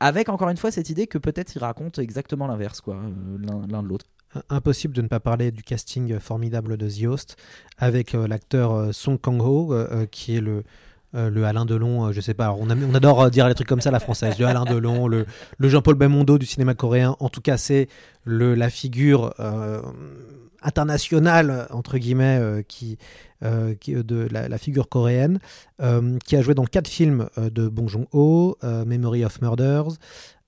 Avec 0.00 0.28
encore 0.28 0.48
une 0.48 0.56
fois 0.56 0.70
cette 0.70 0.90
idée 0.90 1.06
que 1.06 1.18
peut-être 1.18 1.54
il 1.54 1.60
raconte 1.60 1.98
exactement 1.98 2.46
l'inverse, 2.46 2.80
quoi, 2.80 2.96
euh, 2.96 3.38
l'un- 3.68 3.82
de 3.82 3.88
l'autre. 3.88 4.06
Impossible 4.50 4.94
de 4.94 5.02
ne 5.02 5.06
pas 5.06 5.20
parler 5.20 5.52
du 5.52 5.62
casting 5.62 6.18
formidable 6.18 6.76
de 6.76 6.88
The 6.88 7.06
Host 7.06 7.36
avec 7.78 8.14
l'acteur 8.14 8.92
Song 8.92 9.16
Kang-ho 9.16 9.72
qui 10.10 10.34
est 10.34 10.40
le, 10.40 10.64
euh, 11.14 11.30
le 11.30 11.44
Alain 11.44 11.64
Delon, 11.64 12.06
euh, 12.06 12.12
je 12.12 12.20
sais 12.20 12.34
pas, 12.34 12.52
on, 12.58 12.68
adore 12.94 13.22
euh, 13.22 13.30
dire 13.30 13.46
les 13.46 13.54
trucs 13.54 13.68
comme 13.68 13.80
ça 13.80 13.92
la 13.92 14.00
française, 14.00 14.38
le 14.38 14.46
Alain 14.46 14.64
Delon, 14.64 15.06
le, 15.06 15.26
Jean-Paul 15.60 15.94
Belmondo 15.94 16.38
du 16.38 16.46
cinéma 16.46 16.74
coréen, 16.74 17.16
en 17.20 17.28
tout 17.28 17.40
cas 17.40 17.56
c'est 17.56 17.88
la 18.26 18.68
figure 18.68 19.32
euh, 19.38 19.80
internationale, 20.62 21.68
entre 21.70 21.98
guillemets, 21.98 22.64
qui, 22.66 22.98
de 23.42 24.28
la, 24.30 24.58
figure 24.58 24.88
coréenne, 24.88 25.38
qui 26.24 26.36
a 26.36 26.42
joué 26.42 26.54
dans 26.54 26.64
quatre 26.64 26.88
films 26.88 27.28
de 27.36 27.68
Bong 27.68 27.88
Joon-ho, 27.88 28.56
Memory 28.62 29.24
of 29.24 29.42
Murders, 29.42 29.98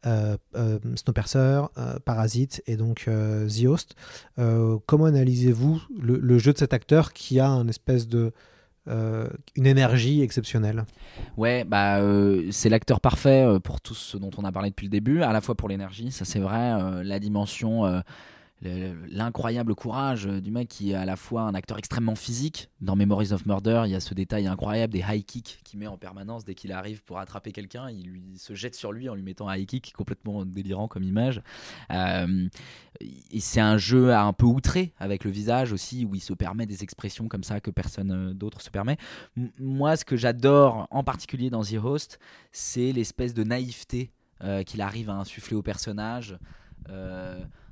euh, 0.06 0.36
euh, 0.56 0.78
Snowpiercer, 0.94 1.62
Parasite 2.06 2.62
et 2.66 2.76
donc 2.76 3.04
The 3.04 3.66
Host. 3.66 3.94
Comment 4.86 5.04
analysez-vous 5.04 5.82
le, 6.00 6.16
le 6.16 6.38
jeu 6.38 6.54
de 6.54 6.58
cet 6.58 6.72
acteur 6.72 7.12
qui 7.12 7.38
a 7.38 7.48
une 7.50 7.68
espèce 7.68 8.08
de 8.08 8.32
euh, 8.88 9.28
une 9.56 9.66
énergie 9.66 10.22
exceptionnelle. 10.22 10.84
Ouais, 11.36 11.64
bah 11.64 11.98
euh, 11.98 12.48
c'est 12.52 12.68
l'acteur 12.68 13.00
parfait 13.00 13.44
euh, 13.44 13.58
pour 13.58 13.80
tout 13.80 13.94
ce 13.94 14.16
dont 14.16 14.30
on 14.38 14.44
a 14.44 14.52
parlé 14.52 14.70
depuis 14.70 14.86
le 14.86 14.90
début, 14.90 15.22
à 15.22 15.32
la 15.32 15.40
fois 15.40 15.54
pour 15.54 15.68
l'énergie, 15.68 16.10
ça 16.10 16.24
c'est 16.24 16.38
vrai, 16.38 17.02
la 17.02 17.18
dimension, 17.18 18.02
l'incroyable 19.08 19.74
courage 19.74 20.26
euh, 20.26 20.40
du 20.40 20.50
mec 20.50 20.68
qui 20.68 20.92
est 20.92 20.94
à 20.94 21.04
la 21.04 21.16
fois 21.16 21.42
un 21.42 21.54
acteur 21.54 21.78
extrêmement 21.78 22.14
physique. 22.14 22.68
Dans 22.80 22.96
Memories 22.96 23.32
of 23.32 23.46
Murder, 23.46 23.82
il 23.86 23.92
y 23.92 23.94
a 23.94 24.00
ce 24.00 24.14
détail 24.14 24.46
incroyable 24.46 24.92
des 24.92 25.04
high 25.06 25.24
kicks 25.24 25.60
qu'il 25.64 25.78
met 25.78 25.86
en 25.86 25.96
permanence 25.96 26.44
dès 26.44 26.54
qu'il 26.54 26.72
arrive 26.72 27.02
pour 27.04 27.18
attraper 27.18 27.52
quelqu'un, 27.52 27.90
il 27.90 28.16
il 28.32 28.38
se 28.38 28.54
jette 28.54 28.74
sur 28.74 28.92
lui 28.92 29.08
en 29.08 29.14
lui 29.14 29.22
mettant 29.22 29.48
un 29.48 29.56
high 29.56 29.66
kick 29.66 29.92
complètement 29.94 30.44
délirant 30.44 30.88
comme 30.88 31.02
image. 31.02 31.40
Euh, 31.90 32.48
c'est 33.38 33.60
un 33.60 33.78
jeu 33.78 34.14
un 34.14 34.32
peu 34.32 34.46
outré 34.46 34.92
avec 34.98 35.24
le 35.24 35.30
visage 35.30 35.72
aussi 35.72 36.04
où 36.04 36.14
il 36.14 36.20
se 36.20 36.32
permet 36.32 36.66
des 36.66 36.82
expressions 36.82 37.28
comme 37.28 37.44
ça 37.44 37.60
que 37.60 37.70
personne 37.70 38.10
euh, 38.10 38.34
d'autre 38.34 38.60
se 38.60 38.70
permet. 38.70 38.96
Moi, 39.58 39.96
ce 39.96 40.04
que 40.04 40.16
j'adore 40.16 40.86
en 40.90 41.04
particulier 41.04 41.50
dans 41.50 41.62
The 41.62 41.74
Host, 41.82 42.18
c'est 42.52 42.92
l'espèce 42.92 43.34
de 43.34 43.44
naïveté 43.44 44.10
qu'il 44.66 44.82
arrive 44.82 45.08
à 45.08 45.14
insuffler 45.14 45.56
au 45.56 45.62
personnage. 45.62 46.38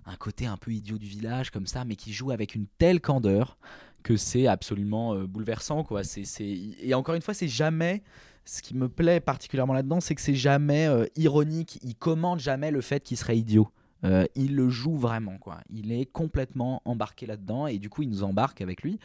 Un 0.06 0.16
côté 0.16 0.46
un 0.46 0.56
peu 0.56 0.70
idiot 0.72 0.98
du 0.98 1.06
village 1.06 1.50
comme 1.50 1.66
ça, 1.66 1.84
mais 1.84 1.96
qui 1.96 2.12
joue 2.12 2.30
avec 2.30 2.54
une 2.54 2.66
telle 2.78 3.00
candeur 3.00 3.58
que 4.02 4.16
c'est 4.16 4.46
absolument 4.46 5.14
euh, 5.14 5.26
bouleversant. 5.26 5.82
Quoi. 5.82 6.04
C'est. 6.04 6.24
Et 6.38 6.92
encore 6.94 7.14
une 7.14 7.22
fois, 7.22 7.34
c'est 7.34 7.48
jamais. 7.48 8.02
Ce 8.46 8.60
qui 8.60 8.76
me 8.76 8.90
plaît 8.90 9.20
particulièrement 9.20 9.72
là-dedans, 9.72 10.00
c'est 10.00 10.14
que 10.14 10.20
c'est 10.20 10.34
jamais 10.34 10.86
euh, 10.86 11.06
ironique. 11.16 11.78
Il 11.82 11.94
commande 11.94 12.40
jamais 12.40 12.70
le 12.70 12.82
fait 12.82 13.02
qu'il 13.02 13.16
serait 13.16 13.38
idiot. 13.38 13.68
Euh, 14.04 14.26
il 14.34 14.54
le 14.54 14.68
joue 14.68 14.98
vraiment, 14.98 15.38
quoi. 15.38 15.60
Il 15.70 15.90
est 15.90 16.04
complètement 16.04 16.82
embarqué 16.84 17.24
là-dedans 17.24 17.66
et 17.66 17.78
du 17.78 17.88
coup, 17.88 18.02
il 18.02 18.10
nous 18.10 18.22
embarque 18.22 18.60
avec 18.60 18.82
lui. 18.82 18.98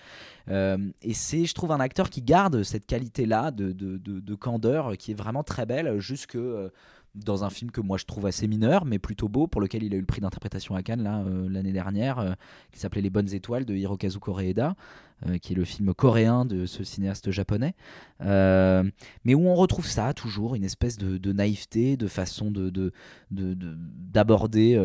Et 0.50 1.14
c'est, 1.14 1.46
je 1.46 1.54
trouve, 1.54 1.72
un 1.72 1.80
acteur 1.80 2.10
qui 2.10 2.22
garde 2.22 2.64
cette 2.64 2.86
qualité-là 2.86 3.52
de, 3.52 3.72
de, 3.72 3.98
de- 3.98 4.20
de 4.20 4.36
candeur 4.36 4.98
qui 4.98 5.12
est 5.12 5.16
vraiment 5.16 5.44
très 5.44 5.66
belle, 5.66 6.00
jusque 6.00 6.38
dans 7.16 7.44
un 7.44 7.50
film 7.50 7.72
que 7.72 7.82
moi 7.82 7.98
je 7.98 8.06
trouve 8.06 8.26
assez 8.26 8.48
mineur, 8.48 8.86
mais 8.86 9.00
plutôt 9.00 9.28
beau, 9.28 9.48
pour 9.48 9.62
lequel 9.62 9.84
il 9.84 9.94
a 9.94 9.98
eu 9.98 10.02
le 10.02 10.06
prix 10.06 10.22
d'interprétation 10.22 10.76
à 10.76 10.84
Cannes 10.84 11.06
euh, 11.08 11.50
l'année 11.50 11.74
dernière, 11.74 12.20
euh, 12.20 12.34
qui 12.72 12.80
s'appelait 12.80 13.02
Les 13.02 13.10
Bonnes 13.10 13.34
Étoiles 13.34 13.66
de 13.66 13.76
Hirokazu 13.76 14.20
Koreeda, 14.20 14.76
euh, 15.28 15.38
qui 15.38 15.54
est 15.54 15.56
le 15.56 15.66
film 15.66 15.94
coréen 15.94 16.46
de 16.46 16.66
ce 16.66 16.84
cinéaste 16.84 17.32
japonais. 17.32 17.74
Mais 18.20 19.34
où 19.34 19.48
on 19.48 19.56
retrouve 19.56 19.88
ça 19.88 20.14
toujours, 20.14 20.56
une 20.56 20.64
espèce 20.64 20.98
de, 20.98 21.34
naïveté, 21.34 21.98
de 21.98 22.08
façon 22.08 22.52
de, 22.52 22.70
de- 22.70 22.92
de- 23.32 23.54
de- 23.54 23.76
d'aborder. 23.78 24.76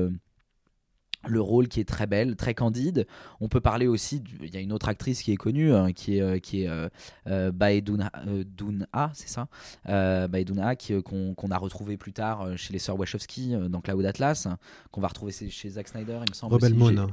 Le 1.27 1.41
rôle 1.41 1.69
qui 1.69 1.81
est 1.81 1.89
très 1.89 2.07
belle, 2.07 2.37
très 2.37 2.55
candide. 2.55 3.07
On 3.41 3.49
peut 3.49 3.61
parler 3.61 3.87
aussi, 3.87 4.21
du- 4.21 4.39
il 4.43 4.55
y 4.55 4.57
a 4.57 4.61
une 4.61 4.73
autre 4.73 4.89
actrice 4.89 5.23
qui 5.23 5.33
est 5.33 5.37
connue, 5.37 5.73
hein, 5.75 5.93
qui 5.93 6.19
est, 6.19 6.21
euh, 6.21 6.39
qui 6.39 6.63
est 6.63 6.69
euh, 6.69 6.89
euh, 7.27 7.51
euh, 7.61 9.07
c'est 9.15 9.29
ça? 9.29 9.49
Bae 9.87 10.45
Dun-ha, 10.45 10.77
qui, 10.77 10.93
euh, 10.95 11.03
qu'on, 11.03 11.35
a 11.51 11.59
retrouvé 11.59 11.97
plus 11.97 12.13
tard 12.13 12.49
chez 12.57 12.73
les 12.73 12.79
sœurs 12.79 12.99
Wachowski 12.99 13.55
dans 13.69 13.81
Cloud 13.81 14.05
Atlas, 14.05 14.47
hein, 14.47 14.59
qu'on 14.91 15.01
va 15.01 15.09
retrouver 15.09 15.33
chez- 15.33 15.69
Zack 15.71 15.89
Snyder, 15.89 16.19
il 16.27 16.31
me 16.31 16.35
semble. 16.35 16.55
Rebel. 16.55 16.75
Moon, 16.75 17.07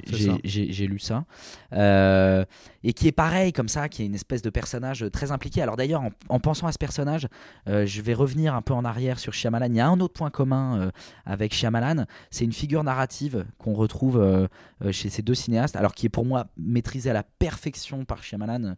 J'ai- 0.43 0.87
lu 0.87 0.99
ça. 0.99 1.25
Et 2.83 2.93
qui 2.93 3.07
est 3.07 3.11
pareil, 3.11 3.53
comme 3.53 3.67
ça, 3.67 3.89
qui 3.89 4.01
est 4.03 4.05
une 4.05 4.15
espèce 4.15 4.41
de 4.41 4.49
personnage 4.49 5.05
très 5.11 5.31
impliqué. 5.31 5.61
Alors 5.61 5.77
d'ailleurs, 5.77 6.01
en, 6.01 6.09
en 6.29 6.39
pensant 6.39 6.67
à 6.67 6.71
ce 6.71 6.77
personnage, 6.77 7.27
je 7.67 8.01
vais 8.01 8.13
revenir 8.13 8.55
un 8.55 8.61
peu 8.61 8.73
en 8.73 8.83
arrière 8.85 9.19
sur 9.19 9.33
Shyamalan. 9.33 9.67
Il 9.67 9.75
y 9.75 9.79
a 9.79 9.87
un 9.87 9.99
autre 9.99 10.13
point 10.13 10.29
commun 10.29 10.91
avec 11.25 11.53
Shyamalan, 11.53 12.05
c'est 12.29 12.45
une 12.45 12.53
figure 12.53 12.83
narrative 12.83 13.45
qu'on 13.57 13.73
retrouve 13.73 14.00
euh, 14.09 14.47
euh, 14.83 14.91
chez 14.91 15.09
ces 15.09 15.21
deux 15.21 15.33
cinéastes, 15.33 15.75
alors 15.75 15.93
qui 15.93 16.05
est 16.05 16.09
pour 16.09 16.25
moi 16.25 16.47
maîtrisée 16.57 17.09
à 17.09 17.13
la 17.13 17.23
perfection 17.23 18.05
par 18.05 18.23
Shyamalan 18.23 18.75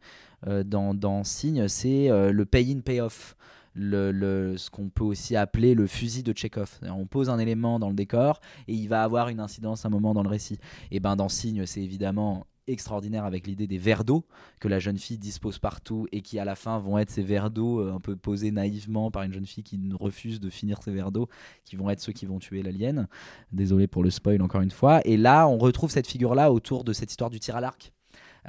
euh, 0.48 0.64
dans, 0.64 0.94
dans 0.94 1.24
Signe, 1.24 1.68
c'est 1.68 2.10
le 2.10 2.46
pay-in, 2.46 2.82
pay-off. 2.82 3.36
Le, 3.76 4.54
ce 4.56 4.70
qu'on 4.70 4.90
peut 4.90 5.04
aussi 5.04 5.36
appeler 5.36 5.74
le 5.74 5.88
fusil 5.88 6.22
de 6.22 6.32
Chekhov. 6.38 6.70
C'est-à-dire, 6.70 6.96
On 6.96 7.08
pose 7.08 7.32
un 7.32 7.40
élément 7.40 7.80
dans 7.80 7.90
le 7.90 7.96
décor 7.96 8.40
et 8.68 8.74
il 8.74 8.88
va 8.88 9.02
avoir 9.02 9.30
une 9.30 9.40
incidence 9.40 9.84
un 9.84 9.90
moment 9.90 10.14
dans 10.14 10.22
le 10.22 10.30
récit. 10.30 10.60
Et 10.92 11.00
ben 11.00 11.16
dans 11.16 11.28
Signe, 11.28 11.66
c'est 11.66 11.82
évidemment 11.82 12.46
extraordinaire 12.68 13.26
avec 13.26 13.46
l'idée 13.48 13.68
des 13.68 13.78
verres 13.78 14.04
d'eau 14.06 14.26
que 14.60 14.68
la 14.68 14.80
jeune 14.80 14.98
fille 14.98 15.18
dispose 15.18 15.60
partout 15.60 16.08
et 16.12 16.22
qui 16.22 16.40
à 16.40 16.46
la 16.46 16.56
fin 16.56 16.80
vont 16.80 16.98
être 16.98 17.10
ces 17.10 17.24
verres 17.24 17.52
d'eau 17.52 17.80
euh, 17.82 17.94
un 17.94 18.00
peu 18.00 18.16
posés 18.16 18.52
naïvement 18.52 19.12
par 19.12 19.24
une 19.24 19.34
jeune 19.34 19.46
fille 19.46 19.64
qui 19.64 19.80
refuse 20.00 20.40
de 20.40 20.50
finir 20.50 20.82
ses 20.82 20.92
verres 20.92 21.12
d'eau 21.12 21.28
qui 21.66 21.76
vont 21.76 21.90
être 21.90 22.00
ceux 22.00 22.14
qui 22.14 22.26
vont 22.26 22.40
tuer 22.40 22.64
l'alien 22.64 23.08
désolé 23.52 23.88
pour 23.88 24.04
le 24.04 24.10
spoil 24.10 24.42
encore 24.42 24.62
une 24.62 24.72
fois 24.72 25.02
et 25.06 25.18
là 25.18 25.48
on 25.48 25.58
retrouve 25.58 25.92
cette 25.92 26.08
figure 26.08 26.36
là 26.36 26.52
autour 26.52 26.84
de 26.84 26.94
cette 26.94 27.12
histoire 27.12 27.30
du 27.30 27.40
tir 27.40 27.56
à 27.58 27.62
l'arc 27.62 27.92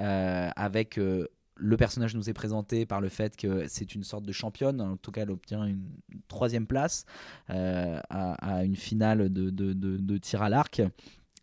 euh, 0.00 0.48
avec 0.56 0.98
euh, 0.98 1.26
le 1.56 1.76
personnage 1.76 2.16
nous 2.16 2.28
est 2.28 2.32
présenté 2.32 2.84
par 2.84 3.00
le 3.00 3.08
fait 3.08 3.36
que 3.36 3.66
c'est 3.68 3.94
une 3.94 4.02
sorte 4.02 4.24
de 4.24 4.32
championne, 4.32 4.80
en 4.80 4.96
tout 4.96 5.12
cas 5.12 5.22
elle 5.22 5.30
obtient 5.30 5.64
une 5.64 5.84
troisième 6.26 6.66
place 6.66 7.04
à, 7.48 8.64
une 8.64 8.74
finale 8.74 9.32
de- 9.32 9.50
de- 9.50 9.72
de 9.72 10.18
tir 10.18 10.42
à 10.42 10.48
l'arc. 10.48 10.82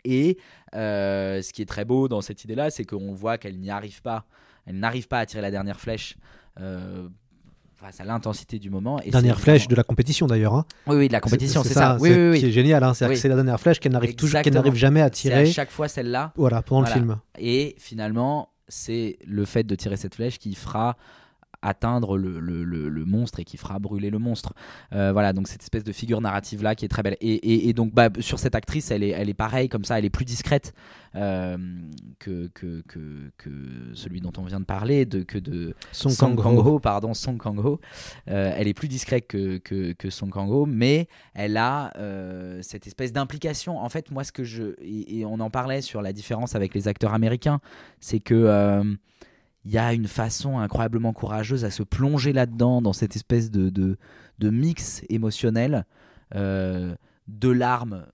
Et 0.05 0.37
euh, 0.75 1.41
ce 1.41 1.53
qui 1.53 1.61
est 1.61 1.65
très 1.65 1.85
beau 1.85 2.07
dans 2.07 2.21
cette 2.21 2.43
idée-là, 2.43 2.69
c'est 2.71 2.85
qu'on 2.85 3.13
voit 3.13 3.37
qu'elle 3.37 3.57
n'y 3.59 3.69
arrive 3.69 4.01
pas. 4.01 4.25
Elle 4.65 4.79
n'arrive 4.79 5.07
pas 5.07 5.19
à 5.19 5.25
tirer 5.25 5.41
la 5.41 5.51
dernière 5.51 5.79
flèche 5.79 6.15
euh, 6.59 7.07
face 7.75 7.99
à 7.99 8.05
l'intensité 8.05 8.59
du 8.59 8.69
moment. 8.69 8.99
Et 9.01 9.09
Dernière 9.09 9.37
c'est 9.37 9.41
flèche 9.43 9.67
de 9.67 9.75
la 9.75 9.83
compétition 9.83 10.27
d'ailleurs. 10.27 10.53
hein. 10.53 10.65
Oui, 10.87 10.95
oui, 10.97 11.07
de 11.07 11.13
la 11.13 11.19
compétition, 11.19 11.63
c'est 11.63 11.73
ça. 11.73 11.97
Oui, 11.99 12.09
c'est- 12.09 12.15
oui, 12.15 12.29
oui. 12.31 12.39
Qui 12.39 12.45
est 12.47 12.51
génial, 12.51 12.83
hein. 12.83 12.93
Oui. 13.01 13.17
c'est 13.17 13.27
la 13.27 13.35
dernière 13.35 13.59
flèche 13.59 13.79
qu'elle 13.79 13.91
n'arrive 13.91 14.15
toujours, 14.15 14.41
qu'elle 14.41 14.53
n'arrive 14.53 14.75
jamais 14.75 15.01
à 15.01 15.05
C'est 15.05 15.11
tirer. 15.29 15.41
à 15.41 15.45
chaque 15.45 15.71
fois 15.71 15.87
celle-là. 15.87 16.31
Voilà, 16.35 16.61
pendant 16.61 16.81
le 16.81 16.87
film. 16.87 17.17
Et 17.39 17.75
finalement, 17.79 18.49
c'est 18.67 19.17
le 19.25 19.45
fait 19.45 19.63
de 19.63 19.75
tirer 19.75 19.97
cette 19.97 20.15
flèche 20.15 20.37
qui 20.37 20.53
fera 20.55 20.95
atteindre 21.61 22.17
le, 22.17 22.39
le- 22.39 22.63
le- 22.63 22.89
le 22.89 23.05
monstre 23.05 23.39
et 23.39 23.43
qui 23.43 23.57
fera 23.57 23.79
brûler 23.79 24.09
le 24.09 24.19
monstre. 24.19 24.53
Euh, 24.93 25.11
voilà, 25.11 25.33
donc 25.33 25.47
cette 25.47 25.61
espèce 25.61 25.83
de 25.83 25.91
figure 25.91 26.21
narrative 26.21 26.63
là 26.63 26.75
qui 26.75 26.85
est 26.85 26.89
très 26.89 27.03
belle. 27.03 27.17
Et, 27.21 27.33
et- 27.33 27.69
et 27.69 27.73
donc 27.73 27.93
bah, 27.93 28.09
sur 28.19 28.39
cette 28.39 28.55
actrice, 28.55 28.91
elle 28.91 29.03
est, 29.03 29.09
elle 29.09 29.29
est 29.29 29.33
pareille 29.33 29.69
comme 29.69 29.83
ça, 29.85 29.97
elle 29.99 30.05
est 30.05 30.09
plus 30.09 30.25
discrète 30.25 30.73
euh, 31.15 31.57
que, 32.19 32.47
que, 32.53 32.81
que, 32.87 33.31
que 33.37 33.49
celui 33.93 34.21
dont 34.21 34.31
on 34.37 34.43
vient 34.43 34.59
de 34.59 34.65
parler, 34.65 35.05
de, 35.05 35.23
que 35.23 35.37
de 35.37 35.75
Song. 35.91 36.15
Kang-ho, 36.35 36.79
pardon, 36.79 37.13
Song 37.13 37.37
Kang-ho. 37.37 37.79
Euh, 38.29 38.53
elle 38.55 38.67
est 38.67 38.73
plus 38.73 38.87
discrète 38.87 39.27
que, 39.27 39.57
que, 39.57 39.91
que 39.93 40.09
Song 40.09 40.29
Kang-ho, 40.29 40.65
mais 40.65 41.07
elle 41.33 41.57
a 41.57 41.91
cette 42.61 42.87
espèce 42.87 43.13
d'implication. 43.13 43.77
En 43.79 43.89
fait, 43.89 44.11
moi, 44.11 44.23
ce 44.23 44.31
que 44.31 44.43
je. 44.43 44.75
Et, 44.81 45.19
et 45.19 45.25
on 45.25 45.39
en 45.39 45.49
parlait 45.49 45.81
sur 45.81 46.01
la 46.01 46.13
différence 46.13 46.55
avec 46.55 46.73
les 46.73 46.87
acteurs 46.87 47.13
américains, 47.13 47.59
c'est 47.99 48.19
que. 48.19 48.97
Il 49.65 49.71
y 49.71 49.77
a 49.77 49.93
une 49.93 50.07
façon 50.07 50.57
incroyablement 50.59 51.13
courageuse 51.13 51.65
à 51.65 51.71
se 51.71 51.83
plonger 51.83 52.33
là-dedans, 52.33 52.81
dans 52.81 52.93
cette 52.93 53.15
espèce 53.15 53.51
de, 53.51 53.97
mix 54.41 55.03
émotionnel, 55.09 55.85
euh, 56.35 56.95
de 57.27 57.49
larmes 57.49 58.05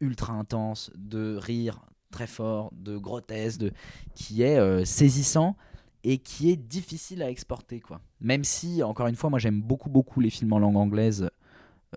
ultra 0.00 0.32
intenses, 0.32 0.90
de 0.96 1.36
rires 1.36 1.80
très 2.10 2.26
forts, 2.26 2.72
de 2.72 2.96
grotesque, 2.96 3.60
de, 3.60 3.72
qui 4.14 4.42
est 4.42 4.58
euh, 4.58 4.84
saisissant 4.84 5.56
et 6.04 6.18
qui 6.18 6.50
est 6.50 6.56
difficile 6.56 7.22
à 7.22 7.30
exporter. 7.30 7.80
Quoi. 7.80 8.00
Même 8.20 8.44
si, 8.44 8.82
encore 8.82 9.06
une 9.06 9.16
fois, 9.16 9.30
moi 9.30 9.38
j'aime 9.38 9.60
beaucoup, 9.60 9.90
beaucoup 9.90 10.20
les 10.20 10.30
films 10.30 10.52
en 10.52 10.58
langue 10.58 10.76
anglaise, 10.76 11.30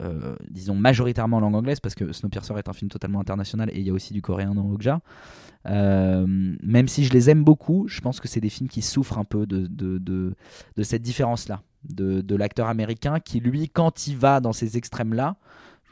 euh, 0.02 0.36
disons 0.50 0.76
majoritairement 0.76 1.38
en 1.38 1.40
langue 1.42 1.56
anglaise, 1.56 1.80
parce 1.80 1.96
que 1.96 2.12
Snowpiercer 2.12 2.54
est 2.58 2.70
un 2.70 2.74
film 2.74 2.90
totalement 2.90 3.20
international 3.20 3.70
et 3.72 3.80
il 3.80 3.86
y 3.86 3.90
a 3.90 3.94
aussi 3.94 4.14
du 4.14 4.22
coréen 4.22 4.54
dans 4.54 4.70
Okja. 4.72 5.02
Euh, 5.66 6.26
même 6.28 6.88
si 6.88 7.04
je 7.04 7.14
les 7.14 7.30
aime 7.30 7.44
beaucoup, 7.44 7.88
je 7.88 8.00
pense 8.02 8.20
que 8.20 8.28
c'est 8.28 8.40
des 8.40 8.50
films 8.50 8.70
qui 8.70 8.82
souffrent 8.82 9.18
un 9.18 9.26
peu 9.26 9.46
de, 9.46 9.68
de, 9.68 9.98
de, 9.98 10.84
cette 10.84 11.02
différence-là, 11.02 11.62
de, 11.90 12.22
de 12.22 12.36
l'acteur 12.36 12.68
américain 12.68 13.20
qui, 13.20 13.40
lui, 13.40 13.70
quand 13.70 14.08
il 14.08 14.18
va 14.18 14.40
dans 14.40 14.54
ces 14.54 14.78
extrêmes-là, 14.78 15.36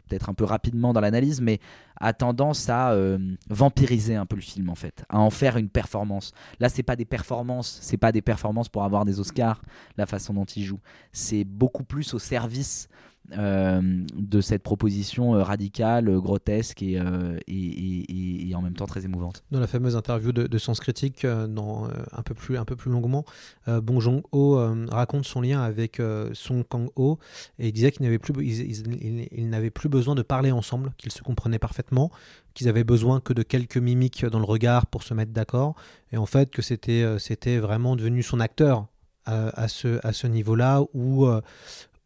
peut-être 0.07 0.29
un 0.29 0.33
peu 0.33 0.43
rapidement 0.43 0.93
dans 0.93 1.01
l'analyse, 1.01 1.41
mais 1.41 1.59
a 1.99 2.13
tendance 2.13 2.69
à 2.69 2.91
euh, 2.91 3.17
vampiriser 3.49 4.15
un 4.15 4.25
peu 4.25 4.35
le 4.35 4.41
film 4.41 4.69
en 4.69 4.75
fait, 4.75 5.03
à 5.09 5.19
en 5.19 5.29
faire 5.29 5.57
une 5.57 5.69
performance. 5.69 6.33
Là, 6.59 6.69
c'est 6.69 6.83
pas 6.83 6.95
des 6.95 7.05
performances, 7.05 7.79
c'est 7.81 7.97
pas 7.97 8.11
des 8.11 8.21
performances 8.21 8.69
pour 8.69 8.83
avoir 8.83 9.05
des 9.05 9.19
Oscars, 9.19 9.61
la 9.97 10.05
façon 10.05 10.33
dont 10.33 10.45
il 10.45 10.63
joue. 10.63 10.79
C'est 11.11 11.43
beaucoup 11.43 11.83
plus 11.83 12.13
au 12.13 12.19
service 12.19 12.87
de 13.31 14.41
cette 14.41 14.63
proposition 14.63 15.35
euh, 15.35 15.43
radicale, 15.43 16.09
euh, 16.09 16.19
grotesque 16.19 16.81
et, 16.81 16.99
et, 17.47 18.55
en 18.55 18.61
même 18.61 18.73
temps 18.73 18.85
très 18.85 19.05
émouvante. 19.05 19.43
Dans 19.51 19.59
la 19.59 19.67
fameuse 19.67 19.95
interview 19.95 20.31
de, 20.31 20.57
Sens 20.57 20.79
Critique, 20.79 21.25
dans, 21.25 21.89
un, 22.11 22.21
peu 22.21 22.33
plus, 22.33 22.57
un 22.57 22.63
peu 22.63 22.77
plus 22.77 22.89
longuement, 22.89 23.25
Bong 23.67 23.99
Joon-ho 23.99 24.87
raconte 24.89 25.25
son 25.25 25.41
lien 25.41 25.61
avec 25.61 26.01
Song 26.33 26.63
Kang-ho 26.63 27.19
et 27.59 27.73
disait 27.73 27.91
qu'il 27.91 28.03
n'avait 28.03 28.17
plus, 28.17 28.33
il, 28.41 29.49
n'avait 29.49 29.69
plus 29.71 29.89
besoin 29.89 30.15
de 30.15 30.21
parler 30.21 30.51
ensemble, 30.51 30.93
qu'ils 30.97 31.11
se 31.11 31.21
comprenaient 31.21 31.59
parfaitement, 31.59 32.11
qu'ils 32.53 32.69
avaient 32.69 32.85
besoin 32.85 33.19
que 33.19 33.33
de 33.33 33.43
quelques 33.43 33.77
mimiques 33.77 34.25
dans 34.25 34.39
le 34.39 34.45
regard 34.45 34.85
pour 34.87 35.03
se 35.03 35.13
mettre 35.13 35.33
d'accord 35.33 35.75
et 36.13 36.17
en 36.17 36.25
fait 36.25 36.49
que 36.49 36.61
c'était, 36.61 37.05
c'était 37.19 37.57
vraiment 37.57 37.97
devenu 37.97 38.23
son 38.23 38.39
acteur 38.39 38.87
ce, 39.27 39.99
à 40.07 40.13
ce 40.13 40.27
niveau-là 40.27 40.81
où, 40.93 41.27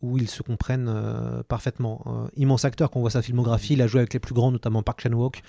où 0.02 0.18
ils 0.18 0.30
se 0.30 0.41
comprennent 0.41 0.88
euh, 0.88 1.43
parfaitement. 1.43 2.04
Euh, 2.08 2.28
immense 2.38 2.64
acteur, 2.64 2.89
quand 2.89 3.00
on 3.00 3.02
voit 3.02 3.10
sa 3.10 3.22
filmographie, 3.22 3.74
il 3.74 3.82
a 3.82 3.88
joué 3.88 4.00
avec 4.00 4.14
les 4.14 4.20
plus 4.20 4.34
grands, 4.34 4.52
notamment 4.52 4.82
Park 4.82 5.02
Chan-wook, 5.02 5.41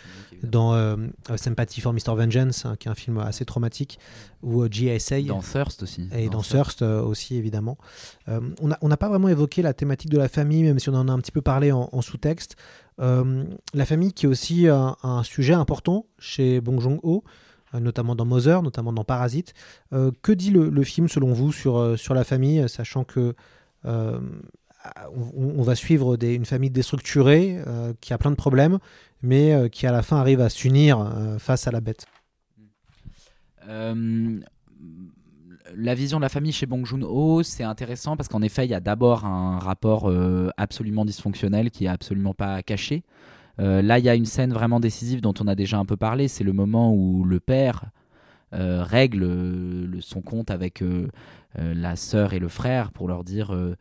dans 0.43 0.75
euh, 0.75 0.97
Sympathy 1.37 1.81
for 1.81 1.93
Mr. 1.93 2.17
Vengeance, 2.17 2.67
hein, 2.67 2.75
qui 2.77 2.89
est 2.89 2.91
un 2.91 2.97
film 2.97 3.19
assez 3.19 3.45
traumatique, 3.45 4.01
ou 4.43 4.67
GSA. 4.67 5.23
Dans 5.23 5.41
Thirst 5.41 5.85
aussi. 5.85 6.09
Et 6.13 6.29
dans, 6.29 6.43
Thirst, 6.43 6.83
aussi, 6.83 7.37
évidemment. 7.37 7.79
on 8.27 8.69
n'a 8.69 8.79
on 8.81 8.89
pas 8.89 9.09
vraiment 9.09 9.29
évoqué 9.29 9.63
la 9.63 9.73
thématique 9.73 10.11
de 10.11 10.19
la 10.19 10.29
famille, 10.29 10.65
même 10.65 10.79
si 10.79 10.89
on 10.89 10.95
en 10.95 11.09
a 11.09 11.13
un 11.13 11.19
petit 11.19 11.33
peu 11.33 11.43
parlé 11.43 11.71
en, 11.71 12.03
sous-texte. 12.03 12.57
la 12.99 13.87
famille 13.87 14.13
qui 14.13 14.27
est 14.27 14.29
aussi 14.29 14.67
un, 14.69 15.23
sujet 15.23 15.55
important 15.55 16.07
chez 16.19 16.61
Bong 16.61 16.81
Joon-ho 16.81 17.23
notamment 17.75 18.17
dans 18.17 18.25
Mother, 18.25 18.63
notamment 18.63 18.93
dans 18.93 19.05
Parasite. 19.05 19.55
que 19.91 20.33
dit 20.33 20.51
le, 20.51 20.71
le, 20.71 20.83
film 20.83 21.09
selon 21.09 21.33
vous 21.33 21.53
sur, 21.53 21.97
sur 21.97 22.15
la 22.15 22.25
famille, 22.25 22.69
sachant 22.69 23.05
que 23.05 23.37
euh, 23.87 24.21
on, 25.37 25.63
va 25.63 25.75
suivre 25.75 26.17
une 26.23 26.47
famille 26.47 26.71
déstructurée 26.71 27.63
euh, 27.67 27.93
qui 28.01 28.15
a 28.15 28.19
plein 28.19 28.31
de 28.31 28.37
problèmes, 28.37 28.79
mais 29.23 29.53
euh, 29.53 29.69
qui 29.69 29.87
à 29.87 29.93
la 29.93 30.03
fin 30.03 30.17
arrive 30.17 30.41
à 30.41 30.49
s'unir 30.49 31.13
face 31.39 31.67
à 31.67 31.71
la 31.71 31.81
bête. 31.81 32.07
la 35.77 35.95
vision 35.95 36.19
de 36.19 36.23
la 36.23 36.29
famille 36.29 36.53
chez 36.53 36.67
Bong 36.67 36.85
Joon-ho, 36.85 37.43
c'est 37.43 37.63
intéressant 37.63 38.17
parce 38.17 38.29
qu'en 38.29 38.43
effet, 38.43 38.65
il 38.65 38.71
y 38.71 38.75
a 38.75 38.81
d'abord 38.81 39.25
un 39.25 39.59
rapport 39.59 40.13
absolument 40.57 41.05
dysfonctionnel 41.05 41.71
qui 41.71 41.85
est 41.85 41.89
absolument 41.89 42.35
pas 42.35 42.63
caché. 42.63 43.05
là, 43.59 43.99
il 43.99 44.05
y 44.05 44.09
a 44.09 44.15
une 44.15 44.27
scène 44.27 44.53
vraiment 44.53 44.81
décisive 44.81 45.21
dont 45.21 45.35
on 45.41 45.47
a 45.47 45.55
déjà 45.55 45.79
un 45.79 45.85
peu 45.85 45.97
parlé. 45.97 46.27
C'est 46.27 46.45
le 46.45 46.53
moment 46.53 46.93
où 46.93 47.23
le 47.25 47.39
père 47.39 47.91
règle 48.53 49.99
son 50.01 50.23
compte 50.23 50.51
avec 50.51 50.83
euh, 51.59 51.75
la 51.75 51.97
sœur 51.97 52.33
et 52.33 52.39
le 52.39 52.47
frère 52.47 52.93
pour 52.93 53.09
leur 53.09 53.25
dire 53.25 53.53
euh, 53.53 53.75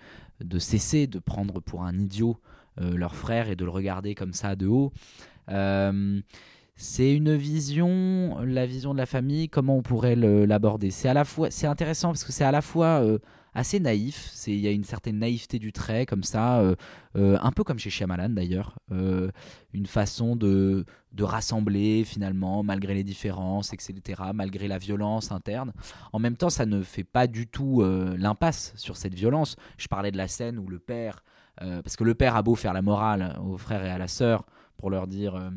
de 0.43 0.57
cesser 0.57 1.05
de 1.05 1.19
prendre 1.19 1.59
pour 1.59 1.83
un 1.83 1.95
idiot 1.99 2.39
euh, 2.81 2.97
leur 2.97 3.13
frère 3.13 3.47
et 3.47 3.55
de 3.55 3.63
le 3.63 3.69
regarder 3.69 4.15
comme 4.15 4.33
ça 4.33 4.55
de 4.55 4.65
haut. 4.65 4.91
c'est 6.75 7.13
une 7.13 7.35
vision, 7.35 8.39
la 8.43 8.65
vision 8.65 8.93
de 8.93 8.97
la 8.97 9.05
famille, 9.05 9.49
comment 9.49 9.77
on 9.77 9.81
pourrait 9.83 10.15
l'aborder. 10.15 10.89
C'est 10.89 11.11
c'est 11.51 11.67
intéressant 11.67 12.09
parce 12.09 12.23
que 12.23 12.31
c'est 12.31 12.45
à 12.45 12.51
la 12.51 12.61
fois 12.61 13.03
assez 13.59 13.79
naïf. 13.79 14.33
Il 14.47 14.59
y 14.59 14.67
a 14.67 14.71
une 14.71 14.83
certaine 14.83 15.19
naïveté 15.19 15.59
du 15.59 15.71
trait 15.71 16.05
comme 16.05 16.23
ça, 16.23 16.59
euh, 16.59 16.75
euh, 17.17 17.37
un 17.41 17.51
peu 17.51 17.63
comme 17.63 17.77
chez 17.77 17.89
Shyamalan 17.89 18.29
d'ailleurs, 18.29 18.79
euh, 18.91 19.29
une 19.73 19.85
façon 19.85 20.35
de 20.35 20.85
de 21.11 21.23
rassembler 21.23 22.03
finalement 22.05 22.63
malgré 22.63 22.93
les 22.93 23.03
différences, 23.03 23.73
etc. 23.73 24.21
Malgré 24.33 24.67
la 24.67 24.77
violence 24.77 25.31
interne. 25.31 25.73
En 26.13 26.19
même 26.19 26.37
temps, 26.37 26.51
ça 26.51 26.65
ne 26.67 26.83
fait 26.83 27.03
pas 27.03 27.25
du 27.25 27.47
tout 27.47 27.83
l'impasse 28.15 28.73
sur 28.75 28.95
cette 28.95 29.15
violence. 29.15 29.55
Je 29.79 29.87
parlais 29.87 30.11
de 30.11 30.17
la 30.17 30.27
scène 30.27 30.59
où 30.59 30.67
le 30.67 30.77
père, 30.77 31.23
parce 31.57 31.95
que 31.95 32.03
le 32.03 32.13
père 32.13 32.35
a 32.35 32.43
beau 32.43 32.53
faire 32.53 32.73
la 32.73 32.83
morale 32.83 33.39
aux 33.43 33.57
frères 33.57 33.83
et 33.83 33.89
à 33.89 33.97
la 33.97 34.07
sœur 34.07 34.45
pour 34.77 34.91
leur 34.91 35.07
dire 35.07 35.51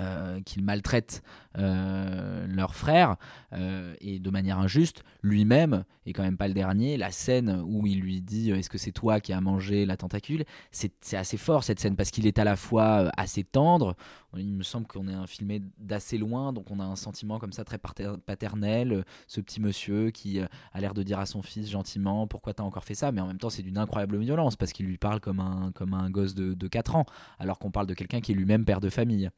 euh, 0.00 0.40
qu'ils 0.46 0.64
maltraitent 0.64 1.22
euh, 1.58 2.46
leur 2.46 2.76
frère 2.76 3.16
euh, 3.52 3.94
et 4.00 4.20
de 4.20 4.30
manière 4.30 4.58
injuste. 4.58 5.02
Lui-même 5.22 5.84
est 6.06 6.12
quand 6.12 6.22
même 6.22 6.36
pas 6.36 6.48
le 6.48 6.54
dernier. 6.54 6.96
La 6.96 7.10
scène 7.10 7.62
où 7.66 7.86
il 7.86 8.00
lui 8.00 8.20
dit 8.20 8.50
Est-ce 8.50 8.70
que 8.70 8.78
c'est 8.78 8.92
toi 8.92 9.20
qui 9.20 9.32
as 9.32 9.40
mangé 9.40 9.84
la 9.84 9.96
tentacule? 9.96 10.44
C'est 10.70 10.92
assez 11.14 11.36
fort 11.36 11.64
cette 11.64 11.80
scène 11.80 11.96
parce 11.96 12.10
qu'il 12.10 12.26
est 12.26 12.38
à 12.38 12.44
la 12.44 12.56
fois 12.56 13.10
assez 13.16 13.44
tendre. 13.44 13.96
Il 14.36 14.52
me 14.52 14.62
semble 14.62 14.86
qu'on 14.86 15.08
est 15.08 15.26
filmé 15.26 15.60
d'assez 15.78 16.16
loin, 16.16 16.52
donc 16.52 16.70
on 16.70 16.78
a 16.78 16.84
un 16.84 16.94
sentiment 16.94 17.40
comme 17.40 17.52
ça 17.52 17.64
très 17.64 17.78
paternel. 17.78 19.04
Ce 19.26 19.40
petit 19.40 19.60
monsieur 19.60 20.10
qui 20.10 20.38
a 20.40 20.80
l'air 20.80 20.94
de 20.94 21.02
dire 21.02 21.18
à 21.18 21.26
son 21.26 21.42
fils 21.42 21.68
gentiment 21.68 22.28
Pourquoi 22.28 22.54
t'as 22.54 22.62
encore 22.62 22.84
fait 22.84 22.94
ça? 22.94 23.10
Mais 23.10 23.20
en 23.20 23.26
même 23.26 23.38
temps, 23.38 23.50
c'est 23.50 23.62
d'une 23.62 23.78
incroyable 23.78 24.18
violence 24.18 24.54
parce 24.54 24.72
qu'il 24.72 24.86
lui 24.86 24.98
parle 24.98 25.18
comme 25.18 25.40
un, 25.40 25.72
comme 25.74 25.94
un 25.94 26.10
gosse 26.10 26.34
de, 26.34 26.54
de 26.54 26.68
4 26.68 26.94
ans, 26.94 27.06
alors 27.40 27.58
qu'on 27.58 27.72
parle 27.72 27.88
de 27.88 27.94
quelqu'un 27.94 28.20
qui 28.20 28.30
est 28.30 28.34
lui-même 28.36 28.64
père 28.64 28.80
de 28.80 28.88
famille. 28.88 29.30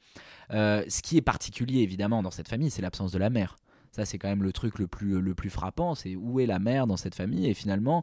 Euh, 0.53 0.85
ce 0.89 1.01
qui 1.01 1.17
est 1.17 1.23
particulier 1.23 1.81
évidemment 1.81 2.02
dans 2.09 2.31
cette 2.31 2.49
famille, 2.49 2.71
c'est 2.71 2.83
l'absence 2.83 3.13
de 3.13 3.19
la 3.19 3.31
mère. 3.31 3.57
Ça, 3.93 4.07
c'est 4.07 4.19
quand 4.19 4.29
même 4.29 4.43
le 4.43 4.53
truc 4.53 4.79
le 4.79 4.87
plus, 4.87 5.21
le 5.21 5.35
plus 5.35 5.51
frappant, 5.51 5.95
c'est 5.95 6.17
où 6.17 6.41
est 6.41 6.47
la 6.47 6.59
mère 6.59 6.87
dans 6.87 6.97
cette 6.97 7.15
famille 7.15 7.47
Et 7.47 7.53
finalement, 7.53 8.03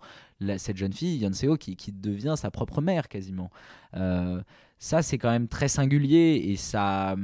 cette 0.58 0.78
jeune 0.78 0.94
fille, 0.94 1.18
Yeonseo, 1.18 1.58
qui, 1.58 1.76
qui 1.76 1.92
devient 1.92 2.36
sa 2.38 2.52
propre 2.52 2.80
mère 2.80 3.08
quasiment. 3.08 3.50
Euh, 3.96 4.40
ça, 4.78 5.02
c'est 5.02 5.18
quand 5.18 5.32
même 5.32 5.48
très 5.48 5.68
singulier 5.68 6.44
et 6.46 6.56
ça, 6.58 7.16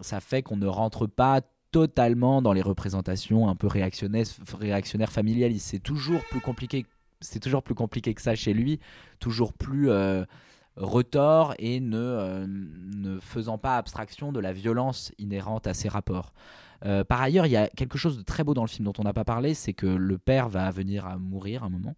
ça 0.00 0.20
fait 0.20 0.42
qu'on 0.42 0.56
ne 0.56 0.66
rentre 0.66 1.06
pas 1.06 1.42
totalement 1.72 2.40
dans 2.40 2.54
les 2.54 2.62
représentations 2.62 3.50
un 3.50 3.54
peu 3.54 3.66
réactionnaires, 3.66 4.26
réactionnaires 4.58 5.12
familialistes. 5.12 5.66
C'est 5.68 5.82
toujours 5.82 6.22
plus 6.30 6.40
compliqué. 6.40 6.86
C'est 7.20 7.40
toujours 7.40 7.62
plus 7.62 7.74
compliqué 7.74 8.14
que 8.14 8.22
ça 8.22 8.34
chez 8.34 8.54
lui, 8.54 8.80
toujours 9.20 9.52
plus 9.52 9.90
euh, 9.90 10.24
retors 10.76 11.54
et 11.58 11.80
ne, 11.80 11.96
euh, 11.96 12.46
ne 12.46 13.18
faisant 13.18 13.58
pas 13.58 13.76
abstraction 13.76 14.32
de 14.32 14.40
la 14.40 14.52
violence 14.52 15.12
inhérente 15.18 15.66
à 15.66 15.74
ces 15.74 15.88
rapports. 15.88 16.32
Euh, 16.84 17.04
par 17.04 17.22
ailleurs, 17.22 17.46
il 17.46 17.52
y 17.52 17.56
a 17.56 17.68
quelque 17.68 17.98
chose 17.98 18.18
de 18.18 18.22
très 18.22 18.44
beau 18.44 18.54
dans 18.54 18.62
le 18.62 18.68
film 18.68 18.84
dont 18.84 18.92
on 18.98 19.02
n'a 19.02 19.14
pas 19.14 19.24
parlé, 19.24 19.54
c'est 19.54 19.72
que 19.72 19.86
le 19.86 20.18
père 20.18 20.48
va 20.48 20.70
venir 20.70 21.06
à 21.06 21.16
mourir 21.16 21.64
un 21.64 21.70
moment. 21.70 21.94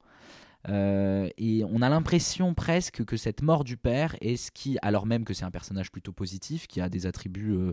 Euh, 0.68 1.28
et 1.38 1.62
on 1.64 1.82
a 1.82 1.88
l'impression 1.88 2.52
presque 2.54 3.04
que 3.04 3.16
cette 3.16 3.42
mort 3.42 3.64
du 3.64 3.76
père 3.76 4.16
est 4.20 4.36
ce 4.36 4.50
qui, 4.50 4.76
alors 4.82 5.06
même 5.06 5.24
que 5.24 5.32
c'est 5.32 5.44
un 5.44 5.50
personnage 5.50 5.90
plutôt 5.90 6.12
positif, 6.12 6.66
qui 6.66 6.80
a 6.80 6.88
des 6.88 7.06
attributs. 7.06 7.52
Euh, 7.52 7.72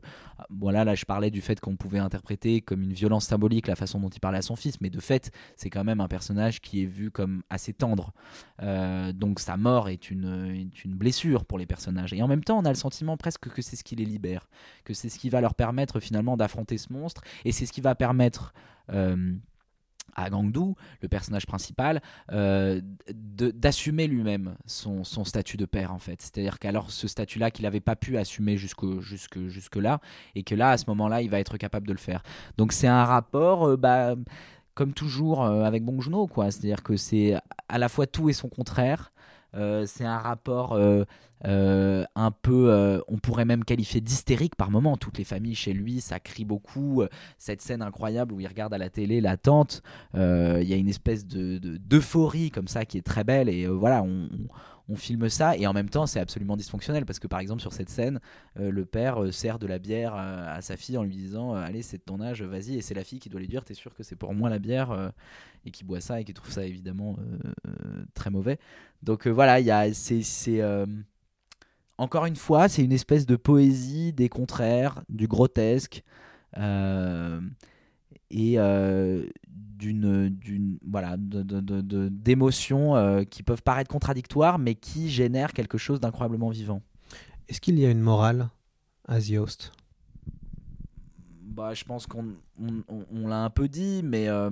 voilà, 0.50 0.86
là 0.86 0.96
je 0.96 1.06
parlais 1.06 1.32
du 1.32 1.42
fait 1.42 1.60
qu'on 1.60 1.76
pouvait 1.76 2.00
interpréter 2.00 2.62
comme 2.62 2.84
une 2.84 2.94
violence 2.94 3.26
symbolique 3.26 3.68
la 3.68 3.76
façon 3.76 4.00
dont 4.00 4.10
il 4.10 4.20
parlait 4.20 4.38
à 4.38 4.44
son 4.44 4.56
fils, 4.56 4.80
mais 4.82 4.90
de 4.90 5.00
fait, 5.00 5.32
c'est 5.56 5.70
quand 5.70 5.84
même 5.84 6.02
un 6.02 6.08
personnage 6.08 6.62
qui 6.62 6.84
est 6.84 6.88
vu 6.88 7.12
comme 7.12 7.44
assez 7.50 7.74
tendre. 7.74 8.14
Euh, 8.62 9.12
donc 9.14 9.40
sa 9.40 9.58
mort 9.58 9.90
est 9.90 10.12
une 10.12 10.70
blessure 10.86 11.46
pour 11.46 11.58
les 11.58 11.66
personnages. 11.66 12.14
Et 12.14 12.22
en 12.22 12.28
même 12.28 12.44
temps, 12.44 12.60
on 12.60 12.66
a 12.66 12.70
le 12.70 12.76
sentiment 12.76 13.18
presque 13.18 13.50
que 13.50 13.62
c'est 13.62 13.76
ce 13.76 13.84
qui 13.84 13.96
les 13.96 14.06
libère, 14.06 14.48
que 14.84 14.94
c'est 14.94 15.10
ce 15.10 15.20
qui 15.20 15.30
va 15.30 15.42
leur 15.42 15.56
permettre 15.56 16.00
finalement 16.00 16.38
d'affronter 16.38 16.78
ce 16.78 16.94
monstre, 16.94 17.22
et 17.44 17.52
c'est 17.52 17.66
ce 17.66 17.74
qui 17.74 17.82
va 17.82 17.96
permettre 17.96 18.54
à 20.16 20.30
Gangdu, 20.30 20.74
le 21.02 21.08
personnage 21.08 21.46
principal, 21.46 22.02
euh, 22.32 22.82
d'assumer 23.14 24.08
lui-même 24.08 24.56
son, 24.66 25.04
statut 25.04 25.58
de 25.58 25.66
père 25.66 25.94
en 25.94 26.00
fait. 26.00 26.22
C'est-à-dire 26.22 26.60
qu'alors 26.60 26.92
ce 26.92 27.08
statut-là 27.08 27.52
qu'il 27.52 27.64
n'avait 27.64 27.82
pas 27.82 27.96
pu 27.96 28.18
assumer 28.18 28.58
jusque, 28.58 29.00
jusque, 29.02 29.40
jusque 29.48 29.76
là, 29.76 30.00
et 30.36 30.44
que 30.44 30.56
là, 30.56 30.72
à 30.72 30.78
ce 30.78 30.86
moment-là, 30.88 31.22
il 31.22 31.30
va 31.30 31.40
être 31.40 31.58
capable 31.58 31.88
de 31.88 31.94
le 31.94 32.00
faire. 32.00 32.24
Donc 32.58 32.72
c'est 32.72 32.88
un 32.88 33.04
rapport, 33.04 33.68
euh, 33.68 33.78
bah, 33.78 34.16
comme 34.74 34.94
toujours 34.94 35.44
euh, 35.44 35.64
avec 35.64 35.84
Bong 35.84 36.02
Joon-ho, 36.02 36.28
quoi. 36.28 36.52
C'est-à-dire 36.52 36.84
que 36.84 36.98
c'est 36.98 37.36
à 37.70 37.78
la 37.78 37.90
fois 37.90 38.08
tout 38.08 38.30
et 38.30 38.34
son 38.34 38.50
contraire. 38.50 39.12
C'est 39.86 40.06
un 40.06 40.18
rapport 40.18 40.78
euh, 41.46 42.06
un 42.16 42.32
peu, 42.32 42.72
euh, 42.72 43.00
on 43.08 43.18
pourrait 43.18 43.46
même 43.46 43.64
qualifier 43.66 44.02
d'hystérique 44.02 44.56
par 44.56 44.72
moment. 44.72 44.98
Toutes 44.98 45.18
les 45.18 45.24
familles 45.24 45.56
chez 45.56 45.74
lui, 45.74 46.02
ça 46.02 46.20
crie 46.20 46.46
beaucoup. 46.46 47.04
Cette 47.38 47.62
scène 47.62 47.82
incroyable 47.82 48.34
où 48.34 48.40
il 48.40 48.48
regarde 48.48 48.74
à 48.74 48.78
la 48.78 48.90
télé 48.90 49.22
la 49.22 49.38
tante, 49.38 49.84
euh, 50.16 50.60
il 50.62 50.68
y 50.68 50.74
a 50.74 50.78
une 50.78 50.90
espèce 50.90 51.26
de 51.28 51.58
d'euphorie 51.58 52.52
comme 52.52 52.68
ça 52.68 52.86
qui 52.86 52.98
est 52.98 53.06
très 53.06 53.24
belle 53.24 53.50
et 53.50 53.68
voilà, 53.68 54.02
on, 54.04 54.30
filme 54.94 55.30
ça 55.30 55.58
et 55.58 55.66
en 55.66 55.74
même 55.74 55.90
temps 55.90 56.06
c'est 56.06 56.20
absolument 56.20 56.56
dysfonctionnel 56.56 57.06
parce 57.06 57.18
que 57.18 57.28
par 57.28 57.40
exemple 57.40 57.62
sur 57.62 57.74
cette 57.74 57.90
scène, 57.90 58.20
le 58.56 58.86
père 58.86 59.34
sert 59.34 59.58
de 59.58 59.66
la 59.66 59.80
bière 59.80 60.14
à 60.14 60.62
sa 60.62 60.78
fille 60.78 60.98
en 60.98 61.04
lui 61.04 61.16
disant 61.16 61.56
allez 61.56 61.82
c'est 61.82 61.98
de 61.98 62.04
ton 62.04 62.22
âge, 62.22 62.44
vas-y 62.44 62.76
et 62.76 62.82
c'est 62.82 62.94
la 62.94 63.04
fille 63.04 63.20
qui 63.20 63.30
doit 63.30 63.40
lui 63.40 63.48
dire 63.48 63.64
t'es 63.64 63.74
sûr 63.74 63.96
que 63.96 64.04
c'est 64.04 64.16
pour 64.16 64.36
moi 64.36 64.50
la 64.50 64.60
bière 64.60 65.12
et 65.66 65.72
qui 65.72 65.84
boit 65.84 66.02
ça 66.02 66.22
et 66.22 66.24
qui 66.24 66.34
trouve 66.36 66.52
ça 66.52 66.66
évidemment 66.66 67.18
très 68.14 68.30
mauvais. 68.30 68.60
Donc 69.02 69.26
voilà, 69.28 69.60
il 69.60 69.66
y 69.66 69.72
a 69.72 69.92
c'est 69.94 70.62
encore 71.98 72.26
une 72.26 72.36
fois, 72.36 72.68
c'est 72.68 72.84
une 72.84 72.92
espèce 72.92 73.26
de 73.26 73.36
poésie 73.36 74.12
des 74.14 74.30
contraires, 74.30 75.04
du 75.10 75.28
grotesque 75.28 76.04
euh, 76.58 77.40
et 78.36 78.60
euh, 78.60 79.26
d'une, 79.78 80.78
voilà, 80.86 81.16
d'émotions 81.18 82.96
euh, 82.96 83.24
qui 83.24 83.44
peuvent 83.44 83.64
paraître 83.64 83.90
contradictoires, 83.90 84.60
mais 84.60 84.76
qui 84.76 85.10
génèrent 85.10 85.54
quelque 85.54 85.78
chose 85.78 86.00
d'incroyablement 86.00 86.50
vivant. 86.50 86.82
Est-ce 87.48 87.62
qu'il 87.62 87.80
y 87.80 87.86
a 87.86 87.92
une 87.92 88.02
morale 88.02 88.50
à 89.08 89.22
The 89.22 89.38
Host? 89.38 89.72
Bah, 91.42 91.74
Je 91.74 91.84
pense 91.86 92.08
qu'on 92.08 92.34
on, 92.60 93.28
l'a 93.28 93.44
un 93.44 93.50
peu 93.50 93.68
dit, 93.70 94.02
mais 94.04 94.28
euh, 94.28 94.50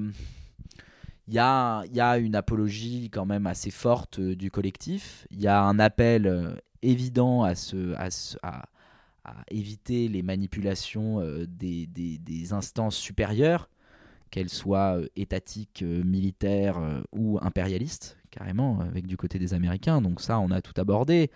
il 1.28 1.34
y, 1.34 1.40
a, 1.40 1.84
y, 1.92 2.00
a, 2.00 2.18
une 2.18 2.36
apologie 2.36 3.10
quand 3.10 3.26
même 3.26 3.48
assez 3.48 3.72
forte 3.72 4.20
euh, 4.20 4.36
du 4.36 4.52
collectif. 4.52 5.28
Il 5.32 5.42
y 5.42 5.48
a 5.48 5.62
un 5.62 5.80
appel 5.80 6.28
euh, 6.28 6.56
évident 6.82 7.44
à, 7.44 7.56
ce, 7.56 7.94
à, 7.96 8.08
à, 8.44 8.66
à, 9.26 9.36
éviter 9.50 10.08
les 10.08 10.22
manipulations 10.22 11.20
des, 11.48 11.88
des, 11.88 12.18
des, 12.20 12.54
instances 12.54 12.96
supérieures, 12.96 13.70
qu'elles 14.34 14.50
soient 14.50 14.98
étatiques, 15.16 15.84
militaires 15.84 16.82
ou 17.12 17.38
impérialistes, 17.44 18.18
carrément, 18.32 18.80
avec 18.80 19.06
du 19.06 19.16
côté 19.16 19.38
des 19.38 19.54
Américains. 19.54 20.02
Donc 20.02 20.22
ça, 20.22 20.40
on 20.40 20.50
a 20.50 20.60
tout 20.60 20.74
abordé. 20.82 21.30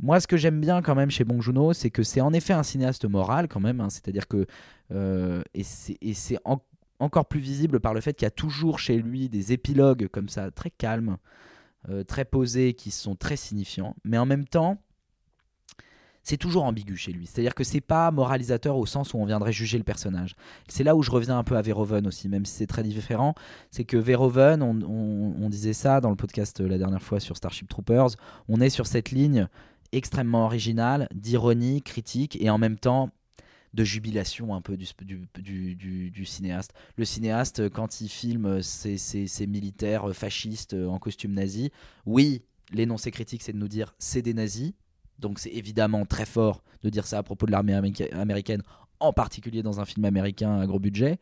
Moi, 0.00 0.18
ce 0.18 0.26
que 0.26 0.36
j'aime 0.36 0.60
bien 0.60 0.82
quand 0.82 0.96
même 0.96 1.12
chez 1.12 1.22
Bong 1.22 1.40
c'est 1.74 1.90
que 1.90 2.02
c'est 2.02 2.20
en 2.20 2.32
effet 2.32 2.54
un 2.54 2.64
cinéaste 2.64 3.04
moral 3.04 3.46
quand 3.46 3.60
même. 3.60 3.80
Hein. 3.80 3.88
C'est-à-dire 3.88 4.26
que 4.26 4.46
euh, 4.90 5.42
et 5.54 5.62
c'est 5.62 6.38
encore 6.98 7.26
plus 7.26 7.38
visible 7.38 7.78
par 7.78 7.94
le 7.94 8.00
fait 8.00 8.14
qu'il 8.14 8.26
y 8.26 8.26
a 8.26 8.32
toujours 8.32 8.80
chez 8.80 8.98
lui 8.98 9.28
des 9.28 9.52
épilogues 9.52 10.08
comme 10.08 10.28
ça, 10.28 10.50
très 10.50 10.70
calmes, 10.70 11.18
euh, 11.88 12.02
très 12.02 12.24
posés, 12.24 12.74
qui 12.74 12.90
sont 12.90 13.14
très 13.14 13.36
signifiants. 13.36 13.94
Mais 14.04 14.18
en 14.18 14.26
même 14.26 14.44
temps, 14.44 14.82
c'est 16.22 16.36
toujours 16.36 16.64
ambigu 16.64 16.96
chez 16.96 17.12
lui. 17.12 17.26
C'est-à-dire 17.26 17.54
que 17.54 17.64
c'est 17.64 17.80
pas 17.80 18.10
moralisateur 18.10 18.76
au 18.76 18.86
sens 18.86 19.14
où 19.14 19.18
on 19.18 19.24
viendrait 19.24 19.52
juger 19.52 19.78
le 19.78 19.84
personnage. 19.84 20.36
C'est 20.68 20.84
là 20.84 20.94
où 20.94 21.02
je 21.02 21.10
reviens 21.10 21.38
un 21.38 21.44
peu 21.44 21.56
à 21.56 21.62
Verhoeven 21.62 22.06
aussi, 22.06 22.28
même 22.28 22.44
si 22.44 22.54
c'est 22.54 22.66
très 22.66 22.82
différent. 22.82 23.34
C'est 23.70 23.84
que 23.84 23.96
Verhoeven, 23.96 24.62
on, 24.62 25.48
disait 25.50 25.72
ça 25.72 26.00
dans 26.00 26.10
le 26.10 26.16
podcast 26.16 26.60
la 26.60 26.78
dernière 26.78 27.02
fois 27.02 27.20
sur 27.20 27.36
Starship 27.36 27.68
Troopers, 27.68 28.10
on 28.48 28.60
est 28.60 28.70
sur 28.70 28.86
cette 28.86 29.10
ligne 29.10 29.48
extrêmement 29.92 30.46
original, 30.46 31.08
d'ironie, 31.14 31.82
critique 31.82 32.40
et 32.40 32.48
en 32.48 32.56
même 32.56 32.78
temps 32.78 33.10
de 33.74 33.84
jubilation 33.84 34.54
un 34.54 34.60
peu 34.60 34.76
du, 34.76 36.24
cinéaste. 36.24 36.72
Le 36.96 37.04
cinéaste, 37.04 37.68
quand 37.70 38.00
il 38.00 38.08
filme 38.08 38.62
ses, 38.62 39.46
militaires 39.46 40.14
fascistes 40.14 40.74
en 40.74 40.98
costume 40.98 41.32
nazi, 41.32 41.70
oui, 42.06 42.42
l'énoncé 42.72 43.10
critique, 43.10 43.42
c'est 43.42 43.52
de 43.52 43.58
nous 43.58 43.68
dire 43.68 43.94
c'est 43.98 44.22
des 44.22 44.34
nazis. 44.34 44.72
Donc 45.22 45.38
c'est 45.38 45.50
évidemment 45.50 46.04
très 46.04 46.26
fort 46.26 46.62
de 46.82 46.90
dire 46.90 47.06
ça 47.06 47.18
à 47.18 47.22
propos 47.22 47.46
de 47.46 47.52
l'armée 47.52 47.74
américaine, 47.74 48.62
en 49.00 49.12
particulier 49.12 49.62
dans 49.62 49.80
un 49.80 49.86
film 49.86 50.04
américain 50.04 50.60
à 50.60 50.66
gros 50.66 50.80
budget. 50.80 51.18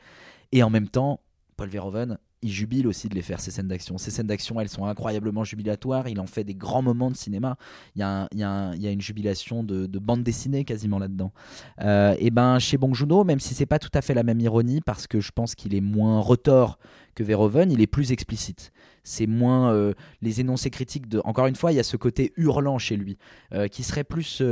Et 0.50 0.62
en 0.64 0.70
même 0.70 0.88
temps, 0.88 1.20
Paul 1.56 1.68
Verhoeven 1.68 2.18
il 2.42 2.50
jubile 2.50 2.86
aussi 2.86 3.08
de 3.08 3.14
les 3.14 3.22
faire, 3.22 3.40
ces 3.40 3.50
scènes 3.50 3.68
d'action. 3.68 3.98
Ces 3.98 4.10
scènes 4.10 4.26
d'action, 4.26 4.60
elles 4.60 4.68
sont 4.68 4.86
incroyablement 4.86 5.44
jubilatoires. 5.44 6.08
Il 6.08 6.20
en 6.20 6.26
fait 6.26 6.44
des 6.44 6.54
grands 6.54 6.82
moments 6.82 7.10
de 7.10 7.16
cinéma. 7.16 7.56
Il 7.96 8.00
y 8.00 8.02
a, 8.04 8.68
une 8.74 9.00
jubilation 9.00 9.62
de, 9.62 9.86
bande 9.98 10.22
dessinée 10.22 10.64
quasiment 10.64 10.98
là-dedans. 10.98 11.32
Euh, 11.80 12.14
et 12.18 12.30
ben 12.30 12.58
chez 12.58 12.78
Bong 12.78 12.94
Joon-ho, 12.94 13.24
même 13.24 13.40
si 13.40 13.54
c'est 13.54 13.66
pas 13.66 13.78
tout 13.78 13.90
à 13.94 14.00
fait 14.00 14.14
la 14.14 14.22
même 14.22 14.40
ironie, 14.40 14.80
parce 14.80 15.06
que 15.06 15.20
je 15.20 15.32
pense 15.32 15.54
qu'il 15.54 15.74
est 15.74 15.80
moins 15.80 16.20
retors 16.20 16.78
que 17.14 17.22
Verhoeven, 17.22 17.70
il 17.70 17.80
est 17.82 17.86
plus 17.86 18.12
explicite. 18.12 18.72
C'est 19.02 19.26
moins 19.26 19.72
euh, 19.72 19.92
les 20.22 20.40
énoncés 20.40 20.70
critiques 20.70 21.08
de. 21.08 21.20
Encore 21.24 21.46
une 21.46 21.56
fois, 21.56 21.72
il 21.72 21.76
y 21.76 21.80
a 21.80 21.84
ce 21.84 21.96
côté 21.96 22.32
hurlant 22.36 22.78
chez 22.78 22.96
lui, 22.96 23.18
euh, 23.52 23.68
qui 23.68 23.82
serait 23.82 24.04
plus 24.04 24.42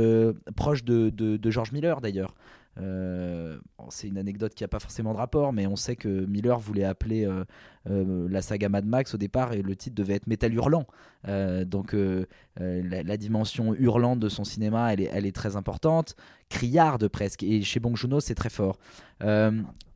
proche 0.55 0.83
de, 0.83 1.09
de, 1.09 1.37
de 1.37 1.51
George 1.51 1.71
Miller 1.71 2.01
d'ailleurs. 2.01 2.35
Euh, 2.77 3.59
c'est 3.89 4.07
une 4.07 4.17
anecdote 4.17 4.53
qui 4.53 4.63
n'a 4.63 4.67
pas 4.67 4.79
forcément 4.79 5.13
de 5.13 5.17
rapport, 5.17 5.51
mais 5.53 5.67
on 5.67 5.75
sait 5.75 5.95
que 5.95 6.25
Miller 6.25 6.59
voulait 6.59 6.83
appeler 6.83 7.25
euh, 7.25 7.43
euh, 7.89 8.27
la 8.29 8.41
saga 8.41 8.69
Mad 8.69 8.85
Max 8.85 9.13
au 9.15 9.17
départ 9.17 9.53
et 9.53 9.61
le 9.61 9.75
titre 9.75 9.95
devait 9.95 10.15
être 10.15 10.27
Métal 10.27 10.53
Hurlant. 10.53 10.85
donc 11.65 11.95
la, 12.57 13.17
dimension 13.17 13.73
hurlante 13.73 14.19
de 14.19 14.29
son 14.29 14.43
cinéma, 14.43 14.93
elle 14.93 15.25
est, 15.25 15.35
très 15.35 15.55
importante, 15.55 16.15
criarde 16.49 17.07
presque. 17.07 17.43
Et 17.43 17.61
chez 17.61 17.79
Bong 17.79 17.95
Joon-ho, 17.95 18.19
c'est 18.19 18.35
très 18.35 18.49
fort. 18.49 18.77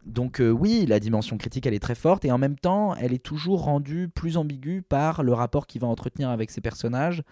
donc 0.06 0.42
oui, 0.42 0.86
la 0.88 1.00
dimension 1.00 1.38
critique, 1.38 1.66
elle 1.66 1.74
est 1.74 1.80
très 1.80 1.96
forte 1.96 2.26
et 2.26 2.32
en 2.32 2.38
même 2.38 2.58
temps, 2.58 2.96
elle 2.96 3.14
est 3.14 3.24
toujours 3.24 3.64
rendue 3.64 4.10
plus 4.10 4.38
ambiguë 4.38 4.82
par 4.82 5.24
le 5.24 5.34
rapport 5.34 5.68
qu'il 5.68 5.82
va 5.82 5.88
entretenir 5.88 6.30
avec 6.30 6.52
ses 6.52 6.62
personnages, 6.62 7.24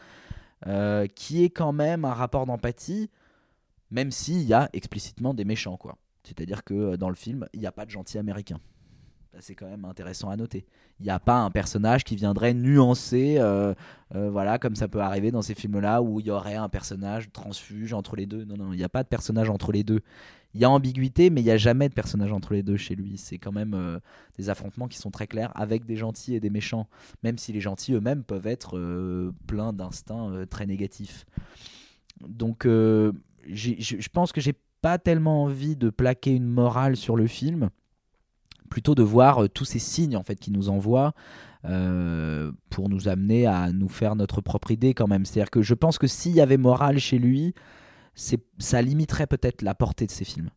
qui 1.15 1.43
est 1.43 1.49
quand 1.49 1.73
même 1.73 2.05
un 2.05 2.13
rapport 2.13 2.45
d'empathie 2.45 3.09
même 3.91 4.11
s'il 4.11 4.41
y 4.41 4.53
a 4.53 4.69
explicitement 4.73 5.33
des 5.33 5.45
méchants, 5.45 5.77
quoi. 5.77 5.97
C'est-à-dire 6.23 6.63
que 6.63 6.73
euh, 6.73 6.97
dans 6.97 7.09
le 7.09 7.15
film, 7.15 7.47
il 7.53 7.59
n'y 7.59 7.65
a 7.65 7.71
pas 7.71 7.85
de 7.85 7.91
gentil 7.91 8.17
américain. 8.17 8.59
C'est 9.39 9.55
quand 9.55 9.69
même 9.69 9.85
intéressant 9.85 10.29
à 10.29 10.35
noter. 10.35 10.65
Il 10.99 11.05
n'y 11.05 11.09
a 11.09 11.19
pas 11.19 11.37
un 11.37 11.51
personnage 11.51 12.03
qui 12.03 12.17
viendrait 12.17 12.53
nuancer, 12.53 13.35
euh, 13.37 13.73
euh, 14.13 14.29
voilà, 14.29 14.59
comme 14.59 14.75
ça 14.75 14.89
peut 14.89 14.99
arriver 14.99 15.31
dans 15.31 15.41
ces 15.41 15.55
films-là, 15.55 16.01
où 16.01 16.19
il 16.19 16.25
y 16.25 16.31
aurait 16.31 16.55
un 16.55 16.67
personnage 16.67 17.31
transfuge 17.31 17.93
entre 17.93 18.17
les 18.17 18.25
deux. 18.25 18.43
Non, 18.43 18.57
non, 18.57 18.73
il 18.73 18.77
n'y 18.77 18.83
a 18.83 18.89
pas 18.89 19.03
de 19.03 19.07
personnage 19.07 19.49
entre 19.49 19.71
les 19.71 19.85
deux. 19.85 20.01
Il 20.53 20.59
y 20.59 20.65
a 20.65 20.69
ambiguïté, 20.69 21.29
mais 21.29 21.39
il 21.39 21.45
n'y 21.45 21.51
a 21.51 21.55
jamais 21.55 21.87
de 21.87 21.93
personnage 21.93 22.33
entre 22.33 22.51
les 22.51 22.61
deux 22.61 22.75
chez 22.75 22.93
lui. 22.93 23.17
C'est 23.17 23.37
quand 23.37 23.53
même 23.53 24.01
des 24.37 24.49
affrontements 24.49 24.89
qui 24.89 24.97
sont 24.97 25.09
très 25.09 25.25
clairs 25.25 25.53
avec 25.55 25.85
des 25.85 25.95
gentils 25.95 26.35
et 26.35 26.41
des 26.41 26.49
méchants, 26.49 26.89
même 27.23 27.37
si 27.37 27.53
les 27.53 27.61
gentils 27.61 27.93
eux-mêmes 27.93 28.25
peuvent 28.25 28.47
être 28.47 28.77
pleins 29.47 29.71
d'instincts 29.71 30.45
très 30.49 30.65
négatifs. 30.65 31.25
Donc 32.27 32.67
je 33.47 34.09
pense 34.09 34.31
que 34.31 34.41
j'ai 34.41 34.55
pas 34.81 34.97
tellement 34.97 35.43
envie 35.43 35.75
de 35.75 35.89
plaquer 35.89 36.31
une 36.31 36.47
morale 36.47 36.97
sur 36.97 37.15
le 37.15 37.27
film, 37.27 37.69
plutôt 38.69 38.95
de 38.95 39.03
voir 39.03 39.43
euh, 39.43 39.47
tous 39.47 39.65
ces 39.65 39.79
signes 39.79 40.17
en 40.17 40.23
fait 40.23 40.35
qui 40.35 40.49
nous 40.51 40.69
envoient 40.69 41.13
euh, 41.65 42.51
pour 42.69 42.89
nous 42.89 43.07
amener 43.07 43.45
à 43.45 43.71
nous 43.71 43.89
faire 43.89 44.15
notre 44.15 44.41
propre 44.41 44.71
idée 44.71 44.93
quand 44.95 45.07
même. 45.07 45.25
C'est-à-dire 45.25 45.51
que 45.51 45.61
je 45.61 45.75
pense 45.75 45.99
que 45.99 46.07
s'il 46.07 46.31
y 46.31 46.41
avait 46.41 46.57
morale 46.57 46.97
chez 46.97 47.19
lui, 47.19 47.53
ça 48.15 48.81
limiterait 48.81 49.27
peut-être 49.27 49.61
la 49.61 49.75
portée 49.75 50.07
de 50.07 50.11
ses 50.11 50.25
films. 50.25 50.49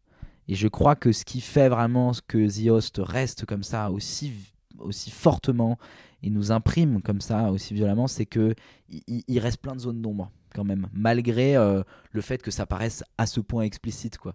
Et 0.49 0.55
je 0.55 0.69
crois 0.69 0.97
que 0.97 1.13
ce 1.13 1.25
qui 1.25 1.41
fait 1.41 1.69
vraiment 1.69 2.13
que 2.27 2.49
The 2.49 2.71
Host 2.71 3.01
reste 3.03 3.45
comme 3.45 3.63
ça 3.63 3.91
aussi 3.91 4.33
aussi 4.79 5.11
fortement 5.11 5.79
et 6.23 6.31
nous 6.31 6.51
imprime 6.51 7.01
comme 7.01 7.21
ça 7.21 7.51
aussi 7.53 7.75
violemment, 7.75 8.09
c'est 8.09 8.27
que 8.27 8.55
il 8.89 9.39
reste 9.39 9.59
plein 9.59 9.75
de 9.75 9.81
zones 9.81 10.03
d'ombre 10.03 10.31
quand 10.55 10.65
même, 10.65 10.89
malgré 10.93 11.57
euh, 11.57 11.83
le 12.13 12.21
fait 12.21 12.41
que 12.41 12.51
ça 12.51 12.65
paraisse 12.65 13.05
à 13.19 13.27
ce 13.27 13.41
point 13.41 13.65
explicite. 13.65 14.17
quoi. 14.19 14.35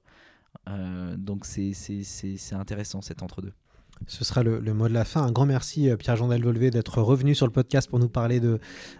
Euh, 0.68 1.16
donc 1.18 1.46
c'est 1.46 1.74
intéressant 2.54 3.02
cet 3.02 3.24
entre-deux. 3.24 3.54
Ce 4.07 4.23
sera 4.23 4.43
le, 4.43 4.61
mot 4.73 4.88
de 4.88 4.93
la 4.93 5.05
fin. 5.05 5.21
Un 5.21 5.31
grand 5.31 5.45
merci, 5.45 5.89
euh, 5.89 5.97
Pierre-Jean 5.97 6.30
Delvolvé, 6.30 6.71
d'être 6.71 7.01
revenu 7.01 7.35
sur 7.35 7.45
le 7.45 7.51
podcast 7.51 7.89
pour 7.89 7.99
nous 7.99 8.07
parler 8.07 8.39
de, 8.39 8.59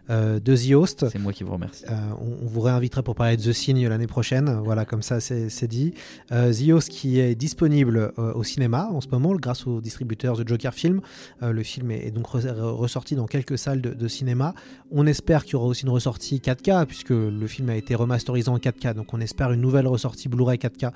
euh, 0.10 0.40
de 0.40 0.56
The 0.56 0.74
Host. 0.74 1.10
C'est 1.10 1.20
moi 1.20 1.34
qui 1.34 1.44
vous 1.44 1.54
remercie. 1.54 1.86
Euh, 1.90 1.96
on, 2.20 2.46
vous 2.46 2.62
réinvitera 2.62 3.02
pour 3.02 3.16
parler 3.16 3.38
de 3.38 3.42
The 3.42 3.54
Signe 3.54 3.88
l'année 3.88 4.08
prochaine. 4.08 4.60
Voilà, 4.64 4.86
comme 4.86 5.02
ça, 5.02 5.20
c'est 5.20 5.68
dit. 5.68 5.94
The 6.30 6.72
Host 6.72 6.90
qui 6.90 7.20
est 7.20 7.36
disponible 7.36 8.14
au 8.18 8.44
cinéma 8.44 8.90
en 8.92 9.02
ce 9.02 9.08
moment 9.08 9.34
grâce 9.36 9.68
aux 9.68 9.82
distributeurs 9.82 10.38
de 10.38 10.48
Joker 10.48 10.74
Film. 10.74 11.02
le 11.42 11.64
film 11.64 11.92
est, 11.92 12.12
donc 12.12 12.28
ressorti 12.28 13.16
dans 13.16 13.26
quelques 13.26 13.58
salles 13.58 13.82
de, 13.82 14.08
cinéma. 14.08 14.54
On 14.92 15.06
espère 15.06 15.44
qu'il 15.44 15.54
y 15.54 15.56
aura 15.56 15.68
aussi 15.68 15.84
une 15.84 15.92
ressortie 15.92 16.40
4K 16.40 16.86
puisque 16.86 17.10
le 17.12 17.48
film 17.48 17.70
a 17.70 17.76
été 17.76 17.96
remasterisé 17.96 18.50
en 18.50 18.58
4K. 18.58 18.94
Donc 18.94 19.14
on 19.14 19.22
espère 19.22 19.52
une 19.52 19.62
nouvelle 19.62 19.88
ressortie 19.88 20.30
Blu-ray 20.30 20.58
4K 20.58 20.92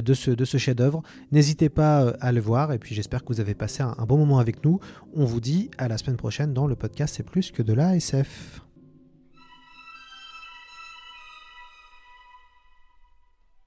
de 0.00 0.14
ce, 0.14 0.30
de 0.30 0.44
ce 0.44 0.58
chef-d'œuvre. 0.58 1.02
N'hésitez 1.32 1.68
pas 1.68 2.14
à 2.20 2.32
le 2.32 2.40
voir 2.40 2.72
et 2.72 2.78
puis 2.78 2.94
j'espère 2.94 3.24
que 3.24 3.32
vous 3.32 3.37
avez 3.40 3.54
passé 3.54 3.82
un, 3.82 3.94
bon 4.06 4.18
moment 4.18 4.38
avec 4.38 4.64
nous. 4.64 4.80
On 5.14 5.24
vous 5.24 5.40
dit 5.40 5.70
à 5.78 5.88
la 5.88 5.98
semaine 5.98 6.16
prochaine 6.16 6.52
dans 6.52 6.66
le 6.66 6.76
podcast 6.76 7.14
C'est 7.16 7.22
plus 7.22 7.50
que 7.50 7.62
de 7.62 7.72
la 7.72 7.96
SF. 7.96 8.60